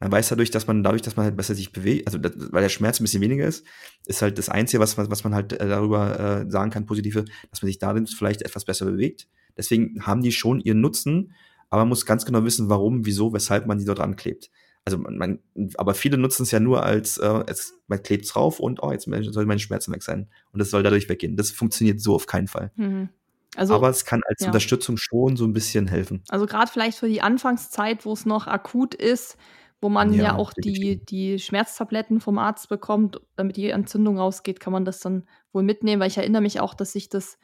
Man 0.00 0.10
weiß 0.10 0.30
dadurch, 0.30 0.50
dass 0.50 0.66
man 0.66 0.82
dadurch, 0.82 1.02
dass 1.02 1.16
man 1.16 1.26
halt 1.26 1.36
besser 1.36 1.54
sich 1.54 1.72
bewegt, 1.72 2.08
also 2.08 2.18
das, 2.18 2.32
weil 2.52 2.62
der 2.62 2.68
Schmerz 2.68 2.98
ein 2.98 3.04
bisschen 3.04 3.20
weniger 3.20 3.46
ist, 3.46 3.64
ist 4.06 4.22
halt 4.22 4.36
das 4.36 4.48
Einzige, 4.48 4.80
was, 4.80 4.98
was 4.98 5.22
man 5.22 5.34
halt 5.34 5.52
äh, 5.52 5.68
darüber 5.68 6.18
äh, 6.18 6.50
sagen 6.50 6.72
kann, 6.72 6.86
positive, 6.86 7.24
dass 7.50 7.62
man 7.62 7.68
sich 7.68 7.78
darin 7.78 8.06
vielleicht 8.08 8.42
etwas 8.42 8.64
besser 8.64 8.86
bewegt. 8.86 9.28
Deswegen 9.56 10.04
haben 10.04 10.22
die 10.22 10.32
schon 10.32 10.60
ihren 10.60 10.80
Nutzen, 10.80 11.34
aber 11.72 11.80
man 11.80 11.88
muss 11.88 12.04
ganz 12.04 12.26
genau 12.26 12.44
wissen, 12.44 12.68
warum, 12.68 13.06
wieso, 13.06 13.32
weshalb 13.32 13.66
man 13.66 13.78
die 13.78 13.86
dort 13.86 13.98
anklebt. 13.98 14.50
Also 14.84 14.98
man, 14.98 15.16
man 15.16 15.38
aber 15.78 15.94
viele 15.94 16.18
nutzen 16.18 16.42
es 16.42 16.50
ja 16.50 16.60
nur 16.60 16.82
als, 16.82 17.16
äh, 17.16 17.44
es, 17.46 17.80
man 17.86 18.02
klebt 18.02 18.32
drauf 18.34 18.60
und 18.60 18.82
oh, 18.82 18.92
jetzt 18.92 19.08
soll 19.08 19.46
meine 19.46 19.58
Schmerzen 19.58 19.90
weg 19.90 20.02
sein. 20.02 20.28
Und 20.52 20.58
das 20.58 20.68
soll 20.68 20.82
dadurch 20.82 21.08
weggehen. 21.08 21.34
Das 21.34 21.50
funktioniert 21.50 21.98
so 21.98 22.14
auf 22.14 22.26
keinen 22.26 22.46
Fall. 22.46 22.72
Mhm. 22.76 23.08
Also, 23.56 23.74
aber 23.74 23.88
es 23.88 24.04
kann 24.04 24.20
als 24.26 24.42
ja. 24.42 24.48
Unterstützung 24.48 24.98
schon 24.98 25.38
so 25.38 25.46
ein 25.46 25.54
bisschen 25.54 25.88
helfen. 25.88 26.22
Also 26.28 26.44
gerade 26.44 26.70
vielleicht 26.70 26.98
für 26.98 27.08
die 27.08 27.22
Anfangszeit, 27.22 28.04
wo 28.04 28.12
es 28.12 28.26
noch 28.26 28.46
akut 28.46 28.94
ist, 28.94 29.38
wo 29.80 29.88
man 29.88 30.12
ja, 30.12 30.24
ja 30.24 30.36
auch 30.36 30.52
die, 30.52 31.02
die 31.02 31.38
Schmerztabletten 31.38 32.20
vom 32.20 32.36
Arzt 32.36 32.68
bekommt, 32.68 33.18
damit 33.34 33.56
die 33.56 33.70
Entzündung 33.70 34.18
rausgeht, 34.18 34.60
kann 34.60 34.74
man 34.74 34.84
das 34.84 35.00
dann 35.00 35.26
wohl 35.54 35.62
mitnehmen, 35.62 36.02
weil 36.02 36.08
ich 36.08 36.18
erinnere 36.18 36.42
mich 36.42 36.60
auch, 36.60 36.74
dass 36.74 36.94
ich 36.94 37.08
das 37.08 37.38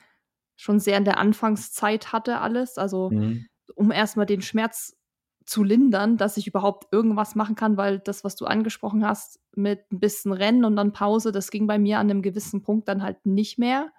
schon 0.54 0.80
sehr 0.80 0.98
in 0.98 1.06
der 1.06 1.16
Anfangszeit 1.16 2.12
hatte, 2.12 2.40
alles. 2.40 2.76
Also, 2.76 3.08
mhm. 3.08 3.46
Um 3.74 3.90
erstmal 3.90 4.26
den 4.26 4.42
Schmerz 4.42 4.96
zu 5.44 5.64
lindern, 5.64 6.18
dass 6.18 6.36
ich 6.36 6.46
überhaupt 6.46 6.92
irgendwas 6.92 7.34
machen 7.34 7.54
kann, 7.54 7.76
weil 7.76 8.00
das, 8.00 8.22
was 8.22 8.36
du 8.36 8.44
angesprochen 8.44 9.06
hast, 9.06 9.40
mit 9.54 9.90
ein 9.90 9.98
bisschen 10.00 10.32
Rennen 10.32 10.64
und 10.64 10.76
dann 10.76 10.92
Pause, 10.92 11.32
das 11.32 11.50
ging 11.50 11.66
bei 11.66 11.78
mir 11.78 11.98
an 11.98 12.10
einem 12.10 12.22
gewissen 12.22 12.62
Punkt 12.62 12.86
dann 12.88 13.02
halt 13.02 13.24
nicht 13.24 13.58
mehr. 13.58 13.90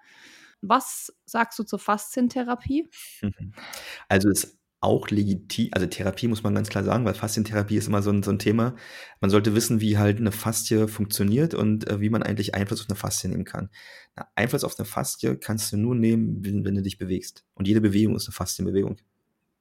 Was 0.62 1.12
sagst 1.24 1.58
du 1.58 1.64
zur 1.64 1.78
Faszientherapie? 1.78 2.88
Also 4.08 4.28
es 4.28 4.60
auch 4.80 5.08
legitim, 5.10 5.68
also 5.72 5.86
Therapie 5.86 6.26
muss 6.26 6.42
man 6.42 6.54
ganz 6.54 6.70
klar 6.70 6.84
sagen, 6.84 7.04
weil 7.04 7.12
Faszientherapie 7.12 7.76
ist 7.76 7.86
immer 7.86 8.00
so 8.02 8.10
ein, 8.10 8.22
so 8.22 8.30
ein 8.30 8.38
Thema. 8.38 8.76
Man 9.20 9.30
sollte 9.30 9.54
wissen, 9.54 9.80
wie 9.80 9.98
halt 9.98 10.18
eine 10.18 10.32
Faszie 10.32 10.88
funktioniert 10.88 11.52
und 11.54 11.88
äh, 11.90 12.00
wie 12.00 12.08
man 12.08 12.22
eigentlich 12.22 12.54
Einfluss 12.54 12.80
auf 12.80 12.88
eine 12.88 12.96
Faszie 12.96 13.28
nehmen 13.28 13.44
kann. 13.44 13.68
Na, 14.16 14.26
Einfluss 14.34 14.64
auf 14.64 14.78
eine 14.78 14.86
Faszie 14.86 15.36
kannst 15.36 15.70
du 15.72 15.76
nur 15.76 15.94
nehmen, 15.94 16.42
wenn, 16.44 16.64
wenn, 16.64 16.74
du 16.74 16.82
dich 16.82 16.96
bewegst. 16.96 17.44
Und 17.54 17.68
jede 17.68 17.82
Bewegung 17.82 18.16
ist 18.16 18.26
eine 18.26 18.32
Faszienbewegung. 18.32 18.96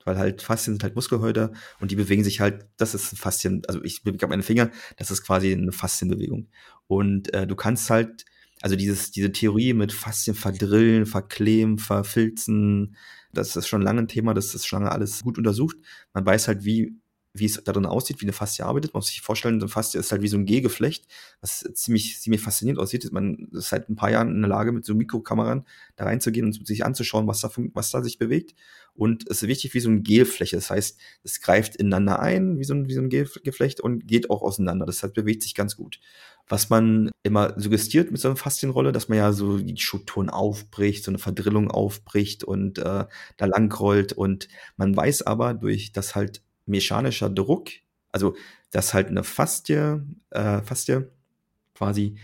Weil 0.10 0.18
halt 0.18 0.42
Faszien 0.42 0.74
sind 0.74 0.82
halt 0.82 0.96
Muskelhäuter 0.96 1.52
und 1.80 1.92
die 1.92 1.96
bewegen 1.96 2.24
sich 2.24 2.40
halt, 2.40 2.66
das 2.78 2.96
ist 2.96 3.14
ein 3.14 3.18
Faszien, 3.18 3.62
also 3.68 3.84
ich 3.84 4.02
bewege 4.02 4.26
meine 4.26 4.42
Finger, 4.42 4.72
das 4.98 5.12
ist 5.12 5.24
quasi 5.24 5.54
eine 5.54 5.72
Faszienbewegung. 5.72 6.48
Und 6.88 7.32
äh, 7.32 7.46
du 7.46 7.56
kannst 7.56 7.92
halt, 7.92 8.26
also 8.60 8.76
dieses, 8.76 9.12
diese 9.12 9.32
Theorie 9.32 9.74
mit 9.74 9.94
Faszien 9.94 10.36
verdrillen, 10.36 11.06
verkleben, 11.06 11.78
verfilzen, 11.78 12.96
das 13.34 13.56
ist 13.56 13.68
schon 13.68 13.84
lange 13.84 14.02
ein 14.02 14.08
Thema, 14.08 14.34
das 14.34 14.56
ist 14.56 14.66
schon 14.66 14.82
lange 14.82 14.92
alles 14.92 15.22
gut 15.22 15.38
untersucht. 15.38 15.78
Man 16.16 16.26
weiß 16.26 16.48
halt, 16.48 16.66
wie, 16.66 16.99
wie 17.34 17.46
es 17.46 17.62
darin 17.64 17.86
aussieht, 17.86 18.22
wie 18.22 18.26
eine 18.26 18.34
Faszie 18.34 18.66
arbeitet. 18.66 18.94
Man 18.94 19.00
muss 19.00 19.08
sich 19.08 19.22
vorstellen, 19.22 19.56
eine 19.56 19.68
Faszie 19.68 20.00
ist 20.00 20.12
halt 20.12 20.22
wie 20.22 20.28
so 20.28 20.38
ein 20.38 20.46
G-Geflecht, 20.46 21.06
was 21.42 21.60
ziemlich, 21.74 22.20
ziemlich 22.20 22.42
faszinierend 22.42 22.80
aussieht. 22.80 23.12
Man 23.12 23.50
ist 23.52 23.70
seit 23.70 23.90
ein 23.90 23.96
paar 23.96 24.12
Jahren 24.12 24.30
in 24.30 24.42
der 24.42 24.50
Lage, 24.50 24.72
mit 24.72 24.86
so 24.86 24.96
Mikrokameran 24.96 25.66
da 25.96 26.06
reinzugehen 26.06 26.48
und 26.48 26.66
sich 26.66 26.86
anzuschauen, 26.86 27.28
was 27.28 27.42
da, 27.42 27.52
was 27.74 27.92
da 27.92 28.02
sich 28.02 28.18
bewegt. 28.18 28.56
Und 28.94 29.30
es 29.30 29.44
ist 29.44 29.48
wichtig 29.48 29.74
wie 29.74 29.80
so 29.80 29.90
eine 29.90 30.02
Gelfläche. 30.02 30.56
Das 30.56 30.70
heißt, 30.70 31.00
es 31.24 31.42
greift 31.42 31.76
ineinander 31.76 32.20
ein, 32.20 32.58
wie 32.58 32.64
so 32.64 32.74
ein, 32.74 32.88
wie 32.88 32.94
so 32.94 33.02
ein 33.02 33.10
Gelflecht 33.10 33.80
und 33.80 34.08
geht 34.08 34.30
auch 34.30 34.42
auseinander. 34.42 34.86
Das 34.86 35.04
heißt, 35.04 35.14
bewegt 35.14 35.44
sich 35.44 35.56
ganz 35.56 35.76
gut 35.76 36.00
was 36.50 36.70
man 36.72 37.12
immer 37.22 37.54
suggestiert 37.58 38.12
mit 38.12 38.20
so 38.20 38.28
einer 38.28 38.36
Faszienrolle, 38.36 38.92
dass 38.92 39.08
man 39.08 39.20
ja 39.20 39.32
so 39.32 39.60
die 39.60 39.78
Strukturen 39.78 40.32
aufbricht, 40.32 41.04
so 41.04 41.12
eine 41.12 41.20
Verdrillung 41.20 41.70
aufbricht 41.70 42.44
und 42.44 42.80
äh, 42.80 43.06
da 43.38 43.46
langrollt. 43.46 44.14
Und 44.14 44.48
man 44.76 44.98
weiß 44.98 45.22
aber 45.22 45.54
durch 45.54 45.92
das 45.92 46.16
halt 46.16 46.42
mechanischer 46.70 47.30
Druck, 47.30 47.70
also 48.12 48.36
dass 48.72 48.94
halt 48.94 49.08
eine 49.08 49.24
Faszie, 49.24 50.02
äh, 50.30 50.62
Faszie 50.62 51.08
quasi 51.74 52.16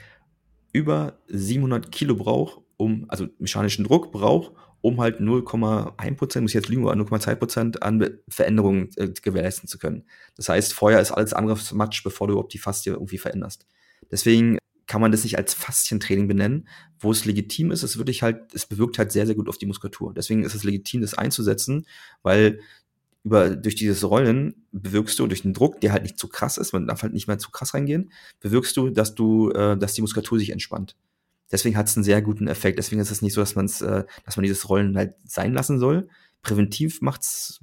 über 0.72 1.20
700 1.28 1.92
Kilo 1.92 2.16
braucht, 2.16 2.62
um, 2.78 3.06
also 3.08 3.28
mechanischen 3.40 3.86
Druck 3.86 4.12
braucht, 4.12 4.52
um 4.82 5.02
halt 5.02 5.20
0,1 5.20 6.16
Prozent, 6.16 6.44
muss 6.44 6.52
ich 6.52 6.56
jetzt 6.56 6.70
lügen, 6.70 6.86
0,2 6.86 7.36
Prozent 7.36 7.82
an 7.82 8.20
Veränderungen 8.28 8.90
äh, 8.98 9.08
gewährleisten 9.10 9.68
zu 9.68 9.80
können. 9.80 10.04
Das 10.36 10.50
heißt, 10.50 10.74
vorher 10.74 11.00
ist 11.00 11.12
alles 11.12 11.34
andere 11.34 11.58
Matsch, 11.74 12.04
bevor 12.04 12.28
du 12.28 12.34
überhaupt 12.34 12.54
die 12.54 12.60
Faszie 12.60 12.92
irgendwie 12.92 13.18
veränderst. 13.18 13.66
Deswegen 14.12 14.60
kann 14.88 15.02
man 15.02 15.12
das 15.12 15.24
nicht 15.24 15.38
als 15.38 15.54
Faszientraining 15.54 16.28
benennen, 16.28 16.68
wo 17.00 17.12
es 17.12 17.26
legitim 17.26 17.72
ist. 17.72 17.82
Es 17.82 17.98
wirklich 17.98 18.22
halt, 18.22 18.54
es 18.54 18.68
bewirkt 18.68 19.00
halt 19.00 19.12
sehr, 19.12 19.26
sehr 19.26 19.36
gut 19.36 19.50
auf 19.50 19.58
die 19.58 19.66
Muskulatur. 19.66 20.14
Deswegen 20.14 20.44
ist 20.44 20.54
es 20.54 20.64
legitim, 20.64 21.02
das 21.02 21.16
einzusetzen, 21.16 21.88
weil 22.22 22.60
über, 23.26 23.50
durch 23.50 23.76
dieses 23.76 24.04
Rollen 24.04 24.68
bewirkst 24.72 25.18
du 25.18 25.26
durch 25.26 25.42
den 25.42 25.54
Druck, 25.54 25.82
der 25.82 25.92
halt 25.92 26.04
nicht 26.04 26.20
zu 26.20 26.30
krass 26.30 26.58
ist, 26.58 26.74
man 26.74 26.86
darf 26.86 27.02
halt 27.02 27.14
nicht 27.14 27.28
mehr 27.28 27.40
zu 27.40 27.50
krass 27.50 27.74
reingehen, 27.74 28.12
bewirkst 28.40 28.78
du, 28.78 28.92
dass 28.92 29.16
du, 29.16 29.50
äh, 29.50 29.76
dass 29.76 29.96
die 29.96 30.02
Muskulatur 30.02 30.38
sich 30.38 30.52
entspannt. 30.52 30.96
Deswegen 31.52 31.76
hat 31.76 31.88
es 31.88 31.98
einen 31.98 32.04
sehr 32.04 32.22
guten 32.22 32.48
Effekt. 32.48 32.78
Deswegen 32.78 33.02
ist 33.02 33.12
es 33.12 33.22
nicht 33.22 33.34
so, 33.34 33.42
dass 33.42 33.56
man 33.56 33.66
äh, 33.66 34.06
dass 34.26 34.38
man 34.38 34.44
dieses 34.44 34.70
Rollen 34.70 34.96
halt 34.96 35.16
sein 35.26 35.54
lassen 35.54 35.80
soll. 35.80 36.08
Präventiv 36.44 37.02
macht's 37.02 37.60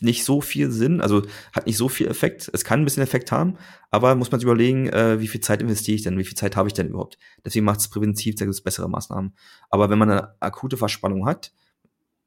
nicht 0.00 0.24
so 0.24 0.40
viel 0.40 0.70
Sinn, 0.70 1.00
also 1.00 1.22
hat 1.52 1.66
nicht 1.66 1.76
so 1.76 1.88
viel 1.88 2.08
Effekt. 2.08 2.50
Es 2.52 2.64
kann 2.64 2.80
ein 2.80 2.84
bisschen 2.84 3.02
Effekt 3.02 3.30
haben, 3.30 3.56
aber 3.90 4.14
muss 4.14 4.30
man 4.30 4.40
sich 4.40 4.46
überlegen, 4.46 4.88
äh, 4.88 5.20
wie 5.20 5.28
viel 5.28 5.40
Zeit 5.40 5.60
investiere 5.60 5.96
ich 5.96 6.02
denn, 6.02 6.18
wie 6.18 6.24
viel 6.24 6.36
Zeit 6.36 6.56
habe 6.56 6.68
ich 6.68 6.74
denn 6.74 6.88
überhaupt. 6.88 7.18
Deswegen 7.44 7.64
macht 7.64 7.80
es 7.80 7.88
präventiv, 7.88 8.36
da 8.36 8.44
gibt 8.44 8.54
es 8.54 8.62
bessere 8.62 8.88
Maßnahmen. 8.88 9.34
Aber 9.70 9.90
wenn 9.90 9.98
man 9.98 10.10
eine 10.10 10.40
akute 10.40 10.76
Verspannung 10.76 11.26
hat, 11.26 11.52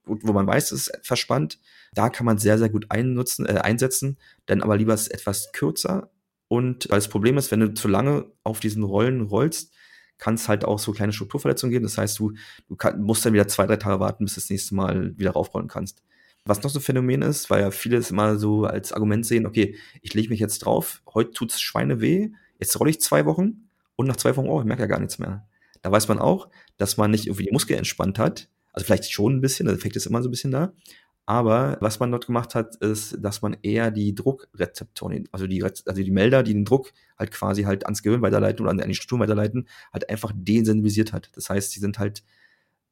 wo, 0.09 0.33
man 0.33 0.47
weiß, 0.47 0.71
es 0.71 0.87
ist 0.87 1.05
verspannt, 1.05 1.59
da 1.93 2.09
kann 2.09 2.25
man 2.25 2.37
sehr, 2.37 2.57
sehr 2.57 2.69
gut 2.69 2.87
einnutzen, 2.89 3.45
äh, 3.45 3.59
einsetzen, 3.59 4.17
dann 4.45 4.61
aber 4.61 4.77
lieber 4.77 4.93
etwas 4.93 5.51
kürzer. 5.51 6.09
Und 6.47 6.89
weil 6.89 6.97
das 6.97 7.09
Problem 7.09 7.37
ist, 7.37 7.51
wenn 7.51 7.59
du 7.59 7.73
zu 7.73 7.87
lange 7.87 8.25
auf 8.43 8.59
diesen 8.59 8.83
Rollen 8.83 9.21
rollst, 9.21 9.71
kann 10.17 10.35
es 10.35 10.49
halt 10.49 10.65
auch 10.65 10.79
so 10.79 10.91
kleine 10.91 11.13
Strukturverletzungen 11.13 11.71
geben. 11.71 11.83
Das 11.83 11.97
heißt, 11.97 12.19
du, 12.19 12.33
du 12.67 12.75
kann, 12.75 13.01
musst 13.01 13.25
dann 13.25 13.33
wieder 13.33 13.47
zwei, 13.47 13.65
drei 13.65 13.77
Tage 13.77 13.99
warten, 13.99 14.25
bis 14.25 14.35
du 14.35 14.41
das 14.41 14.49
nächste 14.49 14.75
Mal 14.75 15.17
wieder 15.17 15.31
raufrollen 15.31 15.69
kannst. 15.69 16.03
Was 16.45 16.61
noch 16.61 16.69
so 16.69 16.79
ein 16.79 16.83
Phänomen 16.83 17.21
ist, 17.21 17.49
weil 17.49 17.61
ja 17.61 17.71
viele 17.71 17.97
es 17.97 18.11
immer 18.11 18.37
so 18.37 18.65
als 18.65 18.91
Argument 18.91 19.25
sehen, 19.25 19.45
okay, 19.45 19.75
ich 20.01 20.13
lege 20.13 20.29
mich 20.29 20.39
jetzt 20.39 20.59
drauf, 20.59 21.01
heute 21.13 21.31
tut's 21.31 21.61
Schweine 21.61 22.01
weh, 22.01 22.29
jetzt 22.59 22.79
rolle 22.79 22.91
ich 22.91 23.01
zwei 23.01 23.25
Wochen 23.25 23.69
und 23.95 24.07
nach 24.07 24.17
zwei 24.17 24.35
Wochen, 24.35 24.47
oh, 24.47 24.59
ich 24.59 24.65
merke 24.65 24.83
ja 24.83 24.87
gar 24.87 24.99
nichts 24.99 25.19
mehr. 25.19 25.47
Da 25.81 25.91
weiß 25.91 26.07
man 26.07 26.19
auch, 26.19 26.49
dass 26.77 26.97
man 26.97 27.11
nicht 27.11 27.27
irgendwie 27.27 27.45
die 27.45 27.51
Muskel 27.51 27.77
entspannt 27.77 28.19
hat. 28.19 28.49
Also 28.73 28.85
vielleicht 28.85 29.11
schon 29.11 29.37
ein 29.37 29.41
bisschen, 29.41 29.65
der 29.65 29.75
Effekt 29.75 29.95
ist 29.95 30.05
immer 30.05 30.21
so 30.21 30.29
ein 30.29 30.31
bisschen 30.31 30.51
da. 30.51 30.73
Aber 31.25 31.77
was 31.79 31.99
man 31.99 32.09
dort 32.11 32.25
gemacht 32.25 32.55
hat, 32.55 32.75
ist, 32.77 33.17
dass 33.23 33.43
man 33.43 33.55
eher 33.61 33.91
die 33.91 34.15
Druckrezeptoren, 34.15 35.29
also 35.31 35.45
die, 35.45 35.61
also 35.63 35.93
die 35.93 36.09
Melder, 36.09 36.41
die 36.41 36.53
den 36.53 36.65
Druck 36.65 36.91
halt 37.19 37.29
quasi 37.29 37.63
halt 37.63 37.85
ans 37.85 38.01
Gehirn 38.01 38.23
weiterleiten 38.23 38.65
oder 38.65 38.71
an 38.71 38.89
die 38.89 38.95
Struktur 38.95 39.19
weiterleiten, 39.19 39.67
halt 39.93 40.09
einfach 40.09 40.31
desensibilisiert 40.33 41.13
hat. 41.13 41.29
Das 41.35 41.51
heißt, 41.51 41.71
sie 41.71 41.79
sind 41.79 41.99
halt 41.99 42.23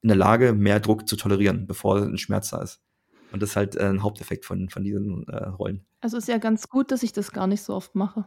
in 0.03 0.09
der 0.09 0.17
Lage, 0.17 0.53
mehr 0.53 0.80
Druck 0.80 1.07
zu 1.09 1.15
tolerieren, 1.15 1.65
bevor 1.65 1.97
ein 1.97 2.19
Schmerz 2.19 2.51
da 2.51 2.61
ist. 2.61 2.80
Und 3.32 3.41
das 3.41 3.49
ist 3.49 3.55
halt 3.55 3.75
äh, 3.75 3.89
ein 3.89 4.03
Haupteffekt 4.03 4.45
von, 4.45 4.69
von 4.69 4.84
diesen 4.84 5.28
äh, 5.28 5.47
Rollen. 5.47 5.84
Also 5.99 6.17
ist 6.17 6.28
ja 6.28 6.38
ganz 6.38 6.69
gut, 6.69 6.91
dass 6.91 7.01
ich 7.01 7.13
das 7.13 7.32
gar 7.32 7.47
nicht 7.47 7.63
so 7.63 7.73
oft 7.73 7.95
mache. 7.95 8.25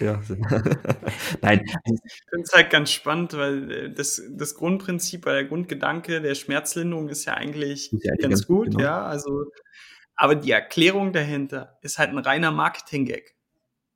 Ja, 0.00 0.20
nein. 1.42 1.64
Ich 1.84 2.22
finde 2.30 2.44
es 2.44 2.52
halt 2.52 2.70
ganz 2.70 2.90
spannend, 2.90 3.34
weil 3.34 3.70
äh, 3.70 3.92
das, 3.92 4.22
das 4.30 4.54
Grundprinzip, 4.54 5.26
weil 5.26 5.34
der 5.34 5.44
Grundgedanke 5.44 6.20
der 6.20 6.34
Schmerzlinderung 6.34 7.08
ist 7.08 7.24
ja 7.24 7.34
eigentlich 7.34 7.90
ja 7.92 8.14
ganz, 8.16 8.22
ganz, 8.22 8.46
gut, 8.46 8.70
genau. 8.70 8.80
ja. 8.80 9.04
Also, 9.04 9.44
aber 10.14 10.34
die 10.34 10.50
Erklärung 10.50 11.12
dahinter 11.12 11.78
ist 11.82 11.98
halt 11.98 12.10
ein 12.10 12.18
reiner 12.18 12.52
Marketing-Gag. 12.52 13.34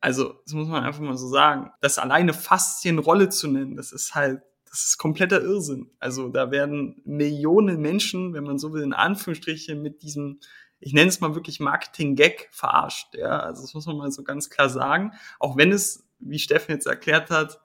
Also, 0.00 0.40
das 0.44 0.54
muss 0.54 0.68
man 0.68 0.84
einfach 0.84 1.00
mal 1.00 1.16
so 1.16 1.28
sagen. 1.28 1.70
Das 1.80 1.98
alleine 1.98 2.32
Faszienrolle 2.32 3.28
zu 3.28 3.48
nennen, 3.48 3.76
das 3.76 3.92
ist 3.92 4.14
halt 4.14 4.42
das 4.70 4.84
ist 4.84 4.98
kompletter 4.98 5.42
Irrsinn. 5.42 5.90
Also 5.98 6.28
da 6.28 6.52
werden 6.52 7.02
Millionen 7.04 7.80
Menschen, 7.80 8.34
wenn 8.34 8.44
man 8.44 8.58
so 8.58 8.72
will, 8.72 8.82
in 8.82 8.92
Anführungsstrichen 8.92 9.82
mit 9.82 10.02
diesem, 10.02 10.38
ich 10.80 10.92
nenne 10.94 11.08
es 11.08 11.20
mal 11.20 11.34
wirklich 11.34 11.60
Marketing-Gag 11.60 12.48
verarscht. 12.52 13.14
Ja, 13.14 13.40
also 13.40 13.62
das 13.62 13.74
muss 13.74 13.86
man 13.86 13.96
mal 13.96 14.10
so 14.10 14.22
ganz 14.22 14.48
klar 14.48 14.68
sagen. 14.68 15.12
Auch 15.38 15.56
wenn 15.56 15.72
es, 15.72 16.06
wie 16.18 16.38
Steffen 16.38 16.72
jetzt 16.72 16.86
erklärt 16.86 17.30
hat, 17.30 17.60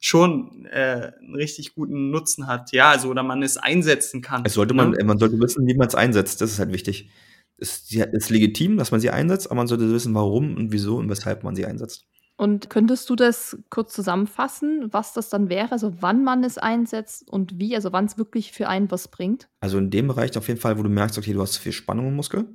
schon 0.00 0.66
äh, 0.66 1.12
einen 1.20 1.34
richtig 1.34 1.74
guten 1.74 2.10
Nutzen 2.10 2.46
hat. 2.46 2.72
Ja, 2.72 2.90
also 2.90 3.08
oder 3.08 3.22
man 3.22 3.42
es 3.42 3.56
einsetzen 3.56 4.20
kann. 4.20 4.42
Es 4.44 4.54
sollte 4.54 4.74
man, 4.74 4.90
ne? 4.90 5.04
man 5.04 5.18
sollte 5.18 5.38
wissen, 5.38 5.66
wie 5.66 5.74
man 5.74 5.86
es 5.86 5.94
einsetzt. 5.94 6.40
Das 6.40 6.50
ist 6.50 6.58
halt 6.58 6.72
wichtig. 6.72 7.10
Es 7.58 7.92
ist 7.92 8.30
legitim, 8.30 8.78
dass 8.78 8.90
man 8.90 9.00
sie 9.00 9.10
einsetzt, 9.10 9.46
aber 9.46 9.56
man 9.56 9.66
sollte 9.66 9.92
wissen, 9.92 10.14
warum 10.14 10.56
und 10.56 10.72
wieso 10.72 10.96
und 10.96 11.10
weshalb 11.10 11.44
man 11.44 11.54
sie 11.54 11.66
einsetzt. 11.66 12.06
Und 12.40 12.70
könntest 12.70 13.10
du 13.10 13.16
das 13.16 13.58
kurz 13.68 13.92
zusammenfassen, 13.92 14.90
was 14.94 15.12
das 15.12 15.28
dann 15.28 15.50
wäre, 15.50 15.72
also 15.72 16.00
wann 16.00 16.24
man 16.24 16.42
es 16.42 16.56
einsetzt 16.56 17.28
und 17.28 17.58
wie, 17.58 17.76
also 17.76 17.92
wann 17.92 18.06
es 18.06 18.16
wirklich 18.16 18.52
für 18.52 18.66
einen 18.66 18.90
was 18.90 19.08
bringt? 19.08 19.50
Also 19.60 19.76
in 19.76 19.90
dem 19.90 20.08
Bereich 20.08 20.38
auf 20.38 20.48
jeden 20.48 20.58
Fall, 20.58 20.78
wo 20.78 20.82
du 20.82 20.88
merkst, 20.88 21.18
okay, 21.18 21.34
du 21.34 21.42
hast 21.42 21.52
zu 21.52 21.60
viel 21.60 21.72
Spannung 21.72 22.08
im 22.08 22.16
Muskel, 22.16 22.46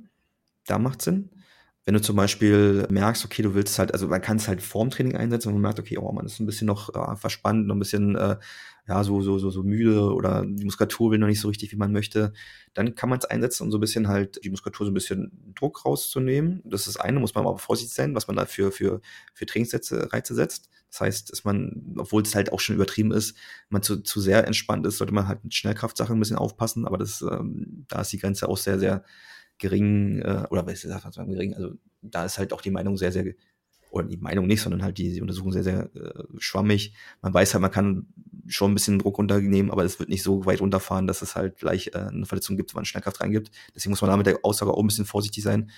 da 0.66 0.80
macht 0.80 1.02
Sinn. 1.02 1.30
Wenn 1.86 1.94
du 1.94 2.02
zum 2.02 2.16
Beispiel 2.16 2.86
merkst, 2.90 3.24
okay, 3.24 3.42
du 3.42 3.54
willst 3.54 3.78
halt, 3.78 3.92
also 3.94 4.08
man 4.08 4.20
kann 4.20 4.36
es 4.36 4.48
halt 4.48 4.60
vorm 4.60 4.90
Training 4.90 5.16
einsetzen, 5.16 5.46
wenn 5.48 5.54
man 5.54 5.62
merkt, 5.62 5.78
okay, 5.78 5.96
oh, 5.98 6.12
man 6.12 6.26
ist 6.26 6.40
ein 6.40 6.46
bisschen 6.46 6.66
noch 6.66 6.94
äh, 6.94 7.16
verspannt, 7.16 7.66
noch 7.66 7.76
ein 7.76 7.78
bisschen 7.78 8.16
äh, 8.16 8.36
ja, 8.88 9.02
so, 9.02 9.20
so, 9.20 9.38
so, 9.38 9.50
so 9.50 9.62
müde 9.62 10.12
oder 10.12 10.44
die 10.46 10.64
Muskulatur 10.64 11.10
will 11.10 11.18
noch 11.18 11.26
nicht 11.26 11.40
so 11.40 11.48
richtig, 11.48 11.72
wie 11.72 11.76
man 11.76 11.92
möchte, 11.92 12.32
dann 12.74 12.94
kann 12.94 13.08
man 13.08 13.18
es 13.18 13.24
einsetzen, 13.24 13.64
um 13.64 13.70
so 13.72 13.78
ein 13.78 13.80
bisschen 13.80 14.06
halt 14.08 14.44
die 14.44 14.50
Muskulatur 14.50 14.86
so 14.86 14.92
ein 14.92 14.94
bisschen 14.94 15.54
Druck 15.56 15.84
rauszunehmen. 15.84 16.62
Das 16.64 16.86
ist 16.86 16.96
das 16.96 17.04
eine, 17.04 17.18
muss 17.18 17.34
man 17.34 17.46
aber 17.46 17.58
vorsichtig 17.58 17.94
sein, 17.94 18.14
was 18.14 18.28
man 18.28 18.36
da 18.36 18.46
für, 18.46 18.70
für, 18.70 19.00
für 19.34 19.46
Trainingssätze, 19.46 20.12
Reize 20.12 20.34
setzt. 20.34 20.70
Das 20.90 21.00
heißt, 21.00 21.32
dass 21.32 21.44
man, 21.44 21.94
obwohl 21.98 22.22
es 22.22 22.34
halt 22.36 22.52
auch 22.52 22.60
schon 22.60 22.76
übertrieben 22.76 23.10
ist, 23.10 23.36
man 23.70 23.82
zu, 23.82 24.02
zu 24.02 24.20
sehr 24.20 24.46
entspannt 24.46 24.86
ist, 24.86 24.98
sollte 24.98 25.14
man 25.14 25.26
halt 25.26 25.42
mit 25.42 25.54
Schnellkraftsachen 25.54 26.16
ein 26.16 26.20
bisschen 26.20 26.38
aufpassen, 26.38 26.86
aber 26.86 26.96
das, 26.96 27.22
ähm, 27.22 27.86
da 27.88 28.02
ist 28.02 28.12
die 28.12 28.18
Grenze 28.18 28.48
auch 28.48 28.56
sehr, 28.56 28.78
sehr 28.78 29.04
gering, 29.58 30.20
äh, 30.20 30.44
oder 30.50 30.66
was 30.66 30.84
ist 30.84 30.90
das, 30.90 31.14
gering, 31.14 31.54
also 31.54 31.72
da 32.02 32.24
ist 32.24 32.38
halt 32.38 32.52
auch 32.52 32.60
die 32.60 32.70
Meinung 32.70 32.96
sehr, 32.96 33.12
sehr 33.12 33.24
oder 33.90 34.08
die 34.08 34.16
Meinung 34.16 34.46
nicht, 34.46 34.60
sondern 34.60 34.82
halt 34.82 34.98
die, 34.98 35.12
die 35.12 35.20
Untersuchung 35.20 35.52
sehr, 35.52 35.64
sehr 35.64 35.90
äh, 35.94 36.24
schwammig. 36.38 36.94
Man 37.22 37.32
weiß 37.32 37.54
halt, 37.54 37.62
man 37.62 37.70
kann 37.70 38.06
schon 38.46 38.72
ein 38.72 38.74
bisschen 38.74 38.98
Druck 38.98 39.18
runternehmen, 39.18 39.70
aber 39.70 39.84
es 39.84 39.98
wird 39.98 40.08
nicht 40.08 40.22
so 40.22 40.44
weit 40.46 40.60
runterfahren, 40.60 41.06
dass 41.06 41.22
es 41.22 41.34
halt 41.34 41.58
gleich 41.58 41.88
äh, 41.94 41.98
eine 41.98 42.26
Verletzung 42.26 42.56
gibt, 42.56 42.72
wenn 42.74 42.78
man 42.78 42.84
Schnellkraft 42.84 43.20
reingibt. 43.20 43.50
Deswegen 43.74 43.90
muss 43.90 44.00
man 44.02 44.10
da 44.10 44.16
mit 44.16 44.26
der 44.26 44.38
Aussage 44.42 44.72
auch 44.72 44.80
ein 44.80 44.86
bisschen 44.86 45.06
vorsichtig 45.06 45.42
sein. 45.42 45.70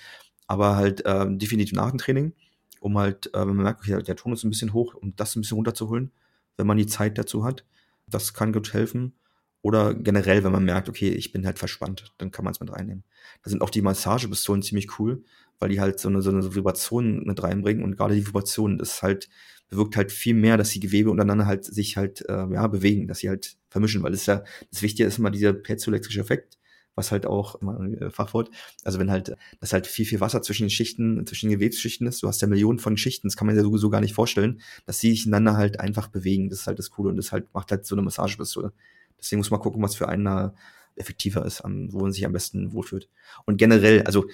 Aber 0.47 0.75
halt 0.75 1.03
ähm, 1.05 1.39
definitiv 1.39 1.73
nach 1.73 1.89
dem 1.89 1.99
Training, 1.99 2.33
um 2.79 2.97
halt, 2.97 3.27
äh, 3.33 3.39
wenn 3.39 3.55
man 3.55 3.63
merkt, 3.63 3.81
okay, 3.81 4.01
der 4.01 4.15
Ton 4.15 4.33
ist 4.33 4.43
ein 4.43 4.49
bisschen 4.49 4.73
hoch, 4.73 4.95
um 4.95 5.15
das 5.15 5.35
ein 5.35 5.41
bisschen 5.41 5.55
runterzuholen, 5.55 6.11
wenn 6.57 6.67
man 6.67 6.77
die 6.77 6.87
Zeit 6.87 7.17
dazu 7.17 7.43
hat. 7.43 7.65
Das 8.07 8.33
kann 8.33 8.53
gut 8.53 8.73
helfen. 8.73 9.13
Oder 9.61 9.93
generell, 9.93 10.43
wenn 10.43 10.53
man 10.53 10.63
merkt, 10.63 10.87
okay, 10.87 11.09
ich 11.09 11.31
bin 11.31 11.45
halt 11.45 11.59
verspannt, 11.59 12.13
dann 12.17 12.31
kann 12.31 12.45
man 12.45 12.53
es 12.53 12.59
mit 12.59 12.71
reinnehmen. 12.71 13.03
Da 13.43 13.49
sind 13.49 13.61
auch 13.61 13.69
die 13.69 13.81
Massagepistolen 13.81 14.61
ziemlich 14.61 14.99
cool, 14.99 15.23
weil 15.59 15.69
die 15.69 15.81
halt 15.81 15.99
so 15.99 16.07
eine, 16.07 16.21
so 16.21 16.29
eine 16.29 16.55
Vibration 16.55 17.23
mit 17.25 17.43
reinbringen 17.43 17.83
und 17.83 17.97
gerade 17.97 18.15
die 18.15 18.25
Vibration, 18.25 18.77
das 18.77 19.03
halt, 19.03 19.29
bewirkt 19.69 19.95
halt 19.95 20.11
viel 20.11 20.33
mehr, 20.33 20.57
dass 20.57 20.71
die 20.71 20.79
Gewebe 20.79 21.11
untereinander 21.11 21.45
halt 21.45 21.63
sich 21.63 21.95
halt 21.95 22.27
äh, 22.27 22.47
ja, 22.51 22.67
bewegen, 22.67 23.07
dass 23.07 23.19
sie 23.19 23.29
halt 23.29 23.55
vermischen, 23.69 24.03
weil 24.03 24.11
das 24.11 24.21
ist 24.21 24.27
ja, 24.27 24.43
das 24.71 24.81
Wichtige 24.81 25.07
ist 25.07 25.19
immer 25.19 25.31
dieser 25.31 25.53
piezoelektrische 25.53 26.19
Effekt, 26.19 26.57
was 26.95 27.11
halt 27.11 27.25
auch 27.25 27.61
äh, 27.61 28.09
Fachwort, 28.09 28.49
also 28.83 28.99
wenn 28.99 29.11
halt, 29.11 29.35
das 29.59 29.71
halt 29.71 29.87
viel, 29.87 30.05
viel 30.05 30.19
Wasser 30.19 30.41
zwischen 30.41 30.63
den 30.63 30.69
Schichten, 30.71 31.25
zwischen 31.25 31.49
den 31.49 31.59
Gewebsschichten 31.59 32.07
ist, 32.07 32.21
du 32.23 32.27
hast 32.27 32.41
ja 32.41 32.47
Millionen 32.47 32.79
von 32.79 32.97
Schichten, 32.97 33.27
das 33.27 33.37
kann 33.37 33.47
man 33.47 33.55
ja 33.55 33.61
sowieso 33.61 33.89
gar 33.89 34.01
nicht 34.01 34.15
vorstellen, 34.15 34.59
dass 34.85 34.99
sie 34.99 35.11
sich 35.11 35.27
einander 35.27 35.55
halt 35.55 35.79
einfach 35.79 36.07
bewegen, 36.07 36.49
das 36.49 36.61
ist 36.61 36.67
halt 36.67 36.79
das 36.79 36.89
Coole 36.89 37.09
und 37.09 37.17
das 37.17 37.31
halt 37.31 37.53
macht 37.53 37.71
halt 37.71 37.85
so 37.85 37.95
eine 37.95 38.01
Massagepistole. 38.01 38.73
Deswegen 39.19 39.39
muss 39.39 39.51
man 39.51 39.59
gucken, 39.59 39.81
was 39.81 39.95
für 39.95 40.07
einen 40.07 40.25
da 40.25 40.53
effektiver 40.95 41.45
ist, 41.45 41.63
wo 41.63 42.01
man 42.01 42.11
sich 42.11 42.25
am 42.25 42.33
besten 42.33 42.73
wohlfühlt. 42.73 43.09
Und 43.45 43.57
generell, 43.57 44.03
also 44.03 44.25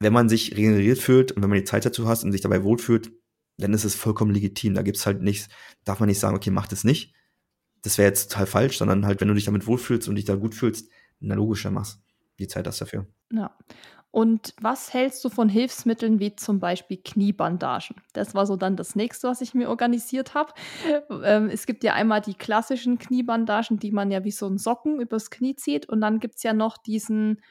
wenn 0.00 0.12
man 0.12 0.28
sich 0.28 0.56
regeneriert 0.56 0.98
fühlt 0.98 1.32
und 1.32 1.42
wenn 1.42 1.50
man 1.50 1.58
die 1.58 1.64
Zeit 1.64 1.84
dazu 1.84 2.06
hat 2.06 2.22
und 2.22 2.32
sich 2.32 2.40
dabei 2.40 2.62
wohlfühlt, 2.62 3.12
dann 3.58 3.72
ist 3.72 3.84
es 3.84 3.94
vollkommen 3.94 4.32
legitim. 4.32 4.74
Da 4.74 4.82
gibt's 4.82 5.06
halt 5.06 5.22
nichts, 5.22 5.48
darf 5.84 6.00
man 6.00 6.08
nicht 6.08 6.18
sagen, 6.18 6.36
okay, 6.36 6.50
mach 6.50 6.66
das 6.66 6.84
nicht. 6.84 7.14
Das 7.82 7.98
wäre 7.98 8.08
jetzt 8.08 8.30
total 8.30 8.46
falsch, 8.46 8.78
sondern 8.78 9.06
halt, 9.06 9.20
wenn 9.20 9.28
du 9.28 9.34
dich 9.34 9.44
damit 9.44 9.66
wohlfühlst 9.66 10.08
und 10.08 10.16
dich 10.16 10.24
da 10.24 10.34
gut 10.34 10.54
fühlst, 10.54 10.90
na 11.20 11.34
logisch, 11.34 11.62
dann 11.62 11.74
machst 11.74 12.00
die 12.38 12.48
Zeit 12.48 12.66
das 12.66 12.78
dafür. 12.78 13.06
Ja. 13.32 13.56
Und 14.14 14.54
was 14.60 14.94
hältst 14.94 15.24
du 15.24 15.28
von 15.28 15.48
Hilfsmitteln 15.48 16.20
wie 16.20 16.36
zum 16.36 16.60
Beispiel 16.60 16.98
Kniebandagen? 16.98 17.96
Das 18.12 18.32
war 18.32 18.46
so 18.46 18.54
dann 18.54 18.76
das 18.76 18.94
nächste, 18.94 19.26
was 19.26 19.40
ich 19.40 19.54
mir 19.54 19.68
organisiert 19.68 20.34
habe. 20.34 20.52
Ähm, 21.24 21.50
es 21.50 21.66
gibt 21.66 21.82
ja 21.82 21.94
einmal 21.94 22.20
die 22.20 22.34
klassischen 22.34 22.98
Kniebandagen, 22.98 23.80
die 23.80 23.90
man 23.90 24.12
ja 24.12 24.22
wie 24.22 24.30
so 24.30 24.46
einen 24.46 24.58
Socken 24.58 25.00
übers 25.00 25.30
Knie 25.30 25.56
zieht. 25.56 25.88
Und 25.88 26.00
dann 26.00 26.20
gibt 26.20 26.36
es 26.36 26.44
ja 26.44 26.52
noch 26.52 26.78
diesen, 26.78 27.42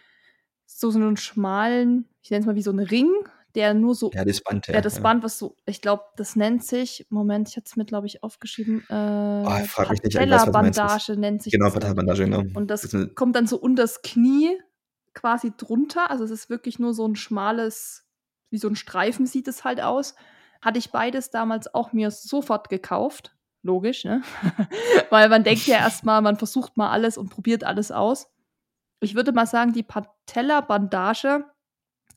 so, 0.66 0.90
so 0.90 1.00
einen 1.00 1.18
schmalen, 1.18 2.08
ich 2.22 2.32
nenne 2.32 2.40
es 2.40 2.46
mal 2.46 2.56
wie 2.56 2.62
so 2.62 2.72
einen 2.72 2.88
Ring, 2.88 3.12
der 3.56 3.74
nur 3.74 3.94
so. 3.94 4.12
Ja, 4.14 4.24
das 4.24 4.40
Band, 4.40 4.68
ja. 4.68 4.76
ja 4.76 4.82
das 4.82 5.02
Band, 5.02 5.22
was 5.22 5.38
so, 5.38 5.58
ich 5.66 5.82
glaube, 5.82 6.04
das 6.16 6.38
nennt 6.38 6.64
sich, 6.64 7.06
Moment, 7.10 7.50
ich 7.50 7.58
hatte 7.58 7.66
es 7.68 7.76
mir, 7.76 7.84
glaube 7.84 8.08
ich, 8.08 8.24
aufgeschrieben. 8.24 8.86
Äh, 8.90 8.94
oh, 8.94 9.66
frag 9.66 9.90
mich 9.90 10.02
nicht, 10.02 10.18
Bandage 10.18 11.18
nennt 11.18 11.44
sich 11.44 11.52
Genau, 11.52 11.70
Patella-Bandage, 11.72 12.24
genau. 12.24 12.44
Und 12.54 12.72
das, 12.72 12.84
das 12.84 13.16
kommt 13.16 13.36
dann 13.36 13.48
so 13.48 13.58
unter 13.58 13.84
das 13.84 14.02
Knie 14.02 14.58
quasi 15.14 15.54
drunter. 15.56 16.10
Also 16.10 16.24
es 16.24 16.32
ist 16.32 16.50
wirklich 16.50 16.80
nur 16.80 16.94
so 16.94 17.08
ein 17.08 17.16
schmales, 17.16 18.06
wie 18.50 18.58
so 18.58 18.68
ein 18.68 18.76
Streifen 18.76 19.26
sieht 19.26 19.48
es 19.48 19.64
halt 19.64 19.82
aus. 19.82 20.16
Hatte 20.62 20.80
ich 20.80 20.92
beides 20.92 21.30
damals 21.30 21.74
auch 21.74 21.94
mir 21.94 22.12
sofort 22.12 22.70
gekauft. 22.70 23.36
Logisch, 23.62 24.04
ne? 24.04 24.22
Weil 25.10 25.30
man 25.30 25.44
denkt 25.44 25.68
ja 25.68 25.78
erstmal, 25.80 26.22
man 26.22 26.38
versucht 26.38 26.78
mal 26.78 26.92
alles 26.92 27.18
und 27.18 27.30
probiert 27.30 27.64
alles 27.64 27.92
aus. 27.92 28.28
Ich 29.00 29.16
würde 29.16 29.32
mal 29.32 29.48
sagen, 29.48 29.74
die 29.74 29.84
Patella-Bandage 29.84 31.46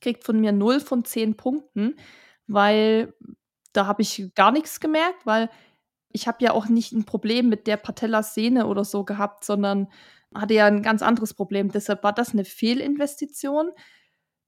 kriegt 0.00 0.24
von 0.24 0.40
mir 0.40 0.52
0 0.52 0.80
von 0.80 1.04
10 1.04 1.36
Punkten, 1.36 1.96
weil 2.46 3.14
da 3.72 3.86
habe 3.86 4.02
ich 4.02 4.32
gar 4.34 4.52
nichts 4.52 4.80
gemerkt, 4.80 5.26
weil 5.26 5.50
ich 6.10 6.26
habe 6.26 6.44
ja 6.44 6.52
auch 6.52 6.68
nicht 6.68 6.92
ein 6.92 7.04
Problem 7.04 7.48
mit 7.48 7.66
der 7.66 7.76
Patellasehne 7.76 8.66
oder 8.66 8.84
so 8.84 9.04
gehabt, 9.04 9.44
sondern 9.44 9.88
hatte 10.40 10.54
ja 10.54 10.66
ein 10.66 10.82
ganz 10.82 11.02
anderes 11.02 11.34
Problem. 11.34 11.70
Deshalb 11.70 12.02
war 12.02 12.12
das 12.12 12.32
eine 12.32 12.44
Fehlinvestition. 12.44 13.70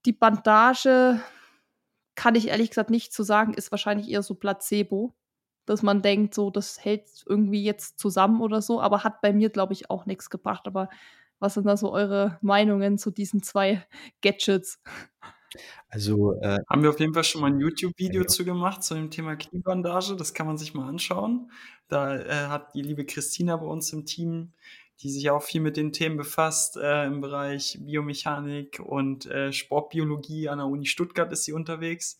Die 0.05 0.13
Bandage 0.13 1.19
kann 2.15 2.35
ich 2.35 2.49
ehrlich 2.49 2.69
gesagt 2.69 2.89
nicht 2.89 3.13
zu 3.13 3.23
so 3.23 3.27
sagen, 3.27 3.53
ist 3.53 3.71
wahrscheinlich 3.71 4.09
eher 4.09 4.23
so 4.23 4.35
Placebo, 4.35 5.13
dass 5.65 5.83
man 5.83 6.01
denkt, 6.01 6.33
so 6.33 6.51
das 6.51 6.83
hält 6.83 7.07
irgendwie 7.25 7.63
jetzt 7.63 7.99
zusammen 7.99 8.41
oder 8.41 8.61
so, 8.61 8.81
aber 8.81 9.03
hat 9.03 9.21
bei 9.21 9.31
mir 9.31 9.49
glaube 9.49 9.73
ich 9.73 9.89
auch 9.89 10.05
nichts 10.05 10.29
gebracht. 10.29 10.67
Aber 10.67 10.89
was 11.39 11.53
sind 11.53 11.65
da 11.65 11.77
so 11.77 11.91
eure 11.91 12.37
Meinungen 12.41 12.97
zu 12.97 13.11
diesen 13.11 13.41
zwei 13.41 13.85
Gadgets? 14.21 14.81
Also 15.87 16.33
äh, 16.41 16.59
haben 16.69 16.83
wir 16.83 16.89
auf 16.89 16.99
jeden 16.99 17.13
Fall 17.13 17.23
schon 17.23 17.41
mal 17.41 17.47
ein 17.47 17.59
YouTube-Video 17.59 18.21
ja. 18.21 18.27
zu 18.27 18.45
gemacht 18.45 18.83
zu 18.83 18.93
dem 18.93 19.09
Thema 19.09 19.35
Kniebandage. 19.35 20.15
Das 20.15 20.33
kann 20.33 20.45
man 20.45 20.57
sich 20.57 20.73
mal 20.73 20.87
anschauen. 20.87 21.51
Da 21.87 22.17
äh, 22.17 22.47
hat 22.47 22.75
die 22.75 22.81
liebe 22.81 23.05
Christina 23.05 23.55
bei 23.57 23.65
uns 23.65 23.91
im 23.93 24.05
Team 24.05 24.53
die 25.01 25.09
sich 25.09 25.29
auch 25.29 25.41
viel 25.41 25.61
mit 25.61 25.77
den 25.77 25.93
Themen 25.93 26.17
befasst 26.17 26.75
äh, 26.75 27.05
im 27.05 27.21
Bereich 27.21 27.77
Biomechanik 27.81 28.79
und 28.79 29.25
äh, 29.27 29.53
Sportbiologie 29.53 30.49
an 30.49 30.57
der 30.57 30.67
Uni 30.67 30.85
Stuttgart 30.85 31.31
ist 31.31 31.45
sie 31.45 31.53
unterwegs. 31.53 32.19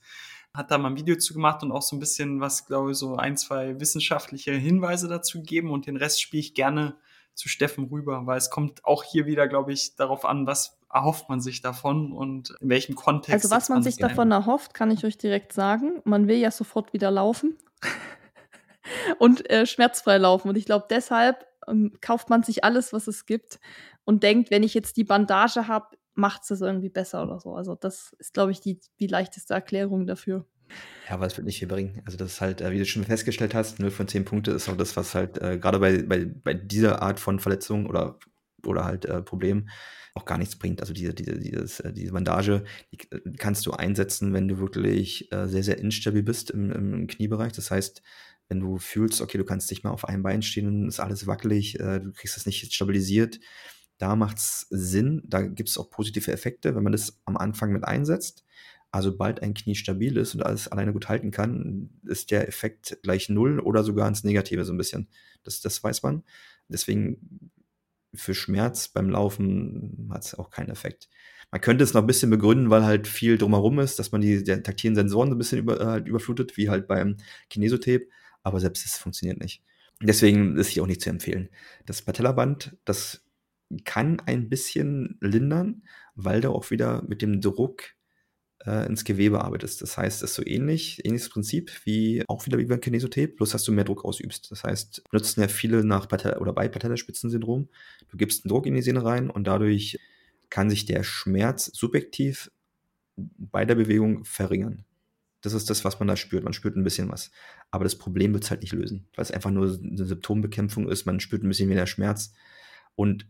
Hat 0.53 0.71
da 0.71 0.77
mal 0.77 0.91
ein 0.91 0.97
Video 0.97 1.17
zu 1.17 1.33
gemacht 1.33 1.61
und 1.61 1.71
auch 1.71 1.81
so 1.81 1.95
ein 1.95 1.99
bisschen 1.99 2.39
was, 2.39 2.65
glaube 2.65 2.91
ich, 2.91 2.97
so 2.97 3.17
ein, 3.17 3.37
zwei 3.37 3.79
wissenschaftliche 3.79 4.53
Hinweise 4.53 5.07
dazu 5.07 5.39
gegeben 5.39 5.71
und 5.71 5.87
den 5.87 5.97
Rest 5.97 6.21
spiele 6.21 6.39
ich 6.39 6.53
gerne 6.53 6.95
zu 7.35 7.49
Steffen 7.49 7.85
rüber, 7.85 8.25
weil 8.25 8.37
es 8.37 8.49
kommt 8.49 8.83
auch 8.85 9.03
hier 9.03 9.25
wieder, 9.25 9.47
glaube 9.47 9.73
ich, 9.73 9.95
darauf 9.95 10.25
an, 10.25 10.47
was 10.47 10.79
erhofft 10.91 11.29
man 11.29 11.39
sich 11.39 11.61
davon 11.61 12.11
und 12.11 12.55
in 12.61 12.69
welchem 12.69 12.95
Kontext. 12.95 13.45
Also 13.45 13.55
was 13.55 13.69
man 13.69 13.83
sich 13.83 13.97
davon 13.97 14.31
erhofft, 14.31 14.73
kann 14.73 14.89
ich 14.89 15.05
euch 15.05 15.17
direkt 15.17 15.53
sagen. 15.53 16.01
Man 16.03 16.27
will 16.27 16.37
ja 16.37 16.51
sofort 16.51 16.93
wieder 16.93 17.11
laufen 17.11 17.57
und 19.19 19.49
äh, 19.49 19.65
schmerzfrei 19.65 20.17
laufen. 20.17 20.49
Und 20.49 20.57
ich 20.57 20.65
glaube, 20.65 20.87
deshalb 20.89 21.45
ähm, 21.67 21.93
kauft 22.01 22.29
man 22.29 22.43
sich 22.43 22.63
alles, 22.63 22.93
was 22.93 23.07
es 23.07 23.25
gibt 23.25 23.59
und 24.05 24.23
denkt, 24.23 24.51
wenn 24.51 24.63
ich 24.63 24.73
jetzt 24.73 24.97
die 24.97 25.03
Bandage 25.03 25.67
habe, 25.67 25.97
macht 26.15 26.49
es 26.49 26.61
irgendwie 26.61 26.89
besser 26.89 27.23
oder 27.23 27.39
so. 27.39 27.55
Also 27.55 27.75
das 27.75 28.13
ist, 28.19 28.33
glaube 28.33 28.51
ich, 28.51 28.59
die, 28.59 28.79
die 28.99 29.07
leichteste 29.07 29.53
Erklärung 29.53 30.05
dafür. 30.05 30.45
Ja, 31.09 31.23
es 31.23 31.37
wird 31.37 31.47
nicht 31.47 31.59
viel 31.59 31.67
bringen. 31.67 32.01
Also 32.05 32.17
das 32.17 32.33
ist 32.33 32.41
halt, 32.41 32.61
äh, 32.61 32.71
wie 32.71 32.77
du 32.77 32.85
schon 32.85 33.03
festgestellt 33.03 33.55
hast, 33.55 33.79
0 33.79 33.89
von 33.89 34.07
10 34.07 34.25
Punkte 34.25 34.51
ist 34.51 34.69
auch 34.69 34.77
das, 34.77 34.95
was 34.95 35.15
halt 35.15 35.41
äh, 35.41 35.57
gerade 35.57 35.79
bei, 35.79 36.03
bei, 36.03 36.25
bei 36.25 36.53
dieser 36.53 37.01
Art 37.01 37.19
von 37.19 37.39
Verletzung 37.39 37.87
oder, 37.87 38.19
oder 38.65 38.85
halt 38.85 39.05
äh, 39.05 39.21
Problem 39.21 39.69
auch 40.13 40.25
gar 40.25 40.37
nichts 40.37 40.57
bringt. 40.57 40.81
Also 40.81 40.93
diese, 40.93 41.13
diese, 41.13 41.39
dieses, 41.39 41.79
äh, 41.79 41.93
diese 41.93 42.11
Bandage, 42.11 42.63
die 42.91 42.97
äh, 43.11 43.21
kannst 43.37 43.65
du 43.65 43.71
einsetzen, 43.71 44.33
wenn 44.33 44.47
du 44.47 44.59
wirklich 44.59 45.31
äh, 45.31 45.47
sehr, 45.47 45.63
sehr 45.63 45.79
instabil 45.79 46.23
bist 46.23 46.51
im, 46.51 46.71
im 46.71 47.07
Kniebereich. 47.07 47.53
Das 47.53 47.71
heißt, 47.71 48.01
wenn 48.49 48.59
du 48.59 48.77
fühlst, 48.77 49.21
okay, 49.21 49.37
du 49.37 49.45
kannst 49.45 49.69
nicht 49.69 49.83
mal 49.83 49.91
auf 49.91 50.05
einem 50.05 50.23
Bein 50.23 50.41
stehen 50.41 50.87
ist 50.87 50.99
alles 50.99 51.27
wackelig, 51.27 51.79
äh, 51.79 51.99
du 51.99 52.11
kriegst 52.11 52.35
es 52.35 52.45
nicht 52.45 52.73
stabilisiert, 52.73 53.39
da 53.99 54.15
macht 54.15 54.37
es 54.37 54.67
Sinn, 54.69 55.21
da 55.25 55.43
gibt 55.43 55.69
es 55.69 55.77
auch 55.77 55.89
positive 55.89 56.31
Effekte, 56.31 56.75
wenn 56.75 56.83
man 56.83 56.91
das 56.91 57.19
am 57.25 57.37
Anfang 57.37 57.71
mit 57.71 57.85
einsetzt. 57.85 58.43
Also 58.91 59.15
bald 59.15 59.43
ein 59.43 59.53
Knie 59.53 59.75
stabil 59.75 60.17
ist 60.17 60.33
und 60.33 60.41
alles 60.41 60.67
alleine 60.67 60.93
gut 60.93 61.09
halten 61.09 61.29
kann, 61.29 61.91
ist 62.05 62.31
der 62.31 62.47
Effekt 62.47 62.97
gleich 63.03 63.29
null 63.29 63.59
oder 63.59 63.83
sogar 63.83 64.07
ins 64.07 64.23
Negative 64.23 64.65
so 64.65 64.73
ein 64.73 64.77
bisschen. 64.77 65.07
Das, 65.43 65.61
das 65.61 65.83
weiß 65.83 66.01
man. 66.01 66.23
Deswegen 66.69 67.51
für 68.15 68.33
Schmerz 68.33 68.87
beim 68.87 69.11
Laufen 69.11 70.09
hat 70.11 70.25
es 70.25 70.33
auch 70.33 70.49
keinen 70.49 70.69
Effekt. 70.69 71.07
Man 71.51 71.61
könnte 71.61 71.83
es 71.83 71.93
noch 71.93 72.01
ein 72.01 72.07
bisschen 72.07 72.31
begründen, 72.31 72.71
weil 72.71 72.83
halt 72.83 73.07
viel 73.07 73.37
drumherum 73.37 73.79
ist, 73.79 73.99
dass 73.99 74.11
man 74.11 74.21
die, 74.21 74.43
die 74.43 74.63
taktilen 74.63 74.95
Sensoren 74.95 75.29
so 75.29 75.35
ein 75.35 75.37
bisschen 75.37 75.59
über, 75.59 75.85
halt 75.85 76.07
überflutet, 76.07 76.57
wie 76.57 76.69
halt 76.69 76.87
beim 76.87 77.17
Kinesotape 77.49 78.07
aber 78.49 78.59
selbst 78.59 78.85
es 78.85 78.97
funktioniert 78.97 79.39
nicht. 79.39 79.63
Deswegen 80.01 80.57
ist 80.57 80.67
hier 80.69 80.83
auch 80.83 80.87
nicht 80.87 81.01
zu 81.01 81.09
empfehlen. 81.09 81.49
Das 81.85 82.01
Patellaband, 82.01 82.77
das 82.85 83.25
kann 83.85 84.21
ein 84.25 84.49
bisschen 84.49 85.17
lindern, 85.21 85.83
weil 86.15 86.41
da 86.41 86.49
auch 86.49 86.71
wieder 86.71 87.03
mit 87.07 87.21
dem 87.21 87.41
Druck 87.41 87.95
äh, 88.65 88.85
ins 88.87 89.03
Gewebe 89.03 89.43
arbeitest. 89.43 89.81
Das 89.81 89.97
heißt, 89.97 90.23
es 90.23 90.31
ist 90.31 90.35
so 90.35 90.45
ähnlich, 90.45 91.05
ähnliches 91.05 91.29
Prinzip 91.29 91.71
wie 91.85 92.23
auch 92.27 92.45
wieder 92.45 92.57
wie 92.57 92.65
beim 92.65 92.81
Kinesotape, 92.81 93.29
bloß 93.29 93.51
dass 93.51 93.63
du 93.63 93.71
mehr 93.71 93.83
Druck 93.83 94.05
ausübst. 94.05 94.51
Das 94.51 94.63
heißt, 94.63 95.03
benutzen 95.09 95.41
ja 95.41 95.47
viele 95.47 95.83
nach 95.83 96.07
Patell 96.07 96.37
oder 96.37 96.53
bei 96.53 96.67
Patellaspitzensyndrom. 96.67 97.69
Du 98.09 98.17
gibst 98.17 98.45
einen 98.45 98.49
Druck 98.49 98.65
in 98.65 98.75
die 98.75 98.81
Sehne 98.81 99.03
rein 99.03 99.29
und 99.29 99.45
dadurch 99.45 99.99
kann 100.49 100.69
sich 100.69 100.85
der 100.85 101.03
Schmerz 101.03 101.65
subjektiv 101.73 102.51
bei 103.15 103.65
der 103.65 103.75
Bewegung 103.75 104.23
verringern. 104.25 104.85
Das 105.41 105.53
ist 105.53 105.69
das, 105.69 105.85
was 105.85 105.99
man 105.99 106.07
da 106.07 106.15
spürt. 106.15 106.43
Man 106.43 106.53
spürt 106.53 106.75
ein 106.75 106.83
bisschen 106.83 107.09
was. 107.09 107.31
Aber 107.71 107.83
das 107.83 107.97
Problem 107.97 108.33
wird 108.33 108.43
es 108.43 108.51
halt 108.51 108.61
nicht 108.61 108.73
lösen, 108.73 109.07
weil 109.15 109.23
es 109.23 109.31
einfach 109.31 109.51
nur 109.51 109.67
eine 109.67 110.05
Symptombekämpfung 110.05 110.89
ist. 110.89 111.05
Man 111.05 111.19
spürt 111.19 111.43
ein 111.43 111.47
bisschen 111.47 111.69
weniger 111.69 111.87
Schmerz. 111.87 112.33
Und 112.95 113.27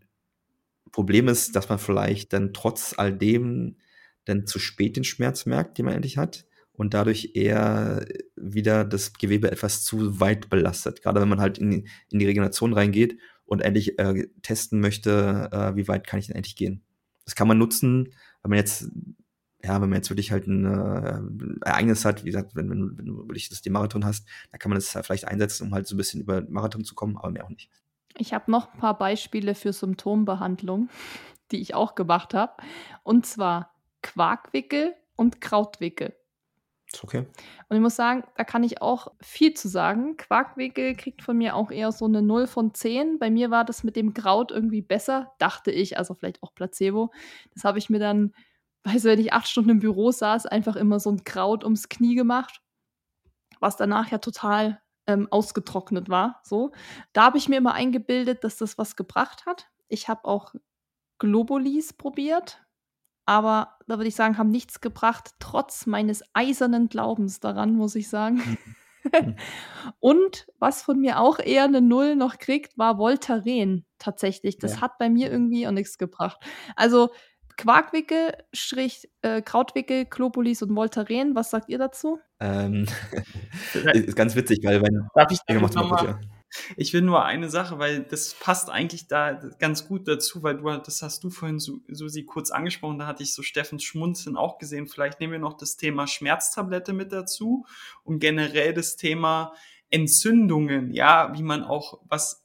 Problem 0.91 1.27
ist, 1.27 1.55
dass 1.55 1.69
man 1.69 1.79
vielleicht 1.79 2.33
dann 2.33 2.53
trotz 2.53 2.95
all 2.97 3.15
dem 3.15 3.77
dann 4.25 4.47
zu 4.47 4.59
spät 4.59 4.95
den 4.95 5.03
Schmerz 5.03 5.45
merkt, 5.45 5.77
den 5.77 5.85
man 5.85 5.95
endlich 5.95 6.17
hat 6.17 6.45
und 6.73 6.93
dadurch 6.93 7.31
eher 7.33 8.05
wieder 8.35 8.85
das 8.85 9.13
Gewebe 9.13 9.51
etwas 9.51 9.83
zu 9.83 10.19
weit 10.19 10.49
belastet. 10.49 11.01
Gerade 11.01 11.21
wenn 11.21 11.29
man 11.29 11.41
halt 11.41 11.57
in, 11.57 11.87
in 12.09 12.19
die 12.19 12.25
Regeneration 12.25 12.73
reingeht 12.73 13.19
und 13.45 13.61
endlich 13.61 13.99
äh, 13.99 14.27
testen 14.41 14.79
möchte, 14.79 15.49
äh, 15.51 15.75
wie 15.75 15.87
weit 15.87 16.07
kann 16.07 16.19
ich 16.19 16.27
denn 16.27 16.35
endlich 16.35 16.55
gehen. 16.55 16.81
Das 17.25 17.35
kann 17.35 17.47
man 17.47 17.57
nutzen, 17.57 18.13
wenn 18.41 18.49
man 18.49 18.57
jetzt, 18.57 18.89
ja, 19.63 19.81
wenn 19.81 19.89
man 19.89 19.97
jetzt 19.97 20.09
wirklich 20.09 20.31
halt 20.31 20.47
ein 20.47 20.65
äh, 20.65 21.67
Ereignis 21.67 22.05
hat, 22.05 22.23
wie 22.23 22.27
gesagt, 22.27 22.55
wenn, 22.55 22.69
wenn, 22.69 22.97
wenn 22.97 23.05
du 23.05 23.17
wirklich 23.27 23.49
das, 23.49 23.61
den 23.61 23.73
Marathon 23.73 24.05
hast, 24.05 24.27
da 24.51 24.57
kann 24.57 24.69
man 24.69 24.77
das 24.77 24.95
halt 24.95 25.05
vielleicht 25.05 25.27
einsetzen, 25.27 25.67
um 25.67 25.73
halt 25.73 25.87
so 25.87 25.95
ein 25.95 25.97
bisschen 25.97 26.21
über 26.21 26.41
Marathon 26.49 26.83
zu 26.85 26.95
kommen, 26.95 27.17
aber 27.17 27.31
mehr 27.31 27.45
auch 27.45 27.49
nicht. 27.49 27.69
Ich 28.17 28.33
habe 28.33 28.49
noch 28.49 28.73
ein 28.73 28.79
paar 28.79 28.97
Beispiele 28.97 29.55
für 29.55 29.73
Symptombehandlung, 29.73 30.89
die 31.51 31.61
ich 31.61 31.75
auch 31.75 31.95
gemacht 31.95 32.33
habe. 32.33 32.53
Und 33.03 33.25
zwar 33.25 33.73
Quarkwickel 34.01 34.93
und 35.15 35.41
Krautwickel. 35.41 36.15
Ist 36.91 37.03
okay. 37.03 37.27
Und 37.67 37.75
ich 37.75 37.81
muss 37.81 37.95
sagen, 37.95 38.23
da 38.35 38.43
kann 38.43 38.63
ich 38.63 38.81
auch 38.81 39.11
viel 39.21 39.53
zu 39.53 39.67
sagen. 39.67 40.17
Quarkwickel 40.17 40.95
kriegt 40.95 41.21
von 41.21 41.37
mir 41.37 41.55
auch 41.55 41.69
eher 41.69 41.91
so 41.91 42.05
eine 42.05 42.21
0 42.21 42.47
von 42.47 42.73
10. 42.73 43.19
Bei 43.19 43.29
mir 43.29 43.51
war 43.51 43.63
das 43.63 43.83
mit 43.83 43.95
dem 43.95 44.13
Kraut 44.13 44.51
irgendwie 44.51 44.81
besser, 44.81 45.31
dachte 45.37 45.71
ich, 45.71 45.97
also 45.97 46.15
vielleicht 46.15 46.41
auch 46.41 46.55
Placebo. 46.55 47.11
Das 47.53 47.63
habe 47.63 47.77
ich 47.77 47.89
mir 47.89 47.99
dann, 47.99 48.33
weißt 48.83 49.05
du, 49.05 49.09
wenn 49.09 49.19
ich 49.19 49.33
acht 49.33 49.47
Stunden 49.47 49.71
im 49.71 49.79
Büro 49.79 50.11
saß, 50.11 50.45
einfach 50.45 50.75
immer 50.75 50.99
so 50.99 51.11
ein 51.11 51.23
Kraut 51.23 51.63
ums 51.63 51.89
Knie 51.89 52.15
gemacht, 52.15 52.61
was 53.59 53.77
danach 53.77 54.09
ja 54.09 54.19
total 54.19 54.81
ähm, 55.07 55.27
ausgetrocknet 55.31 56.09
war. 56.09 56.41
So, 56.43 56.71
da 57.13 57.25
habe 57.25 57.37
ich 57.37 57.49
mir 57.49 57.57
immer 57.57 57.73
eingebildet, 57.73 58.43
dass 58.43 58.57
das 58.57 58.77
was 58.77 58.95
gebracht 58.95 59.45
hat. 59.45 59.67
Ich 59.87 60.07
habe 60.07 60.25
auch 60.25 60.53
Globulis 61.17 61.93
probiert, 61.93 62.63
aber 63.25 63.77
da 63.87 63.97
würde 63.97 64.07
ich 64.07 64.15
sagen, 64.15 64.37
haben 64.37 64.51
nichts 64.51 64.81
gebracht, 64.81 65.31
trotz 65.39 65.85
meines 65.85 66.23
eisernen 66.33 66.89
Glaubens 66.89 67.39
daran, 67.39 67.75
muss 67.75 67.95
ich 67.95 68.09
sagen. 68.09 68.37
Mhm. 68.37 68.57
Und 69.99 70.47
was 70.59 70.81
von 70.81 70.99
mir 70.99 71.19
auch 71.19 71.39
eher 71.39 71.63
eine 71.63 71.81
Null 71.81 72.15
noch 72.15 72.37
kriegt, 72.37 72.77
war 72.77 72.97
Voltaren 72.97 73.85
tatsächlich. 73.97 74.57
Das 74.57 74.75
ja. 74.75 74.81
hat 74.81 74.97
bei 74.97 75.09
mir 75.09 75.31
irgendwie 75.31 75.67
auch 75.67 75.71
nichts 75.71 75.97
gebracht. 75.97 76.39
Also 76.75 77.09
Quarkwickel, 77.59 78.31
Strich, 78.53 79.09
äh, 79.21 79.41
Krautwickel, 79.41 80.05
Klopolis 80.05 80.61
und 80.61 80.75
Voltaren, 80.75 81.35
was 81.35 81.49
sagt 81.51 81.69
ihr 81.69 81.77
dazu? 81.77 82.19
Ähm, 82.39 82.85
ist 83.93 84.15
ganz 84.15 84.35
witzig, 84.35 84.59
weil 84.63 84.81
wenn 84.81 85.07
Darf 85.13 85.31
ich 85.31 85.45
gemacht 85.45 85.75
nochmal 85.75 86.19
ich 86.77 86.93
will 86.93 87.01
nur 87.01 87.25
eine 87.25 87.49
Sache, 87.49 87.77
weil 87.77 88.01
das 88.01 88.33
passt 88.33 88.69
eigentlich 88.69 89.07
da 89.07 89.33
ganz 89.59 89.87
gut 89.87 90.07
dazu, 90.07 90.41
weil 90.41 90.57
du, 90.57 90.69
das 90.77 91.01
hast 91.01 91.23
du 91.23 91.29
vorhin, 91.29 91.59
Susi, 91.59 92.25
kurz 92.25 92.49
angesprochen, 92.49 92.97
da 92.97 93.05
hatte 93.07 93.23
ich 93.23 93.33
so 93.33 93.43
Steffens 93.43 93.83
Schmunzeln 93.83 94.35
auch 94.35 94.57
gesehen. 94.57 94.87
Vielleicht 94.87 95.19
nehmen 95.19 95.33
wir 95.33 95.39
noch 95.39 95.57
das 95.57 95.77
Thema 95.77 96.07
Schmerztablette 96.07 96.93
mit 96.93 97.11
dazu 97.11 97.65
und 98.03 98.19
generell 98.19 98.73
das 98.73 98.95
Thema 98.95 99.53
Entzündungen, 99.91 100.91
ja, 100.91 101.31
wie 101.35 101.43
man 101.43 101.63
auch 101.63 101.99
was, 102.07 102.43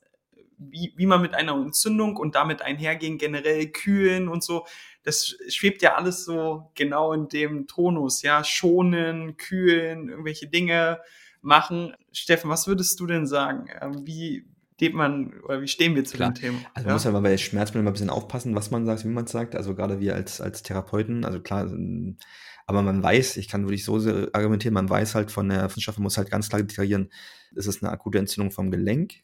wie, 0.58 0.92
wie 0.96 1.06
man 1.06 1.22
mit 1.22 1.34
einer 1.34 1.54
Entzündung 1.54 2.16
und 2.16 2.34
damit 2.34 2.60
einhergehen, 2.60 3.16
generell 3.16 3.68
kühlen 3.68 4.28
und 4.28 4.42
so, 4.42 4.66
das 5.04 5.36
schwebt 5.48 5.82
ja 5.82 5.94
alles 5.94 6.24
so 6.24 6.70
genau 6.74 7.12
in 7.12 7.28
dem 7.28 7.66
Tonus, 7.66 8.22
ja, 8.22 8.42
schonen, 8.42 9.36
kühlen, 9.36 10.08
irgendwelche 10.08 10.48
Dinge, 10.48 11.00
machen. 11.44 11.94
Steffen, 12.12 12.50
was 12.50 12.66
würdest 12.66 12.98
du 12.98 13.06
denn 13.06 13.26
sagen? 13.26 13.66
Ähm, 13.80 14.06
wie 14.06 14.46
steht 14.74 14.94
man 14.94 15.40
oder 15.42 15.60
wie 15.60 15.68
stehen 15.68 15.94
wir 15.94 16.04
zu 16.04 16.16
Klar. 16.16 16.32
dem 16.32 16.34
Thema? 16.34 16.58
Also 16.74 16.86
man 16.86 16.94
muss 16.94 17.04
ja 17.04 17.10
mal 17.12 17.20
bei 17.20 17.36
Schmerzmitteln 17.36 17.84
mal 17.84 17.90
ein 17.90 17.94
bisschen 17.94 18.10
aufpassen, 18.10 18.54
was 18.54 18.70
man 18.70 18.86
sagt, 18.86 19.04
wie 19.04 19.08
man 19.08 19.24
es 19.24 19.32
sagt. 19.32 19.54
Also 19.54 19.74
gerade 19.74 20.00
wir 20.00 20.14
als, 20.14 20.40
als 20.40 20.62
Therapeuten, 20.62 21.24
also 21.24 21.40
klar, 21.40 21.70
aber 22.66 22.82
man 22.82 23.02
weiß, 23.02 23.36
ich 23.36 23.48
kann 23.48 23.64
wirklich 23.64 23.84
so 23.84 23.96
argumentieren, 24.32 24.74
man 24.74 24.88
weiß 24.88 25.14
halt 25.14 25.30
von 25.30 25.48
der 25.48 25.64
Wissenschaft, 25.64 25.98
man 25.98 26.04
muss 26.04 26.16
halt 26.16 26.30
ganz 26.30 26.48
klar 26.48 26.62
deklarieren, 26.62 27.12
ist 27.54 27.66
es 27.66 27.82
eine 27.82 27.92
akute 27.92 28.18
Entzündung 28.18 28.50
vom 28.50 28.70
Gelenk? 28.70 29.14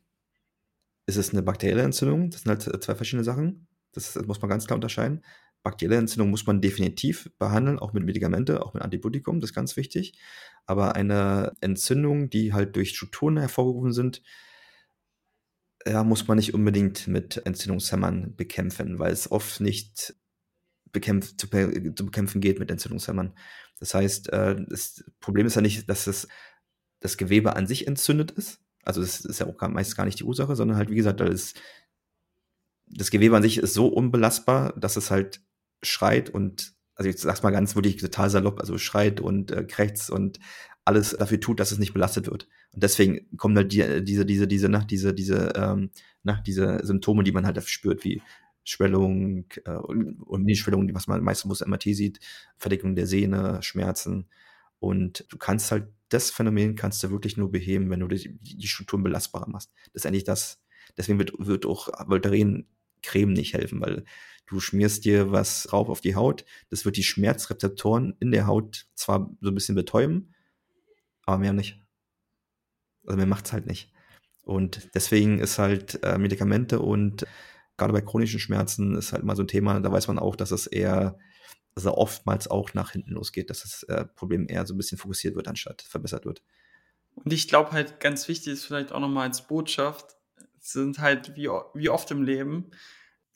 Ist 1.07 1.17
es 1.17 1.33
eine 1.33 1.43
bakterielle 1.43 1.83
Entzündung? 1.83 2.31
Das 2.31 2.43
sind 2.43 2.51
halt 2.51 2.85
zwei 2.85 2.95
verschiedene 2.95 3.25
Sachen. 3.25 3.67
Das, 3.93 4.13
das 4.13 4.27
muss 4.27 4.41
man 4.41 4.51
ganz 4.51 4.67
klar 4.67 4.77
unterscheiden. 4.77 5.25
Bakterielle 5.63 5.99
Entzündung 5.99 6.31
muss 6.31 6.47
man 6.47 6.61
definitiv 6.61 7.31
behandeln, 7.39 7.79
auch 7.79 7.93
mit 7.93 8.05
Medikamente, 8.05 8.65
auch 8.65 8.73
mit 8.73 8.83
Antibiotikum, 8.83 9.41
das 9.41 9.51
ist 9.51 9.55
ganz 9.55 9.77
wichtig. 9.77 10.19
Aber 10.67 10.95
eine 10.95 11.53
Entzündung, 11.61 12.31
die 12.31 12.53
halt 12.53 12.77
durch 12.77 12.91
Strukturen 12.91 13.37
hervorgerufen 13.37 13.93
sind, 13.93 14.23
ja, 15.87 16.05
muss 16.05 16.29
man 16.29 16.37
nicht 16.37 16.55
unbedingt 16.55 17.09
mit 17.09 17.45
Entzündungshämmern 17.47 18.37
bekämpfen, 18.37 18.99
weil 18.99 19.13
es 19.13 19.31
oft 19.31 19.61
nicht 19.61 20.15
bekämpf, 20.93 21.37
zu, 21.37 21.49
zu, 21.49 22.05
bekämpfen 22.05 22.41
geht 22.41 22.59
mit 22.59 22.71
Entzündungshämmern. 22.71 23.35
Das 23.79 23.95
heißt, 23.95 24.33
äh, 24.33 24.57
das 24.69 25.05
Problem 25.21 25.47
ist 25.47 25.57
ja 25.57 25.63
nicht, 25.63 25.89
dass 25.89 26.05
das, 26.05 26.29
das 27.01 27.17
Gewebe 27.17 27.57
an 27.57 27.67
sich 27.67 27.87
entzündet 27.87 28.31
ist. 28.31 28.61
Also 28.83 29.01
das 29.01 29.25
ist 29.25 29.41
ja 29.41 29.47
auch 29.47 29.69
meist 29.69 29.97
gar 29.97 30.05
nicht 30.05 30.21
die 30.21 30.25
Ursache, 30.25 30.57
sondern 30.57 30.77
halt, 30.77 30.91
wie 30.91 30.97
gesagt, 30.97 31.21
da 31.21 31.27
ist 31.27 31.59
das 32.93 33.11
Gewebe 33.11 33.37
an 33.37 33.43
sich 33.43 33.59
ist 33.59 33.75
so 33.75 33.87
unbelastbar, 33.87 34.75
dass 34.79 34.97
es 34.97 35.11
halt 35.11 35.41
schreit 35.83 36.31
und, 36.31 36.75
also 36.95 37.09
ich 37.09 37.19
sag's 37.19 37.43
mal 37.43 37.51
ganz 37.51 37.75
wirklich 37.75 37.97
total 37.97 38.31
salopp, 38.31 38.61
also 38.61 38.79
schreit 38.79 39.21
und 39.21 39.51
äh, 39.51 39.65
krächzt 39.65 40.11
und 40.11 40.39
alles 40.85 41.11
dafür 41.11 41.41
tut, 41.41 41.61
dass 41.61 41.73
es 41.73 41.79
nicht 41.79 41.93
belastet 41.93 42.27
wird. 42.27 42.49
Und 42.73 42.83
deswegen 42.83 43.37
kommen 43.37 43.57
halt 43.57 43.73
die, 43.73 44.05
diese, 44.05 44.27
diese, 44.27 44.47
diese, 44.49 44.69
nach, 44.69 44.85
diese, 44.85 45.15
diese, 45.15 45.53
ähm, 45.57 45.91
nach, 46.23 46.43
diese 46.43 46.85
Symptome, 46.85 47.23
die 47.23 47.33
man 47.33 47.47
halt 47.47 47.63
spürt, 47.69 48.05
wie 48.05 48.23
Schwellung 48.65 49.47
äh, 49.65 49.73
und 49.73 50.43
Mini-Schwellung, 50.43 50.93
was 50.95 51.07
man 51.07 51.23
meistens 51.23 51.49
muss 51.49 51.67
MRT 51.67 51.83
sieht, 51.83 52.21
Verdickung 52.57 52.95
der 52.95 53.07
Sehne, 53.07 53.63
Schmerzen. 53.63 54.29
Und 54.79 55.27
du 55.29 55.39
kannst 55.39 55.71
halt 55.73 55.89
das 56.11 56.31
Phänomen 56.31 56.75
kannst 56.75 57.03
du 57.03 57.11
wirklich 57.11 57.37
nur 57.37 57.51
beheben, 57.51 57.89
wenn 57.89 58.01
du 58.01 58.09
die, 58.09 58.37
die 58.41 58.67
Strukturen 58.67 59.03
belastbarer 59.03 59.49
machst. 59.49 59.71
Das 59.93 60.03
ist 60.03 60.07
eigentlich 60.07 60.25
das, 60.25 60.61
deswegen 60.97 61.19
wird, 61.19 61.33
wird 61.39 61.65
auch 61.67 61.89
Voltaren 62.09 62.67
Creme 63.03 63.33
nicht 63.33 63.55
helfen, 63.55 63.81
weil 63.81 64.05
du 64.51 64.59
schmierst 64.59 65.05
dir 65.05 65.31
was 65.31 65.63
drauf 65.65 65.89
auf 65.89 66.01
die 66.01 66.17
Haut, 66.17 66.45
das 66.71 66.85
wird 66.85 66.97
die 66.97 67.05
Schmerzrezeptoren 67.05 68.17
in 68.19 68.33
der 68.33 68.47
Haut 68.47 68.87
zwar 68.95 69.31
so 69.41 69.51
ein 69.51 69.55
bisschen 69.55 69.77
betäuben, 69.77 70.35
aber 71.25 71.39
mehr 71.39 71.53
nicht. 71.53 71.81
Also 73.07 73.17
mehr 73.17 73.27
macht's 73.27 73.53
halt 73.53 73.67
nicht. 73.67 73.93
Und 74.43 74.91
deswegen 74.95 75.39
ist 75.39 75.59
halt 75.59 76.03
äh, 76.03 76.19
Medikamente 76.19 76.81
und 76.81 77.27
gerade 77.77 77.93
bei 77.93 78.01
chronischen 78.01 78.41
Schmerzen 78.41 78.97
ist 78.97 79.13
halt 79.13 79.23
mal 79.23 79.37
so 79.37 79.45
ein 79.45 79.49
Thema, 79.49 79.79
da 79.79 79.93
weiß 79.93 80.09
man 80.09 80.19
auch, 80.19 80.35
dass 80.35 80.51
es 80.51 80.67
eher, 80.67 81.17
also 81.77 81.95
oftmals 81.95 82.49
auch 82.49 82.75
nach 82.75 82.91
hinten 82.91 83.13
losgeht, 83.13 83.51
dass 83.51 83.61
das 83.61 83.85
äh, 83.85 84.05
Problem 84.05 84.49
eher 84.49 84.67
so 84.67 84.75
ein 84.75 84.77
bisschen 84.77 84.99
fokussiert 84.99 85.37
wird, 85.37 85.47
anstatt 85.47 85.83
verbessert 85.83 86.27
wird. 86.27 86.43
Und 87.15 87.33
ich 87.33 87.47
glaube 87.47 87.71
halt, 87.71 88.01
ganz 88.01 88.27
wichtig 88.27 88.55
ist 88.55 88.65
vielleicht 88.65 88.91
auch 88.91 89.01
nochmal 89.01 89.29
als 89.29 89.47
Botschaft, 89.47 90.17
sind 90.59 90.99
halt 90.99 91.37
wie, 91.37 91.49
wie 91.75 91.89
oft 91.89 92.11
im 92.11 92.25
Leben, 92.25 92.73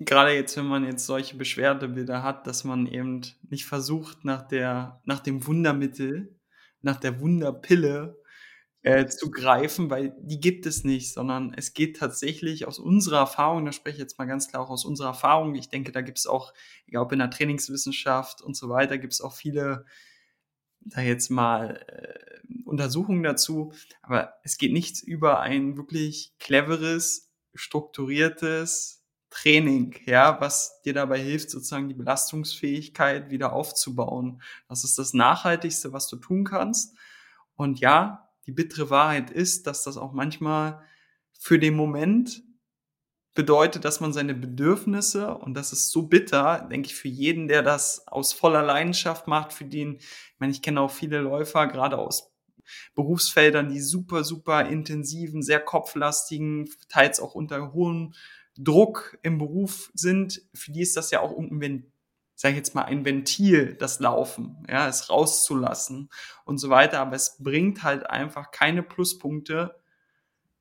gerade 0.05 0.33
jetzt, 0.33 0.57
wenn 0.57 0.67
man 0.67 0.85
jetzt 0.85 1.07
solche 1.07 1.37
Beschwerdebilder 1.37 2.23
hat, 2.23 2.47
dass 2.47 2.65
man 2.65 2.87
eben 2.87 3.23
nicht 3.49 3.67
versucht, 3.67 4.25
nach 4.25 4.47
der, 4.47 5.01
nach 5.05 5.21
dem 5.21 5.47
Wundermittel, 5.47 6.39
nach 6.81 6.97
der 6.97 7.21
Wunderpille 7.21 8.21
äh, 8.83 9.07
zu 9.07 9.31
greifen, 9.31 9.89
weil 9.91 10.15
die 10.21 10.41
gibt 10.41 10.67
es 10.67 10.85
nicht, 10.85 11.13
sondern 11.13 11.55
es 11.55 11.73
geht 11.73 11.97
tatsächlich 11.97 12.67
aus 12.67 12.79
unserer 12.79 13.19
Erfahrung, 13.19 13.65
da 13.65 13.73
spreche 13.73 13.97
ich 13.97 14.03
jetzt 14.03 14.19
mal 14.19 14.27
ganz 14.27 14.49
klar 14.49 14.63
auch 14.63 14.71
aus 14.71 14.85
unserer 14.85 15.09
Erfahrung, 15.09 15.55
ich 15.55 15.69
denke, 15.71 15.91
da 15.91 16.03
gibt 16.03 16.19
es 16.19 16.27
auch, 16.27 16.53
egal 16.87 17.03
ob 17.03 17.13
in 17.13 17.21
der 17.21 17.31
Trainingswissenschaft 17.31 18.43
und 18.43 18.57
so 18.57 18.69
weiter, 18.69 18.99
gibt 18.99 19.15
es 19.15 19.21
auch 19.23 19.33
viele, 19.33 19.87
da 20.81 21.01
jetzt 21.01 21.31
mal 21.31 21.83
äh, 21.89 22.63
Untersuchungen 22.67 23.23
dazu, 23.23 23.73
aber 24.03 24.35
es 24.43 24.59
geht 24.59 24.73
nichts 24.73 25.03
über 25.03 25.41
ein 25.41 25.79
wirklich 25.79 26.35
cleveres, 26.39 27.33
strukturiertes 27.55 29.04
Training, 29.35 29.97
ja, 30.07 30.41
was 30.41 30.81
dir 30.83 30.95
dabei 30.95 31.19
hilft, 31.19 31.51
sozusagen 31.51 31.89
die 31.89 31.95
Belastungsfähigkeit 31.95 33.31
wieder 33.31 33.53
aufzubauen. 33.53 34.41
Das 34.69 34.85
ist 34.85 34.97
das 34.97 35.13
Nachhaltigste, 35.13 35.93
was 35.93 36.07
du 36.07 36.17
tun 36.17 36.45
kannst. 36.45 36.97
Und 37.57 37.81
ja, 37.81 38.31
die 38.47 38.53
bittere 38.53 38.91
Wahrheit 38.91 39.31
ist, 39.31 39.67
dass 39.67 39.83
das 39.83 39.97
auch 39.97 40.13
manchmal 40.13 40.83
für 41.33 41.59
den 41.59 41.75
Moment 41.75 42.45
bedeutet, 43.35 43.85
dass 43.85 43.99
man 43.99 44.13
seine 44.13 44.35
Bedürfnisse, 44.35 45.35
und 45.35 45.55
das 45.55 45.73
ist 45.73 45.91
so 45.91 46.03
bitter, 46.03 46.69
denke 46.71 46.87
ich, 46.87 46.95
für 46.95 47.09
jeden, 47.09 47.49
der 47.49 47.65
das 47.65 48.07
aus 48.07 48.33
voller 48.33 48.63
Leidenschaft 48.63 49.27
macht, 49.27 49.53
für 49.53 49.65
den, 49.65 49.97
ich 49.97 50.39
meine, 50.39 50.53
ich 50.53 50.63
kenne 50.63 50.81
auch 50.81 50.93
viele 50.93 51.21
Läufer, 51.21 51.67
gerade 51.67 51.99
aus 51.99 52.31
Berufsfeldern, 52.95 53.69
die 53.69 53.81
super, 53.81 54.23
super 54.23 54.67
intensiven, 54.69 55.43
sehr 55.43 55.59
kopflastigen, 55.59 56.71
teils 56.89 57.19
auch 57.19 57.35
unter 57.35 57.73
hohem 57.73 58.15
Druck 58.57 59.19
im 59.23 59.39
Beruf 59.39 59.91
sind, 59.95 60.43
für 60.55 60.73
die 60.73 60.83
ist 60.83 60.97
das 60.97 61.11
ja 61.11 61.21
auch 61.21 61.33
irgendein, 61.33 61.91
sag 62.35 62.51
ich 62.51 62.57
jetzt 62.57 62.75
mal, 62.75 62.83
ein 62.83 63.05
Ventil, 63.05 63.75
das 63.75 64.01
Laufen, 64.01 64.65
ja, 64.69 64.89
es 64.89 65.11
rauszulassen 65.11 66.11
und 66.45 66.59
so 66.59 66.71
weiter. 66.71 67.01
Aber 67.01 67.17
es 67.17 67.37
bringt 67.41 67.83
halt 67.83 68.09
einfach 68.09 68.51
keine 68.51 68.83
Pluspunkte, 68.83 69.77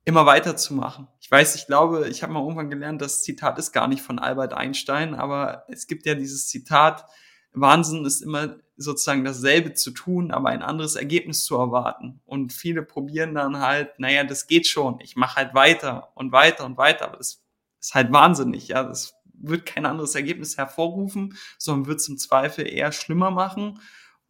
immer 0.05 0.25
weiterzumachen. 0.25 1.07
Ich 1.21 1.31
weiß, 1.31 1.55
ich 1.55 1.65
glaube, 1.65 2.09
ich 2.09 2.23
habe 2.23 2.33
mal 2.33 2.41
irgendwann 2.41 2.69
gelernt, 2.69 3.01
das 3.01 3.23
Zitat 3.23 3.57
ist 3.57 3.71
gar 3.71 3.87
nicht 3.87 4.01
von 4.01 4.19
Albert 4.19 4.53
Einstein, 4.53 5.15
aber 5.15 5.65
es 5.69 5.87
gibt 5.87 6.05
ja 6.05 6.15
dieses 6.15 6.47
Zitat, 6.47 7.05
Wahnsinn 7.53 8.03
ist 8.03 8.21
immer 8.21 8.57
sozusagen 8.75 9.23
dasselbe 9.23 9.73
zu 9.73 9.91
tun, 9.91 10.31
aber 10.31 10.49
ein 10.49 10.63
anderes 10.63 10.95
Ergebnis 10.95 11.45
zu 11.45 11.55
erwarten. 11.55 12.19
Und 12.25 12.51
viele 12.51 12.81
probieren 12.81 13.35
dann 13.35 13.59
halt, 13.59 13.99
naja, 13.99 14.23
das 14.23 14.47
geht 14.47 14.67
schon, 14.67 14.99
ich 14.99 15.15
mache 15.15 15.35
halt 15.37 15.53
weiter 15.53 16.11
und 16.15 16.31
weiter 16.31 16.65
und 16.65 16.77
weiter, 16.77 17.05
aber 17.05 17.17
das 17.17 17.42
ist 17.83 17.93
halt 17.93 18.13
wahnsinnig, 18.13 18.69
ja, 18.69 18.83
das 18.83 19.13
wird 19.33 19.65
kein 19.65 19.85
anderes 19.85 20.15
Ergebnis 20.15 20.57
hervorrufen, 20.57 21.37
sondern 21.57 21.85
wird 21.85 21.99
es 21.99 22.07
im 22.07 22.17
Zweifel 22.17 22.65
eher 22.65 22.93
schlimmer 22.93 23.29
machen. 23.29 23.79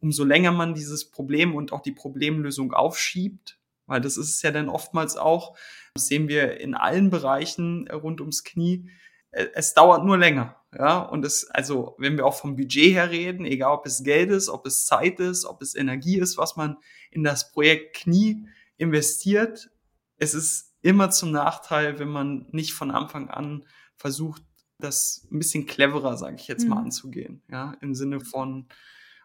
Umso 0.00 0.24
länger 0.24 0.50
man 0.50 0.74
dieses 0.74 1.08
Problem 1.08 1.54
und 1.54 1.72
auch 1.72 1.80
die 1.80 1.92
Problemlösung 1.92 2.72
aufschiebt, 2.72 3.58
weil 3.86 4.00
das 4.00 4.16
ist 4.16 4.34
es 4.34 4.42
ja 4.42 4.50
dann 4.50 4.68
oftmals 4.68 5.16
auch, 5.16 5.56
das 5.94 6.08
sehen 6.08 6.28
wir 6.28 6.60
in 6.60 6.74
allen 6.74 7.10
Bereichen 7.10 7.88
rund 7.88 8.20
ums 8.20 8.42
Knie, 8.42 8.90
äh, 9.30 9.46
es 9.54 9.72
dauert 9.72 10.04
nur 10.04 10.18
länger. 10.18 10.56
Ja, 10.76 10.98
und 10.98 11.24
es, 11.24 11.48
also, 11.50 11.94
wenn 11.98 12.16
wir 12.16 12.26
auch 12.26 12.34
vom 12.34 12.56
Budget 12.56 12.92
her 12.92 13.10
reden, 13.10 13.44
egal 13.44 13.70
ob 13.70 13.86
es 13.86 14.02
Geld 14.02 14.30
ist, 14.30 14.48
ob 14.48 14.66
es 14.66 14.86
Zeit 14.86 15.20
ist, 15.20 15.44
ob 15.44 15.62
es 15.62 15.76
Energie 15.76 16.18
ist, 16.18 16.36
was 16.36 16.56
man 16.56 16.76
in 17.12 17.22
das 17.22 17.52
Projekt 17.52 17.94
Knie 17.94 18.48
investiert, 18.76 19.70
es 20.16 20.34
ist 20.34 20.73
immer 20.84 21.10
zum 21.10 21.32
Nachteil, 21.32 21.98
wenn 21.98 22.08
man 22.08 22.46
nicht 22.50 22.74
von 22.74 22.90
Anfang 22.90 23.28
an 23.30 23.64
versucht, 23.96 24.42
das 24.78 25.26
ein 25.30 25.38
bisschen 25.38 25.66
cleverer, 25.66 26.16
sage 26.16 26.36
ich 26.36 26.46
jetzt 26.46 26.68
mal, 26.68 26.76
mhm. 26.76 26.84
anzugehen. 26.86 27.42
Ja, 27.50 27.74
im 27.80 27.94
Sinne 27.94 28.20
von 28.20 28.66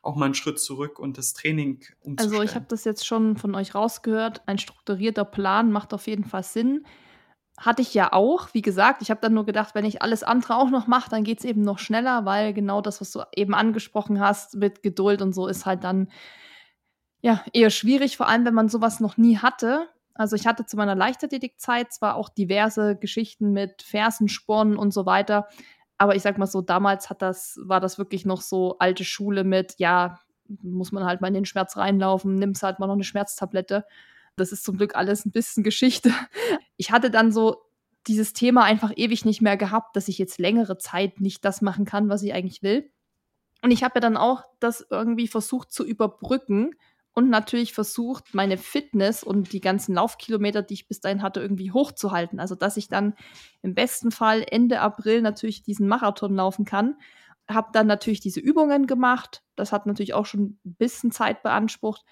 auch 0.02 0.16
mal 0.16 0.26
einen 0.26 0.34
Schritt 0.34 0.60
zurück 0.60 0.98
und 1.00 1.18
das 1.18 1.34
Training 1.34 1.84
umzustellen. 2.00 2.40
Also 2.40 2.44
ich 2.44 2.56
habe 2.56 2.66
das 2.70 2.86
jetzt 2.86 3.06
schon 3.06 3.36
von 3.36 3.54
euch 3.56 3.76
rausgehört. 3.76 4.42
Ein 4.48 4.58
strukturierter 4.58 5.26
Plan 5.26 5.72
macht 5.72 5.94
auf 5.94 6.08
jeden 6.08 6.24
Fall 6.24 6.44
Sinn 6.44 6.86
hatte 7.60 7.82
ich 7.82 7.94
ja 7.94 8.14
auch, 8.14 8.54
wie 8.54 8.62
gesagt, 8.62 9.02
ich 9.02 9.10
habe 9.10 9.20
dann 9.22 9.34
nur 9.34 9.46
gedacht, 9.46 9.76
wenn 9.76 9.86
ich 9.86 10.02
alles 10.02 10.24
andere 10.24 10.56
auch 10.56 10.70
noch 10.70 10.88
mache, 10.88 11.10
dann 11.10 11.24
geht 11.24 11.40
es 11.40 11.46
eben 11.46 11.62
noch 11.62 11.78
schneller, 11.78 12.26
weil 12.26 12.54
genau 12.54 12.82
das, 12.82 13.02
was 13.02 13.12
du 13.12 13.22
eben 13.36 13.54
angesprochen 13.54 14.20
hast, 14.20 14.56
mit 14.56 14.82
Geduld 14.82 15.22
und 15.22 15.34
so, 15.34 15.48
ist 15.48 15.66
halt 15.66 15.84
dann 15.84 16.10
ja 17.22 17.44
eher 17.52 17.70
schwierig, 17.70 18.16
vor 18.16 18.30
allem 18.30 18.46
wenn 18.46 18.54
man 18.54 18.70
sowas 18.70 19.02
noch 19.02 19.18
nie 19.18 19.38
hatte. 19.38 19.90
Also 20.20 20.36
ich 20.36 20.46
hatte 20.46 20.66
zu 20.66 20.76
meiner 20.76 20.96
Leichtathletikzeit 20.96 21.94
zwar 21.94 22.16
auch 22.16 22.28
diverse 22.28 22.98
Geschichten 22.98 23.54
mit 23.54 23.82
Fersenspornen 23.82 24.76
und 24.76 24.94
so 24.94 25.06
weiter, 25.06 25.48
aber 25.98 26.14
ich 26.14 26.24
sag 26.24 26.38
mal 26.38 26.46
so, 26.46 26.62
damals 26.62 27.10
hat 27.10 27.22
das, 27.22 27.58
war 27.64 27.80
das 27.80 27.98
wirklich 27.98 28.26
noch 28.26 28.42
so 28.42 28.78
alte 28.80 29.06
Schule 29.06 29.46
mit, 29.46 29.76
ja, 29.78 30.20
muss 30.62 30.92
man 30.92 31.06
halt 31.06 31.22
mal 31.22 31.30
in 31.30 31.36
den 31.36 31.46
Schmerz 31.46 31.78
reinlaufen, 31.78 32.36
nimmst 32.36 32.64
halt 32.64 32.80
mal 32.80 32.88
noch 32.88 32.96
eine 32.96 33.06
Schmerztablette. 33.06 33.86
Das 34.36 34.52
ist 34.52 34.66
zum 34.66 34.76
Glück 34.76 34.94
alles 34.94 35.26
ein 35.26 35.32
bisschen 35.32 35.64
Geschichte. 35.64 36.12
Ich 36.76 36.92
hatte 36.92 37.10
dann 37.10 37.32
so 37.32 37.56
dieses 38.06 38.34
Thema 38.34 38.66
einfach 38.66 38.92
ewig 38.98 39.24
nicht 39.24 39.42
mehr 39.42 39.56
gehabt, 39.56 39.96
dass 39.96 40.10
ich 40.10 40.18
jetzt 40.18 40.38
längere 40.38 40.78
Zeit 40.78 41.22
nicht 41.22 41.46
das 41.46 41.62
machen 41.62 41.86
kann, 41.86 42.10
was 42.10 42.24
ich 42.24 42.34
eigentlich 42.34 42.62
will. 42.62 42.92
Und 43.62 43.72
ich 43.72 43.86
habe 43.86 43.94
ja 43.96 44.02
dann 44.02 44.18
auch 44.18 44.44
das 44.60 44.86
irgendwie 44.90 45.30
versucht 45.30 45.72
zu 45.72 45.86
überbrücken 45.86 46.76
und 47.14 47.30
natürlich 47.30 47.74
versucht, 47.74 48.34
meine 48.34 48.58
Fitness 48.58 49.24
und 49.24 49.52
die 49.52 49.62
ganzen 49.62 49.96
Laufkilometer, 49.96 50.62
die 50.62 50.76
ich 50.76 50.88
bis 50.88 51.02
dahin 51.02 51.22
hatte, 51.22 51.42
irgendwie 51.42 51.72
hochzuhalten. 51.72 52.40
Also, 52.40 52.56
dass 52.56 52.78
ich 52.78 52.88
dann 52.88 53.16
im 53.62 53.76
besten 53.76 54.12
Fall 54.12 54.46
Ende 54.50 54.80
April 54.80 55.22
natürlich 55.22 55.64
diesen 55.64 55.88
Marathon 55.88 56.36
laufen 56.36 56.66
kann. 56.66 56.96
Habe 57.50 57.70
dann 57.74 57.88
natürlich 57.88 58.20
diese 58.20 58.40
Übungen 58.40 58.88
gemacht. 58.88 59.44
Das 59.56 59.72
hat 59.72 59.86
natürlich 59.86 60.14
auch 60.14 60.26
schon 60.26 60.60
ein 60.64 60.76
bisschen 60.76 61.12
Zeit 61.12 61.44
beansprucht 61.44 62.06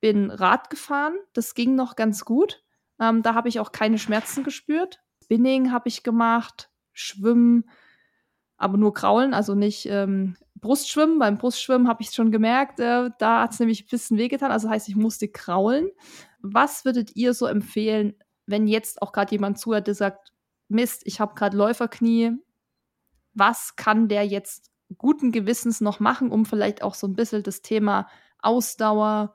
bin 0.00 0.30
Rad 0.30 0.70
gefahren. 0.70 1.16
Das 1.32 1.54
ging 1.54 1.74
noch 1.74 1.96
ganz 1.96 2.24
gut. 2.24 2.62
Ähm, 3.00 3.22
da 3.22 3.34
habe 3.34 3.48
ich 3.48 3.60
auch 3.60 3.72
keine 3.72 3.98
Schmerzen 3.98 4.44
gespürt. 4.44 5.00
Spinning 5.22 5.72
habe 5.72 5.88
ich 5.88 6.02
gemacht, 6.02 6.70
Schwimmen, 6.92 7.68
aber 8.56 8.78
nur 8.78 8.94
Kraulen, 8.94 9.34
also 9.34 9.54
nicht 9.54 9.86
ähm, 9.86 10.36
Brustschwimmen. 10.66 11.20
Beim 11.20 11.38
Brustschwimmen 11.38 11.86
habe 11.86 12.02
ich 12.02 12.10
schon 12.10 12.32
gemerkt, 12.32 12.80
äh, 12.80 13.10
da 13.18 13.42
hat 13.42 13.52
es 13.52 13.60
nämlich 13.60 13.84
ein 13.84 13.88
bisschen 13.88 14.18
wehgetan. 14.18 14.50
Also 14.50 14.68
heißt, 14.68 14.88
ich 14.88 14.96
musste 14.96 15.28
kraulen. 15.28 15.90
Was 16.40 16.84
würdet 16.84 17.14
ihr 17.14 17.34
so 17.34 17.46
empfehlen, 17.46 18.14
wenn 18.46 18.66
jetzt 18.66 19.00
auch 19.00 19.12
gerade 19.12 19.30
jemand 19.30 19.58
zuhört, 19.58 19.86
der 19.86 19.94
sagt, 19.94 20.32
Mist, 20.68 21.02
ich 21.04 21.20
habe 21.20 21.34
gerade 21.34 21.56
Läuferknie. 21.56 22.32
Was 23.32 23.76
kann 23.76 24.08
der 24.08 24.26
jetzt 24.26 24.72
guten 24.98 25.30
Gewissens 25.30 25.80
noch 25.80 26.00
machen, 26.00 26.32
um 26.32 26.44
vielleicht 26.44 26.82
auch 26.82 26.94
so 26.94 27.06
ein 27.06 27.14
bisschen 27.14 27.44
das 27.44 27.62
Thema 27.62 28.08
Ausdauer, 28.40 29.34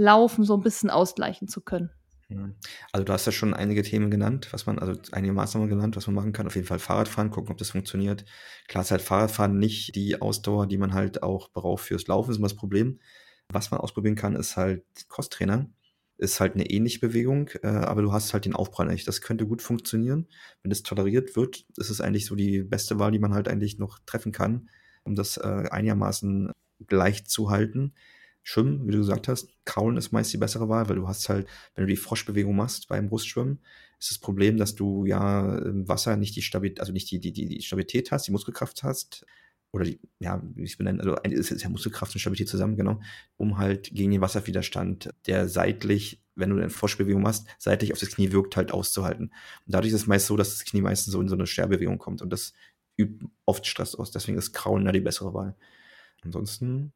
Laufen 0.00 0.44
so 0.44 0.54
ein 0.54 0.62
bisschen 0.62 0.90
ausgleichen 0.90 1.48
zu 1.48 1.60
können. 1.60 1.90
Mhm. 2.28 2.56
Also 2.92 3.04
du 3.04 3.12
hast 3.12 3.24
ja 3.26 3.32
schon 3.32 3.54
einige 3.54 3.82
Themen 3.82 4.10
genannt, 4.10 4.48
was 4.52 4.66
man, 4.66 4.78
also 4.78 5.00
einige 5.12 5.32
Maßnahmen 5.32 5.68
genannt, 5.68 5.96
was 5.96 6.06
man 6.06 6.14
machen 6.16 6.32
kann. 6.32 6.46
Auf 6.46 6.56
jeden 6.56 6.66
Fall 6.66 6.78
Fahrradfahren, 6.78 7.30
gucken, 7.30 7.50
ob 7.52 7.58
das 7.58 7.70
funktioniert. 7.70 8.24
Klar 8.68 8.82
ist 8.84 8.90
halt 8.90 9.02
Fahrradfahren 9.02 9.58
nicht 9.58 9.94
die 9.94 10.20
Ausdauer, 10.20 10.66
die 10.66 10.76
man 10.78 10.92
halt 10.92 11.22
auch 11.22 11.50
braucht 11.52 11.84
fürs 11.84 12.06
Laufen, 12.06 12.30
ist 12.30 12.36
immer 12.36 12.48
das 12.48 12.56
Problem. 12.56 13.00
Was 13.50 13.70
man 13.70 13.80
ausprobieren 13.80 14.14
kann, 14.16 14.36
ist 14.36 14.56
halt 14.56 14.84
Crosstrainer. 15.08 15.70
Ist 16.18 16.40
halt 16.40 16.54
eine 16.54 16.68
ähnliche 16.68 16.98
Bewegung, 16.98 17.48
äh, 17.62 17.68
aber 17.68 18.02
du 18.02 18.12
hast 18.12 18.32
halt 18.34 18.44
den 18.44 18.54
Aufprall 18.54 18.88
nicht. 18.88 19.06
Das 19.06 19.20
könnte 19.22 19.46
gut 19.46 19.62
funktionieren. 19.62 20.26
Wenn 20.62 20.70
das 20.70 20.82
toleriert 20.82 21.36
wird, 21.36 21.64
ist 21.76 21.90
es 21.90 22.00
eigentlich 22.00 22.26
so 22.26 22.34
die 22.34 22.62
beste 22.64 22.98
Wahl, 22.98 23.12
die 23.12 23.20
man 23.20 23.32
halt 23.34 23.48
eigentlich 23.48 23.78
noch 23.78 24.00
treffen 24.04 24.32
kann, 24.32 24.68
um 25.04 25.14
das 25.14 25.36
äh, 25.38 25.68
einigermaßen 25.70 26.50
gleich 26.88 27.24
zu 27.26 27.50
halten. 27.50 27.94
Schwimmen, 28.48 28.86
wie 28.86 28.92
du 28.92 28.98
gesagt 28.98 29.28
hast, 29.28 29.50
Kraulen 29.66 29.98
ist 29.98 30.10
meist 30.10 30.32
die 30.32 30.38
bessere 30.38 30.70
Wahl, 30.70 30.88
weil 30.88 30.96
du 30.96 31.06
hast 31.06 31.28
halt, 31.28 31.46
wenn 31.74 31.84
du 31.84 31.90
die 31.90 31.98
Froschbewegung 31.98 32.56
machst 32.56 32.88
beim 32.88 33.10
Brustschwimmen, 33.10 33.58
ist 34.00 34.10
das 34.10 34.18
Problem, 34.18 34.56
dass 34.56 34.74
du 34.74 35.04
ja 35.04 35.58
im 35.58 35.86
Wasser 35.86 36.16
nicht 36.16 36.34
die 36.34 36.40
Stabilität, 36.40 36.80
also 36.80 36.92
nicht 36.92 37.10
die, 37.10 37.20
die, 37.20 37.32
die 37.32 37.60
Stabilität 37.60 38.10
hast, 38.10 38.26
die 38.26 38.32
Muskelkraft 38.32 38.82
hast, 38.84 39.26
oder 39.70 39.84
die, 39.84 40.00
ja, 40.18 40.42
wie 40.54 40.62
ich 40.62 40.70
es 40.70 40.76
benenne, 40.78 41.02
also 41.02 41.14
ist 41.24 41.62
ja 41.62 41.68
Muskelkraft 41.68 42.14
und 42.14 42.20
Stabilität 42.20 42.48
zusammen, 42.48 42.78
genau, 42.78 43.02
um 43.36 43.58
halt 43.58 43.90
gegen 43.92 44.12
den 44.12 44.22
Wasserwiderstand, 44.22 45.10
der 45.26 45.46
seitlich, 45.50 46.22
wenn 46.34 46.48
du 46.48 46.56
eine 46.56 46.70
Froschbewegung 46.70 47.20
machst, 47.20 47.46
seitlich 47.58 47.92
auf 47.92 47.98
das 47.98 48.12
Knie 48.12 48.32
wirkt, 48.32 48.56
halt 48.56 48.72
auszuhalten. 48.72 49.26
Und 49.26 49.74
dadurch 49.74 49.92
ist 49.92 50.00
es 50.00 50.06
meist 50.06 50.26
so, 50.26 50.38
dass 50.38 50.56
das 50.56 50.64
Knie 50.64 50.80
meistens 50.80 51.12
so 51.12 51.20
in 51.20 51.28
so 51.28 51.34
eine 51.34 51.46
Scherbewegung 51.46 51.98
kommt 51.98 52.22
und 52.22 52.32
das 52.32 52.54
übt 52.96 53.26
oft 53.44 53.66
Stress 53.66 53.94
aus. 53.94 54.10
Deswegen 54.10 54.38
ist 54.38 54.54
Kraulen 54.54 54.86
da 54.86 54.92
die 54.92 55.00
bessere 55.00 55.34
Wahl. 55.34 55.54
Ansonsten 56.22 56.94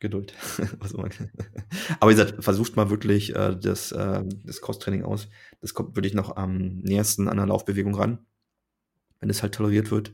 Geduld. 0.00 0.32
Aber 2.00 2.10
wie 2.10 2.14
gesagt, 2.14 2.42
versucht 2.42 2.76
mal 2.76 2.90
wirklich 2.90 3.34
äh, 3.34 3.56
das, 3.56 3.92
äh, 3.92 4.22
das 4.44 4.60
Cross-Training 4.60 5.02
aus. 5.02 5.28
Das 5.60 5.74
kommt 5.74 5.96
wirklich 5.96 6.14
noch 6.14 6.36
am 6.36 6.78
nächsten 6.78 7.28
an 7.28 7.36
der 7.36 7.46
Laufbewegung 7.46 7.94
ran. 7.94 8.18
Wenn 9.20 9.30
es 9.30 9.42
halt 9.42 9.54
toleriert 9.54 9.90
wird, 9.90 10.12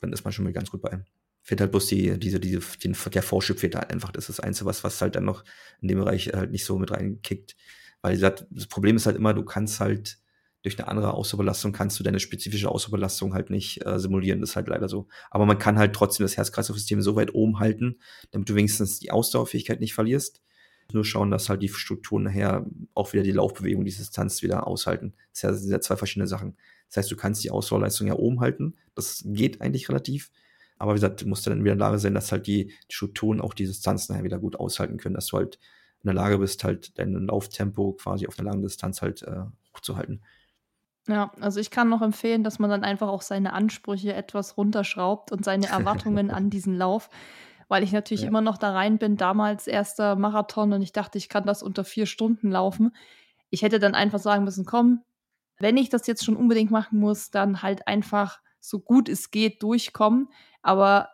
dann 0.00 0.12
ist 0.12 0.24
man 0.24 0.32
schon 0.32 0.44
mal 0.44 0.52
ganz 0.52 0.70
gut 0.70 0.80
bei. 0.80 1.04
Fehlt 1.42 1.60
halt 1.60 1.70
bloß 1.70 1.86
die, 1.86 2.18
diese, 2.18 2.40
diese, 2.40 2.60
den, 2.78 2.96
der 3.12 3.22
Vorschub 3.22 3.58
fehlt 3.58 3.74
halt 3.74 3.90
einfach. 3.90 4.12
Das 4.12 4.28
ist 4.28 4.38
das 4.38 4.44
Einzige, 4.44 4.66
was, 4.66 4.82
was 4.84 5.00
halt 5.00 5.16
dann 5.16 5.24
noch 5.24 5.44
in 5.80 5.88
dem 5.88 5.98
Bereich 5.98 6.28
halt 6.32 6.50
nicht 6.50 6.64
so 6.64 6.78
mit 6.78 6.90
reinkickt. 6.90 7.54
Weil 8.00 8.12
wie 8.12 8.16
gesagt, 8.16 8.46
das 8.50 8.66
Problem 8.66 8.96
ist 8.96 9.06
halt 9.06 9.16
immer, 9.16 9.34
du 9.34 9.44
kannst 9.44 9.80
halt 9.80 10.18
durch 10.62 10.78
eine 10.78 10.88
andere 10.88 11.14
Ausdauerbelastung 11.14 11.72
kannst 11.72 11.98
du 11.98 12.04
deine 12.04 12.18
spezifische 12.18 12.68
Ausdauerbelastung 12.68 13.32
halt 13.34 13.50
nicht 13.50 13.84
äh, 13.86 13.98
simulieren. 13.98 14.40
Das 14.40 14.50
ist 14.50 14.56
halt 14.56 14.68
leider 14.68 14.88
so. 14.88 15.06
Aber 15.30 15.46
man 15.46 15.58
kann 15.58 15.78
halt 15.78 15.94
trotzdem 15.94 16.24
das 16.24 16.36
Herz-Kreislauf-System 16.36 17.00
so 17.00 17.14
weit 17.16 17.34
oben 17.34 17.60
halten, 17.60 18.00
damit 18.32 18.48
du 18.48 18.54
wenigstens 18.54 18.98
die 18.98 19.10
Ausdauerfähigkeit 19.10 19.80
nicht 19.80 19.94
verlierst. 19.94 20.42
Nur 20.92 21.04
schauen, 21.04 21.30
dass 21.30 21.48
halt 21.48 21.62
die 21.62 21.68
Strukturen 21.68 22.24
nachher 22.24 22.66
auch 22.94 23.12
wieder 23.12 23.22
die 23.22 23.32
Laufbewegung, 23.32 23.84
die 23.84 23.94
Distanz 23.94 24.42
wieder 24.42 24.66
aushalten. 24.66 25.14
Das 25.40 25.60
sind 25.60 25.70
ja 25.70 25.80
zwei 25.80 25.96
verschiedene 25.96 26.26
Sachen. 26.26 26.56
Das 26.88 26.96
heißt, 26.96 27.10
du 27.10 27.16
kannst 27.16 27.44
die 27.44 27.50
Ausdauerleistung 27.50 28.06
ja 28.06 28.14
oben 28.14 28.40
halten. 28.40 28.74
Das 28.94 29.22
geht 29.26 29.60
eigentlich 29.60 29.88
relativ. 29.88 30.30
Aber 30.78 30.92
wie 30.92 30.96
gesagt, 30.96 31.20
du 31.20 31.26
musst 31.26 31.46
dann 31.46 31.62
wieder 31.62 31.72
in 31.72 31.78
der 31.78 31.86
Lage 31.88 31.98
sein, 31.98 32.14
dass 32.14 32.32
halt 32.32 32.46
die 32.46 32.72
Strukturen 32.88 33.40
auch 33.40 33.52
die 33.52 33.66
Distanz 33.66 34.08
nachher 34.08 34.24
wieder 34.24 34.38
gut 34.38 34.56
aushalten 34.56 34.96
können, 34.96 35.14
dass 35.14 35.26
du 35.26 35.36
halt 35.36 35.58
in 36.02 36.06
der 36.06 36.14
Lage 36.14 36.38
bist, 36.38 36.64
halt 36.64 36.98
dein 36.98 37.12
Lauftempo 37.12 37.92
quasi 37.92 38.26
auf 38.26 38.38
einer 38.38 38.50
langen 38.50 38.62
Distanz 38.62 39.02
halt 39.02 39.22
äh, 39.22 39.42
hochzuhalten. 39.74 40.22
Ja, 41.08 41.32
also 41.40 41.58
ich 41.58 41.70
kann 41.70 41.88
noch 41.88 42.02
empfehlen, 42.02 42.44
dass 42.44 42.58
man 42.58 42.68
dann 42.68 42.84
einfach 42.84 43.08
auch 43.08 43.22
seine 43.22 43.54
Ansprüche 43.54 44.12
etwas 44.12 44.56
runterschraubt 44.58 45.32
und 45.32 45.44
seine 45.44 45.66
Erwartungen 45.68 46.30
an 46.30 46.50
diesen 46.50 46.76
Lauf, 46.76 47.08
weil 47.68 47.82
ich 47.82 47.92
natürlich 47.92 48.22
ja. 48.22 48.28
immer 48.28 48.42
noch 48.42 48.58
da 48.58 48.72
rein 48.72 48.98
bin, 48.98 49.16
damals 49.16 49.66
erster 49.66 50.16
Marathon 50.16 50.72
und 50.74 50.82
ich 50.82 50.92
dachte, 50.92 51.16
ich 51.16 51.30
kann 51.30 51.46
das 51.46 51.62
unter 51.62 51.84
vier 51.84 52.04
Stunden 52.04 52.50
laufen. 52.50 52.94
Ich 53.48 53.62
hätte 53.62 53.78
dann 53.78 53.94
einfach 53.94 54.18
sagen 54.18 54.44
müssen, 54.44 54.66
komm, 54.66 55.02
wenn 55.58 55.78
ich 55.78 55.88
das 55.88 56.06
jetzt 56.06 56.24
schon 56.24 56.36
unbedingt 56.36 56.70
machen 56.70 57.00
muss, 57.00 57.30
dann 57.30 57.62
halt 57.62 57.88
einfach 57.88 58.40
so 58.60 58.78
gut 58.78 59.08
es 59.08 59.30
geht 59.30 59.62
durchkommen. 59.62 60.28
Aber 60.62 61.08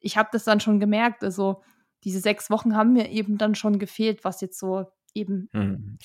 ich 0.00 0.16
habe 0.16 0.30
das 0.32 0.44
dann 0.44 0.60
schon 0.60 0.80
gemerkt, 0.80 1.22
also 1.22 1.62
diese 2.02 2.20
sechs 2.20 2.50
Wochen 2.50 2.76
haben 2.76 2.94
mir 2.94 3.10
eben 3.10 3.38
dann 3.38 3.54
schon 3.54 3.78
gefehlt, 3.78 4.24
was 4.24 4.40
jetzt 4.40 4.58
so 4.58 4.86
eben 5.14 5.48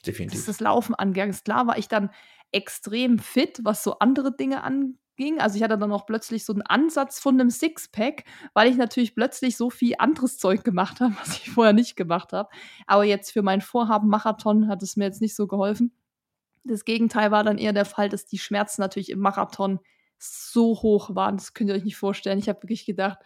definitiv. 0.06 0.46
das 0.46 0.60
Laufen 0.60 0.96
angegangen 0.96 1.32
ist. 1.32 1.46
Klar 1.46 1.68
war 1.68 1.78
ich 1.78 1.88
dann 1.88 2.10
extrem 2.52 3.20
fit, 3.20 3.60
was 3.64 3.84
so 3.84 4.00
andere 4.00 4.36
Dinge 4.36 4.64
anging. 4.64 5.40
Also 5.40 5.58
ich 5.58 5.64
hatte 5.64 5.78
dann 5.78 5.92
auch 5.92 6.06
plötzlich 6.06 6.46
so 6.46 6.54
einen 6.54 6.62
Ansatz 6.64 7.20
von 7.20 7.36
einem 7.40 7.50
Sixpack, 7.50 8.24
weil 8.54 8.70
ich 8.72 8.78
natürlich 8.78 9.16
plötzlich 9.16 9.58
so 9.58 9.70
viel 9.70 9.96
anderes 10.00 10.38
Zeug 10.38 10.64
gemacht 10.64 11.00
habe, 11.02 11.14
was 11.20 11.38
ich 11.38 11.50
vorher 11.52 11.74
nicht 11.74 11.96
gemacht 11.96 12.34
habe. 12.34 12.50
Aber 12.88 13.04
jetzt 13.04 13.32
für 13.32 13.42
mein 13.42 13.62
Vorhaben 13.62 14.08
Marathon 14.10 14.68
hat 14.68 14.82
es 14.84 14.96
mir 14.98 15.06
jetzt 15.06 15.22
nicht 15.22 15.36
so 15.36 15.48
geholfen. 15.48 15.92
Das 16.64 16.86
Gegenteil 16.86 17.32
war 17.32 17.44
dann 17.44 17.58
eher 17.58 17.74
der 17.74 17.86
Fall, 17.86 18.10
dass 18.10 18.26
die 18.26 18.38
Schmerzen 18.38 18.82
natürlich 18.82 19.10
im 19.10 19.20
Marathon 19.20 19.80
so 20.18 20.82
hoch 20.82 21.16
waren. 21.16 21.38
Das 21.38 21.54
könnt 21.54 21.70
ihr 21.70 21.76
euch 21.76 21.86
nicht 21.86 21.96
vorstellen. 21.98 22.40
Ich 22.40 22.50
habe 22.50 22.62
wirklich 22.64 22.86
gedacht, 22.86 23.20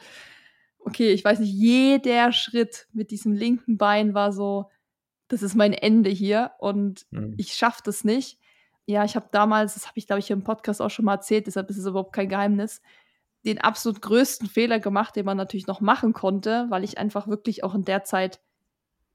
okay, 0.80 1.12
ich 1.12 1.24
weiß 1.24 1.40
nicht, 1.40 1.54
jeder 1.54 2.32
Schritt 2.32 2.88
mit 2.94 3.12
diesem 3.12 3.34
linken 3.34 3.78
Bein 3.78 4.14
war 4.14 4.32
so, 4.32 4.70
das 5.30 5.42
ist 5.42 5.56
mein 5.56 5.74
Ende 5.74 6.10
hier 6.10 6.52
und 6.60 7.06
Mhm. 7.12 7.36
ich 7.38 7.54
schaffe 7.54 7.82
das 7.84 8.04
nicht. 8.04 8.38
Ja, 8.88 9.06
ich 9.06 9.16
habe 9.16 9.28
damals, 9.32 9.76
das 9.76 9.88
habe 9.88 9.98
ich 9.98 10.08
glaube 10.08 10.20
ich 10.20 10.30
im 10.32 10.44
Podcast 10.44 10.82
auch 10.82 10.90
schon 10.90 11.06
mal 11.06 11.14
erzählt, 11.16 11.48
deshalb 11.48 11.70
ist 11.70 11.78
es 11.78 11.86
überhaupt 11.86 12.14
kein 12.14 12.28
Geheimnis, 12.30 12.82
den 13.46 13.60
absolut 13.60 14.02
größten 14.02 14.48
Fehler 14.48 14.80
gemacht, 14.80 15.16
den 15.16 15.26
man 15.26 15.38
natürlich 15.38 15.68
noch 15.68 15.82
machen 15.82 16.14
konnte, 16.14 16.68
weil 16.70 16.84
ich 16.84 16.98
einfach 16.98 17.28
wirklich 17.28 17.64
auch 17.64 17.76
in 17.76 17.86
der 17.86 18.04
Zeit 18.04 18.42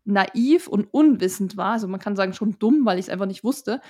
naiv 0.04 0.68
und 0.68 0.86
unwissend 0.92 1.56
war. 1.56 1.72
Also 1.72 1.88
man 1.88 2.00
kann 2.00 2.16
sagen 2.16 2.32
schon 2.32 2.58
dumm, 2.58 2.86
weil 2.86 2.98
ich 2.98 3.06
es 3.06 3.10
einfach 3.10 3.26
nicht 3.26 3.44
wusste. 3.44 3.80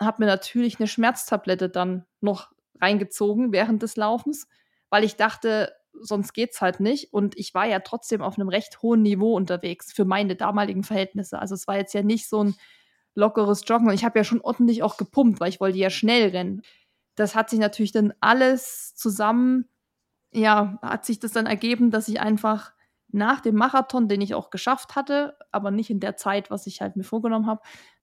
Habe 0.00 0.22
mir 0.24 0.26
natürlich 0.26 0.78
eine 0.78 0.88
Schmerztablette 0.88 1.70
dann 1.70 2.04
noch 2.20 2.52
reingezogen 2.80 3.52
während 3.52 3.82
des 3.82 3.96
Laufens, 3.96 4.48
weil 4.90 5.04
ich 5.04 5.16
dachte, 5.16 5.72
sonst 5.94 6.34
geht's 6.34 6.60
halt 6.60 6.80
nicht. 6.80 7.12
Und 7.12 7.36
ich 7.38 7.54
war 7.54 7.66
ja 7.66 7.80
trotzdem 7.80 8.22
auf 8.22 8.38
einem 8.38 8.48
recht 8.48 8.82
hohen 8.82 9.02
Niveau 9.02 9.34
unterwegs 9.36 9.92
für 9.92 10.04
meine 10.04 10.36
damaligen 10.36 10.82
Verhältnisse. 10.82 11.38
Also 11.38 11.54
es 11.54 11.66
war 11.66 11.76
jetzt 11.76 11.94
ja 11.94 12.02
nicht 12.02 12.28
so 12.28 12.44
ein 12.44 12.54
lockeres 13.14 13.62
Joggen. 13.66 13.88
Und 13.88 13.94
ich 13.94 14.04
habe 14.04 14.18
ja 14.18 14.24
schon 14.24 14.40
ordentlich 14.40 14.82
auch 14.82 14.96
gepumpt, 14.96 15.40
weil 15.40 15.48
ich 15.48 15.60
wollte 15.60 15.78
ja 15.78 15.90
schnell 15.90 16.30
rennen. 16.30 16.62
Das 17.14 17.34
hat 17.34 17.50
sich 17.50 17.58
natürlich 17.58 17.92
dann 17.92 18.12
alles 18.20 18.94
zusammen, 18.94 19.68
ja, 20.32 20.78
hat 20.82 21.04
sich 21.04 21.20
das 21.20 21.32
dann 21.32 21.46
ergeben, 21.46 21.90
dass 21.90 22.08
ich 22.08 22.20
einfach 22.20 22.72
nach 23.08 23.40
dem 23.40 23.54
Marathon, 23.54 24.08
den 24.08 24.20
ich 24.20 24.34
auch 24.34 24.50
geschafft 24.50 24.96
hatte, 24.96 25.36
aber 25.52 25.70
nicht 25.70 25.90
in 25.90 26.00
der 26.00 26.16
Zeit, 26.16 26.50
was 26.50 26.66
ich 26.66 26.80
halt 26.80 26.96
mir 26.96 27.04
vorgenommen 27.04 27.46
habe, 27.46 27.62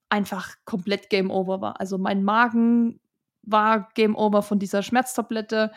einfach 0.09 0.55
komplett 0.63 1.09
Game 1.09 1.29
Over 1.29 1.59
war. 1.59 1.79
Also 1.81 1.97
mein 1.97 2.23
Magen 2.23 3.01
war 3.41 3.89
Game 3.95 4.15
Over 4.15 4.41
von 4.41 4.59
dieser 4.59 4.83
Schmerztablette, 4.83 5.71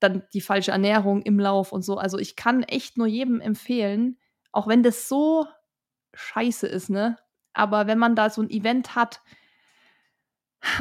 dann 0.00 0.22
die 0.34 0.40
falsche 0.40 0.72
Ernährung 0.72 1.22
im 1.22 1.40
Lauf 1.40 1.72
und 1.72 1.82
so. 1.82 1.96
Also 1.96 2.18
ich 2.18 2.36
kann 2.36 2.62
echt 2.62 2.98
nur 2.98 3.06
jedem 3.06 3.40
empfehlen, 3.40 4.18
auch 4.52 4.66
wenn 4.66 4.82
das 4.82 5.08
so 5.08 5.46
scheiße 6.14 6.66
ist, 6.66 6.90
ne? 6.90 7.16
Aber 7.52 7.86
wenn 7.86 7.98
man 7.98 8.14
da 8.14 8.30
so 8.30 8.42
ein 8.42 8.50
Event 8.50 8.94
hat 8.94 9.20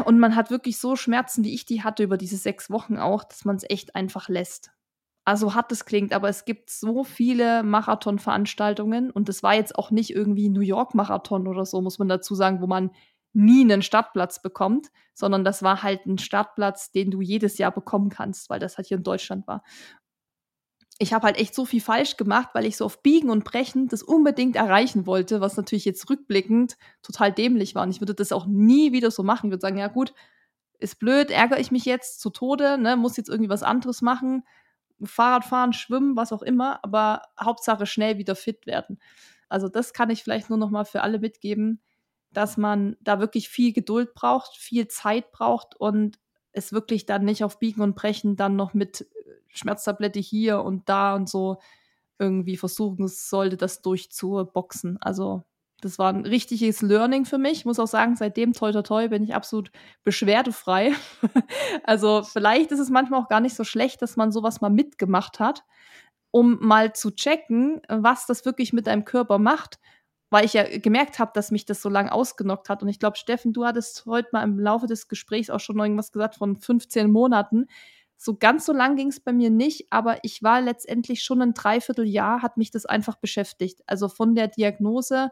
und 0.05 0.19
man 0.19 0.35
hat 0.35 0.49
wirklich 0.49 0.77
so 0.77 0.95
Schmerzen, 0.95 1.43
wie 1.43 1.53
ich 1.53 1.65
die 1.65 1.83
hatte 1.83 2.03
über 2.03 2.17
diese 2.17 2.37
sechs 2.37 2.69
Wochen 2.69 2.97
auch, 2.97 3.23
dass 3.23 3.45
man 3.45 3.55
es 3.55 3.65
echt 3.69 3.95
einfach 3.95 4.29
lässt. 4.29 4.71
Also 5.25 5.53
hart 5.53 5.71
es 5.73 5.85
klingt, 5.85 6.13
aber 6.13 6.29
es 6.29 6.45
gibt 6.45 6.69
so 6.69 7.03
viele 7.03 7.61
Marathonveranstaltungen 7.63 9.11
und 9.11 9.27
das 9.27 9.43
war 9.43 9.55
jetzt 9.55 9.77
auch 9.77 9.91
nicht 9.91 10.09
irgendwie 10.11 10.49
New 10.49 10.61
York 10.61 10.95
Marathon 10.95 11.47
oder 11.47 11.65
so, 11.65 11.81
muss 11.81 11.99
man 11.99 12.07
dazu 12.07 12.33
sagen, 12.33 12.61
wo 12.61 12.67
man 12.67 12.91
nie 13.33 13.61
einen 13.61 13.81
Startplatz 13.81 14.41
bekommt, 14.41 14.87
sondern 15.13 15.43
das 15.43 15.61
war 15.63 15.83
halt 15.83 16.05
ein 16.05 16.17
Startplatz, 16.17 16.91
den 16.91 17.11
du 17.11 17.21
jedes 17.21 17.57
Jahr 17.57 17.71
bekommen 17.71 18.09
kannst, 18.09 18.49
weil 18.49 18.59
das 18.59 18.77
halt 18.77 18.87
hier 18.87 18.97
in 18.97 19.03
Deutschland 19.03 19.47
war. 19.47 19.63
Ich 20.99 21.13
habe 21.13 21.27
halt 21.27 21.37
echt 21.37 21.53
so 21.53 21.65
viel 21.65 21.81
falsch 21.81 22.17
gemacht, 22.17 22.49
weil 22.53 22.65
ich 22.65 22.75
so 22.75 22.85
auf 22.85 23.03
Biegen 23.03 23.29
und 23.29 23.43
Brechen 23.43 23.87
das 23.87 24.01
unbedingt 24.01 24.55
erreichen 24.55 25.05
wollte, 25.05 25.41
was 25.41 25.55
natürlich 25.55 25.85
jetzt 25.85 26.09
rückblickend 26.09 26.75
total 27.03 27.31
dämlich 27.31 27.75
war. 27.75 27.83
Und 27.83 27.91
ich 27.91 28.01
würde 28.01 28.15
das 28.15 28.31
auch 28.31 28.47
nie 28.47 28.91
wieder 28.91 29.11
so 29.11 29.21
machen. 29.21 29.47
Ich 29.47 29.51
würde 29.51 29.61
sagen, 29.61 29.77
ja 29.77 29.89
gut, 29.89 30.13
ist 30.79 30.99
blöd, 30.99 31.31
ärgere 31.31 31.59
ich 31.59 31.71
mich 31.71 31.85
jetzt 31.85 32.19
zu 32.19 32.29
Tode, 32.29 32.77
ne, 32.77 32.97
muss 32.97 33.17
jetzt 33.17 33.29
irgendwie 33.29 33.49
was 33.49 33.63
anderes 33.63 34.01
machen, 34.01 34.43
Fahrrad 35.03 35.45
fahren, 35.45 35.73
schwimmen, 35.73 36.15
was 36.15 36.33
auch 36.33 36.41
immer, 36.41 36.83
aber 36.83 37.21
Hauptsache 37.39 37.85
schnell 37.85 38.17
wieder 38.17 38.35
fit 38.35 38.65
werden. 38.65 38.99
Also 39.49 39.69
das 39.69 39.93
kann 39.93 40.09
ich 40.09 40.23
vielleicht 40.23 40.49
nur 40.49 40.57
noch 40.57 40.69
mal 40.69 40.85
für 40.85 41.01
alle 41.01 41.19
mitgeben, 41.19 41.81
dass 42.31 42.57
man 42.57 42.97
da 43.01 43.19
wirklich 43.19 43.49
viel 43.49 43.73
Geduld 43.73 44.13
braucht, 44.13 44.57
viel 44.57 44.87
Zeit 44.87 45.31
braucht 45.31 45.75
und 45.75 46.19
es 46.51 46.73
wirklich 46.73 47.05
dann 47.05 47.25
nicht 47.25 47.43
auf 47.43 47.59
Biegen 47.59 47.81
und 47.81 47.95
Brechen 47.95 48.35
dann 48.35 48.55
noch 48.55 48.73
mit 48.73 49.07
Schmerztablette 49.49 50.19
hier 50.19 50.63
und 50.63 50.89
da 50.89 51.15
und 51.15 51.29
so 51.29 51.57
irgendwie 52.19 52.57
versuchen 52.57 53.07
sollte, 53.07 53.57
das 53.57 53.81
durchzuboxen. 53.81 54.97
Also 55.01 55.43
das 55.81 55.99
war 55.99 56.11
ein 56.11 56.25
richtiges 56.25 56.81
Learning 56.81 57.25
für 57.25 57.37
mich. 57.37 57.59
Ich 57.59 57.65
muss 57.65 57.79
auch 57.79 57.87
sagen, 57.87 58.15
seitdem 58.15 58.53
toi 58.53 58.71
toi 58.71 58.81
toi 58.81 59.07
bin 59.09 59.23
ich 59.23 59.35
absolut 59.35 59.71
beschwerdefrei. 60.03 60.93
also 61.83 62.23
vielleicht 62.23 62.71
ist 62.71 62.79
es 62.79 62.89
manchmal 62.89 63.21
auch 63.21 63.29
gar 63.29 63.41
nicht 63.41 63.55
so 63.55 63.63
schlecht, 63.63 64.01
dass 64.01 64.17
man 64.17 64.31
sowas 64.31 64.61
mal 64.61 64.69
mitgemacht 64.69 65.39
hat, 65.39 65.63
um 66.31 66.57
mal 66.59 66.93
zu 66.93 67.11
checken, 67.11 67.81
was 67.87 68.25
das 68.25 68.45
wirklich 68.45 68.73
mit 68.73 68.87
deinem 68.87 69.05
Körper 69.05 69.37
macht 69.37 69.79
weil 70.29 70.45
ich 70.45 70.53
ja 70.53 70.63
gemerkt 70.77 71.19
habe, 71.19 71.31
dass 71.33 71.51
mich 71.51 71.65
das 71.65 71.81
so 71.81 71.89
lange 71.89 72.11
ausgenockt 72.11 72.69
hat. 72.69 72.83
Und 72.83 72.89
ich 72.89 72.99
glaube, 72.99 73.17
Steffen, 73.17 73.53
du 73.53 73.65
hattest 73.65 74.05
heute 74.05 74.29
mal 74.33 74.43
im 74.43 74.59
Laufe 74.59 74.87
des 74.87 75.07
Gesprächs 75.07 75.49
auch 75.49 75.59
schon 75.59 75.79
irgendwas 75.79 76.11
gesagt 76.11 76.35
von 76.35 76.57
15 76.57 77.09
Monaten. 77.09 77.67
So 78.17 78.35
ganz 78.37 78.65
so 78.65 78.73
lang 78.73 78.95
ging 78.95 79.09
es 79.09 79.19
bei 79.19 79.31
mir 79.33 79.49
nicht, 79.51 79.87
aber 79.91 80.19
ich 80.23 80.41
war 80.43 80.61
letztendlich 80.61 81.23
schon 81.23 81.41
ein 81.41 81.53
Dreivierteljahr, 81.53 82.41
hat 82.41 82.57
mich 82.57 82.71
das 82.71 82.85
einfach 82.85 83.15
beschäftigt. 83.17 83.81
Also 83.87 84.09
von 84.09 84.35
der 84.35 84.47
Diagnose, 84.47 85.29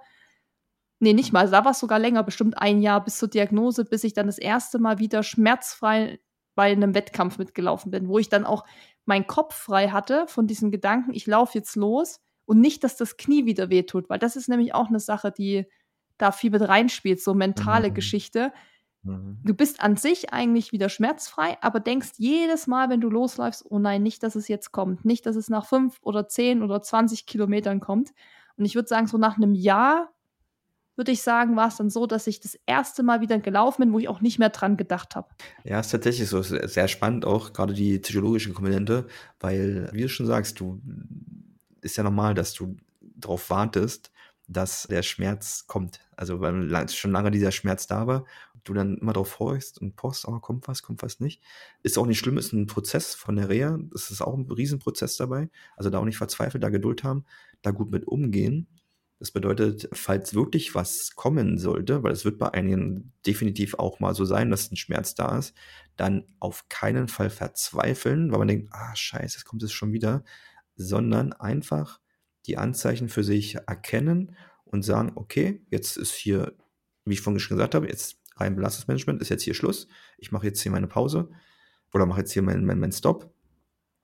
nee, 0.99 1.13
nicht 1.13 1.33
mal, 1.33 1.49
da 1.49 1.63
war 1.65 1.71
es 1.71 1.79
sogar 1.79 1.99
länger, 1.99 2.23
bestimmt 2.23 2.57
ein 2.57 2.81
Jahr 2.81 3.03
bis 3.03 3.17
zur 3.17 3.29
Diagnose, 3.29 3.85
bis 3.85 4.03
ich 4.03 4.13
dann 4.13 4.27
das 4.27 4.37
erste 4.37 4.79
Mal 4.79 4.99
wieder 4.99 5.23
schmerzfrei 5.23 6.19
bei 6.55 6.71
einem 6.71 6.95
Wettkampf 6.95 7.37
mitgelaufen 7.37 7.91
bin, 7.91 8.07
wo 8.07 8.17
ich 8.17 8.29
dann 8.29 8.45
auch 8.45 8.63
meinen 9.05 9.27
Kopf 9.27 9.55
frei 9.55 9.89
hatte 9.89 10.25
von 10.27 10.47
diesem 10.47 10.71
Gedanken, 10.71 11.13
ich 11.13 11.27
laufe 11.27 11.57
jetzt 11.57 11.75
los 11.75 12.21
und 12.45 12.59
nicht, 12.61 12.83
dass 12.83 12.95
das 12.95 13.17
Knie 13.17 13.45
wieder 13.45 13.69
wehtut, 13.69 14.09
weil 14.09 14.19
das 14.19 14.35
ist 14.37 14.47
nämlich 14.47 14.73
auch 14.73 14.87
eine 14.87 14.99
Sache, 15.01 15.31
die 15.31 15.65
da 16.17 16.31
viel 16.31 16.51
mit 16.51 16.61
reinspielt, 16.61 17.21
so 17.21 17.33
mentale 17.33 17.89
Mhm. 17.89 17.93
Geschichte. 17.93 18.53
Mhm. 19.05 19.37
Du 19.43 19.53
bist 19.53 19.81
an 19.81 19.95
sich 19.95 20.33
eigentlich 20.33 20.71
wieder 20.71 20.89
schmerzfrei, 20.89 21.57
aber 21.61 21.79
denkst 21.79 22.13
jedes 22.17 22.67
Mal, 22.67 22.89
wenn 22.89 23.01
du 23.01 23.09
losläufst, 23.09 23.65
oh 23.69 23.79
nein, 23.79 24.03
nicht, 24.03 24.23
dass 24.23 24.35
es 24.35 24.47
jetzt 24.47 24.71
kommt. 24.71 25.05
Nicht, 25.05 25.25
dass 25.25 25.35
es 25.35 25.49
nach 25.49 25.65
fünf 25.65 25.99
oder 26.01 26.27
zehn 26.27 26.63
oder 26.63 26.81
20 26.81 27.25
Kilometern 27.25 27.79
kommt. 27.79 28.13
Und 28.57 28.65
ich 28.65 28.75
würde 28.75 28.87
sagen, 28.87 29.07
so 29.07 29.17
nach 29.17 29.37
einem 29.37 29.53
Jahr, 29.53 30.11
würde 30.95 31.11
ich 31.11 31.21
sagen, 31.21 31.55
war 31.55 31.67
es 31.67 31.75
dann 31.75 31.89
so, 31.89 32.07
dass 32.07 32.25
ich 32.25 32.39
das 32.39 32.57
erste 32.65 33.03
Mal 33.03 33.21
wieder 33.21 33.37
gelaufen 33.39 33.81
bin, 33.81 33.93
wo 33.93 33.99
ich 33.99 34.07
auch 34.07 34.21
nicht 34.21 34.39
mehr 34.39 34.49
dran 34.49 34.77
gedacht 34.77 35.15
habe. 35.15 35.27
Ja, 35.63 35.79
ist 35.79 35.91
tatsächlich 35.91 36.29
so. 36.29 36.39
Ist 36.39 36.49
sehr 36.49 36.87
spannend 36.87 37.25
auch, 37.25 37.53
gerade 37.53 37.73
die 37.73 37.99
psychologische 37.99 38.53
Komponente, 38.53 39.05
weil, 39.39 39.89
wie 39.91 40.03
du 40.03 40.09
schon 40.09 40.25
sagst, 40.25 40.59
du 40.59 40.81
ist 41.81 41.97
ja 41.97 42.03
normal, 42.03 42.33
dass 42.33 42.53
du 42.53 42.77
darauf 43.01 43.49
wartest, 43.49 44.11
dass 44.47 44.83
der 44.83 45.03
Schmerz 45.03 45.65
kommt. 45.67 45.99
Also 46.15 46.39
weil 46.39 46.89
schon 46.89 47.11
lange 47.11 47.31
dieser 47.31 47.51
Schmerz 47.51 47.87
da 47.87 48.07
war, 48.07 48.25
du 48.65 48.73
dann 48.73 48.97
immer 48.97 49.13
darauf 49.13 49.39
horchst 49.39 49.79
und 49.79 49.95
post, 49.95 50.27
aber 50.27 50.41
kommt 50.41 50.67
was, 50.67 50.83
kommt 50.83 51.01
was 51.03 51.19
nicht. 51.19 51.41
Ist 51.83 51.97
auch 51.97 52.05
nicht 52.05 52.19
schlimm, 52.19 52.37
ist 52.37 52.51
ein 52.51 52.67
Prozess 52.67 53.15
von 53.15 53.35
der 53.35 53.49
Reha. 53.49 53.79
Das 53.91 54.11
ist 54.11 54.21
auch 54.21 54.35
ein 54.35 54.51
Riesenprozess 54.51 55.17
dabei. 55.17 55.49
Also 55.77 55.89
da 55.89 55.99
auch 55.99 56.05
nicht 56.05 56.17
verzweifelt, 56.17 56.63
da 56.63 56.69
Geduld 56.69 57.03
haben, 57.03 57.25
da 57.61 57.71
gut 57.71 57.91
mit 57.91 58.07
umgehen. 58.07 58.67
Das 59.19 59.31
bedeutet, 59.31 59.87
falls 59.93 60.35
wirklich 60.35 60.75
was 60.75 61.15
kommen 61.15 61.57
sollte, 61.57 62.03
weil 62.03 62.11
es 62.11 62.25
wird 62.25 62.37
bei 62.37 62.53
einigen 62.53 63.13
definitiv 63.25 63.75
auch 63.75 64.01
mal 64.01 64.13
so 64.13 64.25
sein, 64.25 64.49
dass 64.49 64.69
ein 64.71 64.75
Schmerz 64.75 65.15
da 65.15 65.37
ist, 65.37 65.55
dann 65.95 66.25
auf 66.39 66.67
keinen 66.67 67.07
Fall 67.07 67.29
verzweifeln, 67.29 68.31
weil 68.31 68.39
man 68.39 68.49
denkt, 68.49 68.73
ah, 68.73 68.93
scheiße, 68.93 69.37
jetzt 69.37 69.45
kommt 69.45 69.63
es 69.63 69.71
schon 69.71 69.93
wieder, 69.93 70.23
sondern 70.75 71.31
einfach 71.31 72.01
die 72.45 72.57
Anzeichen 72.57 73.07
für 73.07 73.23
sich 73.23 73.55
erkennen 73.67 74.35
und 74.65 74.83
sagen, 74.83 75.13
okay, 75.15 75.61
jetzt 75.69 75.95
ist 75.95 76.13
hier, 76.13 76.53
wie 77.05 77.13
ich 77.13 77.21
vorhin 77.21 77.39
schon 77.39 77.57
gesagt 77.57 77.75
habe, 77.75 77.87
jetzt 77.87 78.17
rein 78.35 78.55
Belastungsmanagement 78.55 79.21
ist 79.21 79.29
jetzt 79.29 79.43
hier 79.43 79.53
Schluss. 79.53 79.87
Ich 80.17 80.31
mache 80.31 80.47
jetzt 80.47 80.61
hier 80.61 80.71
meine 80.71 80.87
Pause 80.87 81.29
oder 81.93 82.05
mache 82.05 82.21
jetzt 82.21 82.31
hier 82.31 82.41
meinen 82.41 82.65
mein, 82.65 82.79
mein 82.79 82.91
Stop. 82.91 83.33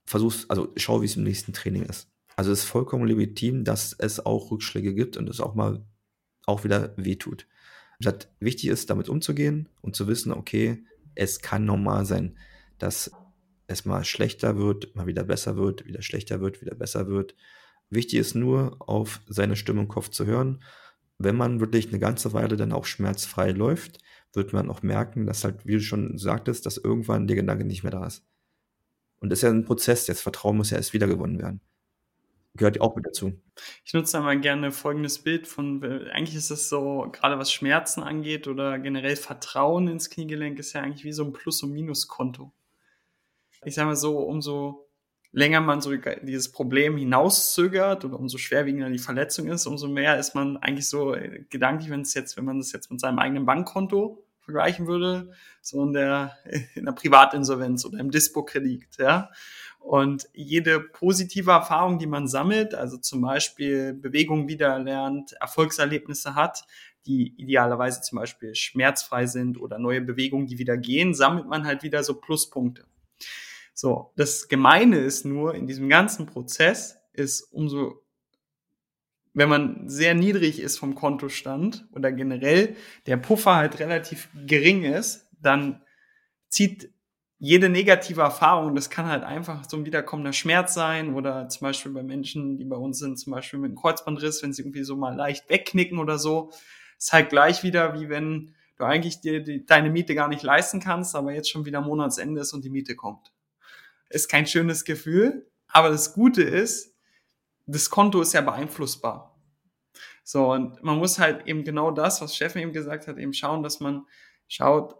Versuch's, 0.05 0.49
also 0.49 0.71
schau, 0.77 1.01
wie 1.01 1.05
es 1.05 1.15
im 1.15 1.23
nächsten 1.23 1.53
Training 1.53 1.83
ist. 1.83 2.09
Also 2.35 2.51
es 2.51 2.59
ist 2.59 2.69
vollkommen 2.69 3.05
legitim, 3.05 3.63
dass 3.63 3.93
es 3.97 4.25
auch 4.25 4.51
Rückschläge 4.51 4.93
gibt 4.93 5.17
und 5.17 5.29
es 5.29 5.39
auch 5.39 5.53
mal 5.53 5.85
auch 6.45 6.63
wieder 6.63 6.93
wehtut. 6.97 7.47
Gesagt, 7.99 8.29
wichtig 8.39 8.69
ist, 8.69 8.89
damit 8.89 9.09
umzugehen 9.09 9.69
und 9.81 9.95
zu 9.95 10.07
wissen, 10.07 10.31
okay, 10.31 10.83
es 11.13 11.39
kann 11.41 11.65
normal 11.65 12.05
sein, 12.05 12.37
dass 12.79 13.11
es 13.67 13.85
mal 13.85 14.03
schlechter 14.03 14.57
wird, 14.57 14.95
mal 14.95 15.07
wieder 15.07 15.23
besser 15.23 15.55
wird, 15.55 15.85
wieder 15.85 16.01
schlechter 16.01 16.41
wird, 16.41 16.61
wieder 16.61 16.75
besser 16.75 17.07
wird. 17.07 17.35
Wichtig 17.89 18.19
ist 18.19 18.35
nur, 18.35 18.77
auf 18.79 19.21
seine 19.27 19.55
Stimme 19.55 19.81
im 19.81 19.87
Kopf 19.87 20.09
zu 20.09 20.25
hören. 20.25 20.63
Wenn 21.17 21.35
man 21.35 21.59
wirklich 21.59 21.89
eine 21.89 21.99
ganze 21.99 22.33
Weile 22.33 22.57
dann 22.57 22.71
auch 22.71 22.85
schmerzfrei 22.85 23.51
läuft, 23.51 23.99
wird 24.33 24.53
man 24.53 24.69
auch 24.69 24.81
merken, 24.81 25.25
dass 25.25 25.43
halt, 25.43 25.65
wie 25.65 25.73
du 25.73 25.81
schon 25.81 26.17
sagtest, 26.17 26.65
dass 26.65 26.77
irgendwann 26.77 27.27
der 27.27 27.35
Gedanke 27.35 27.65
nicht 27.65 27.83
mehr 27.83 27.91
da 27.91 28.05
ist. 28.05 28.23
Und 29.19 29.29
das 29.29 29.39
ist 29.39 29.43
ja 29.43 29.49
ein 29.49 29.65
Prozess, 29.65 30.05
das 30.05 30.21
Vertrauen 30.21 30.57
muss 30.57 30.71
ja 30.71 30.77
erst 30.77 30.93
wiedergewonnen 30.93 31.39
werden. 31.39 31.61
Gehört 32.55 32.81
auch 32.81 32.95
mit 32.95 33.05
dazu. 33.05 33.39
Ich 33.85 33.93
nutze 33.93 34.17
einmal 34.17 34.39
gerne 34.39 34.71
folgendes 34.71 35.19
Bild 35.19 35.47
von, 35.47 35.83
eigentlich 36.11 36.35
ist 36.35 36.49
es 36.49 36.67
so, 36.67 37.07
gerade 37.11 37.37
was 37.39 37.53
Schmerzen 37.53 38.03
angeht 38.03 38.47
oder 38.47 38.77
generell 38.77 39.15
Vertrauen 39.15 39.87
ins 39.87 40.09
Kniegelenk 40.09 40.59
ist 40.59 40.73
ja 40.73 40.81
eigentlich 40.81 41.05
wie 41.05 41.13
so 41.13 41.23
ein 41.23 41.31
Plus- 41.31 41.63
und 41.63 41.71
Minuskonto. 41.71 42.51
Ich 43.63 43.75
sage 43.75 43.87
mal 43.87 43.95
so, 43.95 44.19
umso 44.19 44.89
länger 45.31 45.61
man 45.61 45.81
so 45.81 45.95
dieses 45.95 46.51
Problem 46.51 46.97
hinauszögert 46.97 48.03
oder 48.03 48.19
umso 48.19 48.37
schwerwiegender 48.37 48.89
die 48.89 48.99
Verletzung 48.99 49.47
ist, 49.47 49.65
umso 49.65 49.87
mehr 49.87 50.19
ist 50.19 50.35
man 50.35 50.57
eigentlich 50.57 50.89
so 50.89 51.15
äh, 51.15 51.45
gedanklich, 51.49 51.89
wenn 51.89 52.01
es 52.01 52.13
jetzt, 52.13 52.37
wenn 52.37 52.45
man 52.45 52.59
das 52.59 52.71
jetzt 52.71 52.91
mit 52.91 52.99
seinem 52.99 53.19
eigenen 53.19 53.45
Bankkonto 53.45 54.23
vergleichen 54.41 54.87
würde, 54.87 55.31
so 55.61 55.83
in 55.83 55.93
der, 55.93 56.37
in 56.75 56.85
der 56.85 56.91
Privatinsolvenz 56.91 57.85
oder 57.85 57.99
im 57.99 58.11
Dispo-Kredit, 58.11 58.97
ja. 58.97 59.29
Und 59.79 60.29
jede 60.33 60.79
positive 60.79 61.49
Erfahrung, 61.49 61.97
die 61.97 62.05
man 62.05 62.27
sammelt, 62.27 62.75
also 62.75 62.97
zum 62.97 63.21
Beispiel 63.21 63.93
Bewegung 63.93 64.47
wiedererlernt, 64.47 65.33
Erfolgserlebnisse 65.41 66.35
hat, 66.35 66.65
die 67.07 67.33
idealerweise 67.37 68.01
zum 68.01 68.19
Beispiel 68.19 68.53
schmerzfrei 68.53 69.25
sind 69.25 69.59
oder 69.59 69.79
neue 69.79 70.01
Bewegungen, 70.01 70.45
die 70.45 70.59
wieder 70.59 70.77
gehen, 70.77 71.15
sammelt 71.15 71.47
man 71.47 71.65
halt 71.65 71.81
wieder 71.81 72.03
so 72.03 72.13
Pluspunkte. 72.13 72.85
So, 73.81 74.13
das 74.15 74.47
Gemeine 74.47 74.97
ist 74.97 75.25
nur, 75.25 75.55
in 75.55 75.65
diesem 75.65 75.89
ganzen 75.89 76.27
Prozess 76.27 76.99
ist 77.13 77.41
umso, 77.51 78.03
wenn 79.33 79.49
man 79.49 79.89
sehr 79.89 80.13
niedrig 80.13 80.59
ist 80.59 80.77
vom 80.77 80.93
Kontostand 80.93 81.87
oder 81.91 82.11
generell 82.11 82.75
der 83.07 83.17
Puffer 83.17 83.55
halt 83.55 83.79
relativ 83.79 84.29
gering 84.45 84.83
ist, 84.83 85.27
dann 85.41 85.81
zieht 86.47 86.93
jede 87.39 87.69
negative 87.69 88.21
Erfahrung, 88.21 88.75
das 88.75 88.91
kann 88.91 89.07
halt 89.07 89.23
einfach 89.23 89.67
so 89.67 89.77
ein 89.77 89.85
wiederkommender 89.85 90.33
Schmerz 90.33 90.75
sein 90.75 91.15
oder 91.15 91.49
zum 91.49 91.65
Beispiel 91.65 91.91
bei 91.91 92.03
Menschen, 92.03 92.57
die 92.57 92.65
bei 92.65 92.77
uns 92.77 92.99
sind, 92.99 93.17
zum 93.17 93.33
Beispiel 93.33 93.57
mit 93.57 93.69
einem 93.69 93.79
Kreuzbandriss, 93.79 94.43
wenn 94.43 94.53
sie 94.53 94.61
irgendwie 94.61 94.83
so 94.83 94.95
mal 94.95 95.15
leicht 95.15 95.49
wegknicken 95.49 95.97
oder 95.97 96.19
so, 96.19 96.51
ist 96.99 97.13
halt 97.13 97.29
gleich 97.29 97.63
wieder, 97.63 97.99
wie 97.99 98.09
wenn 98.09 98.53
du 98.77 98.83
eigentlich 98.83 99.21
dir 99.21 99.43
die, 99.43 99.65
deine 99.65 99.89
Miete 99.89 100.13
gar 100.13 100.27
nicht 100.27 100.43
leisten 100.43 100.79
kannst, 100.79 101.15
aber 101.15 101.33
jetzt 101.33 101.49
schon 101.49 101.65
wieder 101.65 101.81
Monatsende 101.81 102.41
ist 102.41 102.53
und 102.53 102.63
die 102.63 102.69
Miete 102.69 102.95
kommt 102.95 103.31
ist 104.13 104.29
kein 104.29 104.47
schönes 104.47 104.85
Gefühl. 104.85 105.49
Aber 105.67 105.89
das 105.89 106.13
Gute 106.13 106.43
ist, 106.43 106.95
das 107.65 107.89
Konto 107.89 108.21
ist 108.21 108.33
ja 108.33 108.41
beeinflussbar. 108.41 109.39
So, 110.23 110.51
und 110.51 110.81
man 110.83 110.97
muss 110.97 111.19
halt 111.19 111.47
eben 111.47 111.63
genau 111.63 111.91
das, 111.91 112.21
was 112.21 112.35
Steffen 112.35 112.61
eben 112.61 112.73
gesagt 112.73 113.07
hat, 113.07 113.17
eben 113.17 113.33
schauen, 113.33 113.63
dass 113.63 113.79
man 113.79 114.05
schaut, 114.47 114.95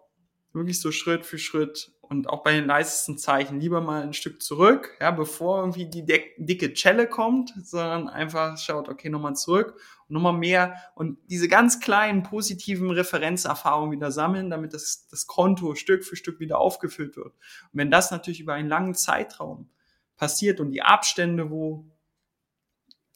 wirklich 0.54 0.82
so 0.82 0.92
Schritt 0.92 1.26
für 1.26 1.38
Schritt 1.38 1.92
und 2.02 2.28
auch 2.28 2.44
bei 2.44 2.52
den 2.54 2.66
leisesten 2.66 3.18
Zeichen 3.18 3.60
lieber 3.62 3.80
mal 3.80 4.02
ein 4.02 4.14
Stück 4.14 4.42
zurück, 4.42 4.98
ja, 5.00 5.12
bevor 5.12 5.60
irgendwie 5.60 5.90
die 5.90 6.06
dicke 6.38 6.74
Chelle 6.74 7.08
kommt, 7.08 7.54
sondern 7.64 8.10
einfach 8.10 8.58
schaut, 8.58 8.90
okay, 8.90 9.10
nochmal 9.10 9.36
zurück 9.36 9.80
nochmal 10.12 10.34
mehr 10.34 10.76
und 10.96 11.18
diese 11.30 11.48
ganz 11.48 11.80
kleinen 11.80 12.24
positiven 12.24 12.92
Referenzerfahrungen 12.92 13.92
wieder 13.92 14.12
sammeln, 14.12 14.50
damit 14.50 14.74
das, 14.74 15.08
das 15.10 15.28
Konto 15.28 15.76
Stück 15.76 16.04
für 16.04 16.16
Stück 16.16 16.40
wieder 16.40 16.60
aufgefüllt 16.60 17.16
wird. 17.16 17.34
Und 17.34 17.74
wenn 17.74 17.92
das 17.92 18.12
natürlich 18.12 18.42
über 18.42 18.54
einen 18.54 18.70
langen 18.70 18.96
Zeitraum 18.96 19.70
passiert 20.18 20.60
und 20.60 20.72
die 20.72 20.82
Abstände, 20.82 21.50
wo 21.50 21.86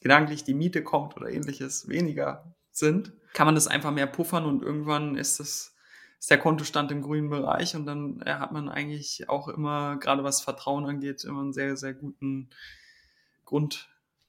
gedanklich 0.00 0.44
die 0.44 0.54
Miete 0.54 0.82
kommt 0.82 1.16
oder 1.16 1.30
ähnliches 1.30 1.88
weniger 1.88 2.54
sind, 2.70 3.12
kann 3.32 3.46
man 3.46 3.54
das 3.54 3.68
einfach 3.68 3.92
mehr 3.92 4.06
puffern 4.06 4.46
und 4.46 4.62
irgendwann 4.62 5.16
ist 5.16 5.40
das 5.40 5.76
ist 6.18 6.30
der 6.30 6.38
Kontostand 6.38 6.90
im 6.92 7.02
grünen 7.02 7.28
Bereich 7.28 7.76
und 7.76 7.86
dann 7.86 8.22
äh, 8.22 8.34
hat 8.34 8.52
man 8.52 8.68
eigentlich 8.68 9.28
auch 9.28 9.48
immer, 9.48 9.96
gerade 9.98 10.24
was 10.24 10.40
Vertrauen 10.40 10.86
angeht, 10.86 11.24
immer 11.24 11.40
einen 11.40 11.52
sehr, 11.52 11.76
sehr 11.76 11.94
guten 11.94 12.50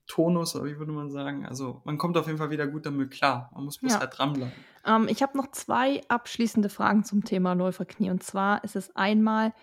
Grundtonus, 0.08 0.56
oder 0.56 0.66
wie 0.66 0.78
würde 0.78 0.92
man 0.92 1.10
sagen? 1.10 1.46
Also 1.46 1.82
man 1.84 1.98
kommt 1.98 2.18
auf 2.18 2.28
jeden 2.28 2.38
Fall 2.38 2.50
wieder 2.50 2.68
gut 2.68 2.86
damit 2.86 3.12
klar. 3.12 3.52
Man 3.54 3.66
muss 3.66 3.78
bloß 3.78 3.94
ja. 3.94 4.00
halt 4.00 4.18
dranbleiben. 4.18 4.54
Ähm, 4.86 5.08
ich 5.10 5.22
habe 5.22 5.38
noch 5.38 5.52
zwei 5.52 6.02
abschließende 6.08 6.70
Fragen 6.70 7.04
zum 7.04 7.24
Thema 7.24 7.54
Läuferknie. 7.54 8.10
Und 8.10 8.24
zwar 8.24 8.64
ist 8.64 8.76
es 8.76 8.96
einmal, 8.96 9.54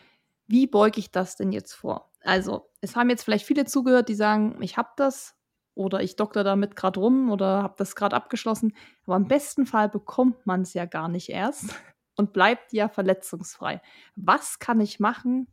wie 0.47 0.67
beuge 0.67 1.01
ich 1.01 1.11
das 1.11 1.37
denn 1.37 1.53
jetzt 1.53 1.73
vor? 1.73 2.11
Also, 2.23 2.71
es 2.81 2.97
haben 2.97 3.11
jetzt 3.11 3.25
vielleicht 3.25 3.47
viele 3.47 3.65
zugehört, 3.65 4.09
die 4.09 4.15
sagen, 4.15 4.57
ich 4.61 4.77
habe 4.77 4.91
das 4.97 5.35
oder 5.75 6.03
ich 6.03 6.17
dokter 6.17 6.45
damit 6.45 6.77
gerade 6.77 7.01
rum 7.01 7.31
oder 7.31 7.63
habe 7.63 7.75
das 7.77 7.97
gerade 7.97 8.15
abgeschlossen. 8.15 8.75
Aber 9.07 9.17
im 9.17 9.27
besten 9.27 9.67
Fall 9.67 9.89
bekommt 9.89 10.47
man 10.47 10.63
es 10.63 10.75
ja 10.75 10.85
gar 10.85 11.09
nicht 11.09 11.31
erst 11.31 11.75
und 12.17 12.33
bleibt 12.33 12.73
ja 12.73 12.89
verletzungsfrei. 12.89 13.81
Was 14.15 14.59
kann 14.59 14.81
ich 14.81 15.01
machen, 15.01 15.49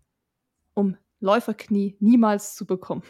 um 0.73 0.97
Läuferknie 1.19 1.97
niemals 1.99 2.55
zu 2.55 2.65
bekommen? 2.65 3.03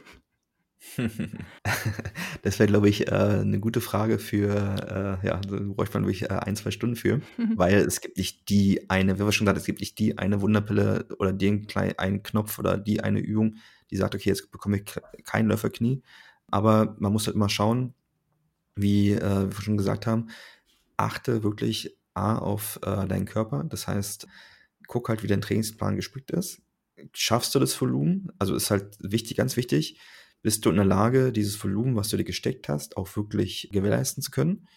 das 2.41 2.60
wäre, 2.60 2.68
glaube 2.68 2.90
ich, 2.90 3.08
äh, 3.08 3.12
eine 3.12 3.60
gute 3.60 3.82
Frage 3.82 4.18
für, 4.20 5.20
äh, 5.22 5.28
ja, 5.28 5.40
da 5.40 5.58
bräuchte 5.60 5.99
man 5.99 6.08
wirklich 6.08 6.24
äh, 6.24 6.34
ein, 6.34 6.56
zwei 6.56 6.72
Stunden 6.72 6.95
für, 6.95 7.22
weil 7.56 7.76
es 7.76 8.02
gibt 8.02 8.18
nicht 8.18 8.49
die 8.49 8.90
eine, 8.90 9.20
wie 9.20 9.26
wir 9.26 9.32
schon 9.32 9.45
gesagt, 9.45 9.60
es 9.60 9.66
gibt 9.66 9.80
nicht 9.80 9.99
die 9.99 10.18
eine 10.18 10.41
Wunderpille 10.41 11.08
oder 11.20 11.34
den 11.34 11.68
kleinen 11.68 11.98
einen 11.99 12.24
Knopf 12.24 12.58
oder 12.58 12.78
die 12.78 13.02
eine 13.02 13.20
Übung, 13.20 13.58
die 13.91 13.98
sagt, 13.98 14.16
okay, 14.16 14.30
jetzt 14.30 14.52
bekomme 14.52 14.78
ich 14.78 15.24
kein 15.24 15.48
Läuferknie. 15.48 16.02
Aber 16.48 16.95
man 16.99 17.14
muss 17.14 17.28
halt 17.28 17.36
immer 17.36 17.49
schauen, 17.49 17.94
wie 18.76 19.12
äh, 19.12 19.45
wir 19.45 19.62
schon 19.62 19.78
gesagt 19.78 20.08
haben, 20.08 20.30
achte 20.98 21.44
wirklich 21.44 21.98
A 22.14 22.38
auf 22.38 22.80
äh, 22.84 23.08
deinen 23.08 23.26
Körper. 23.26 23.64
Das 23.64 23.88
heißt, 23.88 24.28
guck 24.88 25.10
halt, 25.10 25.24
wie 25.24 25.28
dein 25.28 25.41
Trainingsplan 25.41 25.95
gespickt 25.95 26.32
ist. 26.32 26.62
Schaffst 27.14 27.56
du 27.56 27.60
das 27.60 27.80
Volumen? 27.80 28.32
Also 28.40 28.56
ist 28.56 28.72
halt 28.72 28.98
wichtig, 28.99 29.38
ganz 29.38 29.56
wichtig. 29.58 29.99
Bist 30.41 30.65
du 30.65 30.69
in 30.72 30.77
der 30.77 30.85
Lage, 30.85 31.31
dieses 31.31 31.63
Volumen, 31.63 31.95
was 31.95 32.09
du 32.09 32.18
dir 32.18 32.23
gesteckt 32.23 32.68
hast, 32.69 32.97
auch 32.97 33.15
wirklich 33.15 33.69
gewährleisten 33.72 34.23
zu 34.23 34.31
können? 34.31 34.68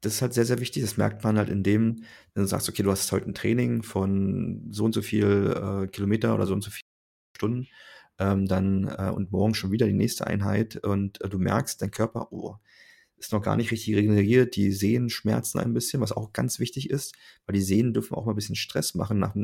Das 0.00 0.14
ist 0.14 0.22
halt 0.22 0.34
sehr, 0.34 0.46
sehr 0.46 0.60
wichtig. 0.60 0.82
Das 0.82 0.96
merkt 0.96 1.22
man 1.24 1.38
halt 1.38 1.48
in 1.50 1.62
dem, 1.62 2.04
wenn 2.34 2.42
du 2.44 2.48
sagst, 2.48 2.68
okay, 2.68 2.82
du 2.82 2.90
hast 2.90 3.12
heute 3.12 3.26
ein 3.28 3.34
Training 3.34 3.82
von 3.82 4.66
so 4.70 4.84
und 4.84 4.94
so 4.94 5.02
viel 5.02 5.84
äh, 5.84 5.86
Kilometer 5.88 6.34
oder 6.34 6.46
so 6.46 6.54
und 6.54 6.62
so 6.62 6.70
viel 6.70 6.82
Stunden, 7.36 7.68
ähm, 8.18 8.46
dann 8.46 8.88
äh, 8.88 9.10
und 9.14 9.32
morgen 9.32 9.54
schon 9.54 9.72
wieder 9.72 9.86
die 9.86 9.92
nächste 9.94 10.26
Einheit 10.26 10.76
und 10.84 11.20
äh, 11.22 11.28
du 11.28 11.38
merkst, 11.38 11.82
dein 11.82 11.90
Körper, 11.90 12.32
oh, 12.32 12.56
ist 13.16 13.32
noch 13.32 13.42
gar 13.42 13.56
nicht 13.56 13.70
richtig 13.72 13.94
regeneriert. 13.96 14.56
Die 14.56 14.72
Sehnen 14.72 15.10
schmerzen 15.10 15.58
ein 15.60 15.74
bisschen, 15.74 16.00
was 16.00 16.12
auch 16.12 16.32
ganz 16.32 16.58
wichtig 16.58 16.90
ist, 16.90 17.14
weil 17.46 17.54
die 17.54 17.62
Sehnen 17.62 17.94
dürfen 17.94 18.14
auch 18.16 18.26
mal 18.26 18.32
ein 18.32 18.36
bisschen 18.36 18.56
Stress 18.56 18.94
machen 18.94 19.18
nach 19.18 19.34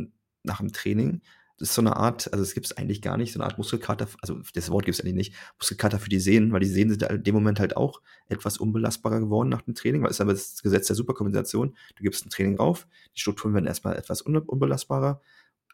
nach 0.44 0.58
dem 0.58 0.72
Training. 0.72 1.22
Ist 1.60 1.74
so 1.74 1.80
eine 1.80 1.96
Art, 1.96 2.32
also 2.32 2.42
es 2.42 2.54
gibt 2.54 2.66
es 2.66 2.76
eigentlich 2.76 3.02
gar 3.02 3.16
nicht, 3.16 3.32
so 3.32 3.40
eine 3.40 3.46
Art 3.46 3.58
Muskelkater, 3.58 4.06
also 4.22 4.38
das 4.54 4.70
Wort 4.70 4.84
gibt 4.84 4.96
es 4.96 5.00
eigentlich 5.00 5.14
nicht, 5.14 5.34
Muskelkater 5.58 5.98
für 5.98 6.08
die 6.08 6.20
Sehnen, 6.20 6.52
weil 6.52 6.60
die 6.60 6.66
Sehnen 6.66 6.90
sind 6.90 7.02
in 7.02 7.22
dem 7.24 7.34
Moment 7.34 7.58
halt 7.58 7.76
auch 7.76 8.00
etwas 8.28 8.58
unbelastbarer 8.58 9.18
geworden 9.18 9.48
nach 9.48 9.62
dem 9.62 9.74
Training, 9.74 10.02
weil 10.02 10.10
es 10.10 10.16
ist 10.16 10.20
aber 10.20 10.32
das 10.32 10.62
Gesetz 10.62 10.86
der 10.86 10.94
Superkompensation. 10.94 11.76
Du 11.96 12.02
gibst 12.04 12.24
ein 12.24 12.30
Training 12.30 12.56
rauf, 12.58 12.86
die 13.16 13.20
Strukturen 13.20 13.54
werden 13.54 13.66
erstmal 13.66 13.96
etwas 13.96 14.22
unbelastbarer, 14.22 15.20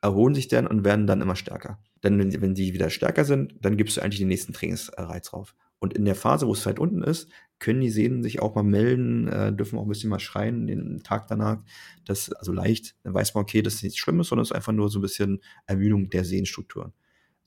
erholen 0.00 0.34
sich 0.34 0.48
dann 0.48 0.66
und 0.66 0.84
werden 0.84 1.06
dann 1.06 1.20
immer 1.20 1.36
stärker. 1.36 1.78
Denn 2.02 2.18
wenn, 2.18 2.40
wenn 2.40 2.54
die 2.54 2.72
wieder 2.72 2.90
stärker 2.90 3.24
sind, 3.24 3.54
dann 3.60 3.76
gibst 3.76 3.96
du 3.96 4.00
eigentlich 4.00 4.20
den 4.20 4.28
nächsten 4.28 4.52
Trainingsreiz 4.52 5.28
drauf. 5.28 5.54
Und 5.84 5.92
in 5.92 6.06
der 6.06 6.14
Phase, 6.14 6.46
wo 6.46 6.54
es 6.54 6.64
weit 6.64 6.78
unten 6.78 7.02
ist, 7.02 7.28
können 7.58 7.82
die 7.82 7.90
Sehnen 7.90 8.22
sich 8.22 8.40
auch 8.40 8.54
mal 8.54 8.62
melden, 8.62 9.28
äh, 9.28 9.52
dürfen 9.52 9.78
auch 9.78 9.82
ein 9.82 9.88
bisschen 9.90 10.08
mal 10.08 10.18
schreien 10.18 10.66
den 10.66 11.02
Tag 11.02 11.26
danach. 11.28 11.62
Das 12.06 12.32
also 12.32 12.52
leicht, 12.54 12.96
dann 13.02 13.12
weiß 13.12 13.34
man, 13.34 13.42
okay, 13.42 13.60
das 13.60 13.74
ist 13.74 13.82
nichts 13.82 13.98
Schlimmes, 13.98 14.28
sondern 14.28 14.44
es 14.44 14.50
ist 14.50 14.56
einfach 14.56 14.72
nur 14.72 14.88
so 14.88 14.98
ein 14.98 15.02
bisschen 15.02 15.42
Ermüdung 15.66 16.08
der 16.08 16.24
Sehnenstrukturen. 16.24 16.94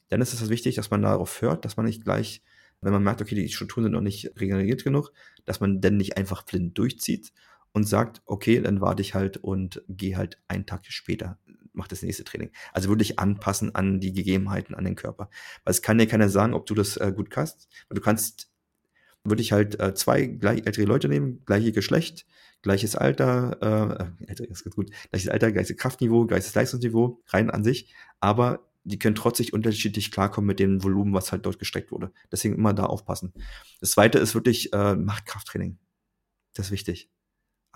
Dann 0.09 0.21
ist 0.21 0.33
es 0.33 0.41
also 0.41 0.51
wichtig, 0.51 0.75
dass 0.75 0.91
man 0.91 1.01
darauf 1.01 1.41
hört, 1.41 1.65
dass 1.65 1.77
man 1.77 1.87
nicht 1.87 2.03
gleich, 2.03 2.43
wenn 2.79 2.93
man 2.93 3.01
merkt, 3.01 3.23
okay, 3.23 3.33
die 3.33 3.49
Strukturen 3.49 3.85
sind 3.85 3.93
noch 3.93 4.01
nicht 4.01 4.31
regeneriert 4.39 4.83
genug, 4.83 5.11
dass 5.45 5.59
man 5.59 5.81
dann 5.81 5.97
nicht 5.97 6.15
einfach 6.15 6.43
blind 6.43 6.77
durchzieht 6.77 7.33
und 7.71 7.85
sagt, 7.85 8.21
okay, 8.25 8.61
dann 8.61 8.81
warte 8.81 9.01
ich 9.01 9.15
halt 9.15 9.37
und 9.37 9.81
gehe 9.89 10.15
halt 10.15 10.37
einen 10.47 10.67
Tag 10.67 10.85
später 10.89 11.39
mach 11.77 11.87
das 11.87 12.01
nächste 12.01 12.23
Training. 12.23 12.51
Also 12.73 12.89
wirklich 12.89 13.19
anpassen 13.19 13.73
an 13.73 13.99
die 13.99 14.11
Gegebenheiten, 14.11 14.75
an 14.75 14.83
den 14.83 14.95
Körper. 14.95 15.29
Weil 15.63 15.71
es 15.71 15.81
kann 15.81 15.97
dir 15.97 16.07
keiner 16.07 16.27
sagen, 16.27 16.53
ob 16.53 16.65
du 16.65 16.73
das 16.73 16.97
äh, 16.97 17.13
gut 17.15 17.29
kannst. 17.29 17.69
Du 17.89 18.01
kannst 18.01 18.49
wirklich 19.23 19.51
halt 19.51 19.79
äh, 19.79 19.93
zwei 19.93 20.25
gleich 20.25 20.65
ältere 20.65 20.85
Leute 20.85 21.07
nehmen, 21.07 21.43
gleiche 21.45 21.71
Geschlecht, 21.71 22.25
gleiches 22.61 22.95
Alter, 22.95 24.11
äh, 24.21 24.25
älter 24.25 24.49
ist 24.49 24.69
gut, 24.71 24.91
gleiches 25.09 25.29
Alter, 25.29 25.51
gleiches 25.51 25.77
Kraftniveau, 25.77 26.25
gleiches 26.25 26.55
Leistungsniveau, 26.55 27.21
rein 27.27 27.49
an 27.49 27.63
sich, 27.63 27.93
aber 28.19 28.67
die 28.83 28.99
können 28.99 29.15
trotzdem 29.15 29.47
unterschiedlich 29.51 30.11
klarkommen 30.11 30.47
mit 30.47 30.59
dem 30.59 30.81
Volumen, 30.81 31.13
was 31.13 31.33
halt 31.33 31.45
dort 31.45 31.59
gestreckt 31.59 31.91
wurde. 31.91 32.11
Deswegen 32.31 32.55
immer 32.55 32.73
da 32.73 32.85
aufpassen. 32.85 33.33
Das 33.81 33.91
zweite 33.91 34.17
ist 34.17 34.33
wirklich, 34.33 34.71
äh, 34.71 34.95
macht 34.95 35.25
Krafttraining. 35.25 35.77
Das 36.53 36.67
ist 36.67 36.71
wichtig 36.71 37.09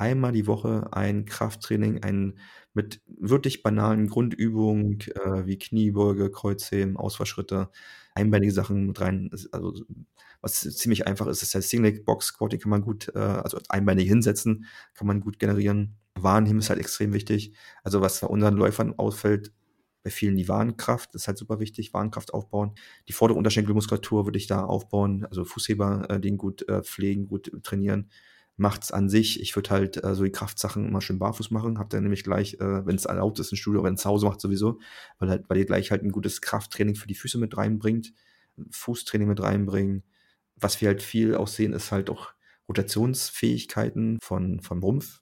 einmal 0.02 0.32
die 0.32 0.48
Woche 0.48 0.90
ein 0.91 1.26
Krafttraining, 1.26 2.03
ein 2.03 2.40
mit 2.73 3.02
wirklich 3.07 3.64
banalen 3.64 4.07
Grundübungen 4.07 4.99
äh, 5.02 5.45
wie 5.45 5.57
Kniebeuge, 5.57 6.32
Kreuzheben, 6.32 6.98
Ausfallschritte, 6.98 7.69
einbeinige 8.15 8.52
Sachen 8.52 8.88
mit 8.88 8.99
rein. 8.99 9.30
Also 9.52 9.73
was 10.41 10.61
ziemlich 10.61 11.06
einfach 11.07 11.28
ist, 11.28 11.44
ist 11.44 11.53
der 11.53 11.61
Single 11.61 12.02
Box 12.03 12.28
Squat, 12.28 12.53
die 12.53 12.57
kann 12.57 12.72
man 12.72 12.82
gut, 12.82 13.11
äh, 13.15 13.19
also 13.19 13.60
einbeinig 13.69 14.07
hinsetzen, 14.07 14.65
kann 14.95 15.07
man 15.07 15.22
gut 15.22 15.38
generieren. 15.40 15.98
Warenheben 16.15 16.60
ist 16.60 16.69
halt 16.69 16.80
extrem 16.80 17.14
wichtig. 17.14 17.53
Also 17.84 18.02
was 18.02 18.19
bei 18.22 18.28
unseren 18.28 18.56
Läufern 18.56 18.98
ausfällt, 18.98 19.53
bei 20.03 20.10
vielen 20.10 20.36
die 20.36 20.48
Warenkraft, 20.48 21.14
ist 21.14 21.28
halt 21.28 21.38
super 21.38 21.60
wichtig, 21.60 21.94
Warenkraft 21.94 22.34
aufbauen. 22.34 22.73
Die 23.07 23.14
vordere 23.14 23.38
Unterschenkelmuskulatur 23.38 24.26
würde 24.26 24.40
ich 24.40 24.48
da 24.48 24.65
aufbauen, 24.65 25.26
also 25.26 25.45
Fußheber, 25.45 26.10
äh, 26.10 26.19
den 26.19 26.38
gut 26.38 26.68
äh, 26.68 26.82
pflegen, 26.82 27.28
gut 27.28 27.52
trainieren. 27.64 28.10
Macht's 28.62 28.92
an 28.92 29.10
sich. 29.10 29.42
Ich 29.42 29.56
würde 29.56 29.72
halt 29.72 30.04
äh, 30.04 30.14
so 30.14 30.24
die 30.24 30.32
Kraftsachen 30.32 30.88
immer 30.88 31.02
schön 31.02 31.18
barfuß 31.18 31.50
machen. 31.50 31.80
Habt 31.80 31.96
ihr 31.96 32.02
nämlich 32.02 32.24
gleich, 32.24 32.54
äh, 32.60 32.86
wenn 32.86 32.96
es 32.96 33.06
erlaubt 33.06 33.40
ist, 33.40 33.52
ein 33.52 33.56
Studio, 33.58 33.84
wenn 33.84 33.96
es 33.96 34.02
zu 34.02 34.10
Hause 34.10 34.28
macht 34.28 34.40
sowieso, 34.40 34.80
weil 35.18 35.30
halt, 35.30 35.50
weil 35.50 35.58
ihr 35.58 35.66
gleich 35.66 35.90
halt 35.90 36.04
ein 36.04 36.12
gutes 36.12 36.42
Krafttraining 36.42 36.94
für 36.94 37.08
die 37.08 37.16
Füße 37.16 37.40
mit 37.40 37.58
reinbringt, 37.58 38.14
Fußtraining 38.70 39.28
mit 39.28 39.42
reinbringen. 39.42 40.04
Was 40.58 40.80
wir 40.80 40.90
halt 40.90 41.02
viel 41.02 41.34
auch 41.36 41.48
sehen, 41.48 41.74
ist 41.74 41.92
halt 41.92 42.12
auch 42.12 42.34
Rotationsfähigkeiten 42.70 44.20
von, 44.22 44.60
vom 44.60 44.84
Rumpf, 44.84 45.22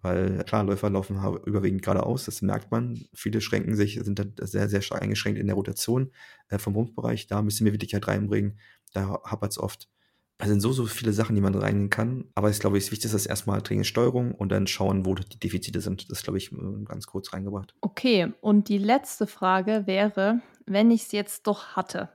weil 0.00 0.42
klar, 0.44 0.64
Läufer 0.64 0.88
laufen 0.88 1.16
überwiegend 1.44 1.82
geradeaus, 1.82 2.24
das 2.24 2.40
merkt 2.40 2.70
man. 2.70 3.06
Viele 3.12 3.42
schränken 3.42 3.76
sich, 3.76 4.00
sind 4.02 4.18
da 4.18 4.24
sehr, 4.46 4.70
sehr 4.70 4.80
stark 4.80 5.02
eingeschränkt 5.02 5.38
in 5.38 5.48
der 5.48 5.56
Rotation 5.56 6.12
äh, 6.48 6.58
vom 6.58 6.74
Rumpfbereich. 6.74 7.26
Da 7.26 7.42
müssen 7.42 7.66
wir 7.66 7.72
Wirklichkeit 7.72 8.08
reinbringen. 8.08 8.58
Da 8.94 9.20
hapert 9.22 9.52
es 9.52 9.58
oft. 9.58 9.90
Es 10.38 10.48
sind 10.48 10.60
so, 10.60 10.72
so 10.72 10.86
viele 10.86 11.12
Sachen, 11.12 11.36
die 11.36 11.40
man 11.40 11.54
reingehen 11.54 11.90
kann. 11.90 12.24
Aber 12.34 12.50
ich 12.50 12.58
glaube, 12.58 12.78
das 12.78 12.90
Wichtigste 12.90 13.16
ist 13.16 13.26
erstmal 13.26 13.62
Trainingssteuerung 13.62 14.32
und 14.34 14.50
dann 14.50 14.66
schauen, 14.66 15.06
wo 15.06 15.14
die 15.14 15.38
Defizite 15.38 15.80
sind. 15.80 16.10
Das 16.10 16.22
glaube 16.22 16.38
ich 16.38 16.52
äh, 16.52 16.56
ganz 16.84 17.06
kurz 17.06 17.32
reingebracht. 17.32 17.74
Okay, 17.80 18.32
und 18.40 18.68
die 18.68 18.78
letzte 18.78 19.26
Frage 19.26 19.86
wäre, 19.86 20.40
wenn 20.66 20.90
ich 20.90 21.02
es 21.02 21.12
jetzt 21.12 21.46
doch 21.46 21.76
hatte, 21.76 22.10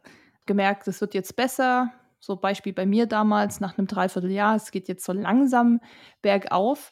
gemerkt, 0.45 0.87
es 0.87 0.99
wird 0.99 1.13
jetzt 1.13 1.35
besser, 1.35 1.93
so 2.19 2.35
Beispiel 2.35 2.73
bei 2.73 2.85
mir 2.85 3.05
damals 3.05 3.61
nach 3.61 3.77
einem 3.77 3.87
Dreivierteljahr, 3.87 4.55
es 4.55 4.71
geht 4.71 4.89
jetzt 4.89 5.05
so 5.05 5.13
langsam 5.13 5.79
bergauf. 6.21 6.91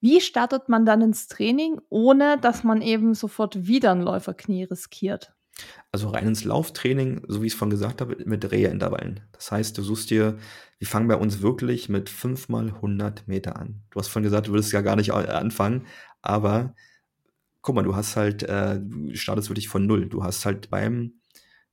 Wie 0.00 0.20
startet 0.20 0.68
man 0.68 0.84
dann 0.84 1.00
ins 1.00 1.26
Training, 1.28 1.80
ohne 1.88 2.38
dass 2.38 2.64
man 2.64 2.82
eben 2.82 3.14
sofort 3.14 3.66
wieder 3.66 3.92
ein 3.92 4.02
Läuferknie 4.02 4.64
riskiert? 4.64 5.34
Also 5.90 6.08
rein 6.08 6.26
ins 6.26 6.44
Lauftraining, 6.44 7.22
so 7.28 7.42
wie 7.42 7.46
ich 7.46 7.54
es 7.54 7.58
vorhin 7.58 7.70
gesagt 7.70 8.00
habe, 8.00 8.16
mit 8.24 8.50
Rehe-Intervallen. 8.50 9.20
Das 9.32 9.50
heißt, 9.50 9.76
du 9.78 9.82
suchst 9.82 10.10
dir, 10.10 10.38
wir 10.78 10.86
fangen 10.86 11.08
bei 11.08 11.16
uns 11.16 11.40
wirklich 11.40 11.88
mit 11.88 12.10
5 12.10 12.48
mal 12.48 12.68
100 12.68 13.26
Meter 13.26 13.56
an. 13.56 13.82
Du 13.90 13.98
hast 13.98 14.08
vorhin 14.08 14.24
gesagt, 14.24 14.48
du 14.48 14.52
würdest 14.52 14.72
ja 14.72 14.82
gar 14.82 14.96
nicht 14.96 15.12
anfangen, 15.12 15.86
aber 16.22 16.74
guck 17.62 17.74
mal, 17.74 17.82
du 17.84 17.96
hast 17.96 18.16
halt, 18.16 18.42
äh, 18.42 18.80
du 18.80 19.14
startest 19.14 19.50
wirklich 19.50 19.68
von 19.68 19.86
Null. 19.86 20.08
Du 20.08 20.24
hast 20.24 20.44
halt 20.44 20.70
beim 20.70 21.18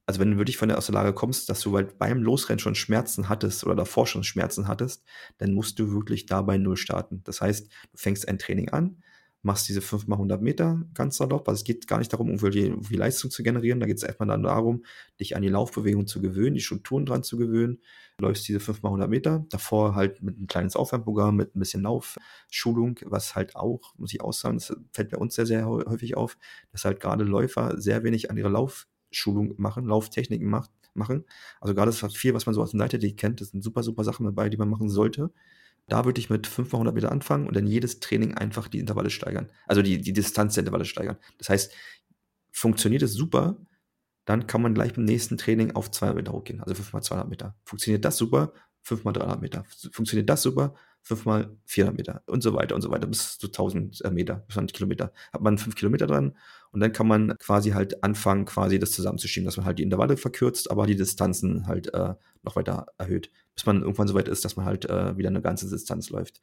also 0.06 0.20
wenn 0.20 0.32
du 0.32 0.38
wirklich 0.38 0.58
von 0.58 0.70
der 0.70 0.78
aus 0.78 0.86
der 0.86 0.94
Lage 0.94 1.14
kommst, 1.14 1.50
dass 1.50 1.62
du 1.62 1.76
halt 1.76 1.98
beim 1.98 2.22
Losrennen 2.22 2.60
schon 2.60 2.76
Schmerzen 2.76 3.28
hattest 3.28 3.64
oder 3.64 3.76
davor 3.76 4.06
schon 4.06 4.24
Schmerzen 4.24 4.68
hattest, 4.68 5.04
dann 5.40 5.54
musst 5.54 5.80
du 5.80 5.92
wirklich 5.92 6.26
da 6.28 6.42
bei 6.42 6.58
Null 6.58 6.78
starten. 6.78 7.22
Das 7.24 7.42
heißt, 7.42 7.68
du 7.68 7.98
fängst 7.98 8.28
ein 8.28 8.38
Training 8.38 8.70
an, 8.70 9.02
machst 9.46 9.70
diese 9.70 9.82
5 9.82 10.08
mal 10.08 10.16
100 10.16 10.42
Meter 10.42 10.82
ganz 10.96 11.18
salopp. 11.18 11.48
Also 11.48 11.60
es 11.60 11.64
geht 11.64 11.88
gar 11.88 12.00
nicht 12.00 12.12
darum, 12.12 12.30
irgendwie 12.30 12.96
Leistung 12.96 13.30
zu 13.30 13.44
generieren. 13.44 13.80
Da 13.80 13.86
geht 13.86 13.98
es 13.98 14.04
erstmal 14.04 14.28
dann 14.28 14.42
darum, 14.42 14.84
dich 15.20 15.36
an 15.36 15.44
die 15.44 15.50
Laufbewegung 15.50 16.08
zu 16.08 16.20
gewöhnen, 16.20 16.56
die 16.56 16.62
Strukturen 16.62 17.06
dran 17.06 17.22
zu 17.22 17.38
gewöhnen. 17.38 17.80
Läufst 18.20 18.48
diese 18.48 18.60
5 18.60 18.82
mal 18.82 18.90
100 18.90 19.08
Meter. 19.08 19.46
Davor 19.50 19.94
halt 19.94 20.24
mit 20.24 20.40
ein 20.40 20.48
kleines 20.48 20.76
Aufwärmprogramm, 20.76 21.36
mit 21.36 21.56
ein 21.56 21.60
bisschen 21.60 21.84
Laufschulung, 21.84 23.00
was 23.06 23.36
halt 23.36 23.56
auch, 23.56 23.94
muss 23.98 24.14
ich 24.14 24.22
auch 24.22 24.34
sagen, 24.34 24.58
das 24.58 24.76
fällt 24.92 25.12
bei 25.12 25.18
uns 25.18 25.36
sehr, 25.36 25.46
sehr 25.46 25.68
häufig 25.68 26.18
auf, 26.18 26.38
dass 26.72 26.84
halt 26.84 27.00
gerade 27.00 27.24
Läufer 27.24 27.80
sehr 27.80 28.04
wenig 28.04 28.32
an 28.32 28.38
ihre 28.38 28.50
Lauf 28.50 28.88
Schulung 29.12 29.54
machen, 29.58 29.86
Lauftechniken 29.86 30.50
macht, 30.50 30.72
machen. 30.96 31.24
Also 31.62 31.76
gerade 31.76 31.92
das 31.92 32.14
viel, 32.16 32.34
was 32.34 32.48
man 32.48 32.56
so 32.56 32.64
aus 32.64 32.72
dem 32.72 32.80
Leichtathletik 32.80 33.18
kennt, 33.18 33.42
das 33.42 33.50
sind 33.50 33.64
super, 33.64 33.84
super 33.84 34.04
Sachen 34.04 34.26
dabei, 34.26 34.50
die 34.50 34.58
man 34.58 34.70
machen 34.70 34.90
sollte. 34.90 35.32
Da 35.88 36.06
würde 36.06 36.20
ich 36.20 36.30
mit 36.30 36.48
500 36.48 36.94
Meter 36.96 37.12
anfangen 37.12 37.48
und 37.48 37.56
dann 37.56 37.68
jedes 37.68 38.00
Training 38.00 38.34
einfach 38.34 38.68
die 38.68 38.80
Intervalle 38.80 39.10
steigern. 39.10 39.52
Also 39.68 39.82
die, 39.82 40.02
die 40.02 40.14
Distanz 40.14 40.56
der 40.56 40.62
Intervalle 40.62 40.86
steigern. 40.86 41.18
Das 41.38 41.50
heißt, 41.50 41.74
funktioniert 42.52 43.04
es 43.04 43.14
super, 43.14 43.58
dann 44.26 44.48
kann 44.48 44.62
man 44.62 44.74
gleich 44.74 44.94
beim 44.94 45.06
nächsten 45.06 45.38
Training 45.38 45.76
auf 45.76 45.92
200 45.92 46.16
Meter 46.16 46.32
hochgehen, 46.34 46.62
also 46.62 46.74
5 46.74 46.94
mal 46.94 47.02
200 47.02 47.30
Meter. 47.30 47.56
Funktioniert 47.64 48.04
das 48.04 48.18
super, 48.18 48.54
5 48.82 49.04
mal 49.04 49.14
300 49.14 49.42
Meter. 49.42 49.64
Funktioniert 49.92 50.30
das 50.30 50.42
super, 50.42 50.74
5 51.04 51.26
mal 51.26 51.56
400 51.66 51.98
Meter 51.98 52.24
und 52.26 52.42
so 52.42 52.56
weiter 52.56 52.74
und 52.74 52.82
so 52.82 52.90
weiter 52.90 53.06
bis 53.06 53.38
zu 53.38 53.48
1000 53.48 54.04
äh, 54.04 54.10
Meter, 54.10 54.44
bis 54.48 54.58
100 54.58 54.76
Kilometer. 54.76 55.14
Hat 55.32 55.42
man 55.42 55.60
5 55.60 55.76
Kilometer 55.76 56.08
dran 56.08 56.36
und 56.72 56.80
dann 56.80 56.92
kann 56.92 57.08
man 57.08 57.38
quasi 57.38 57.72
halt 57.72 58.04
anfangen, 58.04 58.46
quasi 58.46 58.80
das 58.80 58.92
zusammenzuschieben, 58.92 59.46
dass 59.46 59.58
man 59.58 59.68
halt 59.68 59.78
die 59.78 59.84
Intervalle 59.84 60.18
verkürzt, 60.18 60.72
aber 60.72 60.88
die 60.88 60.96
Distanzen 60.96 61.68
halt 61.68 61.94
äh, 61.94 62.16
noch 62.42 62.56
weiter 62.56 62.88
erhöht, 62.98 63.30
bis 63.56 63.66
man 63.66 63.82
irgendwann 63.82 64.08
so 64.08 64.14
weit 64.14 64.28
ist, 64.28 64.46
dass 64.46 64.58
man 64.58 64.66
halt 64.66 64.86
äh, 64.86 65.18
wieder 65.18 65.30
eine 65.30 65.42
ganze 65.42 65.70
Distanz 65.70 66.10
läuft. 66.10 66.42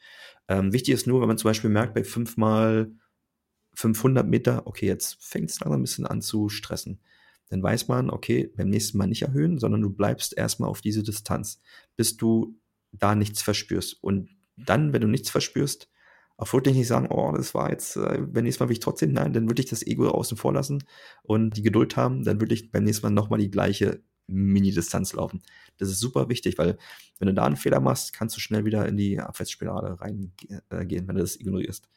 Ähm, 0.49 0.73
wichtig 0.73 0.95
ist 0.95 1.07
nur, 1.07 1.21
wenn 1.21 1.29
man 1.29 1.39
zum 1.39 1.51
Beispiel 1.51 1.71
merkt, 1.71 1.95
bei 1.95 2.05
5 2.05 2.37
mal 2.37 2.91
500 3.75 4.27
Meter, 4.27 4.67
okay, 4.67 4.87
jetzt 4.87 5.23
fängt 5.23 5.51
es 5.51 5.61
langsam 5.61 5.81
ein 5.81 5.85
bisschen 5.85 6.07
an 6.07 6.23
zu 6.23 6.49
stressen. 6.49 7.01
Dann 7.49 7.63
weiß 7.63 7.89
man, 7.89 8.11
okay, 8.11 8.51
beim 8.57 8.69
nächsten 8.71 8.99
Mal 8.99 9.07
nicht 9.07 9.23
erhöhen, 9.23 9.59
sondern 9.59 9.83
du 9.83 9.91
bleibst 9.91 10.37
erstmal 10.37 10.71
auf 10.71 10.81
diese 10.81 11.03
Distanz, 11.03 11.61
bis 11.97 12.17
du 12.17 12.59
da 12.93 13.15
nichts 13.15 13.43
verspürst. 13.43 14.03
Und 14.03 14.31
dann, 14.57 14.93
wenn 14.93 15.03
du 15.03 15.09
nichts 15.09 15.31
verspürst, 15.31 15.89
auch 16.37 16.53
wirklich 16.53 16.75
nicht 16.75 16.89
sagen, 16.89 17.09
oh, 17.11 17.33
das 17.37 17.55
war 17.55 17.71
jetzt, 17.71 17.97
äh, 17.97 18.19
beim 18.21 18.45
nächsten 18.45 18.63
Mal 18.63 18.69
will 18.69 18.75
ich 18.75 18.81
trotzdem, 18.81 19.13
nein, 19.13 19.33
dann 19.33 19.49
würde 19.49 19.63
ich 19.63 19.69
das 19.69 19.87
Ego 19.87 20.09
außen 20.09 20.37
vor 20.37 20.53
lassen 20.53 20.83
und 21.23 21.57
die 21.57 21.63
Geduld 21.63 21.97
haben, 21.97 22.25
dann 22.25 22.41
würde 22.41 22.55
ich 22.55 22.71
beim 22.71 22.85
nächsten 22.85 23.07
Mal 23.07 23.13
nochmal 23.13 23.39
die 23.39 23.51
gleiche 23.51 24.03
Mini-Distanz 24.27 25.13
laufen. 25.13 25.43
Das 25.79 25.89
ist 25.89 25.99
super 26.01 26.29
wichtig, 26.29 26.59
weil 26.59 26.79
wenn 27.19 27.29
du 27.29 27.35
da 27.35 27.45
einen 27.45 27.57
Fehler 27.57 27.81
machst, 27.81 28.13
kannst 28.13 28.37
du 28.37 28.41
schnell 28.41 28.65
wieder 28.65 28.87
in 28.89 28.97
die 28.97 29.21
Abwärtsspirale 29.21 30.01
reingehen, 30.01 30.61
äh, 30.71 31.09
wenn 31.09 31.17
du 31.17 31.21
das 31.21 31.37
ignorierst. 31.37 31.89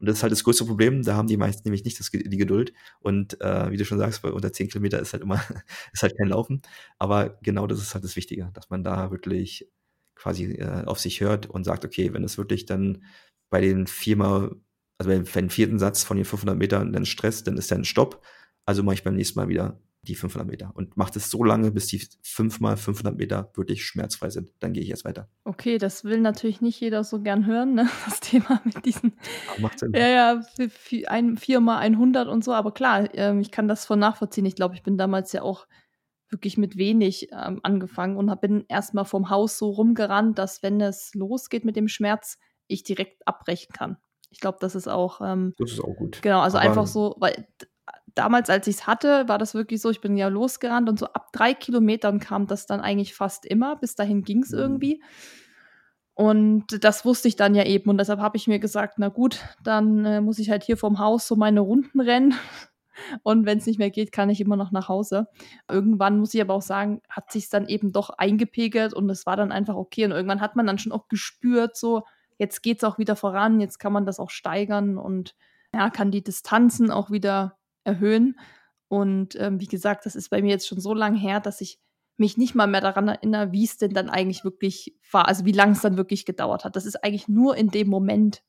Und 0.00 0.06
das 0.06 0.18
ist 0.18 0.22
halt 0.22 0.32
das 0.32 0.44
größte 0.44 0.64
Problem, 0.64 1.02
da 1.02 1.16
haben 1.16 1.26
die 1.26 1.36
meisten 1.36 1.62
nämlich 1.64 1.84
nicht 1.84 1.98
das, 1.98 2.10
die 2.10 2.36
Geduld. 2.36 2.72
Und 3.00 3.40
äh, 3.40 3.70
wie 3.70 3.76
du 3.76 3.84
schon 3.84 3.98
sagst, 3.98 4.22
bei 4.22 4.30
unter 4.30 4.52
10 4.52 4.68
Kilometer 4.68 5.00
ist 5.00 5.12
halt 5.12 5.22
immer, 5.22 5.42
ist 5.92 6.02
halt 6.02 6.16
kein 6.16 6.28
Laufen. 6.28 6.62
Aber 6.98 7.38
genau 7.42 7.66
das 7.66 7.80
ist 7.80 7.94
halt 7.94 8.04
das 8.04 8.16
Wichtige, 8.16 8.50
dass 8.54 8.70
man 8.70 8.84
da 8.84 9.10
wirklich 9.10 9.68
quasi 10.14 10.52
äh, 10.52 10.84
auf 10.84 10.98
sich 11.00 11.20
hört 11.20 11.46
und 11.46 11.64
sagt, 11.64 11.84
okay, 11.84 12.12
wenn 12.12 12.24
es 12.24 12.38
wirklich 12.38 12.66
dann 12.66 13.04
bei 13.50 13.60
den 13.60 13.86
viermal, 13.86 14.56
also 14.98 15.10
beim, 15.10 15.50
vierten 15.50 15.78
Satz 15.78 16.04
von 16.04 16.16
den 16.16 16.26
500 16.26 16.56
Metern 16.56 16.92
dann 16.92 17.06
Stress, 17.06 17.44
dann 17.44 17.56
ist 17.56 17.70
dann 17.70 17.80
ein 17.82 17.84
Stopp. 17.84 18.24
Also 18.66 18.82
mache 18.82 18.94
ich 18.94 19.04
beim 19.04 19.14
nächsten 19.16 19.38
Mal 19.38 19.48
wieder 19.48 19.80
die 20.02 20.14
500 20.14 20.48
Meter 20.48 20.72
und 20.74 20.96
mache 20.96 21.12
das 21.14 21.30
so 21.30 21.42
lange, 21.44 21.70
bis 21.70 21.86
die 21.86 22.06
fünfmal 22.22 22.76
500 22.76 23.16
Meter 23.16 23.50
wirklich 23.54 23.84
schmerzfrei 23.84 24.30
sind. 24.30 24.52
Dann 24.60 24.72
gehe 24.72 24.82
ich 24.82 24.90
erst 24.90 25.04
weiter. 25.04 25.28
Okay, 25.44 25.78
das 25.78 26.04
will 26.04 26.20
natürlich 26.20 26.60
nicht 26.60 26.80
jeder 26.80 27.04
so 27.04 27.20
gern 27.20 27.46
hören, 27.46 27.74
ne? 27.74 27.88
das 28.06 28.20
Thema 28.20 28.60
mit 28.64 28.84
diesen. 28.84 29.12
Macht 29.58 29.78
Sinn. 29.78 29.92
Ja, 29.94 30.08
ja, 30.08 30.42
ein, 31.06 31.36
viermal 31.36 31.78
100 31.78 32.28
und 32.28 32.44
so. 32.44 32.52
Aber 32.52 32.72
klar, 32.72 33.12
ähm, 33.14 33.40
ich 33.40 33.50
kann 33.50 33.68
das 33.68 33.84
von 33.84 33.98
nachvollziehen. 33.98 34.46
Ich 34.46 34.54
glaube, 34.54 34.74
ich 34.74 34.82
bin 34.82 34.96
damals 34.96 35.32
ja 35.32 35.42
auch 35.42 35.66
wirklich 36.30 36.58
mit 36.58 36.76
wenig 36.76 37.28
ähm, 37.32 37.60
angefangen 37.62 38.16
und 38.16 38.40
bin 38.40 38.64
erstmal 38.68 39.04
vom 39.04 39.30
Haus 39.30 39.58
so 39.58 39.70
rumgerannt, 39.70 40.38
dass 40.38 40.62
wenn 40.62 40.80
es 40.80 41.14
losgeht 41.14 41.64
mit 41.64 41.76
dem 41.76 41.88
Schmerz, 41.88 42.38
ich 42.66 42.82
direkt 42.82 43.26
abbrechen 43.26 43.72
kann. 43.72 43.96
Ich 44.30 44.40
glaube, 44.40 44.58
das 44.60 44.74
ist 44.74 44.88
auch. 44.88 45.20
Ähm, 45.22 45.54
das 45.58 45.72
ist 45.72 45.80
auch 45.80 45.96
gut. 45.96 46.20
Genau, 46.22 46.40
also 46.40 46.58
Aber 46.58 46.66
einfach 46.66 46.86
so, 46.86 47.16
weil 47.18 47.48
damals, 48.14 48.50
als 48.50 48.66
ich 48.66 48.76
es 48.76 48.86
hatte, 48.86 49.28
war 49.28 49.38
das 49.38 49.54
wirklich 49.54 49.80
so, 49.80 49.90
ich 49.90 50.00
bin 50.00 50.16
ja 50.16 50.28
losgerannt 50.28 50.88
und 50.88 50.98
so 50.98 51.06
ab 51.06 51.32
drei 51.32 51.54
Kilometern 51.54 52.20
kam 52.20 52.46
das 52.46 52.66
dann 52.66 52.80
eigentlich 52.80 53.14
fast 53.14 53.46
immer. 53.46 53.76
Bis 53.76 53.94
dahin 53.94 54.22
ging 54.22 54.42
es 54.42 54.52
mhm. 54.52 54.58
irgendwie. 54.58 55.02
Und 56.14 56.82
das 56.82 57.04
wusste 57.04 57.28
ich 57.28 57.36
dann 57.36 57.54
ja 57.54 57.64
eben. 57.64 57.88
Und 57.90 57.98
deshalb 57.98 58.20
habe 58.20 58.36
ich 58.36 58.48
mir 58.48 58.58
gesagt, 58.58 58.94
na 58.98 59.08
gut, 59.08 59.40
dann 59.62 60.04
äh, 60.04 60.20
muss 60.20 60.38
ich 60.38 60.50
halt 60.50 60.64
hier 60.64 60.76
vom 60.76 60.98
Haus 60.98 61.28
so 61.28 61.36
meine 61.36 61.60
Runden 61.60 62.00
rennen. 62.00 62.34
Und 63.22 63.46
wenn 63.46 63.58
es 63.58 63.66
nicht 63.66 63.78
mehr 63.78 63.90
geht, 63.90 64.10
kann 64.10 64.28
ich 64.28 64.40
immer 64.40 64.56
noch 64.56 64.72
nach 64.72 64.88
Hause. 64.88 65.28
Irgendwann 65.70 66.18
muss 66.18 66.34
ich 66.34 66.40
aber 66.40 66.54
auch 66.54 66.62
sagen, 66.62 67.00
hat 67.08 67.30
sich 67.30 67.48
dann 67.48 67.68
eben 67.68 67.92
doch 67.92 68.10
eingepegelt 68.10 68.92
und 68.92 69.08
es 69.08 69.24
war 69.24 69.36
dann 69.36 69.52
einfach 69.52 69.76
okay. 69.76 70.04
Und 70.04 70.10
irgendwann 70.10 70.40
hat 70.40 70.56
man 70.56 70.66
dann 70.66 70.78
schon 70.78 70.90
auch 70.90 71.06
gespürt, 71.06 71.76
so 71.76 72.02
jetzt 72.38 72.60
geht 72.62 72.78
es 72.78 72.84
auch 72.84 72.98
wieder 72.98 73.14
voran, 73.14 73.60
jetzt 73.60 73.78
kann 73.78 73.92
man 73.92 74.04
das 74.04 74.18
auch 74.18 74.30
steigern 74.30 74.98
und 74.98 75.36
ja, 75.72 75.90
kann 75.90 76.10
die 76.10 76.24
Distanzen 76.24 76.90
auch 76.90 77.12
wieder 77.12 77.57
erhöhen. 77.88 78.38
Und 78.88 79.34
ähm, 79.36 79.60
wie 79.60 79.66
gesagt, 79.66 80.06
das 80.06 80.16
ist 80.16 80.30
bei 80.30 80.40
mir 80.42 80.50
jetzt 80.50 80.68
schon 80.68 80.80
so 80.80 80.94
lange 80.94 81.18
her, 81.18 81.40
dass 81.40 81.60
ich 81.60 81.78
mich 82.16 82.36
nicht 82.36 82.54
mal 82.54 82.66
mehr 82.66 82.80
daran 82.80 83.08
erinnere, 83.08 83.52
wie 83.52 83.64
es 83.64 83.76
denn 83.76 83.92
dann 83.92 84.08
eigentlich 84.08 84.44
wirklich 84.44 84.96
war, 85.10 85.28
also 85.28 85.44
wie 85.44 85.52
lange 85.52 85.72
es 85.72 85.80
dann 85.80 85.96
wirklich 85.96 86.24
gedauert 86.24 86.64
hat. 86.64 86.76
Das 86.76 86.86
ist 86.86 87.04
eigentlich 87.04 87.28
nur 87.28 87.56
in 87.56 87.68
dem 87.68 87.88
Moment 87.88 88.42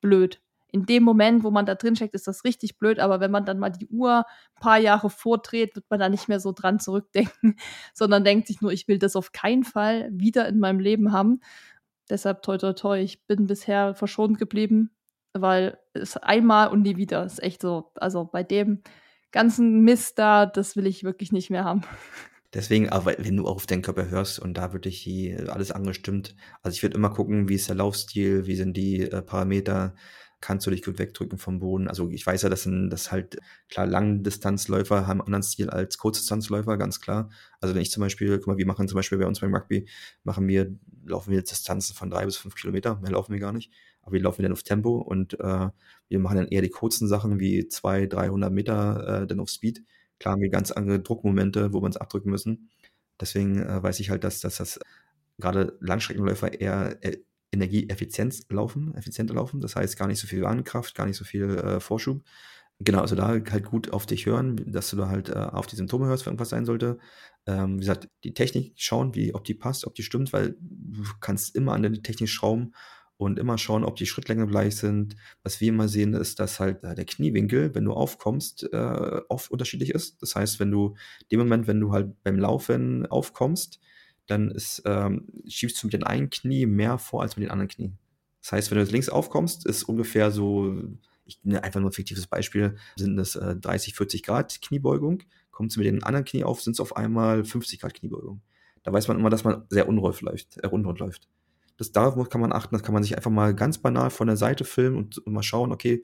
blöd 0.00 0.40
in 0.72 0.84
dem 0.84 1.04
Moment, 1.04 1.44
wo 1.44 1.50
man 1.50 1.64
da 1.64 1.74
drin 1.74 1.96
steckt, 1.96 2.14
ist 2.14 2.26
das 2.26 2.44
richtig 2.44 2.78
blöd, 2.78 2.98
aber 2.98 3.20
wenn 3.20 3.30
man 3.30 3.44
dann 3.44 3.58
mal 3.58 3.70
die 3.70 3.86
Uhr 3.86 4.18
ein 4.18 4.60
paar 4.60 4.78
Jahre 4.78 5.10
vordreht, 5.10 5.74
wird 5.76 5.86
man 5.88 6.00
da 6.00 6.08
nicht 6.08 6.28
mehr 6.28 6.40
so 6.40 6.52
dran 6.52 6.80
zurückdenken, 6.80 7.56
sondern 7.94 8.24
denkt 8.24 8.48
sich 8.48 8.60
nur, 8.60 8.72
ich 8.72 8.88
will 8.88 8.98
das 8.98 9.16
auf 9.16 9.32
keinen 9.32 9.64
Fall 9.64 10.10
wieder 10.12 10.48
in 10.48 10.58
meinem 10.58 10.80
Leben 10.80 11.12
haben. 11.12 11.40
Deshalb 12.10 12.42
toi 12.42 12.58
toi 12.58 12.72
toi, 12.72 13.00
ich 13.00 13.24
bin 13.26 13.46
bisher 13.46 13.94
verschont 13.94 14.38
geblieben, 14.38 14.90
weil 15.40 15.78
es 15.94 16.16
einmal 16.16 16.68
und 16.68 16.82
nie 16.82 16.96
wieder 16.96 17.24
ist 17.24 17.42
echt 17.42 17.62
so. 17.62 17.90
Also 17.96 18.24
bei 18.24 18.42
dem 18.42 18.82
ganzen 19.32 19.82
Mist 19.82 20.18
da, 20.18 20.46
das 20.46 20.76
will 20.76 20.86
ich 20.86 21.04
wirklich 21.04 21.32
nicht 21.32 21.50
mehr 21.50 21.64
haben. 21.64 21.82
Deswegen, 22.54 22.88
aber 22.88 23.14
wenn 23.18 23.36
du 23.36 23.46
auf 23.46 23.66
deinen 23.66 23.82
Körper 23.82 24.08
hörst 24.08 24.38
und 24.38 24.54
da 24.54 24.72
wirklich 24.72 25.04
die, 25.04 25.36
alles 25.48 25.72
angestimmt, 25.72 26.34
also 26.62 26.74
ich 26.74 26.82
würde 26.82 26.96
immer 26.96 27.10
gucken, 27.10 27.48
wie 27.48 27.54
ist 27.54 27.68
der 27.68 27.76
Laufstil, 27.76 28.46
wie 28.46 28.56
sind 28.56 28.76
die 28.76 29.02
äh, 29.02 29.20
Parameter, 29.20 29.94
kannst 30.40 30.66
du 30.66 30.70
dich 30.70 30.82
gut 30.82 30.98
wegdrücken 30.98 31.38
vom 31.38 31.58
Boden. 31.58 31.88
Also 31.88 32.10
ich 32.10 32.26
weiß 32.26 32.42
ja, 32.42 32.48
dass, 32.48 32.66
ein, 32.66 32.90
dass 32.90 33.10
halt, 33.10 33.38
klar, 33.68 33.86
Langdistanzläufer 33.86 35.06
haben 35.06 35.20
einen 35.20 35.26
anderen 35.26 35.42
Stil 35.42 35.70
als 35.70 35.98
Kurzdistanzläufer, 35.98 36.76
ganz 36.76 37.00
klar. 37.00 37.30
Also 37.60 37.74
wenn 37.74 37.82
ich 37.82 37.90
zum 37.90 38.02
Beispiel, 38.02 38.38
guck 38.38 38.46
mal, 38.46 38.56
wir 38.56 38.66
machen 38.66 38.88
zum 38.88 38.96
Beispiel 38.96 39.18
bei 39.18 39.26
uns 39.26 39.40
beim 39.40 39.54
Rugby, 39.54 39.88
machen 40.24 40.46
wir, 40.46 40.74
laufen 41.04 41.32
wir 41.32 41.42
Distanzen 41.42 41.94
von 41.94 42.10
drei 42.10 42.24
bis 42.24 42.36
fünf 42.36 42.54
Kilometer, 42.54 42.96
mehr 43.00 43.12
laufen 43.12 43.32
wir 43.32 43.40
gar 43.40 43.52
nicht. 43.52 43.72
Aber 44.06 44.14
wir 44.14 44.22
laufen 44.22 44.42
dann 44.42 44.52
auf 44.52 44.62
Tempo 44.62 44.98
und 44.98 45.38
äh, 45.40 45.68
wir 46.08 46.18
machen 46.18 46.36
dann 46.36 46.48
eher 46.48 46.62
die 46.62 46.70
kurzen 46.70 47.08
Sachen 47.08 47.40
wie 47.40 47.66
zwei, 47.66 48.06
300 48.06 48.52
Meter 48.52 49.22
äh, 49.22 49.26
dann 49.26 49.40
auf 49.40 49.50
Speed. 49.50 49.82
Klar 50.20 50.34
haben 50.34 50.42
wir 50.42 50.48
ganz 50.48 50.70
andere 50.70 51.00
Druckmomente, 51.00 51.72
wo 51.72 51.82
wir 51.82 51.86
uns 51.86 51.96
abdrücken 51.96 52.30
müssen. 52.30 52.70
Deswegen 53.20 53.60
äh, 53.60 53.82
weiß 53.82 53.98
ich 54.00 54.10
halt, 54.10 54.22
dass, 54.22 54.40
dass 54.40 54.56
das 54.56 54.78
gerade 55.38 55.76
Langstreckenläufer 55.80 56.60
eher 56.60 56.98
äh, 57.02 57.18
Energieeffizienz 57.52 58.46
laufen, 58.48 58.94
effizienter 58.94 59.34
laufen. 59.34 59.60
Das 59.60 59.74
heißt, 59.74 59.98
gar 59.98 60.06
nicht 60.06 60.20
so 60.20 60.28
viel 60.28 60.42
Warnkraft, 60.42 60.94
gar 60.94 61.06
nicht 61.06 61.16
so 61.16 61.24
viel 61.24 61.44
äh, 61.58 61.80
Vorschub. 61.80 62.22
Genau, 62.78 63.00
also 63.00 63.16
da 63.16 63.28
halt 63.28 63.64
gut 63.64 63.92
auf 63.92 64.04
dich 64.06 64.26
hören, 64.26 64.56
dass 64.70 64.90
du 64.90 64.96
da 64.96 65.08
halt 65.08 65.30
äh, 65.30 65.32
auf 65.32 65.66
die 65.66 65.76
Symptome 65.76 66.06
hörst, 66.06 66.26
wenn 66.26 66.32
irgendwas 66.32 66.50
sein 66.50 66.66
sollte. 66.66 66.98
Ähm, 67.46 67.76
wie 67.76 67.80
gesagt, 67.80 68.08
die 68.22 68.34
Technik 68.34 68.74
schauen, 68.76 69.14
wie, 69.14 69.34
ob 69.34 69.44
die 69.44 69.54
passt, 69.54 69.86
ob 69.86 69.94
die 69.94 70.02
stimmt, 70.02 70.32
weil 70.32 70.56
du 70.60 71.04
kannst 71.20 71.56
immer 71.56 71.72
an 71.72 71.82
der 71.82 71.92
Technik 72.02 72.28
schrauben 72.28 72.74
und 73.18 73.38
immer 73.38 73.56
schauen, 73.58 73.84
ob 73.84 73.96
die 73.96 74.06
Schrittlänge 74.06 74.46
gleich 74.46 74.76
sind. 74.76 75.16
Was 75.42 75.60
wir 75.60 75.68
immer 75.68 75.88
sehen, 75.88 76.14
ist, 76.14 76.38
dass 76.38 76.60
halt 76.60 76.84
äh, 76.84 76.94
der 76.94 77.04
Kniewinkel, 77.04 77.74
wenn 77.74 77.84
du 77.84 77.92
aufkommst, 77.92 78.68
äh, 78.72 79.20
oft 79.28 79.50
unterschiedlich 79.50 79.90
ist. 79.90 80.20
Das 80.22 80.36
heißt, 80.36 80.60
wenn 80.60 80.70
du, 80.70 80.96
dem 81.30 81.38
Moment, 81.38 81.66
wenn 81.66 81.80
du 81.80 81.92
halt 81.92 82.22
beim 82.22 82.38
Laufen 82.38 83.06
aufkommst, 83.06 83.80
dann 84.26 84.50
ist, 84.50 84.82
ähm, 84.84 85.26
schiebst 85.46 85.82
du 85.82 85.86
mit 85.86 85.94
dem 85.94 86.04
einen 86.04 86.30
Knie 86.30 86.66
mehr 86.66 86.98
vor 86.98 87.22
als 87.22 87.36
mit 87.36 87.46
dem 87.46 87.52
anderen 87.52 87.68
Knie. 87.68 87.92
Das 88.42 88.52
heißt, 88.52 88.70
wenn 88.70 88.76
du 88.76 88.82
jetzt 88.82 88.92
links 88.92 89.08
aufkommst, 89.08 89.66
ist 89.66 89.84
ungefähr 89.84 90.30
so, 90.30 90.82
ich 91.24 91.40
nehme 91.42 91.64
einfach 91.64 91.80
nur 91.80 91.90
ein 91.90 91.94
fiktives 91.94 92.26
Beispiel, 92.26 92.76
sind 92.96 93.18
es 93.18 93.36
äh, 93.36 93.56
30, 93.56 93.94
40 93.94 94.22
Grad 94.22 94.60
Kniebeugung. 94.62 95.22
Kommst 95.50 95.76
du 95.76 95.80
mit 95.80 95.88
dem 95.88 96.04
anderen 96.04 96.24
Knie 96.24 96.44
auf, 96.44 96.60
sind 96.60 96.74
es 96.74 96.80
auf 96.80 96.96
einmal 96.96 97.44
50 97.44 97.80
Grad 97.80 97.94
Kniebeugung. 97.94 98.42
Da 98.82 98.92
weiß 98.92 99.08
man 99.08 99.18
immer, 99.18 99.30
dass 99.30 99.42
man 99.42 99.64
sehr 99.70 99.88
unrund 99.88 100.20
läuft. 100.20 100.58
Äh, 100.62 100.68
unrund 100.68 100.98
läuft. 100.98 101.28
Das, 101.76 101.92
darauf 101.92 102.28
kann 102.28 102.40
man 102.40 102.52
achten, 102.52 102.74
das 102.74 102.82
kann 102.82 102.94
man 102.94 103.02
sich 103.02 103.16
einfach 103.16 103.30
mal 103.30 103.54
ganz 103.54 103.78
banal 103.78 104.10
von 104.10 104.26
der 104.26 104.36
Seite 104.36 104.64
filmen 104.64 104.96
und, 104.96 105.26
mal 105.26 105.42
schauen, 105.42 105.72
okay, 105.72 106.02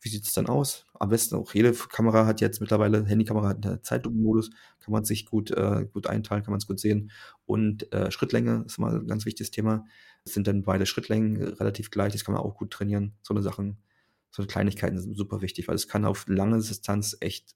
wie 0.00 0.10
sieht 0.10 0.24
es 0.24 0.34
dann 0.34 0.46
aus? 0.46 0.84
Am 0.92 1.08
besten 1.08 1.34
auch 1.36 1.54
jede 1.54 1.72
Kamera 1.72 2.26
hat 2.26 2.42
jetzt 2.42 2.60
mittlerweile, 2.60 3.06
Handykamera 3.06 3.48
hat 3.48 3.66
einen 3.66 3.82
Zeitlupenmodus, 3.82 4.50
kann 4.80 4.92
man 4.92 5.04
sich 5.04 5.24
gut, 5.24 5.50
äh, 5.50 5.86
gut 5.90 6.06
einteilen, 6.06 6.44
kann 6.44 6.52
man 6.52 6.58
es 6.58 6.66
gut 6.66 6.78
sehen. 6.78 7.10
Und 7.46 7.90
äh, 7.92 8.10
Schrittlänge 8.10 8.64
ist 8.66 8.78
mal 8.78 8.96
ein 8.96 9.06
ganz 9.06 9.24
wichtiges 9.24 9.50
Thema. 9.50 9.86
Es 10.24 10.34
sind 10.34 10.46
dann 10.46 10.62
beide 10.62 10.84
Schrittlängen 10.84 11.42
relativ 11.54 11.90
gleich, 11.90 12.12
das 12.12 12.24
kann 12.24 12.34
man 12.34 12.42
auch 12.42 12.54
gut 12.54 12.70
trainieren. 12.70 13.14
So 13.22 13.32
eine 13.32 13.42
Sachen, 13.42 13.78
so 14.30 14.42
eine 14.42 14.46
Kleinigkeiten 14.46 14.98
sind 14.98 15.16
super 15.16 15.40
wichtig, 15.40 15.68
weil 15.68 15.74
es 15.74 15.88
kann 15.88 16.04
auf 16.04 16.26
lange 16.28 16.58
Distanz 16.58 17.16
echt 17.20 17.54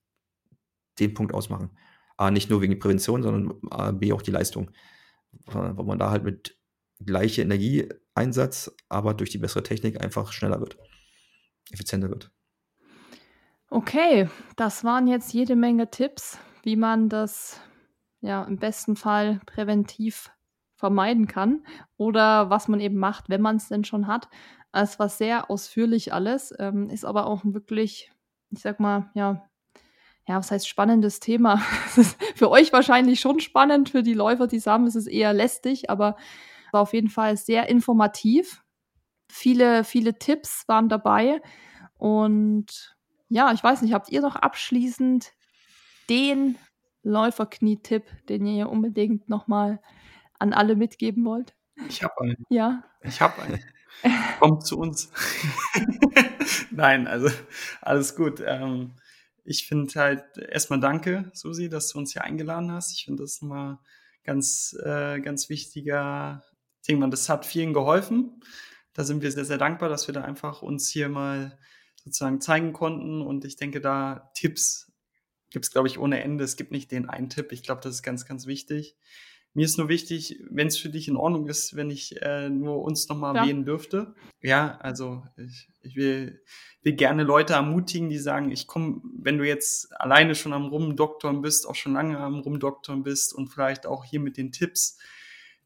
den 0.99 1.13
Punkt 1.13 1.35
ausmachen. 1.35 1.71
A, 2.17 2.31
nicht 2.31 2.51
nur 2.51 2.61
wegen 2.63 2.73
der 2.73 2.81
Prävention, 2.81 3.23
sondern 3.23 3.59
A, 3.71 3.93
B, 3.93 4.13
auch 4.13 4.23
die 4.23 4.31
Leistung. 4.31 4.71
Weil 5.47 5.75
man 5.75 5.99
da 5.99 6.11
halt 6.11 6.25
mit 6.25 6.58
gleiche 7.05 7.43
Energieeinsatz, 7.43 8.75
aber 8.89 9.15
durch 9.15 9.31
die 9.31 9.39
bessere 9.39 9.63
Technik 9.63 10.03
einfach 10.03 10.33
schneller 10.33 10.61
wird, 10.61 10.77
effizienter 11.71 12.09
wird. 12.11 12.31
Okay, 13.71 14.29
das 14.57 14.83
waren 14.83 15.07
jetzt 15.07 15.33
jede 15.33 15.55
Menge 15.55 15.91
Tipps, 15.91 16.39
wie 16.63 16.77
man 16.77 17.09
das 17.09 17.61
ja 18.21 18.45
im 18.45 18.59
besten 18.59 18.97
Fall 18.97 19.41
präventiv 19.47 20.31
vermeiden 20.75 21.27
kann 21.27 21.65
oder 21.97 22.51
was 22.51 22.69
man 22.69 22.81
eben 22.81 22.97
macht, 22.97 23.29
wenn 23.29 23.43
man 23.43 23.57
es 23.57 23.69
denn 23.69 23.85
schon 23.85 24.07
hat. 24.07 24.29
Es 24.73 24.99
war 24.99 25.09
sehr 25.09 25.51
ausführlich 25.51 26.13
alles, 26.13 26.55
ähm, 26.59 26.89
ist 26.89 27.05
aber 27.05 27.27
auch 27.27 27.43
wirklich, 27.45 28.13
ich 28.51 28.61
sag 28.61 28.81
mal, 28.81 29.11
ja, 29.15 29.49
ja, 30.27 30.37
was 30.37 30.51
heißt 30.51 30.69
spannendes 30.69 31.21
Thema? 31.21 31.57
für 32.37 32.51
euch 32.51 32.73
wahrscheinlich 32.73 33.19
schon 33.19 33.41
spannend, 33.41 33.89
für 33.89 34.03
die 34.03 34.15
Läufer, 34.15 34.47
die 34.47 34.57
es 34.57 34.67
ist 34.67 35.07
eher 35.07 35.33
lästig, 35.33 35.91
aber 35.91 36.17
war 36.73 36.83
auf 36.83 36.93
jeden 36.93 37.11
Fall 37.11 37.37
sehr 37.37 37.69
informativ. 37.69 38.63
Viele, 39.31 39.85
viele 39.85 40.19
Tipps 40.19 40.65
waren 40.69 40.89
dabei 40.89 41.41
und 41.97 42.97
ja, 43.29 43.53
ich 43.53 43.63
weiß 43.63 43.83
nicht, 43.83 43.93
habt 43.93 44.09
ihr 44.09 44.23
noch 44.23 44.37
abschließend 44.37 45.33
den 46.09 46.57
Läuferknie-Tipp, 47.03 48.05
den 48.29 48.47
ihr 48.47 48.55
hier 48.55 48.71
unbedingt 48.71 49.29
nochmal 49.29 49.81
an 50.39 50.53
alle 50.53 50.77
mitgeben 50.77 51.25
wollt? 51.25 51.55
Ich 51.89 52.03
habe 52.03 52.21
einen. 52.21 52.47
Ja. 52.49 52.85
Ich 53.03 53.21
habe 53.21 53.43
einen. 53.43 53.63
Kommt 54.39 54.65
zu 54.67 54.79
uns. 54.79 55.11
Nein, 56.71 57.07
also 57.07 57.29
alles 57.81 58.17
gut. 58.17 58.43
Ähm, 58.45 58.93
ich 59.45 59.67
finde 59.67 59.93
halt 59.95 60.25
erstmal 60.37 60.81
danke, 60.81 61.31
Susi, 61.33 61.69
dass 61.69 61.89
du 61.89 61.99
uns 61.99 62.13
hier 62.13 62.23
eingeladen 62.23 62.71
hast. 62.71 62.93
Ich 62.93 63.05
finde 63.05 63.23
das 63.23 63.43
immer 63.43 63.83
ganz, 64.25 64.77
äh, 64.85 65.21
ganz 65.21 65.49
wichtiger. 65.49 66.45
Ich 66.81 66.87
denke 66.87 67.01
mal, 67.01 67.11
das 67.11 67.29
hat 67.29 67.47
vielen 67.47 67.73
geholfen. 67.73 68.41
Da 68.93 69.05
sind 69.05 69.23
wir 69.23 69.31
sehr, 69.31 69.45
sehr 69.45 69.59
dankbar, 69.59 69.89
dass 69.89 70.09
wir 70.09 70.15
da 70.15 70.23
einfach 70.23 70.63
uns 70.63 70.89
hier 70.89 71.09
mal 71.09 71.59
sozusagen 72.05 72.41
zeigen 72.41 72.73
konnten. 72.73 73.23
Und 73.23 73.45
ich 73.45 73.57
denke, 73.57 73.81
da 73.81 74.31
Tipps 74.35 74.93
gibt 75.51 75.65
es, 75.65 75.71
glaube 75.71 75.89
ich, 75.89 75.99
ohne 75.99 76.23
Ende. 76.23 76.45
Es 76.45 76.57
gibt 76.57 76.73
nicht 76.73 76.91
den 76.91 77.09
einen 77.09 77.29
Tipp. 77.29 77.53
Ich 77.53 77.63
glaube, 77.63 77.81
das 77.83 77.95
ist 77.95 78.03
ganz, 78.03 78.27
ganz 78.27 78.47
wichtig. 78.47 78.97
Mir 79.55 79.65
ist 79.65 79.79
nur 79.79 79.89
wichtig, 79.89 80.41
wenn 80.51 80.69
es 80.69 80.77
für 80.79 80.91
dich 80.91 81.09
in 81.09 81.17
Ordnung 81.17 81.49
ist, 81.49 81.75
wenn 81.75 81.91
ich 81.91 82.21
äh, 82.23 82.49
nur 82.49 82.83
uns 82.83 83.09
nochmal 83.09 83.35
ja. 83.35 83.43
erwähnen 83.43 83.65
dürfte. 83.65 84.15
Ja, 84.41 84.77
also 84.81 85.25
ich, 85.37 85.69
ich 85.81 85.97
will, 85.97 86.43
will 86.83 86.93
gerne 86.93 87.25
Leute 87.25 87.55
ermutigen, 87.55 88.11
die 88.11 88.19
sagen, 88.19 88.51
ich 88.51 88.67
komme, 88.67 89.01
wenn 89.19 89.39
du 89.39 89.47
jetzt 89.47 89.93
alleine 90.01 90.35
schon 90.35 90.53
am 90.53 90.67
Rumdoktoren 90.67 91.41
bist, 91.41 91.67
auch 91.67 91.75
schon 91.75 91.95
lange 91.95 92.19
am 92.19 92.41
Rumdoktoren 92.41 93.03
bist 93.03 93.35
und 93.35 93.49
vielleicht 93.49 93.87
auch 93.87 94.05
hier 94.05 94.21
mit 94.21 94.37
den 94.37 94.53
Tipps, 94.53 94.99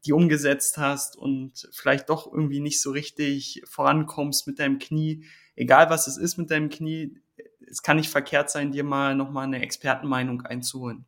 die 0.05 0.13
umgesetzt 0.13 0.77
hast 0.77 1.15
und 1.15 1.69
vielleicht 1.71 2.09
doch 2.09 2.31
irgendwie 2.31 2.59
nicht 2.59 2.81
so 2.81 2.91
richtig 2.91 3.61
vorankommst 3.65 4.47
mit 4.47 4.59
deinem 4.59 4.79
Knie, 4.79 5.25
egal 5.55 5.89
was 5.89 6.07
es 6.07 6.17
ist 6.17 6.37
mit 6.37 6.51
deinem 6.51 6.69
Knie, 6.69 7.17
es 7.69 7.81
kann 7.81 7.97
nicht 7.97 8.09
verkehrt 8.09 8.49
sein, 8.49 8.71
dir 8.71 8.83
mal 8.83 9.15
nochmal 9.15 9.45
eine 9.45 9.61
Expertenmeinung 9.61 10.43
einzuholen. 10.43 11.05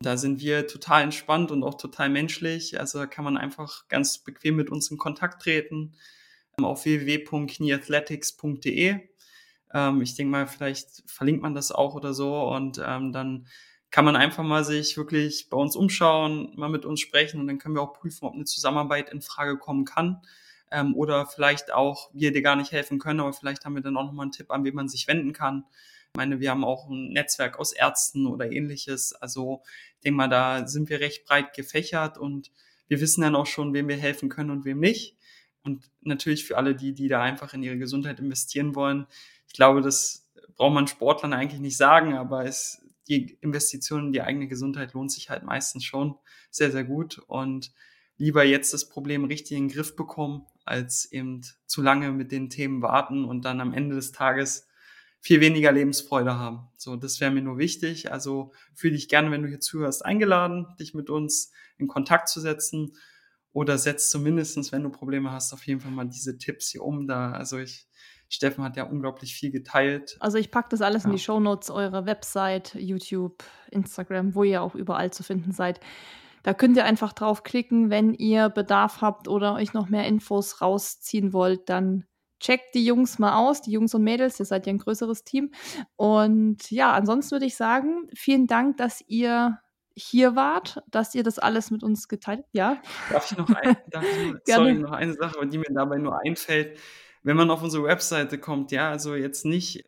Da 0.00 0.16
sind 0.16 0.40
wir 0.40 0.68
total 0.68 1.02
entspannt 1.02 1.50
und 1.50 1.64
auch 1.64 1.74
total 1.74 2.08
menschlich. 2.08 2.78
Also 2.78 3.04
kann 3.08 3.24
man 3.24 3.36
einfach 3.36 3.88
ganz 3.88 4.18
bequem 4.18 4.54
mit 4.56 4.70
uns 4.70 4.88
in 4.90 4.96
Kontakt 4.96 5.42
treten 5.42 5.94
ähm, 6.58 6.64
auf 6.64 6.84
www.knieathletics.de. 6.84 9.00
Ähm, 9.74 10.00
ich 10.00 10.14
denke 10.14 10.30
mal, 10.30 10.46
vielleicht 10.46 11.02
verlinkt 11.06 11.42
man 11.42 11.54
das 11.54 11.72
auch 11.72 11.94
oder 11.94 12.14
so 12.14 12.48
und 12.48 12.80
ähm, 12.84 13.12
dann 13.12 13.48
kann 13.90 14.04
man 14.04 14.16
einfach 14.16 14.44
mal 14.44 14.64
sich 14.64 14.96
wirklich 14.96 15.48
bei 15.48 15.56
uns 15.56 15.74
umschauen, 15.74 16.52
mal 16.56 16.68
mit 16.68 16.84
uns 16.84 17.00
sprechen 17.00 17.40
und 17.40 17.46
dann 17.46 17.58
können 17.58 17.74
wir 17.74 17.82
auch 17.82 17.94
prüfen, 17.94 18.26
ob 18.26 18.34
eine 18.34 18.44
Zusammenarbeit 18.44 19.10
in 19.10 19.22
Frage 19.22 19.56
kommen 19.56 19.84
kann 19.84 20.20
ähm, 20.70 20.94
oder 20.94 21.26
vielleicht 21.26 21.72
auch 21.72 22.10
wir 22.12 22.32
dir 22.32 22.42
gar 22.42 22.56
nicht 22.56 22.72
helfen 22.72 22.98
können, 22.98 23.20
aber 23.20 23.32
vielleicht 23.32 23.64
haben 23.64 23.74
wir 23.74 23.82
dann 23.82 23.96
auch 23.96 24.04
nochmal 24.04 24.24
einen 24.24 24.32
Tipp, 24.32 24.50
an 24.50 24.64
wen 24.64 24.74
man 24.74 24.88
sich 24.88 25.08
wenden 25.08 25.32
kann. 25.32 25.64
Ich 26.12 26.16
meine, 26.16 26.40
wir 26.40 26.50
haben 26.50 26.64
auch 26.64 26.88
ein 26.88 27.12
Netzwerk 27.12 27.58
aus 27.58 27.72
Ärzten 27.72 28.26
oder 28.26 28.50
ähnliches. 28.50 29.12
Also 29.14 29.62
ich 29.96 30.00
denke 30.04 30.16
mal, 30.16 30.28
da 30.28 30.66
sind 30.66 30.88
wir 30.88 31.00
recht 31.00 31.24
breit 31.26 31.54
gefächert 31.54 32.18
und 32.18 32.50
wir 32.88 33.00
wissen 33.00 33.20
dann 33.20 33.36
auch 33.36 33.46
schon, 33.46 33.74
wem 33.74 33.88
wir 33.88 33.96
helfen 33.96 34.28
können 34.28 34.50
und 34.50 34.64
wem 34.64 34.80
nicht. 34.80 35.16
Und 35.62 35.90
natürlich 36.00 36.44
für 36.44 36.56
alle 36.56 36.74
die, 36.74 36.94
die 36.94 37.08
da 37.08 37.20
einfach 37.22 37.52
in 37.52 37.62
ihre 37.62 37.78
Gesundheit 37.78 38.20
investieren 38.20 38.74
wollen. 38.74 39.06
Ich 39.46 39.52
glaube, 39.52 39.82
das 39.82 40.26
braucht 40.56 40.74
man 40.74 40.86
Sportlern 40.86 41.34
eigentlich 41.34 41.60
nicht 41.60 41.76
sagen, 41.76 42.16
aber 42.16 42.44
es, 42.44 42.82
die 43.08 43.38
Investition 43.40 44.06
in 44.06 44.12
die 44.12 44.22
eigene 44.22 44.48
Gesundheit 44.48 44.92
lohnt 44.92 45.10
sich 45.10 45.30
halt 45.30 45.42
meistens 45.42 45.84
schon 45.84 46.16
sehr, 46.50 46.70
sehr 46.70 46.84
gut. 46.84 47.18
Und 47.26 47.72
lieber 48.18 48.44
jetzt 48.44 48.72
das 48.74 48.88
Problem 48.88 49.24
richtig 49.24 49.56
in 49.56 49.68
den 49.68 49.74
Griff 49.74 49.96
bekommen, 49.96 50.44
als 50.64 51.10
eben 51.10 51.40
zu 51.66 51.82
lange 51.82 52.12
mit 52.12 52.32
den 52.32 52.50
Themen 52.50 52.82
warten 52.82 53.24
und 53.24 53.44
dann 53.44 53.60
am 53.60 53.72
Ende 53.72 53.96
des 53.96 54.12
Tages 54.12 54.68
viel 55.20 55.40
weniger 55.40 55.72
Lebensfreude 55.72 56.34
haben. 56.34 56.68
So, 56.76 56.96
das 56.96 57.20
wäre 57.20 57.30
mir 57.30 57.42
nur 57.42 57.58
wichtig. 57.58 58.12
Also 58.12 58.52
fühle 58.74 58.94
dich 58.94 59.08
gerne, 59.08 59.30
wenn 59.30 59.42
du 59.42 59.48
hier 59.48 59.60
zuhörst, 59.60 60.04
eingeladen, 60.04 60.66
dich 60.78 60.94
mit 60.94 61.10
uns 61.10 61.52
in 61.76 61.88
Kontakt 61.88 62.28
zu 62.28 62.40
setzen 62.40 62.96
oder 63.52 63.78
setz 63.78 64.10
zumindestens, 64.10 64.70
wenn 64.72 64.82
du 64.82 64.90
Probleme 64.90 65.32
hast, 65.32 65.52
auf 65.52 65.66
jeden 65.66 65.80
Fall 65.80 65.90
mal 65.90 66.04
diese 66.04 66.38
Tipps 66.38 66.68
hier 66.70 66.84
um. 66.84 67.06
Da, 67.06 67.32
also 67.32 67.58
ich, 67.58 67.87
Steffen 68.28 68.62
hat 68.62 68.76
ja 68.76 68.84
unglaublich 68.84 69.34
viel 69.34 69.50
geteilt. 69.50 70.16
Also 70.20 70.38
ich 70.38 70.50
packe 70.50 70.68
das 70.70 70.82
alles 70.82 71.04
ja. 71.04 71.08
in 71.08 71.16
die 71.16 71.22
Show 71.22 71.40
Notes, 71.40 71.70
eure 71.70 72.06
Website, 72.06 72.74
YouTube, 72.74 73.42
Instagram, 73.70 74.34
wo 74.34 74.44
ihr 74.44 74.62
auch 74.62 74.74
überall 74.74 75.10
zu 75.10 75.22
finden 75.22 75.52
seid. 75.52 75.80
Da 76.42 76.54
könnt 76.54 76.76
ihr 76.76 76.84
einfach 76.84 77.12
draufklicken, 77.12 77.90
wenn 77.90 78.14
ihr 78.14 78.48
Bedarf 78.48 79.00
habt 79.00 79.28
oder 79.28 79.54
euch 79.54 79.72
noch 79.72 79.88
mehr 79.88 80.06
Infos 80.06 80.60
rausziehen 80.60 81.32
wollt, 81.32 81.68
dann 81.68 82.04
checkt 82.40 82.74
die 82.74 82.84
Jungs 82.84 83.18
mal 83.18 83.34
aus, 83.34 83.62
die 83.62 83.72
Jungs 83.72 83.94
und 83.94 84.04
Mädels, 84.04 84.38
ihr 84.38 84.46
seid 84.46 84.66
ja 84.66 84.72
ein 84.72 84.78
größeres 84.78 85.24
Team. 85.24 85.50
Und 85.96 86.70
ja, 86.70 86.92
ansonsten 86.92 87.32
würde 87.32 87.46
ich 87.46 87.56
sagen, 87.56 88.08
vielen 88.14 88.46
Dank, 88.46 88.76
dass 88.76 89.02
ihr 89.08 89.58
hier 89.96 90.36
wart, 90.36 90.80
dass 90.88 91.14
ihr 91.16 91.24
das 91.24 91.40
alles 91.40 91.72
mit 91.72 91.82
uns 91.82 92.06
geteilt 92.06 92.40
habt. 92.40 92.48
Ja. 92.52 92.80
Darf 93.10 93.32
ich 93.32 93.36
noch, 93.36 93.50
ein, 93.50 93.76
darf 93.90 94.04
ich, 94.04 94.34
sorry, 94.54 94.74
noch 94.74 94.92
eine 94.92 95.14
Sache, 95.14 95.44
die 95.46 95.58
mir 95.58 95.64
dabei 95.70 95.98
nur 95.98 96.20
einfällt 96.24 96.78
wenn 97.22 97.36
man 97.36 97.50
auf 97.50 97.62
unsere 97.62 97.84
Webseite 97.84 98.38
kommt, 98.38 98.70
ja, 98.70 98.90
also 98.90 99.14
jetzt 99.14 99.44
nicht 99.44 99.84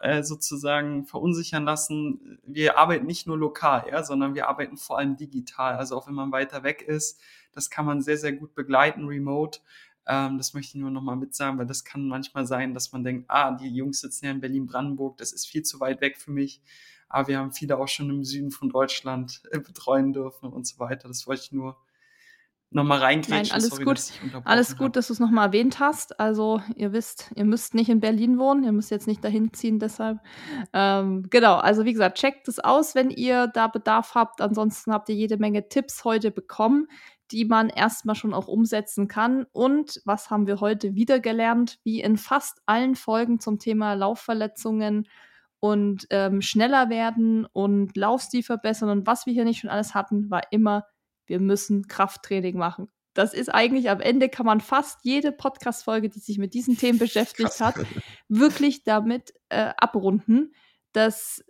äh, 0.00 0.22
sozusagen 0.22 1.04
verunsichern 1.04 1.64
lassen, 1.64 2.38
wir 2.44 2.78
arbeiten 2.78 3.06
nicht 3.06 3.26
nur 3.26 3.36
lokal, 3.36 3.86
ja, 3.90 4.02
sondern 4.02 4.34
wir 4.34 4.48
arbeiten 4.48 4.76
vor 4.76 4.98
allem 4.98 5.16
digital. 5.16 5.76
Also 5.76 5.96
auch 5.96 6.06
wenn 6.06 6.14
man 6.14 6.32
weiter 6.32 6.62
weg 6.62 6.82
ist, 6.82 7.20
das 7.52 7.70
kann 7.70 7.84
man 7.84 8.02
sehr, 8.02 8.16
sehr 8.16 8.32
gut 8.32 8.54
begleiten, 8.54 9.06
remote. 9.06 9.60
Ähm, 10.06 10.38
das 10.38 10.54
möchte 10.54 10.76
ich 10.76 10.80
nur 10.80 10.90
nochmal 10.90 11.16
mitsagen, 11.16 11.58
weil 11.58 11.66
das 11.66 11.84
kann 11.84 12.08
manchmal 12.08 12.46
sein, 12.46 12.74
dass 12.74 12.92
man 12.92 13.04
denkt, 13.04 13.26
ah, 13.28 13.52
die 13.52 13.68
Jungs 13.68 14.00
sitzen 14.00 14.26
ja 14.26 14.30
in 14.30 14.40
Berlin-Brandenburg, 14.40 15.18
das 15.18 15.32
ist 15.32 15.46
viel 15.46 15.62
zu 15.62 15.80
weit 15.80 16.00
weg 16.00 16.16
für 16.18 16.30
mich. 16.30 16.62
Aber 17.08 17.28
wir 17.28 17.38
haben 17.38 17.52
viele 17.52 17.78
auch 17.78 17.88
schon 17.88 18.10
im 18.10 18.24
Süden 18.24 18.50
von 18.50 18.68
Deutschland 18.68 19.42
äh, 19.50 19.58
betreuen 19.58 20.12
dürfen 20.12 20.50
und 20.52 20.66
so 20.66 20.78
weiter. 20.78 21.08
Das 21.08 21.26
wollte 21.26 21.42
ich 21.42 21.52
nur 21.52 21.76
nochmal 22.70 22.98
reingrätschen. 22.98 23.44
Nein, 23.44 23.52
alles 23.52 23.70
Sorry, 23.70 23.84
gut. 23.84 24.00
Alles 24.44 24.76
gut, 24.76 24.96
dass 24.96 25.06
du 25.06 25.14
es 25.14 25.20
nochmal 25.20 25.46
erwähnt 25.46 25.80
hast. 25.80 26.20
Also 26.20 26.60
ihr 26.76 26.92
wisst, 26.92 27.30
ihr 27.34 27.44
müsst 27.44 27.74
nicht 27.74 27.88
in 27.88 28.00
Berlin 28.00 28.38
wohnen, 28.38 28.64
ihr 28.64 28.72
müsst 28.72 28.90
jetzt 28.90 29.06
nicht 29.06 29.24
dahin 29.24 29.52
ziehen, 29.52 29.78
deshalb. 29.78 30.18
Ähm, 30.72 31.26
genau, 31.30 31.56
also 31.56 31.84
wie 31.84 31.92
gesagt, 31.92 32.18
checkt 32.18 32.46
es 32.48 32.58
aus, 32.58 32.94
wenn 32.94 33.10
ihr 33.10 33.46
da 33.46 33.68
Bedarf 33.68 34.14
habt. 34.14 34.40
Ansonsten 34.40 34.92
habt 34.92 35.08
ihr 35.08 35.14
jede 35.14 35.38
Menge 35.38 35.68
Tipps 35.68 36.04
heute 36.04 36.30
bekommen, 36.30 36.88
die 37.30 37.44
man 37.44 37.70
erstmal 37.70 38.14
schon 38.14 38.34
auch 38.34 38.48
umsetzen 38.48 39.08
kann. 39.08 39.46
Und 39.52 40.00
was 40.04 40.30
haben 40.30 40.46
wir 40.46 40.60
heute 40.60 40.94
wieder 40.94 41.20
gelernt? 41.20 41.78
Wie 41.84 42.00
in 42.00 42.18
fast 42.18 42.60
allen 42.66 42.96
Folgen 42.96 43.40
zum 43.40 43.58
Thema 43.58 43.94
Laufverletzungen 43.94 45.08
und 45.60 46.06
ähm, 46.10 46.40
schneller 46.40 46.88
werden 46.90 47.46
und 47.46 47.96
Laufstil 47.96 48.42
verbessern 48.42 48.90
und 48.90 49.06
was 49.06 49.26
wir 49.26 49.32
hier 49.32 49.44
nicht 49.44 49.60
schon 49.60 49.70
alles 49.70 49.94
hatten, 49.94 50.30
war 50.30 50.42
immer 50.52 50.84
wir 51.28 51.40
müssen 51.40 51.86
Krafttraining 51.86 52.56
machen. 52.56 52.88
Das 53.14 53.34
ist 53.34 53.52
eigentlich 53.52 53.90
am 53.90 54.00
Ende 54.00 54.28
kann 54.28 54.46
man 54.46 54.60
fast 54.60 55.00
jede 55.02 55.32
Podcast-Folge, 55.32 56.08
die 56.08 56.20
sich 56.20 56.38
mit 56.38 56.54
diesen 56.54 56.76
Themen 56.76 56.98
beschäftigt 57.00 57.50
Krass. 57.50 57.60
hat, 57.60 57.86
wirklich 58.28 58.84
damit 58.84 59.34
äh, 59.48 59.72
abrunden. 59.76 60.54
Das 60.92 61.44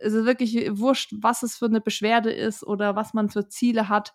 ist 0.00 0.14
wirklich 0.24 0.78
wurscht, 0.78 1.12
was 1.20 1.42
es 1.42 1.56
für 1.56 1.66
eine 1.66 1.80
Beschwerde 1.80 2.32
ist 2.32 2.64
oder 2.64 2.96
was 2.96 3.14
man 3.14 3.28
für 3.28 3.48
Ziele 3.48 3.88
hat 3.88 4.14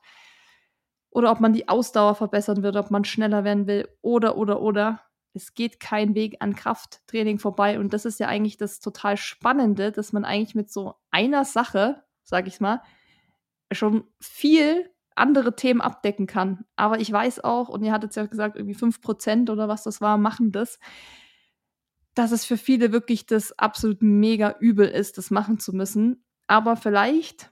oder 1.10 1.31
ob 1.31 1.39
man 1.39 1.53
die 1.53 1.69
Ausdauer 1.69 2.15
verbessern 2.15 2.61
wird, 2.61 2.76
ob 2.76 2.91
man 2.91 3.06
schneller 3.06 3.44
werden 3.44 3.68
will 3.68 3.88
oder 4.02 4.38
oder 4.38 4.61
oder. 4.61 5.02
Es 5.34 5.53
geht 5.53 5.80
kein 5.80 6.15
Weg 6.15 6.38
an 6.39 6.56
Krafttraining 6.56 7.39
vorbei 7.39 7.80
und 7.80 7.94
das 7.94 8.06
ist 8.06 8.19
ja 8.19 8.27
eigentlich 8.27 8.57
das 8.57 8.80
total 8.80 9.18
Spannende, 9.18 9.91
dass 9.91 10.11
man 10.11 10.26
eigentlich 10.26 10.56
mit 10.56 10.72
so 10.72 10.95
einer 11.11 11.45
Sache, 11.45 12.03
sag 12.23 12.48
ich 12.48 12.60
mal, 12.60 12.81
schon 13.72 14.03
viel 14.19 14.89
andere 15.18 15.56
Themen 15.56 15.81
abdecken 15.81 16.27
kann. 16.27 16.65
Aber 16.76 16.99
ich 16.99 17.11
weiß 17.11 17.44
auch, 17.44 17.69
und 17.69 17.84
ihr 17.84 17.91
hattet 17.91 18.15
ja 18.15 18.26
gesagt, 18.26 18.56
irgendwie 18.56 18.76
5% 18.76 19.52
oder 19.52 19.68
was 19.68 19.84
das 19.84 20.02
war, 20.02 20.18
machen 20.18 20.52
das, 20.52 20.80
dass 22.14 22.31
es 22.31 22.45
für 22.45 22.57
viele 22.57 22.91
wirklich 22.91 23.26
das 23.26 23.57
absolut 23.57 24.02
mega 24.02 24.56
übel 24.60 24.88
ist, 24.88 25.18
das 25.18 25.31
machen 25.31 25.60
zu 25.60 25.73
müssen. 25.73 26.23
Aber 26.48 26.76
vielleicht 26.76 27.52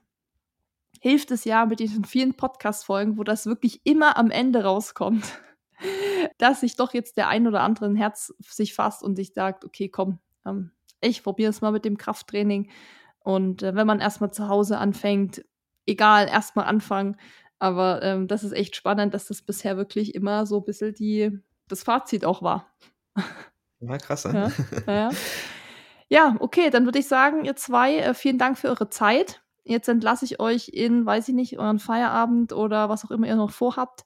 hilft 1.00 1.30
es 1.30 1.44
ja 1.44 1.66
mit 1.66 1.80
diesen 1.80 2.04
vielen 2.04 2.34
Podcast-Folgen, 2.34 3.18
wo 3.18 3.22
das 3.22 3.46
wirklich 3.46 3.80
immer 3.84 4.16
am 4.16 4.30
Ende 4.30 4.64
rauskommt, 4.64 5.40
dass 6.38 6.60
sich 6.60 6.76
doch 6.76 6.94
jetzt 6.94 7.16
der 7.16 7.28
ein 7.28 7.46
oder 7.46 7.60
andere 7.60 7.86
ein 7.86 7.96
Herz 7.96 8.34
sich 8.40 8.74
fasst 8.74 9.02
und 9.02 9.16
sich 9.16 9.32
sagt, 9.32 9.64
okay, 9.64 9.88
komm, 9.88 10.18
ähm, 10.44 10.72
ich 11.00 11.22
probiere 11.22 11.50
es 11.50 11.60
mal 11.60 11.72
mit 11.72 11.84
dem 11.84 11.96
Krafttraining. 11.96 12.70
Und 13.20 13.62
äh, 13.62 13.74
wenn 13.74 13.86
man 13.86 14.00
erstmal 14.00 14.32
zu 14.32 14.48
Hause 14.48 14.78
anfängt, 14.78 15.44
egal, 15.86 16.28
erstmal 16.28 16.66
anfangen, 16.66 17.16
aber 17.58 18.02
ähm, 18.02 18.28
das 18.28 18.44
ist 18.44 18.52
echt 18.52 18.76
spannend, 18.76 19.14
dass 19.14 19.26
das 19.26 19.42
bisher 19.42 19.76
wirklich 19.76 20.14
immer 20.14 20.46
so 20.46 20.58
ein 20.58 20.64
bisschen 20.64 20.94
die, 20.94 21.38
das 21.68 21.82
Fazit 21.82 22.24
auch 22.24 22.42
war. 22.42 22.72
Ja, 23.80 23.98
krass. 23.98 24.24
Ja, 24.24 24.50
ja. 24.86 25.10
ja 26.08 26.36
okay, 26.40 26.70
dann 26.70 26.84
würde 26.84 26.98
ich 26.98 27.08
sagen, 27.08 27.44
ihr 27.44 27.56
zwei, 27.56 27.98
äh, 27.98 28.14
vielen 28.14 28.38
Dank 28.38 28.58
für 28.58 28.68
eure 28.68 28.90
Zeit. 28.90 29.42
Jetzt 29.64 29.88
entlasse 29.88 30.24
ich 30.24 30.38
euch 30.38 30.68
in, 30.68 31.04
weiß 31.04 31.28
ich 31.28 31.34
nicht, 31.34 31.58
euren 31.58 31.80
Feierabend 31.80 32.52
oder 32.52 32.88
was 32.88 33.04
auch 33.04 33.10
immer 33.10 33.26
ihr 33.26 33.36
noch 33.36 33.50
vorhabt 33.50 34.04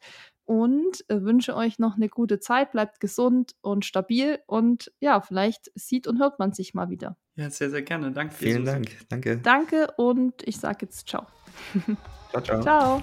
und 0.51 1.09
äh, 1.09 1.23
wünsche 1.23 1.55
euch 1.55 1.79
noch 1.79 1.95
eine 1.95 2.09
gute 2.09 2.41
Zeit. 2.41 2.73
Bleibt 2.73 2.99
gesund 2.99 3.55
und 3.61 3.85
stabil 3.85 4.41
und 4.47 4.91
ja, 4.99 5.21
vielleicht 5.21 5.71
sieht 5.77 6.09
und 6.09 6.19
hört 6.19 6.41
man 6.41 6.53
sich 6.53 6.75
mal 6.75 6.91
wieder. 6.91 7.17
Ja, 7.37 7.51
sehr, 7.51 7.71
sehr 7.71 7.83
gerne. 7.83 8.11
Danke. 8.11 8.35
Vielen 8.35 8.65
Dank. 8.65 8.89
Danke. 9.09 9.39
Danke 9.39 9.93
und 9.97 10.43
ich 10.45 10.59
sage 10.59 10.79
jetzt 10.83 11.09
ciao. 11.09 11.27
Ciao, 12.33 12.43
ciao. 12.43 12.63
Ciao. 12.63 13.03